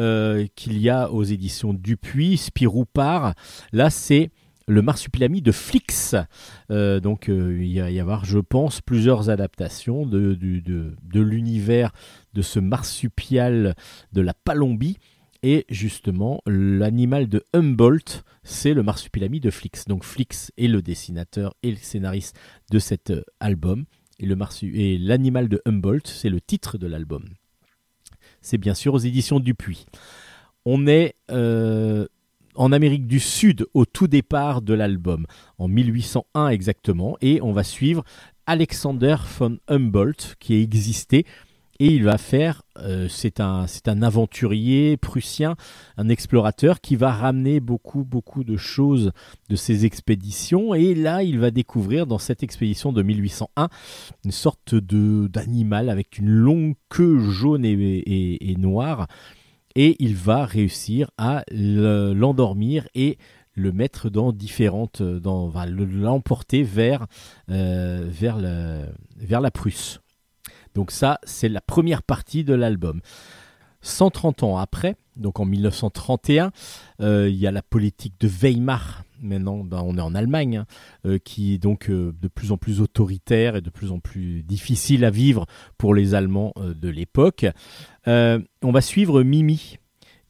euh, 0.00 0.46
qu'il 0.56 0.78
y 0.78 0.88
a 0.88 1.12
aux 1.12 1.22
éditions 1.22 1.74
Dupuis, 1.74 2.38
Spirou 2.38 2.86
part, 2.86 3.34
là 3.72 3.90
c'est 3.90 4.30
le 4.66 4.80
marsupilami 4.80 5.42
de 5.42 5.52
Flix. 5.52 6.16
Euh, 6.70 7.00
donc 7.00 7.28
euh, 7.28 7.62
il 7.62 7.78
va 7.80 7.90
y 7.90 8.00
avoir, 8.00 8.24
je 8.24 8.38
pense, 8.38 8.80
plusieurs 8.80 9.28
adaptations 9.28 10.06
de, 10.06 10.34
de, 10.34 11.20
l'univers 11.20 11.92
de 12.32 12.40
ce 12.40 12.60
marsupial 12.60 13.74
de 14.12 14.20
la 14.22 14.32
Palombie. 14.32 14.96
Et 15.42 15.66
justement, 15.68 16.40
l'animal 16.46 17.28
de 17.28 17.44
Humboldt, 17.52 18.22
c'est 18.42 18.72
le 18.72 18.82
marsupilami 18.82 19.40
de 19.40 19.50
Flix. 19.50 19.86
Donc 19.86 20.04
Flix 20.04 20.50
est 20.56 20.68
le 20.68 20.80
dessinateur 20.80 21.54
et 21.62 21.72
le 21.72 21.76
scénariste 21.76 22.38
de 22.70 22.78
cet 22.78 23.12
album. 23.38 23.84
Et 24.18 24.98
l'animal 24.98 25.48
de 25.48 25.60
Humboldt, 25.66 26.08
c'est 26.08 26.30
le 26.30 26.40
titre 26.40 26.78
de 26.78 26.86
l'album. 26.86 27.24
C'est 28.40 28.58
bien 28.58 28.74
sûr 28.74 28.94
aux 28.94 28.98
éditions 28.98 29.40
Dupuis. 29.40 29.86
On 30.64 30.86
est 30.86 31.14
en 31.28 32.72
Amérique 32.72 33.06
du 33.06 33.20
Sud 33.20 33.66
au 33.74 33.84
tout 33.86 34.06
départ 34.06 34.62
de 34.62 34.74
l'album, 34.74 35.26
en 35.58 35.68
1801 35.68 36.48
exactement, 36.48 37.16
et 37.20 37.40
on 37.42 37.52
va 37.52 37.64
suivre 37.64 38.04
Alexander 38.46 39.16
von 39.38 39.58
Humboldt 39.68 40.34
qui 40.40 40.54
existait 40.60 41.24
et 41.80 41.86
il 41.86 42.04
va 42.04 42.18
faire, 42.18 42.62
euh, 42.78 43.08
c'est 43.08 43.40
un, 43.40 43.66
aventurier 44.02 44.96
prussien, 44.96 45.56
un 45.96 46.08
explorateur 46.08 46.80
qui 46.80 46.94
va 46.94 47.10
ramener 47.10 47.58
beaucoup, 47.58 48.04
beaucoup 48.04 48.44
de 48.44 48.56
choses 48.56 49.10
de 49.48 49.56
ses 49.56 49.86
expéditions. 49.86 50.74
Et 50.74 50.94
là, 50.94 51.22
il 51.22 51.40
va 51.40 51.50
découvrir 51.50 52.06
dans 52.06 52.18
cette 52.18 52.42
expédition 52.42 52.92
de 52.92 53.02
1801 53.02 53.68
une 54.24 54.30
sorte 54.30 54.74
de, 54.74 55.26
d'animal 55.26 55.88
avec 55.88 56.18
une 56.18 56.28
longue 56.28 56.74
queue 56.90 57.18
jaune 57.18 57.64
et 57.64 58.54
noire 58.58 59.08
et 59.74 59.96
il 60.00 60.16
va 60.16 60.44
réussir 60.44 61.10
à 61.16 61.44
l'endormir 61.50 62.86
et 62.94 63.18
le 63.54 63.72
mettre 63.72 64.10
dans 64.10 64.32
différentes, 64.32 65.02
dans, 65.02 65.48
va 65.48 65.66
l'emporter 65.66 66.62
vers, 66.62 67.06
euh, 67.50 68.08
vers 68.10 69.40
la 69.40 69.50
Prusse. 69.50 70.00
Donc 70.74 70.90
ça, 70.90 71.18
c'est 71.24 71.48
la 71.48 71.60
première 71.60 72.02
partie 72.02 72.44
de 72.44 72.54
l'album. 72.54 73.00
130 73.82 74.42
ans 74.42 74.58
après, 74.58 74.96
donc 75.16 75.40
en 75.40 75.46
1931, 75.46 76.52
euh, 77.00 77.28
il 77.30 77.36
y 77.36 77.46
a 77.46 77.50
la 77.50 77.62
politique 77.62 78.14
de 78.20 78.28
Weimar. 78.28 79.04
Maintenant, 79.22 79.64
ben, 79.64 79.82
on 79.84 79.96
est 79.96 80.02
en 80.02 80.14
Allemagne, 80.14 80.58
hein, 80.58 80.66
euh, 81.06 81.18
qui 81.18 81.54
est 81.54 81.58
donc 81.58 81.90
de 81.90 82.28
plus 82.28 82.52
en 82.52 82.58
plus 82.58 82.80
autoritaire 82.80 83.56
et 83.56 83.60
de 83.60 83.70
plus 83.70 83.90
en 83.90 84.00
plus 84.00 84.42
difficile 84.42 85.04
à 85.04 85.10
vivre 85.10 85.46
pour 85.78 85.94
les 85.94 86.14
Allemands 86.14 86.52
de 86.56 86.88
l'époque. 86.88 87.46
on 88.06 88.72
va 88.72 88.80
suivre 88.80 89.22
Mimi, 89.22 89.78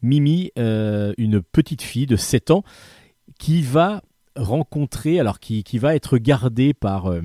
Mimi, 0.02 0.50
euh, 0.58 1.12
une 1.18 1.42
petite 1.42 1.82
fille 1.82 2.06
de 2.06 2.16
7 2.16 2.50
ans, 2.50 2.64
qui 3.38 3.62
va 3.62 4.02
rencontrer, 4.36 5.20
alors 5.20 5.40
qui, 5.40 5.62
va 5.78 5.94
être 5.94 6.18
gardée 6.18 6.72
par, 6.72 7.06
euh, 7.06 7.22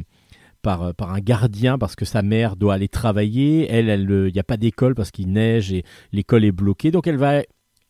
par, 0.66 0.96
par, 0.96 1.14
un 1.14 1.20
gardien 1.20 1.78
parce 1.78 1.96
que 1.96 2.06
sa 2.06 2.24
mère 2.24 2.56
doit 2.56 2.74
aller 2.74 2.88
travailler. 2.88 3.68
Elle, 3.70 4.08
il 4.10 4.34
n'y 4.34 4.40
a 4.40 4.44
pas 4.44 4.58
d'école 4.58 4.96
parce 4.96 5.12
qu'il 5.12 5.32
neige 5.32 5.72
et 5.72 5.84
l'école 6.12 6.44
est 6.44 6.52
bloquée. 6.52 6.90
Donc 6.90 7.06
elle 7.06 7.18
va 7.18 7.44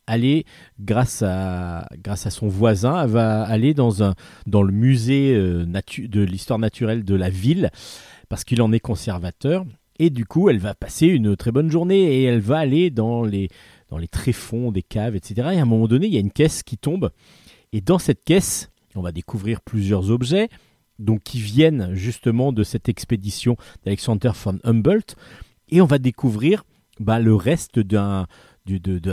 aller, 0.06 0.44
grâce 0.78 1.22
à, 1.22 1.88
grâce 2.04 2.26
à 2.26 2.30
son 2.30 2.48
voisin, 2.48 3.02
elle 3.02 3.08
va 3.08 3.44
aller 3.44 3.72
dans, 3.72 4.02
un, 4.02 4.14
dans 4.46 4.62
le 4.62 4.72
musée 4.72 5.34
euh, 5.34 5.64
de 5.64 6.20
l'histoire 6.20 6.58
naturelle 6.58 7.02
de 7.02 7.14
la 7.14 7.30
ville 7.30 7.70
parce 8.28 8.44
qu'il 8.44 8.60
en 8.60 8.70
est 8.72 8.80
conservateur. 8.80 9.64
Et 9.98 10.10
du 10.10 10.26
coup, 10.26 10.50
elle 10.50 10.58
va 10.58 10.74
passer 10.74 11.06
une 11.06 11.34
très 11.34 11.52
bonne 11.52 11.70
journée 11.70 12.18
et 12.18 12.24
elle 12.24 12.40
va 12.40 12.58
aller 12.58 12.90
dans 12.90 13.24
les, 13.24 13.48
dans 13.88 13.96
les 13.96 14.08
tréfonds 14.08 14.70
des 14.70 14.82
caves, 14.82 15.16
etc. 15.16 15.48
Et 15.54 15.58
à 15.58 15.62
un 15.62 15.64
moment 15.64 15.88
donné, 15.88 16.08
il 16.08 16.12
y 16.12 16.18
a 16.18 16.20
une 16.20 16.30
caisse 16.30 16.62
qui 16.62 16.76
tombe. 16.76 17.08
Et 17.72 17.80
dans 17.80 17.98
cette 17.98 18.22
caisse, 18.22 18.70
on 18.94 19.00
va 19.00 19.12
découvrir 19.12 19.62
plusieurs 19.62 20.10
objets 20.10 20.50
donc 20.98 21.22
qui 21.22 21.40
viennent 21.40 21.94
justement 21.94 22.52
de 22.52 22.64
cette 22.64 22.88
expédition 22.88 23.56
d'Alexander 23.84 24.30
von 24.34 24.58
Humboldt. 24.64 25.14
Et 25.68 25.80
on 25.80 25.86
va 25.86 25.98
découvrir 25.98 26.64
bah, 27.00 27.18
le 27.18 27.34
reste 27.34 27.78
d'un, 27.78 28.26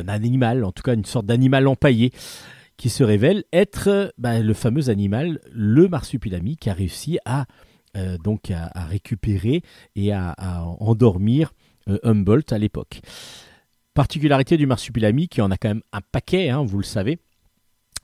animal, 0.07 0.64
en 0.64 0.72
tout 0.72 0.84
cas 0.84 0.93
une 0.93 1.05
sorte 1.05 1.26
d'animal 1.26 1.68
empaillé, 1.68 2.11
qui 2.77 2.89
se 2.89 3.03
révèle 3.03 3.43
être 3.53 4.14
bah, 4.18 4.39
le 4.39 4.53
fameux 4.53 4.89
animal, 4.89 5.39
le 5.51 5.88
marsupilami, 5.88 6.57
qui 6.57 6.69
a 6.69 6.73
réussi 6.73 7.19
à, 7.26 7.45
euh, 7.97 8.18
donc 8.18 8.51
à, 8.51 8.85
récupérer 8.85 9.61
et 9.95 10.11
à, 10.11 10.65
endormir 10.80 11.53
euh, 11.89 11.99
Humboldt 12.03 12.53
à 12.53 12.57
l'époque. 12.57 13.01
Particularité 13.93 14.57
du 14.57 14.65
marsupilami, 14.65 15.27
qui 15.27 15.41
en 15.41 15.51
a 15.51 15.57
quand 15.57 15.69
même 15.69 15.84
un 15.91 16.01
paquet, 16.11 16.49
hein, 16.49 16.64
vous 16.64 16.80
le 16.80 16.84
savez, 16.84 17.19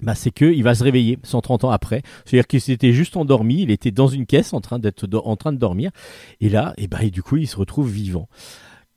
bah, 0.01 0.15
c'est 0.15 0.31
qu'il 0.31 0.63
va 0.63 0.75
se 0.75 0.83
réveiller 0.83 1.19
130 1.23 1.65
ans 1.65 1.71
après. 1.71 2.01
C'est-à-dire 2.25 2.47
qu'il 2.47 2.61
s'était 2.61 2.93
juste 2.93 3.17
endormi, 3.17 3.61
il 3.61 3.71
était 3.71 3.91
dans 3.91 4.07
une 4.07 4.25
caisse 4.25 4.53
en 4.53 4.61
train, 4.61 4.79
d'être 4.79 5.07
en 5.13 5.35
train 5.35 5.53
de 5.53 5.57
dormir, 5.57 5.91
et 6.41 6.49
là, 6.49 6.73
et 6.77 6.87
bah, 6.87 6.99
du 7.09 7.23
coup, 7.23 7.37
il 7.37 7.47
se 7.47 7.57
retrouve 7.57 7.89
vivant. 7.89 8.29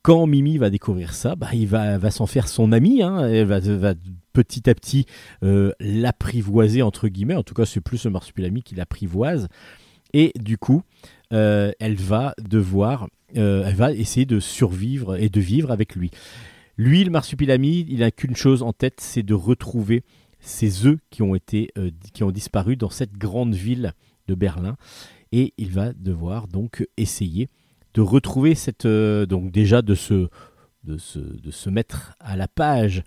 Quand 0.01 0.27
Mimi 0.27 0.57
va 0.57 0.69
découvrir 0.69 1.13
ça, 1.13 1.35
bah, 1.35 1.47
il 1.53 1.67
va, 1.67 1.97
va 1.97 2.11
s'en 2.11 2.25
faire 2.25 2.49
son 2.49 2.73
ami, 2.73 3.01
hein, 3.01 3.25
elle 3.25 3.45
va, 3.45 3.59
va, 3.59 3.93
petit 4.33 4.69
à 4.69 4.75
petit 4.75 5.05
euh, 5.43 5.71
l'apprivoiser, 5.79 6.81
entre 6.81 7.07
guillemets, 7.07 7.35
en 7.35 7.43
tout 7.43 7.53
cas 7.53 7.65
c'est 7.65 7.79
plus 7.79 8.03
le 8.03 8.11
marsupilami 8.11 8.63
qui 8.63 8.75
l'apprivoise, 8.75 9.47
et 10.13 10.33
du 10.35 10.57
coup, 10.57 10.83
euh, 11.31 11.71
elle 11.79 11.95
va 11.95 12.35
devoir, 12.41 13.07
euh, 13.37 13.63
elle 13.65 13.75
va 13.75 13.93
essayer 13.93 14.25
de 14.25 14.39
survivre 14.39 15.15
et 15.15 15.29
de 15.29 15.39
vivre 15.39 15.71
avec 15.71 15.95
lui. 15.95 16.11
Lui, 16.77 17.03
le 17.03 17.11
marsupilami, 17.11 17.85
il 17.87 17.99
n'a 17.99 18.11
qu'une 18.11 18.35
chose 18.35 18.63
en 18.63 18.73
tête, 18.73 18.99
c'est 18.99 19.23
de 19.23 19.33
retrouver 19.33 20.03
ses 20.43 20.85
œufs 20.85 20.99
qui 21.09 21.23
ont 21.23 21.33
été 21.33 21.69
euh, 21.77 21.89
qui 22.13 22.23
ont 22.23 22.31
disparu 22.31 22.75
dans 22.75 22.89
cette 22.89 23.13
grande 23.13 23.55
ville 23.55 23.93
de 24.27 24.35
Berlin. 24.35 24.75
Et 25.31 25.53
il 25.57 25.71
va 25.71 25.93
devoir 25.93 26.47
donc 26.47 26.87
essayer 26.97 27.49
de 27.93 28.01
retrouver 28.01 28.53
cette 28.53 28.85
euh, 28.85 29.25
donc 29.25 29.51
déjà 29.51 29.81
de 29.81 29.95
se 29.95 30.27
de 30.83 30.97
se, 30.97 31.19
de 31.19 31.49
se 31.49 31.69
mettre 31.69 32.13
à 32.19 32.35
la 32.35 32.49
page 32.49 33.03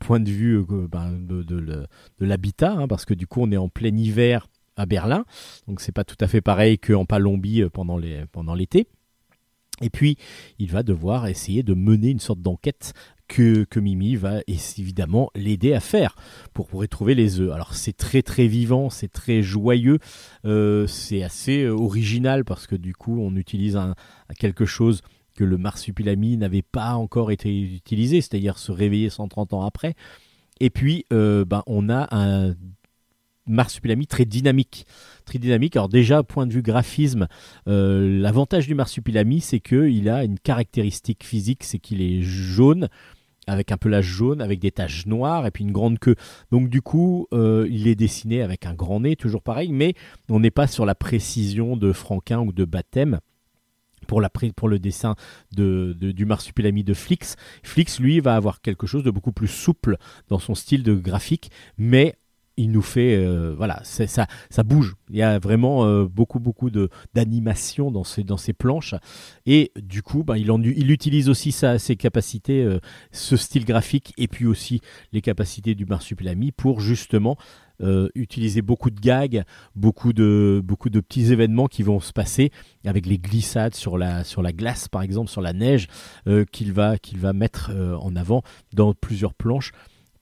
point 0.00 0.20
de 0.20 0.30
vue 0.30 0.58
euh, 0.58 0.88
ben, 0.88 1.12
de, 1.12 1.42
de, 1.42 1.86
l'habitat 2.20 2.72
hein, 2.72 2.86
parce 2.86 3.04
que 3.04 3.14
du 3.14 3.26
coup 3.26 3.42
on 3.42 3.50
est 3.50 3.56
en 3.56 3.68
plein 3.68 3.94
hiver 3.94 4.46
à 4.76 4.86
Berlin. 4.86 5.24
Donc 5.66 5.80
c'est 5.80 5.92
pas 5.92 6.04
tout 6.04 6.16
à 6.20 6.28
fait 6.28 6.40
pareil 6.40 6.78
qu'en 6.78 7.04
Palombie 7.04 7.64
pendant 7.72 7.98
les 7.98 8.24
pendant 8.26 8.54
l'été. 8.54 8.86
Et 9.80 9.90
puis, 9.90 10.16
il 10.58 10.70
va 10.70 10.82
devoir 10.82 11.28
essayer 11.28 11.62
de 11.62 11.74
mener 11.74 12.10
une 12.10 12.18
sorte 12.18 12.40
d'enquête 12.40 12.94
que, 13.28 13.66
Mimi 13.78 14.16
va 14.16 14.40
évidemment 14.48 15.30
l'aider 15.36 15.74
à 15.74 15.80
faire 15.80 16.16
pour, 16.54 16.66
pour 16.66 16.80
retrouver 16.80 17.14
les 17.14 17.40
œufs. 17.40 17.52
Alors 17.52 17.74
c'est 17.74 17.96
très 17.96 18.22
très 18.22 18.46
vivant, 18.46 18.90
c'est 18.90 19.12
très 19.12 19.42
joyeux, 19.42 19.98
euh, 20.44 20.86
c'est 20.86 21.22
assez 21.22 21.62
euh, 21.62 21.72
original 21.72 22.44
parce 22.44 22.66
que 22.66 22.74
du 22.74 22.94
coup 22.94 23.20
on 23.20 23.36
utilise 23.36 23.78
quelque 24.38 24.64
chose 24.64 25.02
que 25.34 25.44
le 25.44 25.58
marsupilami 25.58 26.36
n'avait 26.36 26.62
pas 26.62 26.94
encore 26.94 27.30
été 27.30 27.56
utilisé, 27.60 28.20
c'est-à-dire 28.20 28.58
se 28.58 28.72
réveiller 28.72 29.10
130 29.10 29.52
ans 29.52 29.62
après. 29.62 29.94
Et 30.58 30.70
puis 30.70 31.04
euh, 31.12 31.44
ben, 31.44 31.62
on 31.66 31.88
a 31.88 32.08
un 32.10 32.54
marsupilami 33.46 34.06
très 34.06 34.24
dynamique. 34.24 34.84
Très 35.24 35.38
dynamique. 35.38 35.76
Alors 35.76 35.88
déjà, 35.88 36.22
point 36.22 36.46
de 36.46 36.52
vue 36.52 36.62
graphisme, 36.62 37.28
l'avantage 37.66 38.66
du 38.66 38.74
marsupilami, 38.74 39.40
c'est 39.40 39.60
qu'il 39.60 40.08
a 40.10 40.24
une 40.24 40.38
caractéristique 40.38 41.24
physique, 41.24 41.64
c'est 41.64 41.78
qu'il 41.78 42.02
est 42.02 42.20
jaune 42.20 42.88
avec 43.48 43.72
un 43.72 43.76
pelage 43.76 44.04
jaune, 44.04 44.40
avec 44.40 44.60
des 44.60 44.70
taches 44.70 45.06
noires 45.06 45.46
et 45.46 45.50
puis 45.50 45.64
une 45.64 45.72
grande 45.72 45.98
queue. 45.98 46.14
Donc 46.50 46.68
du 46.68 46.82
coup, 46.82 47.26
euh, 47.32 47.66
il 47.70 47.88
est 47.88 47.94
dessiné 47.94 48.42
avec 48.42 48.66
un 48.66 48.74
grand 48.74 49.00
nez, 49.00 49.16
toujours 49.16 49.42
pareil, 49.42 49.72
mais 49.72 49.94
on 50.28 50.40
n'est 50.40 50.50
pas 50.50 50.66
sur 50.66 50.86
la 50.86 50.94
précision 50.94 51.76
de 51.76 51.92
Franquin 51.92 52.40
ou 52.40 52.52
de 52.52 52.64
Baptême. 52.64 53.18
Pour, 54.06 54.22
la, 54.22 54.30
pour 54.30 54.68
le 54.68 54.78
dessin 54.78 55.16
de, 55.52 55.92
du 56.00 56.24
marsupilami 56.24 56.82
de 56.82 56.94
Flix. 56.94 57.36
Flix, 57.62 58.00
lui, 58.00 58.20
va 58.20 58.36
avoir 58.36 58.62
quelque 58.62 58.86
chose 58.86 59.02
de 59.02 59.10
beaucoup 59.10 59.32
plus 59.32 59.48
souple 59.48 59.98
dans 60.28 60.38
son 60.38 60.54
style 60.54 60.82
de 60.82 60.94
graphique, 60.94 61.50
mais 61.76 62.14
il 62.58 62.72
nous 62.72 62.82
fait 62.82 63.16
euh, 63.16 63.54
voilà 63.56 63.80
ça 63.84 64.26
ça 64.50 64.62
bouge. 64.62 64.96
Il 65.08 65.16
y 65.16 65.22
a 65.22 65.38
vraiment 65.38 65.86
euh, 65.86 66.06
beaucoup 66.06 66.40
beaucoup 66.40 66.70
de 66.70 66.90
d'animation 67.14 67.90
dans 67.90 68.04
ces 68.04 68.24
dans 68.24 68.36
ces 68.36 68.52
planches. 68.52 68.94
Et 69.46 69.72
du 69.76 70.02
coup 70.02 70.24
ben, 70.24 70.36
il 70.36 70.48
il 70.76 70.90
utilise 70.90 71.28
aussi 71.28 71.52
ses 71.52 71.96
capacités 71.96 72.62
euh, 72.62 72.80
ce 73.12 73.36
style 73.36 73.64
graphique 73.64 74.12
et 74.18 74.28
puis 74.28 74.46
aussi 74.46 74.80
les 75.12 75.20
capacités 75.20 75.74
du 75.74 75.86
marsupilami 75.86 76.52
pour 76.52 76.80
justement 76.80 77.36
utiliser 78.16 78.60
beaucoup 78.60 78.90
de 78.90 78.98
gags, 78.98 79.44
beaucoup 79.76 80.12
de, 80.12 80.60
beaucoup 80.64 80.90
de 80.90 80.98
petits 80.98 81.32
événements 81.32 81.68
qui 81.68 81.84
vont 81.84 82.00
se 82.00 82.12
passer 82.12 82.50
avec 82.84 83.06
les 83.06 83.18
glissades 83.18 83.76
sur 83.76 83.96
la, 83.96 84.24
sur 84.24 84.42
la 84.42 84.52
glace 84.52 84.88
par 84.88 85.02
exemple, 85.02 85.30
sur 85.30 85.42
la 85.42 85.52
neige, 85.52 85.86
qu'il 86.50 86.72
va, 86.72 86.98
qu'il 86.98 87.18
va 87.18 87.32
mettre 87.32 87.70
en 88.00 88.16
avant 88.16 88.42
dans 88.72 88.94
plusieurs 88.94 89.32
planches 89.32 89.70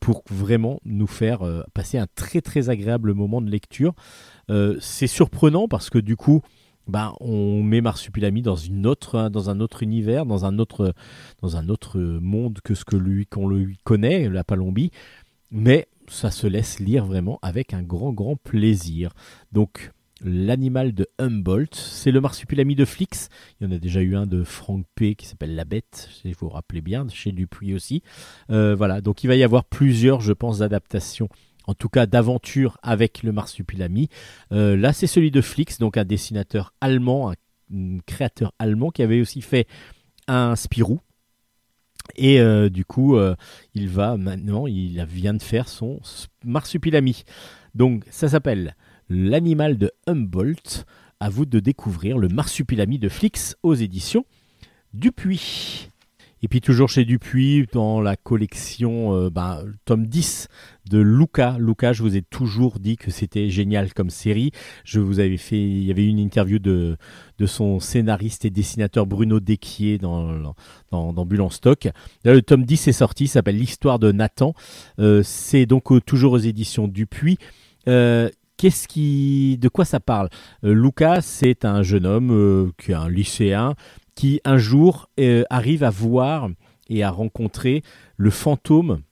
pour 0.00 0.22
vraiment 0.30 0.80
nous 0.84 1.06
faire 1.06 1.42
euh, 1.42 1.62
passer 1.74 1.98
un 1.98 2.06
très 2.14 2.40
très 2.40 2.68
agréable 2.70 3.14
moment 3.14 3.40
de 3.40 3.50
lecture. 3.50 3.94
Euh, 4.50 4.76
c'est 4.80 5.06
surprenant 5.06 5.68
parce 5.68 5.90
que 5.90 5.98
du 5.98 6.16
coup, 6.16 6.42
bah, 6.86 7.14
on 7.20 7.62
met 7.62 7.80
Marsupilami 7.80 8.42
dans 8.42 8.56
une 8.56 8.86
autre, 8.86 9.18
hein, 9.18 9.30
dans 9.30 9.50
un 9.50 9.60
autre 9.60 9.82
univers, 9.82 10.26
dans 10.26 10.44
un 10.44 10.58
autre, 10.58 10.94
dans 11.42 11.56
un 11.56 11.68
autre 11.68 11.98
monde 11.98 12.60
que 12.62 12.74
ce 12.74 12.84
que 12.84 12.96
lui 12.96 13.26
qu'on 13.26 13.48
lui 13.48 13.76
connaît, 13.84 14.28
la 14.28 14.44
Palombie, 14.44 14.90
mais 15.50 15.88
ça 16.08 16.30
se 16.30 16.46
laisse 16.46 16.78
lire 16.78 17.04
vraiment 17.04 17.38
avec 17.42 17.74
un 17.74 17.82
grand 17.82 18.12
grand 18.12 18.36
plaisir. 18.36 19.10
Donc 19.52 19.92
L'animal 20.24 20.94
de 20.94 21.06
Humboldt, 21.18 21.74
c'est 21.74 22.10
le 22.10 22.22
marsupilami 22.22 22.74
de 22.74 22.86
Flix. 22.86 23.28
Il 23.60 23.66
y 23.66 23.70
en 23.70 23.76
a 23.76 23.78
déjà 23.78 24.00
eu 24.00 24.16
un 24.16 24.26
de 24.26 24.44
Frank 24.44 24.86
P 24.94 25.14
qui 25.14 25.26
s'appelle 25.26 25.54
La 25.54 25.66
Bête, 25.66 26.08
si 26.10 26.32
vous 26.32 26.38
vous 26.40 26.48
rappelez 26.48 26.80
bien, 26.80 27.06
chez 27.10 27.32
Dupuis 27.32 27.74
aussi. 27.74 28.02
Euh, 28.50 28.74
voilà, 28.74 29.02
donc 29.02 29.24
il 29.24 29.26
va 29.26 29.36
y 29.36 29.42
avoir 29.42 29.66
plusieurs, 29.66 30.22
je 30.22 30.32
pense, 30.32 30.62
adaptations 30.62 31.28
en 31.66 31.74
tout 31.74 31.88
cas 31.88 32.06
d'aventures 32.06 32.78
avec 32.82 33.24
le 33.24 33.32
marsupilami. 33.32 34.08
Euh, 34.52 34.76
là, 34.76 34.94
c'est 34.94 35.08
celui 35.08 35.30
de 35.30 35.42
Flix, 35.42 35.78
donc 35.78 35.98
un 35.98 36.04
dessinateur 36.04 36.72
allemand, 36.80 37.32
un, 37.32 37.98
créateur 38.06 38.54
allemand 38.58 38.90
qui 38.90 39.02
avait 39.02 39.20
aussi 39.20 39.42
fait 39.42 39.66
un 40.28 40.56
Spirou. 40.56 41.00
Et 42.14 42.40
euh, 42.40 42.70
du 42.70 42.84
coup, 42.84 43.18
il 43.74 43.88
va 43.88 44.16
maintenant, 44.16 44.66
il 44.66 45.04
vient 45.04 45.34
de 45.34 45.42
faire 45.42 45.68
son 45.68 46.00
marsupilami. 46.44 47.24
Donc, 47.74 48.04
ça 48.10 48.28
s'appelle 48.28 48.76
L'animal 49.08 49.78
de 49.78 49.90
Humboldt. 50.06 50.84
À 51.18 51.30
vous 51.30 51.46
de 51.46 51.60
découvrir 51.60 52.18
le 52.18 52.28
marsupilami 52.28 52.98
de 52.98 53.08
Flix 53.08 53.56
aux 53.62 53.74
éditions 53.74 54.26
Dupuis. 54.92 55.88
Et 56.42 56.48
puis 56.48 56.60
toujours 56.60 56.90
chez 56.90 57.06
Dupuis, 57.06 57.66
dans 57.72 58.00
la 58.02 58.14
collection 58.14 59.14
euh, 59.14 59.30
ben, 59.30 59.64
tome 59.86 60.06
10 60.06 60.48
de 60.90 60.98
Luca. 60.98 61.56
Luca, 61.58 61.94
je 61.94 62.02
vous 62.02 62.16
ai 62.16 62.22
toujours 62.22 62.78
dit 62.78 62.96
que 62.96 63.10
c'était 63.10 63.48
génial 63.48 63.94
comme 63.94 64.10
série. 64.10 64.52
Je 64.84 65.00
vous 65.00 65.18
avais 65.18 65.38
fait, 65.38 65.58
il 65.58 65.84
y 65.84 65.90
avait 65.90 66.04
une 66.04 66.18
interview 66.18 66.58
de, 66.58 66.98
son 67.46 67.80
scénariste 67.80 68.44
et 68.44 68.50
dessinateur 68.50 69.06
Bruno 69.06 69.40
Desquier 69.40 69.96
dans, 69.96 70.54
dans, 70.90 71.50
stock. 71.50 71.88
Le 72.24 72.42
tome 72.42 72.64
10 72.64 72.88
est 72.88 72.92
sorti, 72.92 73.26
s'appelle 73.26 73.56
L'histoire 73.56 73.98
de 73.98 74.12
Nathan. 74.12 74.52
Euh, 74.98 75.22
c'est 75.24 75.64
donc 75.64 75.84
toujours 76.04 76.32
aux 76.32 76.38
éditions 76.38 76.86
Dupuis. 76.86 77.38
Euh, 77.88 78.28
Qu'est-ce 78.56 78.88
qui, 78.88 79.58
de 79.58 79.68
quoi 79.68 79.84
ça 79.84 80.00
parle? 80.00 80.30
Euh, 80.64 80.72
Lucas, 80.72 81.20
c'est 81.20 81.64
un 81.64 81.82
jeune 81.82 82.06
homme 82.06 82.30
euh, 82.30 82.70
qui 82.78 82.92
est 82.92 82.94
un 82.94 83.08
lycéen 83.08 83.74
qui 84.14 84.40
un 84.44 84.56
jour 84.56 85.10
euh, 85.20 85.44
arrive 85.50 85.84
à 85.84 85.90
voir 85.90 86.48
et 86.88 87.02
à 87.02 87.10
rencontrer 87.10 87.82
le 88.16 88.30
fantôme 88.30 89.02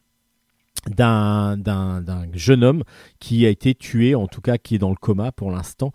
d'un 0.88 1.56
jeune 2.32 2.64
homme 2.64 2.84
qui 3.18 3.44
a 3.44 3.50
été 3.50 3.74
tué, 3.74 4.14
en 4.14 4.26
tout 4.28 4.40
cas 4.40 4.56
qui 4.58 4.76
est 4.76 4.78
dans 4.78 4.90
le 4.90 4.96
coma 4.96 5.32
pour 5.32 5.50
l'instant, 5.50 5.92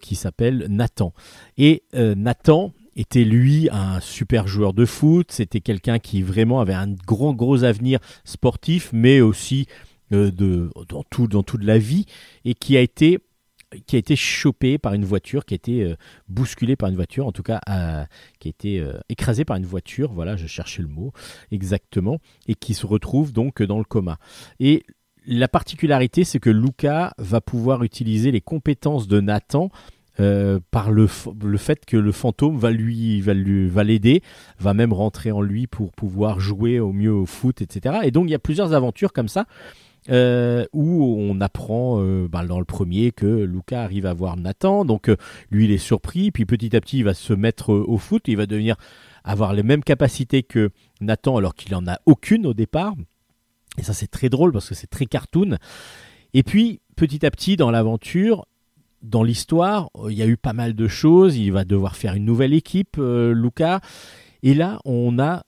qui 0.00 0.14
s'appelle 0.14 0.66
Nathan. 0.68 1.12
Et 1.58 1.82
Nathan 1.92 2.72
était 2.94 3.24
lui 3.24 3.68
un 3.72 3.98
super 3.98 4.46
joueur 4.46 4.72
de 4.72 4.84
foot, 4.84 5.32
c'était 5.32 5.60
quelqu'un 5.60 5.98
qui 5.98 6.22
vraiment 6.22 6.60
avait 6.60 6.74
un 6.74 6.92
grand 7.06 7.32
gros 7.34 7.64
avenir 7.64 7.98
sportif, 8.24 8.90
mais 8.92 9.20
aussi 9.20 9.66
euh, 10.12 10.32
de, 10.32 10.70
dans, 10.88 11.04
tout, 11.04 11.28
dans 11.28 11.44
toute 11.44 11.62
la 11.62 11.78
vie 11.78 12.04
et 12.44 12.54
qui 12.54 12.76
a 12.76 12.80
été 12.80 13.18
qui 13.86 13.94
a 13.94 14.00
été 14.00 14.16
chopé 14.16 14.78
par 14.78 14.94
une 14.94 15.04
voiture, 15.04 15.44
qui 15.44 15.54
a 15.54 15.56
été 15.56 15.84
euh, 15.84 15.94
bousculé 16.28 16.74
par 16.74 16.88
une 16.88 16.96
voiture, 16.96 17.28
en 17.28 17.30
tout 17.30 17.44
cas 17.44 17.60
qui 18.40 18.48
a 18.48 18.50
été 18.50 18.80
euh, 18.80 18.98
écrasé 19.08 19.44
par 19.44 19.56
une 19.56 19.66
voiture, 19.66 20.12
voilà, 20.12 20.34
je 20.34 20.48
cherchais 20.48 20.82
le 20.82 20.88
mot 20.88 21.12
exactement, 21.52 22.18
et 22.48 22.56
qui 22.56 22.74
se 22.74 22.84
retrouve 22.84 23.32
donc 23.32 23.62
dans 23.62 23.78
le 23.78 23.84
coma. 23.84 24.18
Et 24.58 24.82
la 25.24 25.46
particularité, 25.46 26.24
c'est 26.24 26.40
que 26.40 26.50
Luca 26.50 27.14
va 27.18 27.40
pouvoir 27.40 27.84
utiliser 27.84 28.32
les 28.32 28.40
compétences 28.40 29.06
de 29.06 29.20
Nathan 29.20 29.70
par 30.16 30.90
le, 30.90 31.08
le, 31.42 31.56
fait 31.56 31.86
que 31.86 31.96
le 31.96 32.12
fantôme 32.12 32.58
va 32.58 32.72
lui 32.72 33.22
va 33.22 33.32
lui 33.32 33.68
va 33.68 33.84
l'aider, 33.84 34.22
va 34.58 34.74
même 34.74 34.92
rentrer 34.92 35.30
en 35.30 35.40
lui 35.40 35.66
pour 35.66 35.92
pouvoir 35.92 36.40
jouer 36.40 36.78
au 36.80 36.92
mieux 36.92 37.12
au 37.12 37.24
foot, 37.24 37.62
etc. 37.62 38.00
Et 38.02 38.10
donc 38.10 38.26
il 38.26 38.32
y 38.32 38.34
a 38.34 38.40
plusieurs 38.40 38.74
aventures 38.74 39.12
comme 39.12 39.28
ça 39.28 39.46
euh, 40.08 40.64
où 40.72 41.14
on 41.18 41.42
apprend 41.42 42.00
euh, 42.00 42.26
bah, 42.26 42.46
dans 42.46 42.58
le 42.58 42.64
premier 42.64 43.12
que 43.12 43.26
Luca 43.26 43.82
arrive 43.82 44.06
à 44.06 44.14
voir 44.14 44.38
Nathan, 44.38 44.86
donc 44.86 45.10
euh, 45.10 45.16
lui 45.50 45.66
il 45.66 45.72
est 45.72 45.78
surpris, 45.78 46.30
puis 46.30 46.46
petit 46.46 46.74
à 46.74 46.80
petit 46.80 46.98
il 46.98 47.04
va 47.04 47.12
se 47.12 47.34
mettre 47.34 47.74
au 47.74 47.98
foot, 47.98 48.22
il 48.26 48.38
va 48.38 48.46
devenir 48.46 48.76
avoir 49.24 49.52
les 49.52 49.62
mêmes 49.62 49.84
capacités 49.84 50.42
que 50.42 50.70
Nathan 51.02 51.36
alors 51.36 51.54
qu'il 51.54 51.74
en 51.74 51.86
a 51.86 51.98
aucune 52.06 52.46
au 52.46 52.54
départ, 52.54 52.94
et 53.76 53.82
ça 53.82 53.92
c'est 53.92 54.06
très 54.06 54.30
drôle 54.30 54.52
parce 54.52 54.70
que 54.70 54.74
c'est 54.74 54.86
très 54.86 55.04
cartoon. 55.04 55.58
Et 56.32 56.42
puis 56.44 56.80
petit 56.96 57.26
à 57.26 57.30
petit 57.30 57.56
dans 57.56 57.70
l'aventure, 57.70 58.46
dans 59.02 59.22
l'histoire, 59.22 59.90
il 60.08 60.16
y 60.16 60.22
a 60.22 60.26
eu 60.26 60.38
pas 60.38 60.54
mal 60.54 60.74
de 60.74 60.88
choses, 60.88 61.36
il 61.36 61.52
va 61.52 61.64
devoir 61.64 61.94
faire 61.94 62.14
une 62.14 62.24
nouvelle 62.24 62.54
équipe, 62.54 62.96
Luca, 62.96 63.80
et 64.42 64.54
là 64.54 64.80
on 64.86 65.18
a 65.18 65.44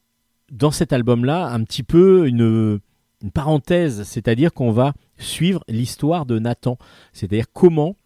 dans 0.51 0.71
cet 0.71 0.93
album-là 0.93 1.49
un 1.49 1.65
petit 1.65 1.83
peu 1.83 2.29
une 2.29 2.81
une 3.23 3.31
parenthèse, 3.31 4.03
c'est-à-dire 4.05 4.53
qu'on 4.53 4.73
va 4.73 4.95
suivre 5.19 5.63
l'histoire 5.69 6.27
de 6.27 6.39
Nathan, 6.39 6.79
c'est-à-dire 7.13 7.47
comment 7.53 7.97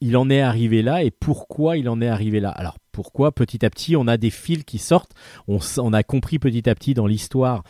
il 0.00 0.16
en 0.16 0.28
est 0.28 0.40
arrivé 0.40 0.82
là 0.82 1.02
et 1.02 1.10
pourquoi 1.10 1.76
il 1.76 1.88
en 1.88 2.00
est 2.00 2.08
arrivé 2.08 2.40
là. 2.40 2.50
Alors 2.50 2.76
pourquoi 2.92 3.32
petit 3.32 3.64
à 3.64 3.70
petit 3.70 3.96
on 3.96 4.06
a 4.06 4.16
des 4.16 4.30
fils 4.30 4.64
qui 4.64 4.78
sortent, 4.78 5.12
on, 5.48 5.92
a 5.92 6.02
compris 6.02 6.38
petit 6.38 6.68
à 6.68 6.74
petit 6.74 6.94
dans 6.94 7.06
l'histoire 7.06 7.62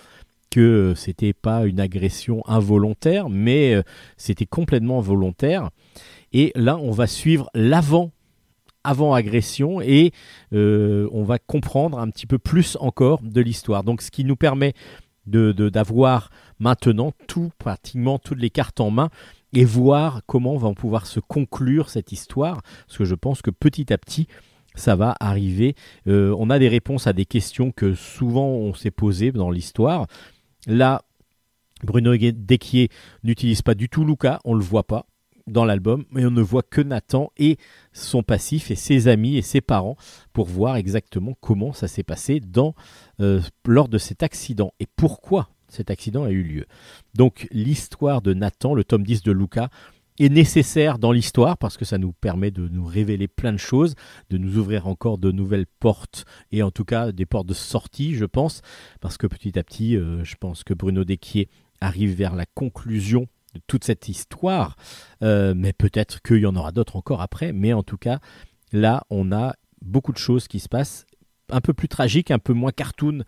que 0.51 0.95
c'était 0.97 1.33
pas 1.33 1.67
une 1.67 1.81
agression 1.81 2.43
involontaire, 2.47 3.29
mais 3.29 3.75
euh, 3.75 3.83
c'était 4.17 4.47
complètement 4.47 5.01
volontaire. 5.01 5.71
Et 6.33 6.53
là, 6.55 6.77
on 6.77 6.93
va 6.93 7.07
suivre 7.07 7.51
l'avant 7.55 8.13
avant 8.85 9.15
agression 9.15 9.81
et 9.81 10.13
euh, 10.53 11.09
on 11.13 11.25
va 11.25 11.39
comprendre 11.39 11.99
un 11.99 12.09
petit 12.11 12.27
peu 12.27 12.39
plus 12.39 12.77
encore 12.81 13.21
de 13.23 13.41
l'histoire. 13.41 13.83
Donc 13.83 14.03
ce 14.03 14.11
qui 14.11 14.25
nous 14.25 14.37
permet 14.37 14.75
de 15.27 15.53
d'avoir 15.53 16.31
maintenant 16.65 17.13
tout, 17.29 17.53
pratiquement 17.59 18.19
toutes 18.19 18.41
les 18.41 18.51
cartes 18.51 18.81
en 18.81 18.91
main 18.91 19.11
et 19.53 19.65
voir 19.65 20.23
comment 20.27 20.57
va 20.57 20.73
pouvoir 20.73 21.07
se 21.07 21.21
conclure 21.21 21.91
cette 21.91 22.11
histoire, 22.11 22.63
parce 22.87 22.99
que 22.99 23.05
je 23.05 23.15
pense 23.15 23.43
que 23.43 23.51
petit 23.51 23.93
à 23.93 23.99
petit, 23.99 24.27
ça 24.75 24.97
va 24.97 25.15
arriver. 25.21 25.77
Euh, 26.09 26.35
on 26.39 26.51
a 26.51 26.59
des 26.59 26.69
réponses 26.69 27.07
à 27.07 27.13
des 27.13 27.27
questions 27.27 27.71
que 27.71 27.95
souvent 27.95 28.49
on 28.49 28.75
s'est 28.75 28.91
posées 28.91 29.31
dans 29.31 29.51
l'histoire. 29.51 30.07
Là, 30.67 31.03
Bruno 31.85 32.17
Desquier 32.17 32.89
n'utilise 33.23 33.63
pas 33.63 33.75
du 33.75 33.89
tout 33.89 34.05
Luca, 34.05 34.41
on 34.45 34.55
le 34.55 34.65
voit 34.65 34.87
pas. 34.87 35.07
dans 35.47 35.67
l'album, 35.67 36.07
mais 36.11 36.25
on 36.25 36.31
ne 36.31 36.41
voit 36.41 36.63
que 36.63 36.81
Nathan 36.81 37.31
et 37.37 37.59
son 37.93 38.23
passif 38.23 38.71
et 38.71 38.77
ses 38.77 39.09
amis 39.09 39.37
et 39.37 39.43
ses 39.43 39.61
parents 39.61 39.99
pour 40.33 40.47
voir 40.47 40.77
exactement 40.77 41.35
comment 41.39 41.75
ça 41.75 41.87
s'est 41.87 42.03
passé 42.03 42.41
euh, 43.21 43.43
lors 43.67 43.89
de 43.91 43.99
cet 43.99 44.23
accident 44.23 44.73
et 44.81 44.87
pourquoi 44.97 45.51
cet 45.75 45.91
accident 45.91 46.25
a 46.25 46.31
eu 46.31 46.43
lieu. 46.43 46.67
Donc 47.15 47.47
l'histoire 47.51 48.23
de 48.23 48.35
Nathan, 48.35 48.75
le 48.75 48.85
tome 48.85 49.03
10 49.03 49.23
de 49.23 49.33
Luca, 49.33 49.71
est 50.21 50.29
nécessaire 50.29 50.99
dans 50.99 51.13
l'histoire 51.13 51.59
parce 51.59 51.77
que 51.77 51.85
ça 51.85 51.99
nous 51.99 52.13
permet 52.13 52.51
de 52.51 52.69
nous 52.69 52.85
révéler 52.85 53.27
plein 53.27 53.53
de 53.53 53.59
choses, 53.59 53.95
de 54.31 54.39
nous 54.39 54.59
ouvrir 54.59 54.87
encore 54.87 55.19
de 55.19 55.33
nouvelles 55.33 55.67
portes 55.67 56.25
et 56.53 56.63
en 56.63 56.71
tout 56.71 56.85
cas 56.85 57.11
des 57.11 57.27
portes 57.27 57.49
de 57.49 57.55
sortie, 57.55 58.15
je 58.15 58.25
pense, 58.25 58.63
parce 59.01 59.17
que 59.17 59.27
petit 59.27 59.59
à 59.59 59.65
petit, 59.65 59.97
euh, 59.97 60.23
je 60.23 60.37
pense 60.37 60.63
que 60.63 60.73
Bruno 60.73 61.05
Desquier 61.05 61.49
arrive 61.81 62.15
vers 62.15 62.37
la 62.37 62.47
conclusion 62.47 63.27
de 63.55 63.61
toute 63.67 63.85
cette 63.85 64.09
histoire, 64.09 64.77
euh, 65.23 65.55
mais 65.57 65.73
peut-être 65.73 66.23
qu'il 66.23 66.39
y 66.39 66.47
en 66.47 66.57
aura 66.57 66.73
d'autres 66.73 66.97
encore 66.97 67.21
après, 67.21 67.53
mais 67.53 67.73
en 67.73 67.83
tout 67.83 67.99
cas, 67.99 68.19
là, 68.73 69.05
on 69.11 69.33
a 69.33 69.55
beaucoup 69.81 70.13
de 70.13 70.19
choses 70.19 70.49
qui 70.49 70.61
se 70.61 70.69
passent, 70.69 71.07
un 71.51 71.61
peu 71.61 71.73
plus 71.73 71.89
tragiques, 71.89 72.31
un 72.31 72.39
peu 72.39 72.53
moins 72.53 72.73
cartoon, 72.73 73.23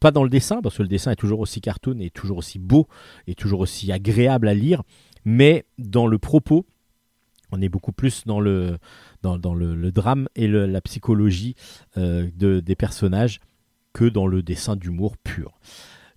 pas 0.00 0.10
dans 0.10 0.22
le 0.22 0.30
dessin, 0.30 0.60
parce 0.62 0.76
que 0.76 0.82
le 0.82 0.88
dessin 0.88 1.10
est 1.10 1.16
toujours 1.16 1.40
aussi 1.40 1.60
cartoon 1.60 1.98
et 2.00 2.10
toujours 2.10 2.38
aussi 2.38 2.58
beau 2.58 2.88
et 3.26 3.34
toujours 3.34 3.60
aussi 3.60 3.90
agréable 3.92 4.48
à 4.48 4.54
lire, 4.54 4.82
mais 5.24 5.64
dans 5.78 6.06
le 6.06 6.18
propos, 6.18 6.66
on 7.50 7.60
est 7.60 7.68
beaucoup 7.68 7.92
plus 7.92 8.24
dans 8.24 8.40
le, 8.40 8.78
dans, 9.22 9.54
le, 9.54 9.92
drame 9.92 10.28
et 10.34 10.48
la 10.48 10.80
psychologie 10.80 11.54
euh, 11.96 12.28
de, 12.34 12.60
des 12.60 12.74
personnages 12.74 13.40
que 13.92 14.04
dans 14.04 14.26
le 14.26 14.42
dessin 14.42 14.76
d'humour 14.76 15.16
pur. 15.16 15.58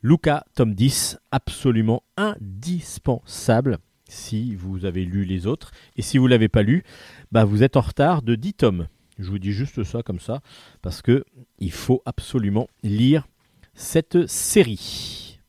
Luca, 0.01 0.45
tome 0.55 0.73
10, 0.73 1.17
absolument 1.31 2.03
indispensable 2.17 3.77
si 4.09 4.55
vous 4.55 4.85
avez 4.85 5.05
lu 5.05 5.25
les 5.25 5.47
autres. 5.47 5.71
Et 5.95 6.01
si 6.01 6.17
vous 6.17 6.25
ne 6.25 6.29
l'avez 6.29 6.49
pas 6.49 6.63
lu, 6.63 6.84
bah 7.31 7.45
vous 7.45 7.63
êtes 7.63 7.77
en 7.77 7.81
retard 7.81 8.21
de 8.21 8.35
10 8.35 8.53
tomes. 8.53 8.88
Je 9.19 9.29
vous 9.29 9.39
dis 9.39 9.51
juste 9.51 9.84
ça 9.84 10.03
comme 10.03 10.19
ça, 10.19 10.41
parce 10.81 11.01
que 11.01 11.23
il 11.59 11.71
faut 11.71 12.01
absolument 12.05 12.67
lire 12.84 13.27
cette 13.77 14.27
série. 14.27 15.39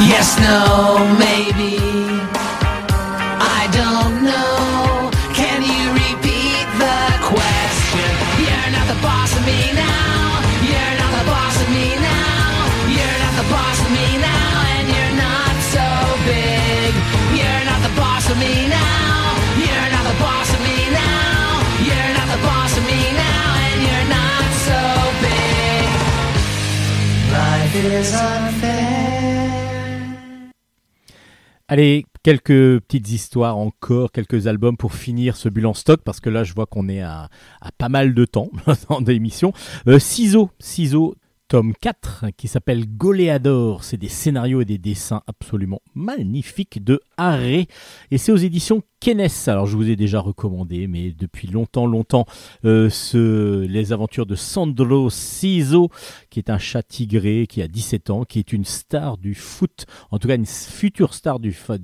Yes, 0.00 0.36
no, 0.40 0.98
maybe. 1.18 1.78
I 3.40 3.68
don't 3.72 4.24
know. 4.24 4.55
Allez, 31.68 32.06
quelques 32.22 32.78
petites 32.80 33.10
histoires 33.10 33.56
encore, 33.56 34.12
quelques 34.12 34.46
albums 34.46 34.76
pour 34.76 34.94
finir 34.94 35.36
ce 35.36 35.48
bilan 35.48 35.74
stock, 35.74 36.00
parce 36.04 36.20
que 36.20 36.30
là 36.30 36.44
je 36.44 36.54
vois 36.54 36.66
qu'on 36.66 36.88
est 36.88 37.02
à, 37.02 37.28
pas 37.76 37.88
mal 37.88 38.14
de 38.14 38.24
temps 38.24 38.50
dans 38.88 39.00
l'émission. 39.00 39.52
Euh, 39.88 39.98
Ciseaux, 39.98 40.50
Ciseaux, 40.60 41.16
tome 41.48 41.74
4 41.80 42.26
qui 42.36 42.48
s'appelle 42.48 42.86
Goléador. 42.86 43.84
C'est 43.84 43.96
des 43.96 44.08
scénarios 44.08 44.62
et 44.62 44.64
des 44.64 44.78
dessins 44.78 45.22
absolument 45.26 45.80
magnifiques 45.94 46.82
de 46.82 47.00
Haré. 47.16 47.68
Et 48.10 48.18
c'est 48.18 48.32
aux 48.32 48.36
éditions 48.36 48.82
Kenes. 49.00 49.28
Alors 49.46 49.66
je 49.66 49.76
vous 49.76 49.88
ai 49.88 49.96
déjà 49.96 50.20
recommandé, 50.20 50.86
mais 50.86 51.12
depuis 51.12 51.48
longtemps, 51.48 51.86
longtemps, 51.86 52.26
euh, 52.64 52.90
les 53.68 53.92
aventures 53.92 54.26
de 54.26 54.34
Sandro 54.34 55.08
Ciso, 55.10 55.90
qui 56.30 56.40
est 56.40 56.50
un 56.50 56.58
chat 56.58 56.82
tigré 56.82 57.46
qui 57.48 57.62
a 57.62 57.68
17 57.68 58.10
ans, 58.10 58.24
qui 58.24 58.38
est 58.38 58.52
une 58.52 58.64
star 58.64 59.16
du 59.16 59.34
foot, 59.34 59.86
en 60.10 60.18
tout 60.18 60.28
cas 60.28 60.36
une 60.36 60.46
future 60.46 61.14
star 61.14 61.38
du 61.38 61.52
foot, 61.52 61.80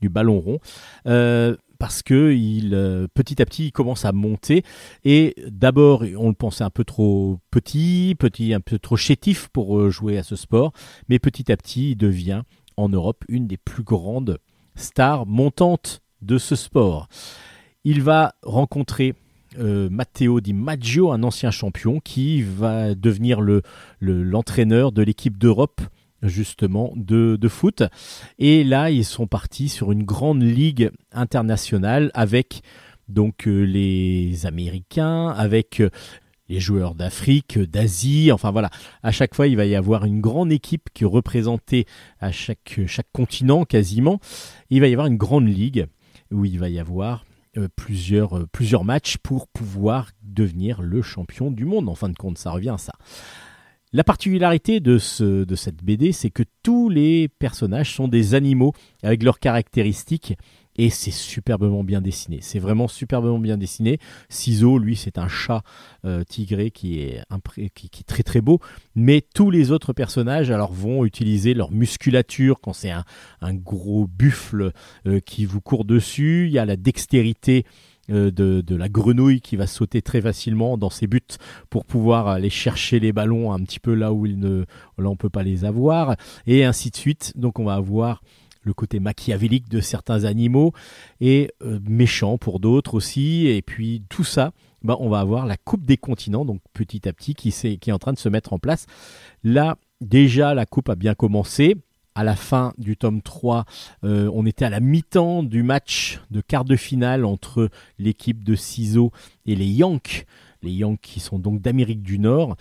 du 0.00 0.08
ballon 0.08 0.40
rond. 0.40 0.58
Euh, 1.06 1.56
parce 1.78 2.02
que 2.02 2.32
il, 2.32 2.74
euh, 2.74 3.06
petit 3.12 3.40
à 3.40 3.46
petit 3.46 3.66
il 3.66 3.72
commence 3.72 4.04
à 4.04 4.12
monter 4.12 4.62
et 5.04 5.34
d'abord 5.48 6.04
on 6.16 6.28
le 6.28 6.34
pensait 6.34 6.64
un 6.64 6.70
peu 6.70 6.84
trop 6.84 7.38
petit, 7.50 8.16
un 8.54 8.60
peu 8.60 8.78
trop 8.78 8.96
chétif 8.96 9.48
pour 9.48 9.78
euh, 9.78 9.90
jouer 9.90 10.18
à 10.18 10.22
ce 10.22 10.36
sport, 10.36 10.72
mais 11.08 11.18
petit 11.18 11.50
à 11.52 11.56
petit 11.56 11.92
il 11.92 11.96
devient 11.96 12.42
en 12.76 12.88
Europe 12.88 13.24
une 13.28 13.46
des 13.46 13.56
plus 13.56 13.82
grandes 13.82 14.38
stars 14.74 15.26
montantes 15.26 16.00
de 16.22 16.38
ce 16.38 16.56
sport. 16.56 17.08
Il 17.84 18.02
va 18.02 18.34
rencontrer 18.42 19.14
euh, 19.58 19.88
Matteo 19.90 20.40
Di 20.40 20.52
Maggio, 20.52 21.12
un 21.12 21.22
ancien 21.22 21.50
champion, 21.50 22.00
qui 22.00 22.42
va 22.42 22.94
devenir 22.94 23.40
le, 23.40 23.62
l'entraîneur 24.00 24.90
de 24.90 25.02
l'équipe 25.02 25.38
d'Europe 25.38 25.80
justement 26.28 26.92
de, 26.96 27.38
foot. 27.48 27.82
Et 28.38 28.64
là, 28.64 28.90
ils 28.90 29.04
sont 29.04 29.26
partis 29.26 29.68
sur 29.68 29.92
une 29.92 30.02
grande 30.02 30.42
ligue 30.42 30.90
internationale 31.12 32.10
avec 32.14 32.62
donc 33.08 33.46
euh, 33.46 33.64
les 33.64 34.46
Américains, 34.46 35.28
avec 35.28 35.80
euh, 35.80 35.90
les 36.48 36.60
joueurs 36.60 36.94
d'Afrique, 36.94 37.58
d'Asie, 37.58 38.32
enfin 38.32 38.50
voilà. 38.50 38.70
À 39.02 39.12
chaque 39.12 39.34
fois, 39.34 39.46
il 39.46 39.56
va 39.56 39.66
y 39.66 39.74
avoir 39.74 40.04
une 40.04 40.20
grande 40.20 40.52
équipe 40.52 40.88
qui 40.94 41.04
est 41.04 41.06
représentée 41.06 41.86
à 42.20 42.32
chaque, 42.32 42.80
chaque 42.86 43.10
continent 43.12 43.64
quasiment. 43.64 44.20
Il 44.70 44.80
va 44.80 44.88
y 44.88 44.92
avoir 44.92 45.06
une 45.06 45.16
grande 45.16 45.48
ligue 45.48 45.86
où 46.30 46.44
il 46.44 46.58
va 46.58 46.68
y 46.68 46.78
avoir 46.78 47.24
euh, 47.56 47.68
plusieurs, 47.76 48.48
plusieurs 48.48 48.84
matchs 48.84 49.16
pour 49.18 49.48
pouvoir 49.48 50.10
devenir 50.22 50.82
le 50.82 51.02
champion 51.02 51.50
du 51.50 51.64
monde. 51.64 51.88
En 51.88 51.94
fin 51.94 52.08
de 52.08 52.16
compte, 52.16 52.38
ça 52.38 52.50
revient 52.50 52.70
à 52.70 52.78
ça. 52.78 52.94
La 53.94 54.02
particularité 54.02 54.80
de, 54.80 54.98
ce, 54.98 55.44
de 55.44 55.54
cette 55.54 55.84
BD, 55.84 56.10
c'est 56.10 56.28
que 56.28 56.42
tous 56.64 56.88
les 56.88 57.28
personnages 57.28 57.94
sont 57.94 58.08
des 58.08 58.34
animaux 58.34 58.72
avec 59.04 59.22
leurs 59.22 59.38
caractéristiques 59.38 60.34
et 60.74 60.90
c'est 60.90 61.12
superbement 61.12 61.84
bien 61.84 62.00
dessiné. 62.00 62.38
C'est 62.40 62.58
vraiment 62.58 62.88
superbement 62.88 63.38
bien 63.38 63.56
dessiné. 63.56 64.00
Ciseau, 64.28 64.78
lui, 64.78 64.96
c'est 64.96 65.16
un 65.16 65.28
chat 65.28 65.62
euh, 66.04 66.24
tigré 66.24 66.72
qui 66.72 67.02
est, 67.02 67.22
qui, 67.76 67.86
est 67.86 68.02
très 68.04 68.24
très 68.24 68.40
beau. 68.40 68.58
Mais 68.96 69.24
tous 69.32 69.52
les 69.52 69.70
autres 69.70 69.92
personnages 69.92 70.50
alors 70.50 70.72
vont 70.72 71.04
utiliser 71.04 71.54
leur 71.54 71.70
musculature 71.70 72.58
quand 72.60 72.72
c'est 72.72 72.90
un, 72.90 73.04
gros 73.54 74.08
buffle 74.08 74.72
euh, 75.06 75.20
qui 75.20 75.44
vous 75.44 75.60
court 75.60 75.84
dessus. 75.84 76.46
Il 76.48 76.52
y 76.52 76.58
a 76.58 76.64
la 76.64 76.74
dextérité 76.74 77.64
euh, 78.10 78.30
de, 78.30 78.74
la 78.74 78.88
grenouille 78.88 79.40
qui 79.40 79.56
va 79.56 79.66
sauter 79.66 80.02
très 80.02 80.20
facilement 80.20 80.76
dans 80.76 80.90
ses 80.90 81.06
buts 81.06 81.20
pour 81.70 81.84
pouvoir 81.84 82.28
aller 82.28 82.50
chercher 82.50 83.00
les 83.00 83.12
ballons 83.12 83.52
un 83.52 83.60
petit 83.60 83.80
peu 83.80 83.94
là 83.94 84.12
où 84.12 84.26
il 84.26 84.38
ne, 84.38 84.64
là 84.98 85.08
on 85.08 85.16
peut 85.16 85.30
pas 85.30 85.42
les 85.42 85.64
avoir 85.64 86.16
et 86.46 86.64
ainsi 86.64 86.90
de 86.90 86.96
suite. 86.96 87.32
Donc 87.36 87.58
on 87.58 87.64
va 87.64 87.74
avoir 87.74 88.22
le 88.62 88.72
côté 88.72 88.98
machiavélique 88.98 89.68
de 89.68 89.80
certains 89.80 90.24
animaux 90.24 90.72
et 91.20 91.50
euh, 91.62 91.78
méchant 91.88 92.38
pour 92.38 92.60
d'autres 92.60 92.94
aussi. 92.94 93.46
Et 93.46 93.62
puis 93.62 94.02
tout 94.08 94.24
ça, 94.24 94.52
ben, 94.82 94.96
on 95.00 95.08
va 95.08 95.20
avoir 95.20 95.46
la 95.46 95.56
Coupe 95.56 95.86
des 95.86 95.96
continents, 95.96 96.44
donc 96.44 96.60
petit 96.72 97.08
à 97.08 97.12
petit, 97.12 97.34
qui, 97.34 97.50
qui 97.52 97.90
est 97.90 97.92
en 97.92 97.98
train 97.98 98.12
de 98.12 98.18
se 98.18 98.28
mettre 98.28 98.52
en 98.52 98.58
place. 98.58 98.86
Là, 99.42 99.76
déjà, 100.00 100.54
la 100.54 100.66
Coupe 100.66 100.88
a 100.88 100.94
bien 100.94 101.14
commencé 101.14 101.76
à 102.14 102.24
la 102.24 102.36
fin 102.36 102.72
du 102.78 102.96
tome 102.96 103.22
3, 103.22 103.64
euh, 104.04 104.30
on 104.32 104.46
était 104.46 104.64
à 104.64 104.70
la 104.70 104.80
mi-temps 104.80 105.42
du 105.42 105.62
match 105.62 106.20
de 106.30 106.40
quart 106.40 106.64
de 106.64 106.76
finale 106.76 107.24
entre 107.24 107.70
l'équipe 107.98 108.44
de 108.44 108.54
Ciseaux 108.54 109.10
et 109.46 109.56
les 109.56 109.66
Yanks. 109.66 110.26
Les 110.62 110.70
Yanks 110.70 111.00
qui 111.00 111.20
sont 111.20 111.38
donc 111.38 111.60
d'Amérique 111.60 112.02
du 112.02 112.18
Nord. 112.18 112.56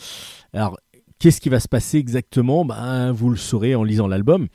Alors, 0.54 0.80
qu'est-ce 1.20 1.40
qui 1.40 1.50
va 1.50 1.60
se 1.60 1.68
passer 1.68 1.98
exactement? 1.98 2.66
Ben, 2.66 3.12
Vous 3.12 3.30
le 3.30 3.38
saurez 3.38 3.76
en 3.76 3.84
lisant 3.84 4.08
l'album. 4.08 4.48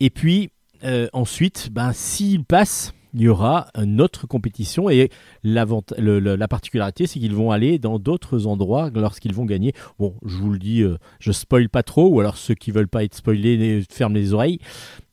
Et 0.00 0.10
puis, 0.10 0.50
euh, 0.84 1.08
ensuite, 1.12 1.68
ben, 1.70 1.92
s'ils 1.92 2.44
passent, 2.44 2.94
il 3.14 3.22
y 3.22 3.28
aura 3.28 3.68
une 3.76 4.00
autre 4.00 4.26
compétition 4.26 4.90
et 4.90 5.10
la 5.44 6.48
particularité 6.48 7.06
c'est 7.06 7.20
qu'ils 7.20 7.34
vont 7.34 7.52
aller 7.52 7.78
dans 7.78 7.98
d'autres 7.98 8.46
endroits 8.46 8.90
lorsqu'ils 8.94 9.34
vont 9.34 9.44
gagner. 9.44 9.72
Bon, 9.98 10.14
je 10.24 10.36
vous 10.36 10.50
le 10.50 10.58
dis, 10.58 10.80
je 10.80 10.86
euh, 10.86 10.98
je 11.20 11.32
spoil 11.32 11.68
pas 11.68 11.82
trop, 11.82 12.08
ou 12.08 12.20
alors 12.20 12.36
ceux 12.36 12.54
qui 12.54 12.70
veulent 12.70 12.88
pas 12.88 13.04
être 13.04 13.14
spoilés 13.14 13.82
ferment 13.88 14.14
les 14.14 14.32
oreilles. 14.32 14.58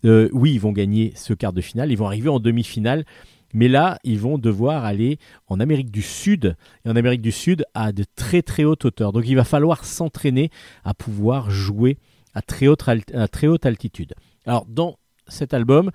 Euh, 0.06 0.30
oui, 0.34 0.54
ils 0.54 0.60
vont 0.60 0.72
gagner 0.72 1.14
ce 1.16 1.34
quart 1.34 1.54
de 1.54 1.62
finale, 1.62 1.92
ils 1.92 1.98
vont 1.98 2.08
arriver 2.08 2.30
en 2.30 2.40
demi-finale. 2.40 3.06
Mais 3.54 3.68
là, 3.68 4.00
ils 4.06 4.18
vont 4.18 4.38
devoir 4.38 4.86
aller 4.86 5.18
en 5.48 5.60
Amérique 5.60 5.92
du 5.92 6.02
Sud, 6.02 6.56
et 6.86 6.90
en 6.90 6.96
Amérique 6.96 7.22
du 7.22 7.34
Sud 7.34 7.66
à 7.74 7.92
de 7.92 8.06
très 8.16 8.42
très 8.42 8.64
hautes 8.64 8.86
hauteurs. 8.86 9.12
Donc 9.12 9.28
il 9.28 9.36
va 9.36 9.44
falloir 9.44 9.84
s'entraîner 9.84 10.50
à 10.86 10.94
pouvoir 10.94 11.50
jouer 11.50 11.98
à 12.34 12.42
très 12.42 12.68
haute, 12.68 12.84
à 12.88 13.28
très 13.28 13.48
haute 13.48 13.66
altitude. 13.66 14.14
Alors 14.46 14.66
dans 14.68 14.98
cet 15.28 15.54
album, 15.54 15.92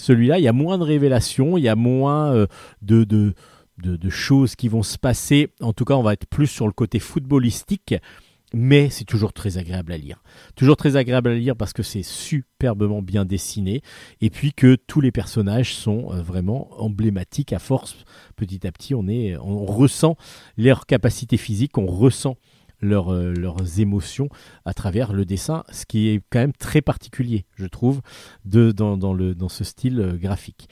celui-là, 0.00 0.38
il 0.38 0.42
y 0.42 0.48
a 0.48 0.52
moins 0.52 0.78
de 0.78 0.84
révélations, 0.84 1.56
il 1.56 1.64
y 1.64 1.68
a 1.68 1.76
moins 1.76 2.32
euh, 2.32 2.46
de, 2.82 3.34
choses 4.08 4.56
qui 4.56 4.68
vont 4.68 4.82
se 4.82 4.98
passer. 4.98 5.48
En 5.60 5.72
tout 5.72 5.84
cas, 5.84 5.94
on 5.94 6.02
va 6.02 6.14
être 6.14 6.26
plus 6.26 6.46
sur 6.46 6.66
le 6.66 6.72
côté 6.72 6.98
footballistique 6.98 7.94
mais 8.52 8.90
c'est 8.90 9.04
toujours 9.04 9.32
très 9.32 9.58
agréable 9.58 9.92
à 9.92 9.96
lire. 9.96 10.24
Toujours 10.56 10.76
très 10.76 10.96
agréable 10.96 11.30
à 11.30 11.34
lire 11.34 11.54
parce 11.54 11.72
que 11.72 11.84
c'est 11.84 12.02
superbement 12.02 13.00
bien 13.00 13.24
dessiné 13.24 13.80
et 14.20 14.28
puis 14.28 14.52
que 14.52 14.74
tous 14.74 15.00
les 15.00 15.12
personnages 15.12 15.72
sont 15.74 16.10
euh, 16.10 16.20
vraiment 16.20 16.68
emblématiques 16.82 17.52
à 17.52 17.60
force. 17.60 18.04
Petit 18.34 18.66
à 18.66 18.72
petit, 18.72 18.92
on, 18.92 19.06
est, 19.06 19.36
on 19.36 19.66
ressent 19.66 20.16
leurs 20.56 20.86
capacités 20.86 21.36
physiques, 21.36 21.78
on 21.78 21.86
ressent 21.86 22.36
euh, 22.82 23.34
leurs 23.34 23.80
émotions 23.80 24.28
à 24.64 24.74
travers 24.74 25.12
le 25.12 25.24
dessin, 25.24 25.64
ce 25.70 25.84
qui 25.84 26.08
est 26.08 26.22
quand 26.30 26.38
même 26.38 26.52
très 26.52 26.80
particulier, 26.80 27.44
je 27.56 27.66
trouve, 27.66 28.00
de, 28.44 28.72
dans, 28.72 29.12
le, 29.12 29.34
dans 29.34 29.48
ce 29.48 29.64
style 29.64 30.00
euh, 30.00 30.16
graphique. 30.16 30.68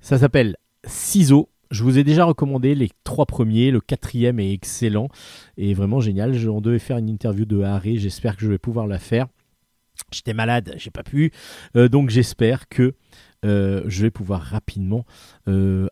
Ça 0.00 0.18
s'appelle 0.18 0.56
Ciseaux 0.84 1.50
je 1.70 1.84
vous 1.84 1.98
ai 1.98 2.02
déjà 2.02 2.24
recommandé 2.24 2.74
les 2.74 2.90
trois 3.04 3.26
premiers, 3.26 3.70
le 3.70 3.80
quatrième 3.80 4.40
est 4.40 4.52
excellent 4.52 5.06
et 5.56 5.72
vraiment 5.72 6.00
génial. 6.00 6.36
On 6.48 6.60
devait 6.60 6.80
faire 6.80 6.96
une 6.96 7.08
interview 7.08 7.44
de 7.44 7.62
Harry, 7.62 7.96
j'espère 7.96 8.34
que 8.34 8.42
je 8.42 8.50
vais 8.50 8.58
pouvoir 8.58 8.88
la 8.88 8.98
faire. 8.98 9.28
J'étais 10.10 10.34
malade, 10.34 10.74
j'ai 10.78 10.90
pas 10.90 11.04
pu, 11.04 11.30
euh, 11.76 11.88
donc 11.88 12.10
j'espère 12.10 12.68
que 12.68 12.94
je 13.44 14.02
vais 14.02 14.10
pouvoir 14.10 14.42
rapidement 14.42 15.06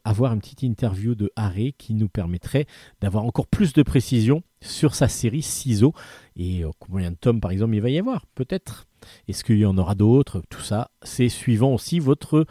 avoir 0.04 0.34
une 0.34 0.40
petite 0.40 0.64
interview 0.64 1.14
de 1.14 1.30
Harry 1.36 1.74
qui 1.78 1.94
nous 1.94 2.08
permettrait 2.08 2.66
d'avoir 3.00 3.24
encore 3.24 3.46
plus 3.46 3.72
de 3.72 3.84
précision 3.84 4.42
sur 4.60 4.94
sa 4.94 5.08
série 5.08 5.42
Ciseaux 5.42 5.94
et 6.36 6.64
combien 6.78 7.10
de 7.10 7.16
tomes 7.16 7.40
par 7.40 7.50
exemple 7.50 7.74
il 7.74 7.80
va 7.80 7.90
y 7.90 7.98
avoir, 7.98 8.26
peut-être. 8.34 8.86
Est-ce 9.28 9.44
qu'il 9.44 9.58
y 9.58 9.66
en 9.66 9.78
aura 9.78 9.94
d'autres? 9.94 10.42
Tout 10.50 10.60
ça, 10.60 10.90
c'est 11.02 11.28
suivant 11.28 11.74
aussi 11.74 12.00
votre 12.00 12.46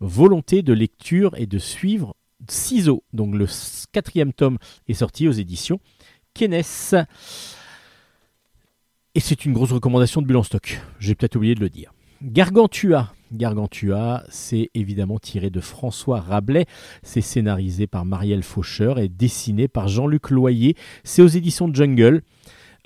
volonté 0.00 0.62
de 0.62 0.72
lecture 0.72 1.36
et 1.36 1.46
de 1.46 1.58
suivre 1.58 2.14
Ciseaux. 2.48 3.02
Donc 3.12 3.34
le 3.34 3.46
quatrième 3.92 4.32
tome 4.32 4.58
est 4.86 4.94
sorti 4.94 5.26
aux 5.26 5.32
éditions 5.32 5.80
Kenes. 6.34 6.62
Et 9.14 9.20
c'est 9.20 9.44
une 9.44 9.52
grosse 9.52 9.72
recommandation 9.72 10.22
de 10.22 10.26
Bulle 10.26 10.44
stock. 10.44 10.80
J'ai 11.00 11.16
peut-être 11.16 11.36
oublié 11.36 11.56
de 11.56 11.60
le 11.60 11.68
dire. 11.68 11.92
Gargantua. 12.22 13.12
Gargantua, 13.32 14.24
c'est 14.28 14.70
évidemment 14.74 15.18
tiré 15.18 15.50
de 15.50 15.60
François 15.60 16.20
Rabelais. 16.20 16.66
C'est 17.02 17.20
scénarisé 17.20 17.86
par 17.86 18.04
Marielle 18.04 18.42
Faucheur 18.42 18.98
et 18.98 19.08
dessiné 19.08 19.68
par 19.68 19.88
Jean-Luc 19.88 20.30
Loyer. 20.30 20.74
C'est 21.04 21.22
aux 21.22 21.28
éditions 21.28 21.72
Jungle. 21.72 22.22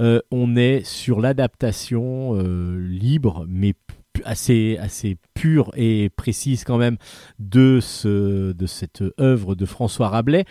Euh, 0.01 0.21
on 0.31 0.57
est 0.57 0.85
sur 0.85 1.21
l'adaptation 1.21 2.37
euh, 2.37 2.79
libre, 2.79 3.47
mais 3.49 3.75
assez, 4.25 4.79
pure 5.33 5.71
et 5.77 6.11
précise 6.11 6.65
quand 6.65 6.79
même 6.79 6.99
de, 7.39 7.79
ce, 7.81 8.53
de 8.53 8.67
cette 8.67 9.03
œuvre 9.19 9.55
de 9.55 9.65
François 9.65 10.09
Rabelais. 10.09 10.45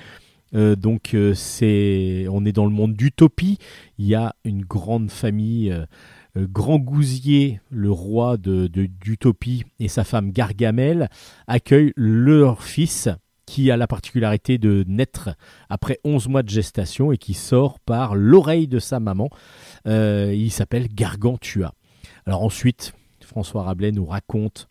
Euh, 0.54 0.76
donc 0.76 1.12
on 1.14 2.46
est 2.46 2.52
dans 2.54 2.66
le 2.66 2.72
monde 2.72 2.94
d'utopie. 2.94 3.58
Il 4.00 4.08
y 4.08 4.16
a 4.16 4.36
une 4.44 4.64
grande 4.64 5.12
famille. 5.12 5.72
Euh, 6.38 6.48
Grand 6.50 6.80
Gousier, 6.80 7.60
le 7.70 7.92
roi 7.92 8.38
d'Utopie, 8.38 9.66
et 9.80 9.88
sa 9.88 10.04
femme 10.04 10.32
Gargamel 10.32 11.10
accueillent 11.48 11.94
leur 11.96 12.64
fils 12.64 13.10
qui 13.46 13.70
a 13.70 13.78
la 13.78 13.88
particularité 13.88 14.58
de 14.58 14.86
naître 14.88 15.30
après 15.70 16.00
11 16.06 16.30
mois 16.30 16.44
de 16.44 16.50
gestation 16.50 17.12
et 17.12 17.18
qui 17.18 17.34
sort 17.34 17.80
par 17.80 18.16
l'oreille 18.16 18.68
de 18.68 18.80
sa 18.80 19.00
maman. 19.02 19.30
il 19.86 20.52
s'appelle 20.52 20.88
Gargantua. 20.88 21.74
Alors 22.26 22.44
ensuite, 22.44 22.94
François 23.26 23.64
Rabelais 23.64 23.92
nous 23.92 24.06
raconte 24.06 24.70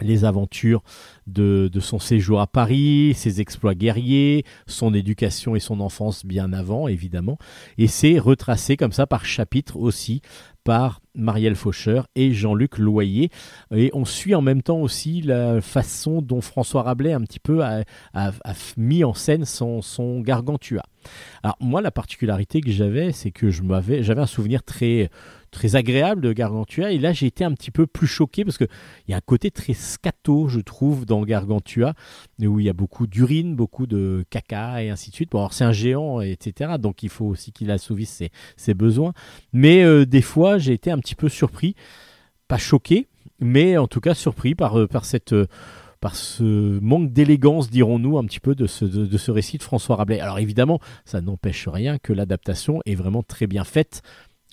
les 0.00 0.24
aventures 0.24 0.82
de, 1.26 1.70
son 1.80 1.98
séjour 1.98 2.40
à 2.40 2.46
Paris, 2.46 3.14
ses 3.14 3.40
exploits 3.40 3.74
guerriers, 3.74 4.44
son 4.66 4.92
éducation 4.94 5.56
et 5.56 5.60
son 5.60 5.80
enfance 5.80 6.24
bien 6.26 6.52
avant, 6.52 6.86
évidemment. 6.88 7.38
Et 7.78 7.86
c'est 7.86 8.18
retracé 8.18 8.76
comme 8.76 8.92
ça 8.92 9.06
par 9.06 9.24
chapitre 9.24 9.76
aussi 9.76 10.20
par 10.66 11.00
Marielle 11.14 11.54
Faucheur 11.54 12.08
et 12.16 12.32
Jean-Luc 12.32 12.78
Loyer. 12.78 13.30
Et 13.72 13.90
on 13.94 14.04
suit 14.04 14.34
en 14.34 14.42
même 14.42 14.62
temps 14.62 14.80
aussi 14.80 15.22
la 15.22 15.60
façon 15.60 16.20
dont 16.20 16.40
François 16.40 16.82
Rabelais 16.82 17.12
un 17.12 17.20
petit 17.20 17.38
peu 17.38 17.62
a, 17.62 17.84
mis 18.76 19.04
en 19.04 19.14
scène 19.14 19.44
son, 19.44 19.80
son 19.80 20.20
Gargantua. 20.20 20.82
Alors 21.42 21.56
moi, 21.60 21.80
la 21.80 21.90
particularité 21.90 22.60
que 22.60 22.70
j'avais, 22.70 23.12
c'est 23.12 23.30
que 23.30 23.50
je 23.50 23.62
m'avais, 23.62 24.02
j'avais 24.02 24.22
un 24.22 24.26
souvenir 24.26 24.62
très 24.62 25.10
très 25.56 25.74
agréable 25.74 26.20
de 26.20 26.32
Gargantua. 26.32 26.92
Et 26.92 26.98
là, 26.98 27.12
j'ai 27.12 27.26
été 27.26 27.42
un 27.42 27.52
petit 27.52 27.70
peu 27.70 27.86
plus 27.86 28.06
choqué 28.06 28.44
parce 28.44 28.58
qu'il 28.58 28.68
y 29.08 29.14
a 29.14 29.16
un 29.16 29.22
côté 29.22 29.50
très 29.50 29.72
scato, 29.72 30.48
je 30.48 30.60
trouve, 30.60 31.06
dans 31.06 31.22
Gargantua, 31.22 31.94
où 32.42 32.60
il 32.60 32.66
y 32.66 32.68
a 32.68 32.74
beaucoup 32.74 33.06
d'urine, 33.06 33.56
beaucoup 33.56 33.86
de 33.86 34.24
caca 34.28 34.82
et 34.82 34.90
ainsi 34.90 35.10
de 35.10 35.14
suite. 35.14 35.30
Bon, 35.30 35.38
alors 35.38 35.54
c'est 35.54 35.64
un 35.64 35.72
géant, 35.72 36.20
etc. 36.20 36.74
Donc 36.78 37.02
il 37.02 37.08
faut 37.08 37.24
aussi 37.24 37.52
qu'il 37.52 37.70
assouvisse 37.70 38.22
ses, 38.56 38.74
besoins. 38.74 39.14
Mais 39.52 39.82
euh, 39.82 40.04
des 40.04 40.20
fois, 40.20 40.58
j'ai 40.58 40.74
été 40.74 40.90
un 40.90 40.98
petit 40.98 41.14
peu 41.14 41.30
surpris, 41.30 41.74
pas 42.48 42.58
choqué, 42.58 43.08
mais 43.40 43.78
en 43.78 43.86
tout 43.86 44.00
cas 44.00 44.14
surpris 44.14 44.54
par, 44.54 44.78
euh, 44.78 44.86
par 44.86 45.04
cette. 45.06 45.34
Par 46.00 46.16
ce 46.16 46.78
manque 46.80 47.12
d'élégance, 47.12 47.70
dirons-nous, 47.70 48.18
un 48.18 48.24
petit 48.24 48.40
peu 48.40 48.54
de 48.54 48.66
ce, 48.66 48.84
de 48.84 49.18
ce 49.18 49.30
récit 49.30 49.58
de 49.58 49.62
François 49.62 49.96
Rabelais. 49.96 50.20
Alors 50.20 50.38
évidemment, 50.38 50.80
ça 51.04 51.20
n'empêche 51.20 51.68
rien 51.68 51.98
que 51.98 52.12
l'adaptation 52.12 52.80
est 52.86 52.94
vraiment 52.94 53.22
très 53.22 53.46
bien 53.46 53.64
faite 53.64 54.02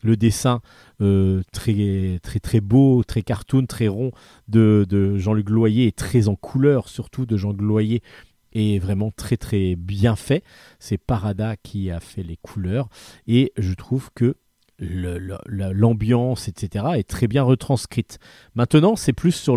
le 0.03 0.18
dessin 0.18 0.61
euh, 1.02 1.41
très 1.52 2.20
très 2.22 2.40
très 2.40 2.61
beau, 2.61 3.03
très 3.03 3.24
cartoon, 3.24 3.65
très 3.65 3.88
rond 3.88 4.11
de, 4.48 4.86
Jean-Luc 5.18 5.49
Loyer 5.49 5.88
est 5.88 5.98
très 5.98 6.28
en 6.28 6.36
couleur, 6.36 6.90
surtout 6.90 7.26
de 7.26 7.38
Jean-Luc 7.38 7.61
Loyer 7.61 8.03
est 8.53 8.78
vraiment 8.78 9.11
très 9.11 9.38
très 9.38 9.76
bien 9.76 10.15
fait. 10.15 10.44
C'est 10.78 10.98
Parada 10.98 11.56
qui 11.57 11.90
a 11.90 11.99
fait 11.99 12.24
les 12.24 12.38
couleurs 12.38 12.90
et 13.26 13.52
je 13.57 13.74
trouve 13.74 14.10
que 14.14 14.36
l'ambiance, 14.80 16.48
etc., 16.48 16.86
est 16.95 17.07
très 17.07 17.28
bien 17.28 17.44
retranscrite. 17.44 18.20
Maintenant, 18.53 18.95
c'est 18.95 19.14
plus 19.14 19.32
sur 19.32 19.56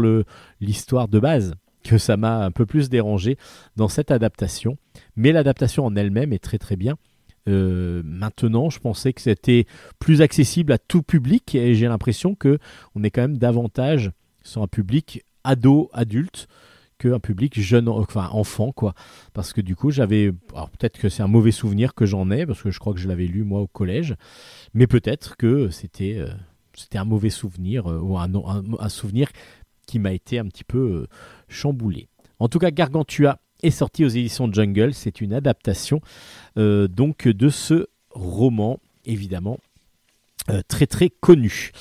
l'histoire 0.60 1.08
de 1.08 1.18
base 1.18 1.54
que 1.86 1.98
ça 1.98 2.16
m'a 2.16 2.44
un 2.44 2.50
peu 2.50 2.66
plus 2.66 2.88
dérangé 2.88 3.36
dans 3.76 3.88
cette 3.88 4.10
adaptation. 4.10 4.76
Mais 5.16 5.32
l'adaptation 5.32 5.84
en 5.86 5.96
elle-même 5.96 6.32
est 6.32 6.42
très 6.42 6.58
très 6.58 6.76
bien. 6.76 6.96
Euh, 7.48 8.02
maintenant, 8.04 8.70
je 8.70 8.80
pensais 8.80 9.12
que 9.12 9.20
c'était 9.20 9.66
plus 9.98 10.20
accessible 10.20 10.72
à 10.72 10.78
tout 10.78 11.02
public 11.02 11.54
et 11.54 11.74
j'ai 11.74 11.86
l'impression 11.86 12.34
que 12.34 12.58
on 12.94 13.04
est 13.04 13.10
quand 13.10 13.22
même 13.22 13.38
davantage 13.38 14.10
sur 14.42 14.62
un 14.62 14.66
public 14.66 15.24
ado, 15.44 15.90
adulte 15.92 16.48
qu'un 16.98 17.20
public 17.20 17.60
jeune, 17.60 17.88
enfin 17.88 18.28
enfant, 18.32 18.72
quoi. 18.72 18.94
Parce 19.34 19.52
que 19.52 19.60
du 19.60 19.76
coup, 19.76 19.90
j'avais, 19.90 20.32
alors 20.54 20.70
peut-être 20.70 20.98
que 20.98 21.08
c'est 21.08 21.22
un 21.22 21.28
mauvais 21.28 21.50
souvenir 21.50 21.94
que 21.94 22.06
j'en 22.06 22.30
ai, 22.30 22.46
parce 22.46 22.62
que 22.62 22.70
je 22.70 22.78
crois 22.78 22.94
que 22.94 23.00
je 23.00 23.08
l'avais 23.08 23.26
lu 23.26 23.44
moi 23.44 23.60
au 23.60 23.66
collège, 23.66 24.16
mais 24.74 24.86
peut-être 24.86 25.36
que 25.36 25.68
c'était, 25.68 26.16
euh, 26.18 26.30
c'était 26.74 26.98
un 26.98 27.04
mauvais 27.04 27.30
souvenir 27.30 27.90
euh, 27.90 27.98
ou 27.98 28.18
un, 28.18 28.30
un, 28.78 28.88
souvenir 28.88 29.28
qui 29.86 29.98
m'a 29.98 30.12
été 30.12 30.38
un 30.38 30.46
petit 30.46 30.64
peu 30.64 31.06
chamboulé. 31.48 32.08
En 32.38 32.48
tout 32.48 32.58
cas, 32.58 32.70
Gargantua 32.70 33.38
est 33.62 33.70
sorti 33.70 34.04
aux 34.04 34.08
éditions 34.08 34.52
Jungle. 34.52 34.94
C'est 34.94 35.20
une 35.20 35.32
adaptation 35.32 36.00
euh, 36.58 36.88
donc 36.88 37.28
de 37.28 37.48
ce 37.48 37.86
roman, 38.10 38.78
évidemment, 39.04 39.58
euh, 40.50 40.62
très 40.68 40.86
très 40.86 41.10
connu. 41.10 41.72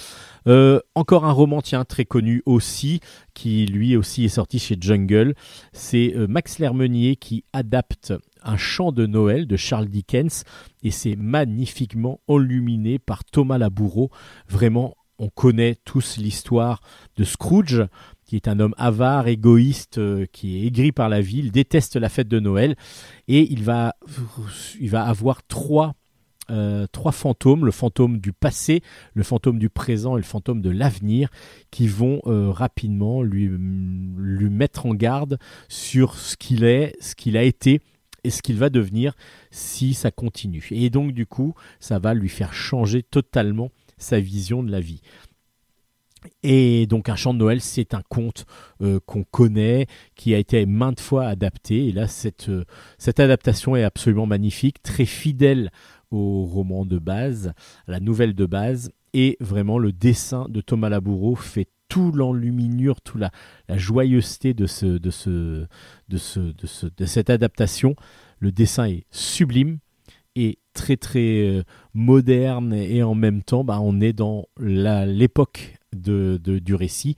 Euh, 0.47 0.79
encore 0.93 1.25
un 1.25 1.31
roman, 1.31 1.61
très 1.61 2.05
connu 2.05 2.43
aussi, 2.45 2.99
qui 3.33 3.65
lui 3.65 3.95
aussi 3.95 4.25
est 4.25 4.29
sorti 4.29 4.59
chez 4.59 4.77
Jungle. 4.79 5.33
C'est 5.73 6.13
Max 6.29 6.59
Lermenier 6.59 7.15
qui 7.15 7.43
adapte 7.51 8.13
un 8.43 8.57
chant 8.57 8.91
de 8.91 9.07
Noël 9.07 9.47
de 9.47 9.57
Charles 9.57 9.87
Dickens 9.87 10.43
et 10.83 10.91
c'est 10.91 11.15
magnifiquement 11.15 12.19
enluminé 12.27 12.99
par 12.99 13.23
Thomas 13.23 13.57
Laboureau. 13.57 14.11
Vraiment, 14.47 14.95
on 15.19 15.29
connaît 15.29 15.75
tous 15.85 16.17
l'histoire 16.17 16.81
de 17.17 17.23
Scrooge, 17.23 17.83
qui 18.25 18.35
est 18.35 18.47
un 18.47 18.59
homme 18.59 18.75
avare, 18.77 19.27
égoïste, 19.27 19.97
euh, 19.97 20.25
qui 20.31 20.57
est 20.57 20.67
aigri 20.67 20.91
par 20.91 21.09
la 21.09 21.21
vie, 21.21 21.39
il 21.39 21.51
déteste 21.51 21.95
la 21.95 22.09
fête 22.09 22.27
de 22.27 22.39
Noël, 22.39 22.75
et 23.27 23.51
il 23.51 23.63
va, 23.63 23.95
il 24.79 24.89
va 24.89 25.05
avoir 25.05 25.43
trois, 25.43 25.95
euh, 26.51 26.85
fantômes, 27.11 27.65
le 27.65 27.71
fantôme 27.71 28.19
du 28.19 28.33
passé, 28.33 28.81
le 29.13 29.23
fantôme 29.23 29.59
du 29.59 29.69
présent 29.69 30.17
et 30.17 30.19
le 30.19 30.25
fantôme 30.25 30.61
de 30.61 30.69
l'avenir, 30.69 31.29
qui 31.71 31.87
vont 31.87 32.21
euh, 32.25 32.51
rapidement 32.51 33.21
lui, 33.21 33.47
lui 33.47 34.49
mettre 34.49 34.85
en 34.85 34.93
garde 34.93 35.37
sur 35.69 36.15
ce 36.15 36.35
qu'il 36.35 36.63
est, 36.63 36.95
ce 36.99 37.15
qu'il 37.15 37.37
a 37.37 37.43
été, 37.43 37.79
et 38.25 38.31
ce 38.31 38.41
qu'il 38.41 38.57
va 38.57 38.69
devenir 38.69 39.13
si 39.51 39.93
ça 39.93 40.11
continue. 40.11 40.67
Et 40.71 40.89
donc 40.89 41.13
du 41.13 41.25
coup, 41.27 41.53
ça 41.79 41.99
va 41.99 42.13
lui 42.13 42.29
faire 42.29 42.53
changer 42.53 43.03
totalement 43.03 43.69
sa 43.97 44.19
vision 44.19 44.63
de 44.63 44.71
la 44.71 44.79
vie. 44.79 45.01
Et 46.43 46.87
donc 46.87 47.09
un 47.09 47.15
chant 47.15 47.33
de 47.33 47.39
Noël, 47.39 47.61
c'est 47.61 47.93
un 47.93 48.01
conte 48.09 48.45
euh, 48.81 48.99
qu'on 49.05 49.23
connaît, 49.23 49.87
qui 50.15 50.33
a 50.33 50.37
été 50.37 50.65
maintes 50.65 50.99
fois 50.99 51.25
adapté. 51.25 51.87
Et 51.87 51.91
là, 51.91 52.07
cette, 52.07 52.49
euh, 52.49 52.65
cette 52.97 53.19
adaptation 53.19 53.75
est 53.75 53.83
absolument 53.83 54.25
magnifique, 54.25 54.81
très 54.81 55.05
fidèle 55.05 55.71
au 56.11 56.45
roman 56.45 56.85
de 56.85 56.97
base, 56.97 57.53
à 57.87 57.91
la 57.91 57.99
nouvelle 57.99 58.33
de 58.33 58.45
base. 58.45 58.91
Et 59.13 59.37
vraiment, 59.39 59.79
le 59.79 59.91
dessin 59.91 60.47
de 60.49 60.61
Thomas 60.61 60.89
Laboureau 60.89 61.35
fait 61.35 61.67
tout 61.87 62.11
l'enluminure, 62.11 63.01
toute 63.01 63.21
la, 63.21 63.31
la, 63.69 63.77
joyeuseté 63.77 64.53
de, 64.53 64.65
ce, 64.65 64.85
de, 64.85 65.09
ce, 65.11 65.67
de, 66.09 66.17
ce, 66.17 66.39
de, 66.39 66.67
ce, 66.67 66.87
de 66.87 67.05
cette 67.05 67.29
adaptation. 67.29 67.95
Le 68.39 68.51
dessin 68.51 68.85
est 68.85 69.05
sublime. 69.11 69.79
Très 70.73 70.97
très 70.97 71.47
euh, 71.47 71.63
moderne 71.93 72.73
et 72.73 73.01
en 73.01 73.15
même 73.15 73.41
temps 73.41 73.63
bah, 73.63 73.79
on 73.81 74.01
est 74.01 74.13
dans 74.13 74.47
l'époque 74.59 75.77
de, 75.95 76.39
de, 76.43 76.59
du 76.59 76.75
récit 76.75 77.15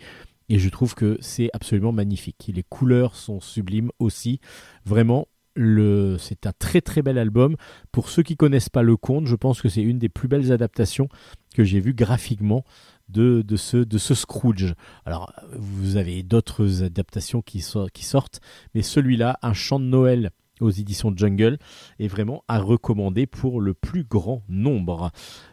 et 0.49 0.59
je 0.59 0.69
trouve 0.69 0.95
que 0.95 1.17
c'est 1.19 1.49
absolument 1.53 1.91
magnifique. 1.91 2.49
Les 2.53 2.63
couleurs 2.63 3.15
sont 3.15 3.41
sublimes 3.41 3.91
aussi. 3.99 4.39
Vraiment, 4.85 5.27
le, 5.55 6.17
c'est 6.19 6.45
un 6.47 6.53
très 6.57 6.79
très 6.79 7.01
bel 7.01 7.17
album. 7.17 7.57
Pour 7.91 8.09
ceux 8.09 8.23
qui 8.23 8.37
connaissent 8.37 8.69
pas 8.69 8.83
le 8.83 8.95
conte, 8.95 9.25
je 9.25 9.35
pense 9.35 9.61
que 9.61 9.67
c'est 9.67 9.81
une 9.81 9.99
des 9.99 10.07
plus 10.07 10.29
belles 10.29 10.53
adaptations 10.53 11.09
que 11.53 11.65
j'ai 11.65 11.81
vues 11.81 11.93
graphiquement 11.93 12.63
de, 13.09 13.41
de, 13.41 13.55
ce, 13.57 13.77
de 13.77 13.97
ce 13.97 14.15
Scrooge. 14.15 14.73
Alors, 15.05 15.33
vous 15.53 15.97
avez 15.97 16.23
d'autres 16.23 16.83
adaptations 16.83 17.41
qui, 17.41 17.65
qui 17.93 18.05
sortent, 18.05 18.39
mais 18.73 18.83
celui-là, 18.83 19.39
Un 19.41 19.53
chant 19.53 19.79
de 19.79 19.85
Noël 19.85 20.31
aux 20.61 20.69
éditions 20.69 21.13
Jungle 21.15 21.57
est 21.99 22.07
vraiment 22.07 22.43
à 22.47 22.59
recommander 22.59 23.27
pour 23.27 23.61
le 23.61 23.73
plus 23.73 24.03
grand 24.03 24.43
nombre. 24.49 25.11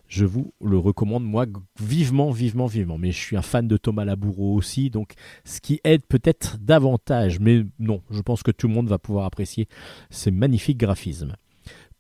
Je 0.09 0.25
vous 0.25 0.53
le 0.61 0.79
recommande 0.79 1.25
moi 1.25 1.47
vivement, 1.81 2.31
vivement, 2.31 2.67
vivement. 2.67 2.99
Mais 2.99 3.13
je 3.13 3.19
suis 3.19 3.37
un 3.37 3.43
fan 3.43 3.67
de 3.67 3.77
Thomas 3.77 4.05
Laboureau 4.05 4.55
aussi, 4.55 4.91
donc 4.91 5.15
ce 5.45 5.61
qui 5.61 5.81
aide 5.85 6.05
peut-être 6.07 6.59
davantage. 6.59 7.41
Mais 7.41 7.65
non, 7.79 8.03
je 8.11 8.21
pense 8.21 8.43
que 8.43 8.51
tout 8.51 8.69
le 8.69 8.75
monde 8.75 8.89
va 8.89 8.99
pouvoir 8.99 9.25
apprécier 9.25 9.69
ces 10.11 10.31
magnifiques 10.31 10.79
graphismes. 10.79 11.35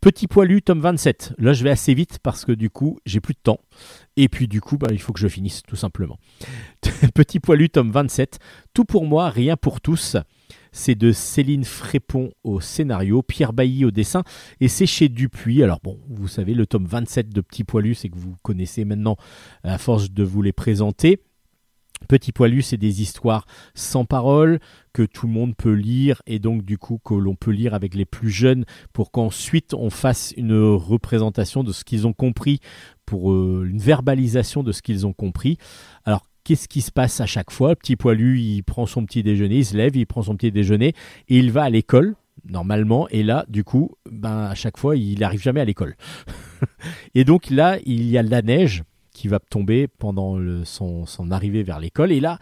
Petit 0.05 0.27
poilu, 0.27 0.61
tome 0.61 0.81
27. 0.81 1.33
Là, 1.39 1.55
je 1.55 1.65
vais 1.65 1.71
assez 1.71 1.95
vite 1.95 2.19
parce 2.23 2.45
que 2.45 2.53
du 2.53 2.69
coup, 2.69 2.99
j'ai 3.07 3.23
plus 3.23 3.33
de 3.33 3.39
temps. 3.43 3.61
Et 4.19 4.29
puis, 4.29 4.49
du 4.49 4.61
coup, 4.61 4.77
bah, 4.77 4.89
il 4.91 5.01
faut 5.01 5.15
que 5.15 5.19
je 5.19 5.29
finisse, 5.29 5.63
tout 5.63 5.77
simplement. 5.77 6.19
Petit 7.15 7.41
poilu, 7.41 7.71
tome 7.71 7.91
27. 7.91 8.39
Tout 8.75 8.85
pour 8.85 9.07
moi, 9.07 9.31
rien 9.31 9.57
pour 9.57 9.81
tous. 9.81 10.19
C'est 10.77 10.97
de 10.97 11.13
Céline 11.13 11.65
Frépon 11.65 12.33
au 12.43 12.61
scénario, 12.61 13.23
Pierre 13.23 13.53
Bailly 13.53 13.85
au 13.85 13.93
dessin, 13.93 14.25
et 14.61 14.67
c'est 14.67 14.87
chez 14.87 15.09
Dupuis. 15.09 15.63
Alors 15.63 15.79
bon, 15.85 16.01
vous 16.09 16.27
savez, 16.27 16.53
le 16.53 16.67
tome 16.67 16.85
27 16.85 17.29
de 17.29 17.41
Petit 17.41 17.63
Poilu, 17.63 17.95
c'est 17.95 18.09
que 18.09 18.19
vous 18.19 18.35
connaissez 18.43 18.85
maintenant 18.85 19.17
à 19.63 19.79
force 19.79 20.11
de 20.11 20.25
vous 20.25 20.43
les 20.43 20.53
présenter. 20.53 21.21
Petit 22.09 22.33
Poilu, 22.33 22.61
c'est 22.61 22.77
des 22.77 23.03
histoires 23.03 23.47
sans 23.75 24.05
parole 24.05 24.59
que 24.93 25.05
tout 25.05 25.29
le 25.29 25.33
monde 25.33 25.55
peut 25.57 25.73
lire 25.73 26.23
et 26.27 26.41
donc 26.41 26.65
du 26.65 26.77
coup 26.77 26.99
que 27.03 27.15
l'on 27.15 27.37
peut 27.37 27.53
lire 27.53 27.73
avec 27.73 27.95
les 27.95 28.05
plus 28.05 28.31
jeunes 28.31 28.65
pour 28.93 29.13
qu'ensuite 29.13 29.75
on 29.75 29.91
fasse 29.91 30.35
une 30.37 30.57
représentation 30.75 31.63
de 31.63 31.71
ce 31.71 31.85
qu'ils 31.85 32.09
ont 32.09 32.13
compris, 32.13 32.59
pour 33.07 33.33
euh, 33.33 33.69
une 33.71 33.79
verbalisation 33.79 34.65
de 34.65 34.73
ce 34.73 34.83
qu'ils 34.83 35.07
ont 35.07 35.13
compris. 35.13 35.57
Alors 36.05 36.27
qu'est-ce 36.45 36.69
qui 36.69 36.83
se 36.83 36.93
passe 36.93 37.21
à 37.21 37.27
chaque 37.27 37.51
fois? 37.51 37.75
Petit 37.75 37.97
poilu, 37.97 38.39
il 38.39 38.63
prend 38.63 38.87
son 38.87 39.05
petit 39.05 39.23
déjeuner, 39.23 39.59
il 39.59 39.65
se 39.65 39.77
lève, 39.77 39.97
il 39.97 40.07
prend 40.07 40.23
son 40.23 40.37
petit 40.37 40.53
déjeuner 40.53 40.89
et 41.29 41.39
il 41.39 41.51
va 41.51 41.65
à 41.65 41.71
l'école 41.71 42.15
normalement. 42.47 43.09
Et 43.09 43.23
là, 43.23 43.45
du 43.49 43.65
coup, 43.65 43.91
ben, 44.11 44.45
à 44.45 44.55
chaque 44.55 44.77
fois, 44.77 44.97
il 44.97 45.19
n'arrive 45.19 45.43
jamais 45.43 45.61
à 45.61 45.65
l'école. 45.65 45.97
et 47.15 47.25
donc 47.25 47.51
là, 47.51 47.79
il 47.87 48.09
y 48.09 48.19
a 48.19 48.23
la 48.23 48.43
neige 48.43 48.85
qui 49.13 49.29
va 49.29 49.39
tomber 49.39 49.89
pendant 49.89 50.39
son, 50.65 51.07
arrivée 51.31 51.63
vers 51.63 51.81
l'école. 51.81 52.13
Et 52.13 52.21
là, 52.21 52.39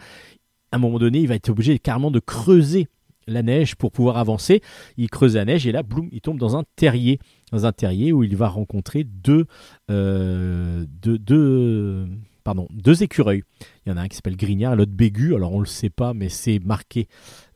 à 0.71 0.75
un 0.75 0.79
moment 0.79 0.99
donné, 0.99 1.19
il 1.19 1.27
va 1.27 1.35
être 1.35 1.49
obligé 1.49 1.79
carrément 1.79 2.11
de 2.11 2.19
creuser 2.19 2.87
la 3.27 3.41
neige 3.41 3.75
pour 3.75 3.91
pouvoir 3.91 4.17
avancer. 4.17 4.61
Il 4.97 5.09
creuse 5.09 5.35
la 5.35 5.45
neige 5.45 5.65
et 5.65 5.71
là, 5.71 5.83
boum, 5.83 6.09
il 6.11 6.19
tombe 6.19 6.39
dans 6.39 6.57
un 6.57 6.63
terrier. 6.75 7.19
Dans 7.51 7.65
un 7.65 7.71
terrier 7.71 8.11
où 8.11 8.23
il 8.23 8.35
va 8.35 8.49
rencontrer 8.49 9.03
deux, 9.03 9.45
euh, 9.89 10.85
deux 10.89 12.07
pardon, 12.43 12.67
deux 12.71 13.03
écureuils. 13.03 13.43
Il 13.85 13.89
y 13.89 13.91
en 13.93 13.97
a 13.97 14.01
un 14.01 14.07
qui 14.07 14.15
s'appelle 14.15 14.37
Grignard 14.37 14.75
l'autre 14.75 14.91
Bégu. 14.91 15.35
Alors 15.35 15.53
on 15.53 15.57
ne 15.57 15.63
le 15.63 15.67
sait 15.67 15.89
pas, 15.89 16.13
mais 16.13 16.29
c'est 16.29 16.59
marqué 16.59 17.07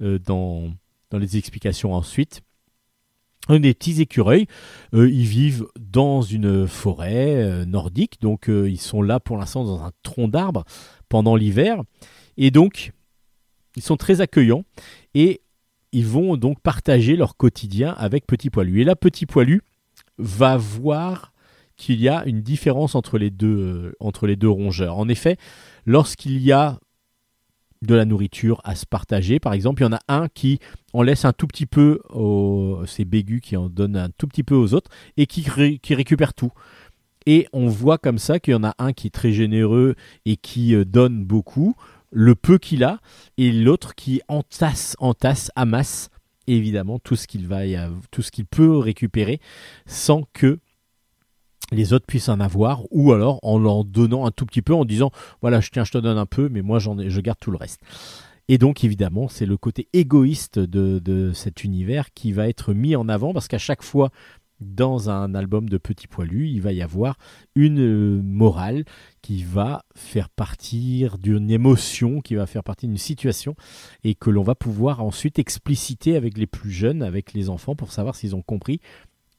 euh, 0.02 0.20
dans, 0.20 0.72
dans 1.10 1.18
les 1.18 1.38
explications 1.38 1.94
ensuite. 1.94 2.42
Des 3.50 3.74
petits 3.74 4.02
écureuils, 4.02 4.46
euh, 4.94 5.10
ils 5.10 5.26
vivent 5.26 5.68
dans 5.80 6.22
une 6.22 6.68
forêt 6.68 7.36
euh, 7.36 7.64
nordique, 7.64 8.20
donc 8.20 8.50
ils 8.50 8.80
sont 8.80 9.02
là 9.02 9.22
pour 9.22 9.38
l'instant 9.38 9.64
dans 9.64 9.84
un 9.84 9.92
tronc 10.04 10.28
d'arbre 10.28 10.66
pendant 11.08 11.38
l'hiver, 11.38 11.82
et 12.36 12.52
donc 12.52 12.92
ils 13.78 13.82
sont 13.84 13.96
très 13.96 14.20
accueillants 14.20 14.66
et 15.14 15.40
ils 15.94 16.06
vont 16.06 16.36
donc 16.36 16.60
partager 16.60 17.16
leur 17.16 17.38
quotidien 17.38 17.94
avec 17.98 18.28
Petit 18.28 18.50
Poilu. 18.50 18.82
Et 18.82 18.84
là, 18.84 18.98
Petit 18.98 19.26
Poilu 19.26 19.62
va 20.18 20.58
voir 20.58 21.32
qu'il 21.78 22.02
y 22.02 22.10
a 22.10 22.26
une 22.26 22.42
différence 22.42 22.96
entre 22.96 23.18
les 23.18 23.30
deux, 23.30 23.58
euh, 23.58 23.96
entre 24.00 24.28
les 24.28 24.36
deux 24.36 24.50
rongeurs. 24.50 24.98
En 24.98 25.08
effet, 25.08 25.38
lorsqu'il 25.86 26.42
y 26.42 26.52
a 26.52 26.80
de 27.84 27.94
la 27.94 28.06
nourriture 28.06 28.60
à 28.64 28.76
se 28.76 28.86
partager, 28.88 29.40
par 29.40 29.54
exemple, 29.54 29.82
il 29.82 29.86
y 29.86 29.88
en 29.88 29.94
a 29.94 30.02
un 30.08 30.28
qui 30.28 30.60
en 30.94 31.04
laisse 31.04 31.26
un 31.26 31.34
tout 31.34 31.46
petit 31.46 31.68
peu 31.68 32.00
aux 32.10 32.82
ces 32.88 33.06
bégus 33.06 33.42
qui 33.42 33.56
en 33.56 33.70
donnent 33.70 33.96
un 33.96 34.10
tout 34.10 34.28
petit 34.28 34.44
peu 34.44 34.56
aux 34.56 34.74
autres 34.74 34.90
et 35.16 35.28
qui, 35.28 35.46
qui 35.80 35.96
récupère 35.96 36.34
tout. 36.34 36.52
Et 37.28 37.48
on 37.54 37.68
voit 37.68 37.98
comme 37.98 38.18
ça 38.18 38.40
qu'il 38.40 38.54
y 38.54 38.56
en 38.56 38.64
a 38.64 38.74
un 38.80 38.94
qui 38.94 39.08
est 39.08 39.12
très 39.12 39.32
généreux 39.32 39.96
et 40.26 40.38
qui 40.38 40.74
euh, 40.74 40.86
donne 40.86 41.24
beaucoup, 41.24 41.76
le 42.10 42.36
peu 42.36 42.58
qu'il 42.58 42.84
a, 42.84 43.00
et 43.38 43.52
l'autre 43.52 43.94
qui 43.94 44.22
entasse, 44.30 44.96
entasse, 45.00 45.52
amasse 45.56 46.10
évidemment 46.48 47.00
tout 47.00 47.18
ce 47.18 47.28
qu'il 47.28 47.46
va, 47.46 47.64
tout 48.12 48.22
ce 48.22 48.32
qu'il 48.32 48.46
peut 48.46 48.78
récupérer 48.78 49.42
sans 49.86 50.24
que 50.34 50.60
les 51.72 51.94
autres 51.94 52.06
puissent 52.06 52.30
en 52.30 52.40
avoir, 52.40 52.84
ou 52.92 53.12
alors 53.12 53.40
en 53.44 53.58
leur 53.60 53.84
donnant 53.84 54.26
un 54.26 54.32
tout 54.32 54.46
petit 54.46 54.62
peu, 54.62 54.74
en 54.74 54.86
disant 54.86 55.12
voilà, 55.42 55.60
je 55.60 55.70
tiens, 55.70 55.84
je 55.84 55.92
te 55.92 55.98
donne 55.98 56.18
un 56.18 56.26
peu, 56.26 56.50
mais 56.50 56.62
moi 56.62 56.80
j'en 56.80 56.98
ai, 56.98 57.10
je 57.10 57.22
garde 57.22 57.40
tout 57.40 57.52
le 57.52 57.58
reste. 57.58 57.82
Et 58.50 58.58
donc 58.58 58.84
évidemment, 58.84 59.28
c'est 59.28 59.46
le 59.46 59.58
côté 59.58 59.90
égoïste 59.92 60.58
de, 60.60 61.32
cet 61.34 61.64
univers 61.64 62.14
qui 62.14 62.32
va 62.32 62.48
être 62.48 62.74
mis 62.74 62.96
en 62.96 63.10
avant, 63.10 63.34
parce 63.34 63.48
qu'à 63.48 63.58
chaque 63.58 63.84
fois 63.84 64.10
dans 64.60 65.12
un 65.12 65.36
album 65.36 65.70
de 65.70 65.78
Petit 65.78 66.08
Poilu, 66.08 66.48
il 66.48 66.62
va 66.62 66.72
y 66.72 66.82
avoir 66.82 67.18
une 67.54 67.80
euh, 67.80 68.22
morale 68.24 68.86
qui 69.22 69.44
va 69.44 69.84
faire 69.94 70.30
partir 70.30 71.20
d'une 71.20 71.52
émotion, 71.52 72.22
qui 72.22 72.34
va 72.34 72.48
faire 72.48 72.64
partie 72.64 72.88
d'une 72.88 72.98
situation, 72.98 73.56
et 74.04 74.16
que 74.16 74.32
l'on 74.32 74.42
va 74.42 74.56
pouvoir 74.56 75.04
ensuite 75.04 75.38
expliciter 75.38 76.16
avec 76.16 76.40
les 76.40 76.48
plus 76.48 76.72
jeunes, 76.72 77.04
avec 77.04 77.34
les 77.34 77.52
enfants, 77.52 77.76
pour 77.76 77.92
savoir 77.92 78.16
s'ils 78.16 78.36
ont 78.36 78.42
compris 78.42 78.80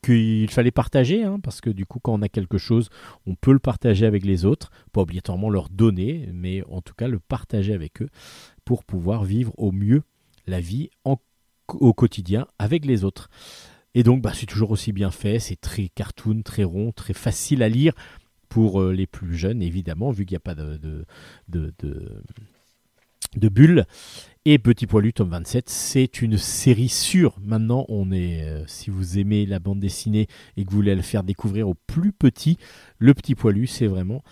qu'il 0.02 0.50
fallait 0.50 0.70
partager, 0.70 1.24
hein, 1.24 1.40
parce 1.42 1.60
que 1.60 1.70
du 1.70 1.86
coup, 1.86 1.98
quand 2.00 2.14
on 2.14 2.22
a 2.22 2.28
quelque 2.28 2.58
chose, 2.58 2.88
on 3.26 3.34
peut 3.34 3.52
le 3.52 3.58
partager 3.58 4.06
avec 4.06 4.24
les 4.24 4.44
autres, 4.44 4.70
pas 4.92 5.00
obligatoirement 5.00 5.50
leur 5.50 5.68
donner, 5.68 6.28
mais 6.32 6.62
en 6.68 6.80
tout 6.80 6.94
cas 6.94 7.08
le 7.08 7.18
partager 7.18 7.72
avec 7.72 8.02
eux 8.02 8.08
pour 8.64 8.84
pouvoir 8.84 9.24
vivre 9.24 9.52
au 9.58 9.72
mieux 9.72 10.02
la 10.46 10.60
vie 10.60 10.90
au 11.68 11.92
quotidien 11.92 12.46
avec 12.58 12.84
les 12.84 13.04
autres. 13.04 13.28
Et 13.94 14.02
donc, 14.02 14.22
bah, 14.22 14.32
c'est 14.34 14.46
toujours 14.46 14.70
aussi 14.70 14.92
bien 14.92 15.10
fait, 15.10 15.38
c'est 15.38 15.60
très 15.60 15.88
cartoon, 15.88 16.42
très 16.42 16.64
rond, 16.64 16.92
très 16.92 17.14
facile 17.14 17.62
à 17.62 17.68
lire 17.68 17.92
pour 18.48 18.80
euh, 18.80 18.92
les 18.92 19.06
plus 19.06 19.36
jeunes, 19.36 19.62
évidemment, 19.62 20.10
vu 20.10 20.24
qu'il 20.24 20.34
n'y 20.34 20.38
a 20.38 20.40
pas 20.40 20.54
de, 20.54 20.76
de, 20.76 21.04
de, 21.48 21.74
de 23.36 23.48
bulles. 23.48 23.86
Et 24.44 24.58
Petit 24.58 24.86
Poilu, 24.86 25.12
tome 25.12 25.30
27, 25.30 25.68
c'est 25.68 26.22
une 26.22 26.38
série 26.38 26.88
sûre. 26.88 27.36
Maintenant, 27.42 27.84
on 27.88 28.12
est, 28.12 28.42
euh, 28.42 28.64
si 28.66 28.88
vous 28.88 29.18
aimez 29.18 29.44
la 29.46 29.58
bande 29.58 29.80
dessinée 29.80 30.26
et 30.56 30.64
que 30.64 30.70
vous 30.70 30.76
voulez 30.76 30.94
le 30.94 31.02
faire 31.02 31.22
découvrir 31.22 31.68
aux 31.68 31.74
plus 31.86 32.12
petits, 32.12 32.56
Le 32.98 33.14
Petit 33.14 33.34
Poilu, 33.34 33.66
c'est 33.66 33.86
vraiment 33.86 34.22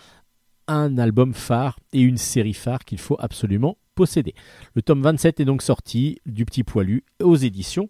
un 0.69 0.97
album 0.99 1.35
phare 1.35 1.79
et 1.93 2.01
une 2.01 2.17
série 2.17 2.55
phare 2.55 2.85
qu'il 2.85 2.99
faut 2.99 3.17
absolument 3.19 3.79
posséder. 3.95 4.35
Le 4.75 4.83
tome 4.83 5.03
27 5.03 5.41
est 5.41 5.45
donc 5.45 5.63
sorti 5.63 6.21
du 6.25 6.45
Petit 6.45 6.63
Poilu 6.63 7.05
aux 7.23 7.37
éditions 7.37 7.89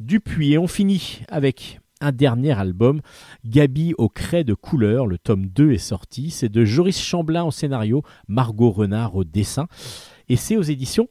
Dupuis. 0.00 0.52
Et 0.52 0.58
on 0.58 0.66
finit 0.66 1.22
avec 1.28 1.80
un 2.00 2.12
dernier 2.12 2.52
album, 2.52 3.00
Gabi 3.44 3.94
au 3.98 4.08
craie 4.08 4.44
de 4.44 4.54
couleur. 4.54 5.06
Le 5.06 5.18
tome 5.18 5.46
2 5.46 5.72
est 5.72 5.78
sorti. 5.78 6.30
C'est 6.30 6.50
de 6.50 6.64
Joris 6.64 7.02
Chamblin 7.02 7.44
au 7.44 7.50
scénario, 7.50 8.02
Margot 8.28 8.70
Renard 8.70 9.16
au 9.16 9.24
dessin. 9.24 9.66
Et 10.28 10.36
c'est 10.36 10.56
aux 10.56 10.62
éditions 10.62 11.08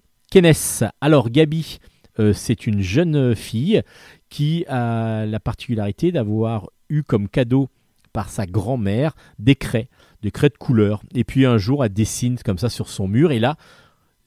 alors 1.01 1.29
Gabi, 1.29 1.79
euh, 2.19 2.33
c'est 2.33 2.65
une 2.65 2.81
jeune 2.81 3.35
fille 3.35 3.81
qui 4.29 4.65
a 4.67 5.25
la 5.25 5.39
particularité 5.39 6.11
d'avoir 6.11 6.69
eu 6.89 7.03
comme 7.03 7.29
cadeau 7.29 7.69
par 8.13 8.29
sa 8.29 8.45
grand-mère 8.45 9.13
des 9.37 9.55
craies, 9.55 9.89
des 10.21 10.31
craies 10.31 10.49
de 10.49 10.57
couleur. 10.57 11.03
Et 11.13 11.23
puis 11.23 11.45
un 11.45 11.57
jour, 11.57 11.85
elle 11.85 11.93
dessine 11.93 12.37
comme 12.43 12.57
ça 12.57 12.69
sur 12.69 12.89
son 12.89 13.07
mur 13.07 13.31
et 13.31 13.39
là, 13.39 13.57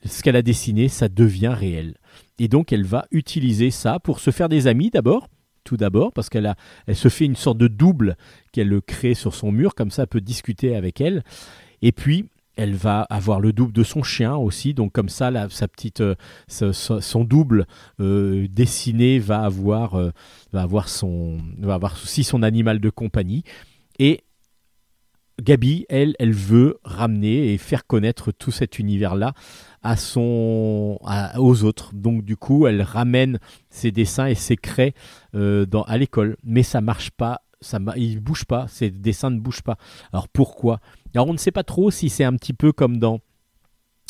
ce 0.05 0.23
qu'elle 0.23 0.37
a 0.37 0.43
dessiné, 0.43 0.89
ça 0.89 1.09
devient 1.09 1.55
réel. 1.57 1.95
Et 2.39 2.47
donc, 2.47 2.73
elle 2.73 2.85
va 2.85 3.07
utiliser 3.11 3.71
ça 3.71 3.99
pour 3.99 4.21
se 4.21 4.31
faire 4.31 4.49
des 4.49 4.69
amis 4.69 4.91
d'abord, 4.91 5.29
tout 5.65 5.77
d'abord, 5.77 6.13
parce 6.13 6.29
qu'elle 6.29 6.55
elle 6.87 6.97
se 6.97 7.09
fait 7.09 7.25
une 7.25 7.35
sorte 7.35 7.59
de 7.59 7.67
double 7.67 8.17
qu'elle 8.53 8.81
crée 8.83 9.15
sur 9.15 9.35
son 9.35 9.51
mur, 9.51 9.75
comme 9.75 9.91
ça, 9.91 10.03
elle 10.03 10.09
peut 10.09 10.21
discuter 10.21 10.77
avec 10.77 11.01
elle. 11.01 11.25
Et 11.83 11.91
puis, 11.91 12.27
elle 12.57 12.75
va 12.75 13.03
avoir 13.03 13.41
le 13.41 13.53
double 13.53 13.73
de 13.73 13.83
son 13.83 14.03
chien 14.03 14.35
aussi, 14.35 14.75
donc 14.75 14.93
comme 14.93 15.11
ça, 15.11 15.31
sa 15.51 15.69
petite, 15.69 16.01
euh, 16.01 16.15
son 16.49 17.25
double 17.25 17.67
euh, 18.01 18.49
dessiné 18.51 19.19
va 19.19 19.43
avoir, 19.43 19.95
euh, 19.95 20.11
va 20.53 20.67
son, 20.87 21.39
va 21.59 21.75
avoir 21.75 21.93
aussi 21.93 22.25
son 22.25 22.43
animal 22.43 22.81
de 22.81 22.91
compagnie. 22.91 23.45
Et 23.99 24.23
Gabi, 25.43 25.85
elle, 25.91 26.15
elle 26.19 26.33
veut 26.33 26.79
ramener 26.83 27.53
et 27.53 27.59
faire 27.59 27.87
connaître 27.87 28.33
tout 28.33 28.51
cet 28.51 28.79
univers-là 28.79 29.35
à 29.83 29.97
son, 29.97 30.99
aux 31.37 31.65
autres. 31.65 31.91
Donc 31.95 32.25
du 32.25 32.37
coup, 32.37 32.67
elle 32.67 32.81
ramène 32.81 33.39
ses 33.69 33.91
dessins 33.91 34.27
et 34.27 34.35
ses 34.35 34.57
craies 34.57 34.95
à 35.35 35.99
l'école, 35.99 36.39
mais 36.43 36.63
ça 36.63 36.81
marche 36.81 37.11
pas 37.11 37.43
ça 37.67 37.79
il 37.97 38.21
bouge 38.21 38.45
pas, 38.45 38.67
ces 38.69 38.91
dessins 38.91 39.31
ne 39.31 39.41
bougent 39.41 39.63
pas. 39.63 39.77
Alors 40.13 40.29
pourquoi? 40.29 40.81
Alors 41.15 41.29
on 41.29 41.33
ne 41.33 41.39
sait 41.39 41.53
pas 41.53 41.65
trop 41.65 41.91
si 41.91 42.09
c'est 42.09 42.25
un 42.25 42.35
petit 42.35 42.53
peu 42.53 42.73
comme 42.73 42.99
dans 42.99 43.21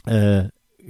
euh, 0.08 0.44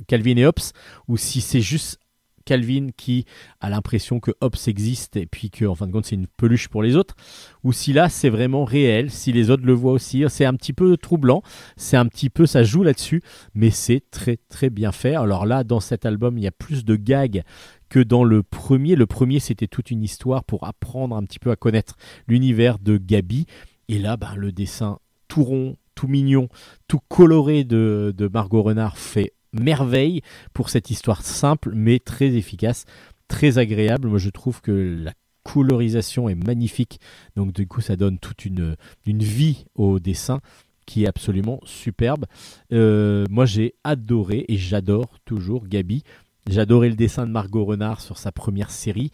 Calvin 0.09 0.37
et 0.37 0.47
Hobbes 0.47 0.73
ou 1.09 1.17
si 1.17 1.41
c'est 1.41 1.61
juste 1.61 1.99
Calvin 2.47 2.89
qui 2.97 3.27
a 3.61 3.69
l'impression 3.69 4.21
que 4.21 4.31
Hobbes 4.41 4.57
existe 4.69 5.17
et 5.17 5.27
puis 5.27 5.51
que 5.51 5.67
en 5.67 5.75
fin 5.75 5.87
de 5.87 5.93
compte 5.93 6.07
c'est 6.07 6.15
une 6.15 6.29
peluche 6.29 6.69
pour 6.69 6.83
les 6.83 6.97
autres 6.97 7.17
ou 7.65 7.73
si 7.73 7.93
là 7.93 8.09
c'est 8.09 8.31
vraiment 8.31 8.65
réel, 8.65 9.11
si 9.11 9.33
les 9.33 9.51
autres 9.51 9.67
le 9.67 9.73
voient 9.73 9.93
aussi, 9.93 10.25
c'est 10.29 10.45
un 10.45 10.55
petit 10.55 10.73
peu 10.73 10.97
troublant, 10.97 11.43
c'est 11.77 11.97
un 11.97 12.07
petit 12.07 12.31
peu 12.31 12.47
ça 12.47 12.63
joue 12.63 12.83
là-dessus 12.83 13.21
mais 13.55 13.71
c'est 13.71 14.03
très 14.11 14.39
très 14.49 14.71
bien 14.71 14.93
fait. 14.93 15.17
Alors 15.17 15.45
là 15.45 15.65
dans 15.65 15.81
cet 15.81 16.07
album, 16.07 16.39
il 16.39 16.45
y 16.45 16.47
a 16.47 16.53
plus 16.53 16.85
de 16.85 16.97
gags 16.97 17.43
que 17.89 18.01
dans 18.01 18.25
le 18.25 18.43
premier. 18.43 18.97
Le 18.97 19.07
premier, 19.07 19.41
c'était 19.41 19.67
toute 19.67 19.91
une 19.91 20.03
histoire 20.03 20.45
pour 20.45 20.65
apprendre 20.67 21.17
un 21.17 21.23
petit 21.25 21.39
peu 21.39 21.51
à 21.51 21.57
connaître 21.57 21.97
l'univers 22.29 22.79
de 22.79 22.97
Gabi. 22.97 23.47
Et 23.89 23.99
là, 23.99 24.17
ben, 24.17 24.35
le 24.37 24.53
dessin 24.53 24.99
tout 25.29 25.45
rond, 25.45 25.77
tout 25.95 26.09
mignon, 26.09 26.49
tout 26.89 27.01
coloré 27.09 27.65
de, 27.65 28.15
Margot 28.33 28.63
Renard 28.63 28.99
fait 28.99 29.33
merveille 29.53 30.21
pour 30.53 30.69
cette 30.69 30.91
histoire 30.91 31.23
simple 31.23 31.73
mais 31.75 31.99
très 31.99 32.35
efficace, 32.35 32.85
très 33.29 33.59
agréable. 33.59 34.09
Moi, 34.09 34.19
je 34.19 34.31
trouve 34.31 34.61
que 34.61 34.99
la 35.03 35.13
colorisation 35.45 36.29
est 36.29 36.35
magnifique. 36.35 37.01
Donc, 37.37 37.53
du 37.53 37.67
coup, 37.67 37.81
ça 37.81 37.97
donne 37.97 38.19
toute 38.19 38.45
une, 38.45 38.77
une 39.07 39.23
vie 39.23 39.67
au 39.75 39.99
dessin 40.01 40.41
qui 40.87 41.05
est 41.05 41.09
absolument 41.09 41.61
superbe. 41.65 42.27
Euh, 42.73 43.25
moi, 43.29 43.45
j'ai 43.45 43.75
adoré 43.85 44.45
et 44.49 44.57
j'adore 44.57 45.19
toujours 45.25 45.67
Gabi. 45.67 46.05
J'adorais 46.49 46.89
le 46.89 46.95
dessin 46.95 47.27
de 47.27 47.33
Margot 47.33 47.65
Renard 47.65 48.01
sur 48.01 48.19
sa 48.19 48.31
première 48.31 48.71
série. 48.71 49.11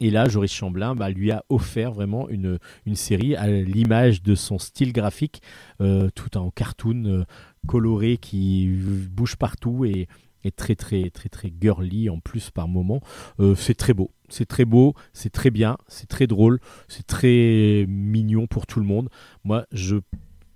Et 0.00 0.10
là, 0.10 0.28
Joris 0.28 0.52
Chamblin 0.52 0.94
bah, 0.94 1.10
lui 1.10 1.30
a 1.30 1.44
offert 1.48 1.92
vraiment 1.92 2.28
une, 2.28 2.58
une 2.84 2.96
série 2.96 3.34
à 3.36 3.46
l'image 3.46 4.22
de 4.22 4.34
son 4.34 4.58
style 4.58 4.92
graphique, 4.92 5.40
euh, 5.80 6.10
tout 6.14 6.36
en 6.36 6.50
cartoon 6.50 7.04
euh, 7.06 7.24
coloré 7.66 8.18
qui 8.18 8.68
bouge 9.10 9.36
partout 9.36 9.84
et 9.84 10.08
est 10.44 10.54
très 10.54 10.76
très 10.76 11.10
très 11.10 11.28
très 11.28 11.52
girly 11.60 12.10
en 12.10 12.20
plus 12.20 12.50
par 12.50 12.68
moment. 12.68 13.00
Euh, 13.40 13.54
c'est 13.54 13.74
très 13.74 13.94
beau, 13.94 14.10
c'est 14.28 14.46
très 14.46 14.64
beau, 14.64 14.94
c'est 15.14 15.30
très 15.30 15.50
bien, 15.50 15.78
c'est 15.88 16.08
très 16.08 16.26
drôle, 16.26 16.60
c'est 16.88 17.06
très 17.06 17.86
mignon 17.88 18.46
pour 18.46 18.66
tout 18.66 18.80
le 18.80 18.86
monde. 18.86 19.08
Moi, 19.44 19.66
je 19.72 19.96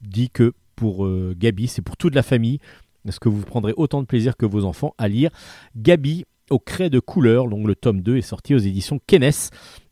dis 0.03 0.29
que 0.29 0.53
pour 0.77 1.07
Gabi, 1.37 1.67
c'est 1.67 1.83
pour 1.83 1.97
toute 1.99 2.15
la 2.15 2.23
famille. 2.23 2.59
Est-ce 3.09 3.21
que 3.21 3.29
vous 3.29 3.43
prendrez 3.43 3.73
autant 3.77 4.01
de 4.01 4.07
plaisir 4.07 4.37
que 4.37 4.47
vos 4.47 4.65
enfants 4.65 4.95
à 4.99 5.09
lire 5.09 5.31
Gabi 5.77 6.25
au 6.51 6.59
craie 6.59 6.91
de 6.91 6.99
couleur, 6.99 7.49
donc 7.49 7.67
le 7.67 7.77
tome 7.77 8.03
2 8.03 8.17
est 8.17 8.23
sorti 8.23 8.55
aux 8.55 8.59
éditions 8.59 9.01
Kennes. 9.07 9.31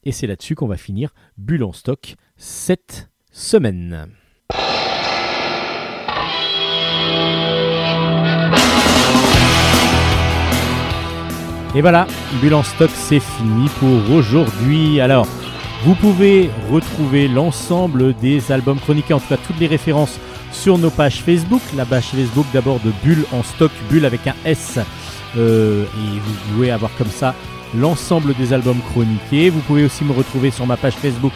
Et 0.04 0.12
c'est 0.12 0.26
là-dessus 0.26 0.54
qu'on 0.54 0.66
va 0.66 0.76
finir 0.76 1.14
Bulle 1.36 1.64
stock 1.72 2.16
cette 2.36 3.10
semaine. 3.30 4.08
Et 11.74 11.80
voilà, 11.80 12.06
Bulle 12.40 12.56
stock, 12.64 12.90
c'est 12.92 13.20
fini 13.20 13.68
pour 13.78 14.10
aujourd'hui. 14.10 15.00
Alors, 15.00 15.28
vous 15.84 15.94
pouvez 15.94 16.50
retrouver 16.70 17.28
l'ensemble 17.28 18.14
des 18.14 18.50
albums 18.50 18.80
chroniqués, 18.80 19.14
en 19.14 19.20
tout 19.20 19.28
cas 19.28 19.36
toutes 19.36 19.60
les 19.60 19.68
références 19.68 20.18
sur 20.52 20.78
nos 20.78 20.90
pages 20.90 21.22
Facebook. 21.22 21.62
La 21.76 21.84
page 21.84 22.06
Facebook 22.06 22.46
d'abord 22.52 22.80
de 22.80 22.92
Bulle 23.02 23.24
en 23.32 23.42
stock, 23.42 23.72
Bulle 23.90 24.04
avec 24.04 24.26
un 24.26 24.34
S. 24.44 24.78
Euh, 25.36 25.84
et 25.84 26.18
vous 26.18 26.34
pouvez 26.52 26.70
avoir 26.70 26.90
comme 26.96 27.10
ça 27.10 27.34
l'ensemble 27.76 28.34
des 28.34 28.52
albums 28.52 28.80
chroniqués. 28.92 29.50
Vous 29.50 29.60
pouvez 29.60 29.84
aussi 29.84 30.04
me 30.04 30.12
retrouver 30.12 30.50
sur 30.50 30.66
ma 30.66 30.76
page 30.76 30.94
Facebook 30.94 31.32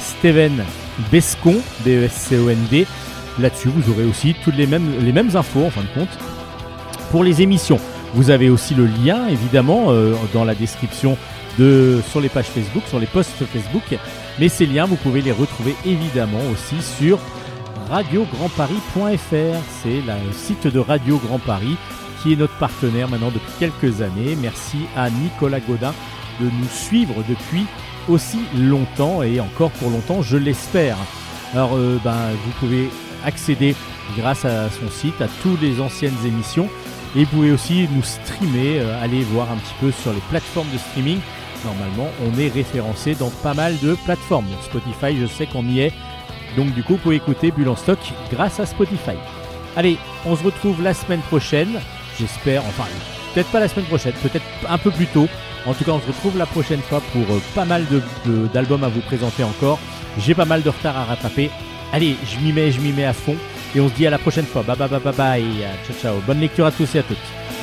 Steven 0.00 0.64
Bescon, 1.10 1.56
B-E-S-C-O-N-D. 1.84 2.86
Là-dessus, 3.38 3.68
vous 3.68 3.92
aurez 3.92 4.04
aussi 4.04 4.34
toutes 4.44 4.56
les 4.56 4.66
mêmes, 4.66 4.92
les 5.00 5.12
mêmes 5.12 5.34
infos 5.36 5.64
en 5.64 5.70
fin 5.70 5.82
de 5.82 5.86
compte 5.94 6.18
pour 7.10 7.24
les 7.24 7.42
émissions. 7.42 7.80
Vous 8.14 8.30
avez 8.30 8.50
aussi 8.50 8.74
le 8.74 8.86
lien 8.86 9.26
évidemment 9.28 9.86
euh, 9.88 10.14
dans 10.34 10.44
la 10.44 10.54
description 10.54 11.16
de, 11.58 12.00
sur 12.10 12.20
les 12.20 12.28
pages 12.28 12.46
Facebook, 12.46 12.82
sur 12.88 12.98
les 12.98 13.06
posts 13.06 13.44
Facebook. 13.52 13.98
Mais 14.38 14.48
ces 14.48 14.66
liens, 14.66 14.86
vous 14.86 14.96
pouvez 14.96 15.22
les 15.22 15.32
retrouver 15.32 15.74
évidemment 15.84 16.40
aussi 16.52 16.82
sur 16.82 17.18
radiograndparis.fr. 17.92 19.60
C'est 19.82 20.00
le 20.00 20.32
site 20.32 20.66
de 20.66 20.78
Radio 20.78 21.18
Grand 21.18 21.38
Paris 21.38 21.76
qui 22.22 22.32
est 22.32 22.36
notre 22.36 22.56
partenaire 22.56 23.06
maintenant 23.06 23.30
depuis 23.30 23.52
quelques 23.58 24.00
années. 24.00 24.34
Merci 24.40 24.78
à 24.96 25.10
Nicolas 25.10 25.60
Godin 25.60 25.92
de 26.40 26.46
nous 26.46 26.68
suivre 26.70 27.22
depuis 27.28 27.66
aussi 28.08 28.38
longtemps 28.56 29.22
et 29.22 29.40
encore 29.40 29.70
pour 29.72 29.90
longtemps, 29.90 30.22
je 30.22 30.38
l'espère. 30.38 30.96
Alors, 31.52 31.72
euh, 31.74 32.00
ben, 32.02 32.30
vous 32.44 32.50
pouvez 32.60 32.88
accéder 33.26 33.76
grâce 34.16 34.46
à 34.46 34.70
son 34.70 34.88
site 34.90 35.20
à 35.20 35.28
toutes 35.42 35.60
les 35.60 35.78
anciennes 35.78 36.16
émissions 36.24 36.70
et 37.14 37.24
vous 37.24 37.30
pouvez 37.30 37.52
aussi 37.52 37.86
nous 37.94 38.02
streamer, 38.02 38.80
euh, 38.80 39.04
aller 39.04 39.22
voir 39.22 39.52
un 39.52 39.56
petit 39.56 39.74
peu 39.80 39.92
sur 39.92 40.12
les 40.14 40.22
plateformes 40.30 40.70
de 40.72 40.78
streaming. 40.78 41.18
Normalement, 41.62 42.08
on 42.26 42.38
est 42.38 42.48
référencé 42.48 43.14
dans 43.14 43.30
pas 43.42 43.52
mal 43.52 43.78
de 43.80 43.94
plateformes. 44.06 44.46
Spotify, 44.62 45.14
je 45.20 45.26
sais 45.26 45.46
qu'on 45.46 45.66
y 45.66 45.80
est. 45.80 45.92
Donc 46.56 46.72
du 46.74 46.82
coup, 46.82 46.94
vous 46.94 46.98
pouvez 46.98 47.16
écouter 47.16 47.50
Bulle 47.50 47.68
en 47.68 47.76
stock 47.76 47.98
grâce 48.32 48.60
à 48.60 48.66
Spotify. 48.66 49.16
Allez, 49.76 49.98
on 50.26 50.36
se 50.36 50.44
retrouve 50.44 50.82
la 50.82 50.94
semaine 50.94 51.20
prochaine. 51.20 51.80
J'espère, 52.18 52.62
enfin, 52.66 52.84
peut-être 53.34 53.50
pas 53.50 53.60
la 53.60 53.68
semaine 53.68 53.86
prochaine, 53.86 54.12
peut-être 54.22 54.44
un 54.68 54.78
peu 54.78 54.90
plus 54.90 55.06
tôt. 55.06 55.28
En 55.64 55.74
tout 55.74 55.84
cas, 55.84 55.92
on 55.92 56.00
se 56.00 56.06
retrouve 56.06 56.36
la 56.36 56.46
prochaine 56.46 56.80
fois 56.80 57.00
pour 57.12 57.22
euh, 57.22 57.40
pas 57.54 57.64
mal 57.64 57.86
d'albums 58.52 58.84
à 58.84 58.88
vous 58.88 59.00
présenter 59.00 59.44
encore. 59.44 59.78
J'ai 60.18 60.34
pas 60.34 60.44
mal 60.44 60.62
de 60.62 60.68
retard 60.68 60.96
à 60.96 61.04
rattraper. 61.04 61.50
Allez, 61.92 62.16
je 62.24 62.38
m'y 62.44 62.52
mets, 62.52 62.72
je 62.72 62.80
m'y 62.80 62.92
mets 62.92 63.04
à 63.04 63.12
fond. 63.12 63.36
Et 63.74 63.80
on 63.80 63.88
se 63.88 63.94
dit 63.94 64.06
à 64.06 64.10
la 64.10 64.18
prochaine 64.18 64.44
fois. 64.44 64.62
Bye 64.62 64.76
bye 64.76 64.88
bye 64.88 65.00
bye 65.00 65.14
bye. 65.14 65.44
Ciao 65.86 65.96
ciao. 66.00 66.20
Bonne 66.26 66.40
lecture 66.40 66.66
à 66.66 66.72
tous 66.72 66.94
et 66.94 66.98
à 66.98 67.02
toutes. 67.02 67.61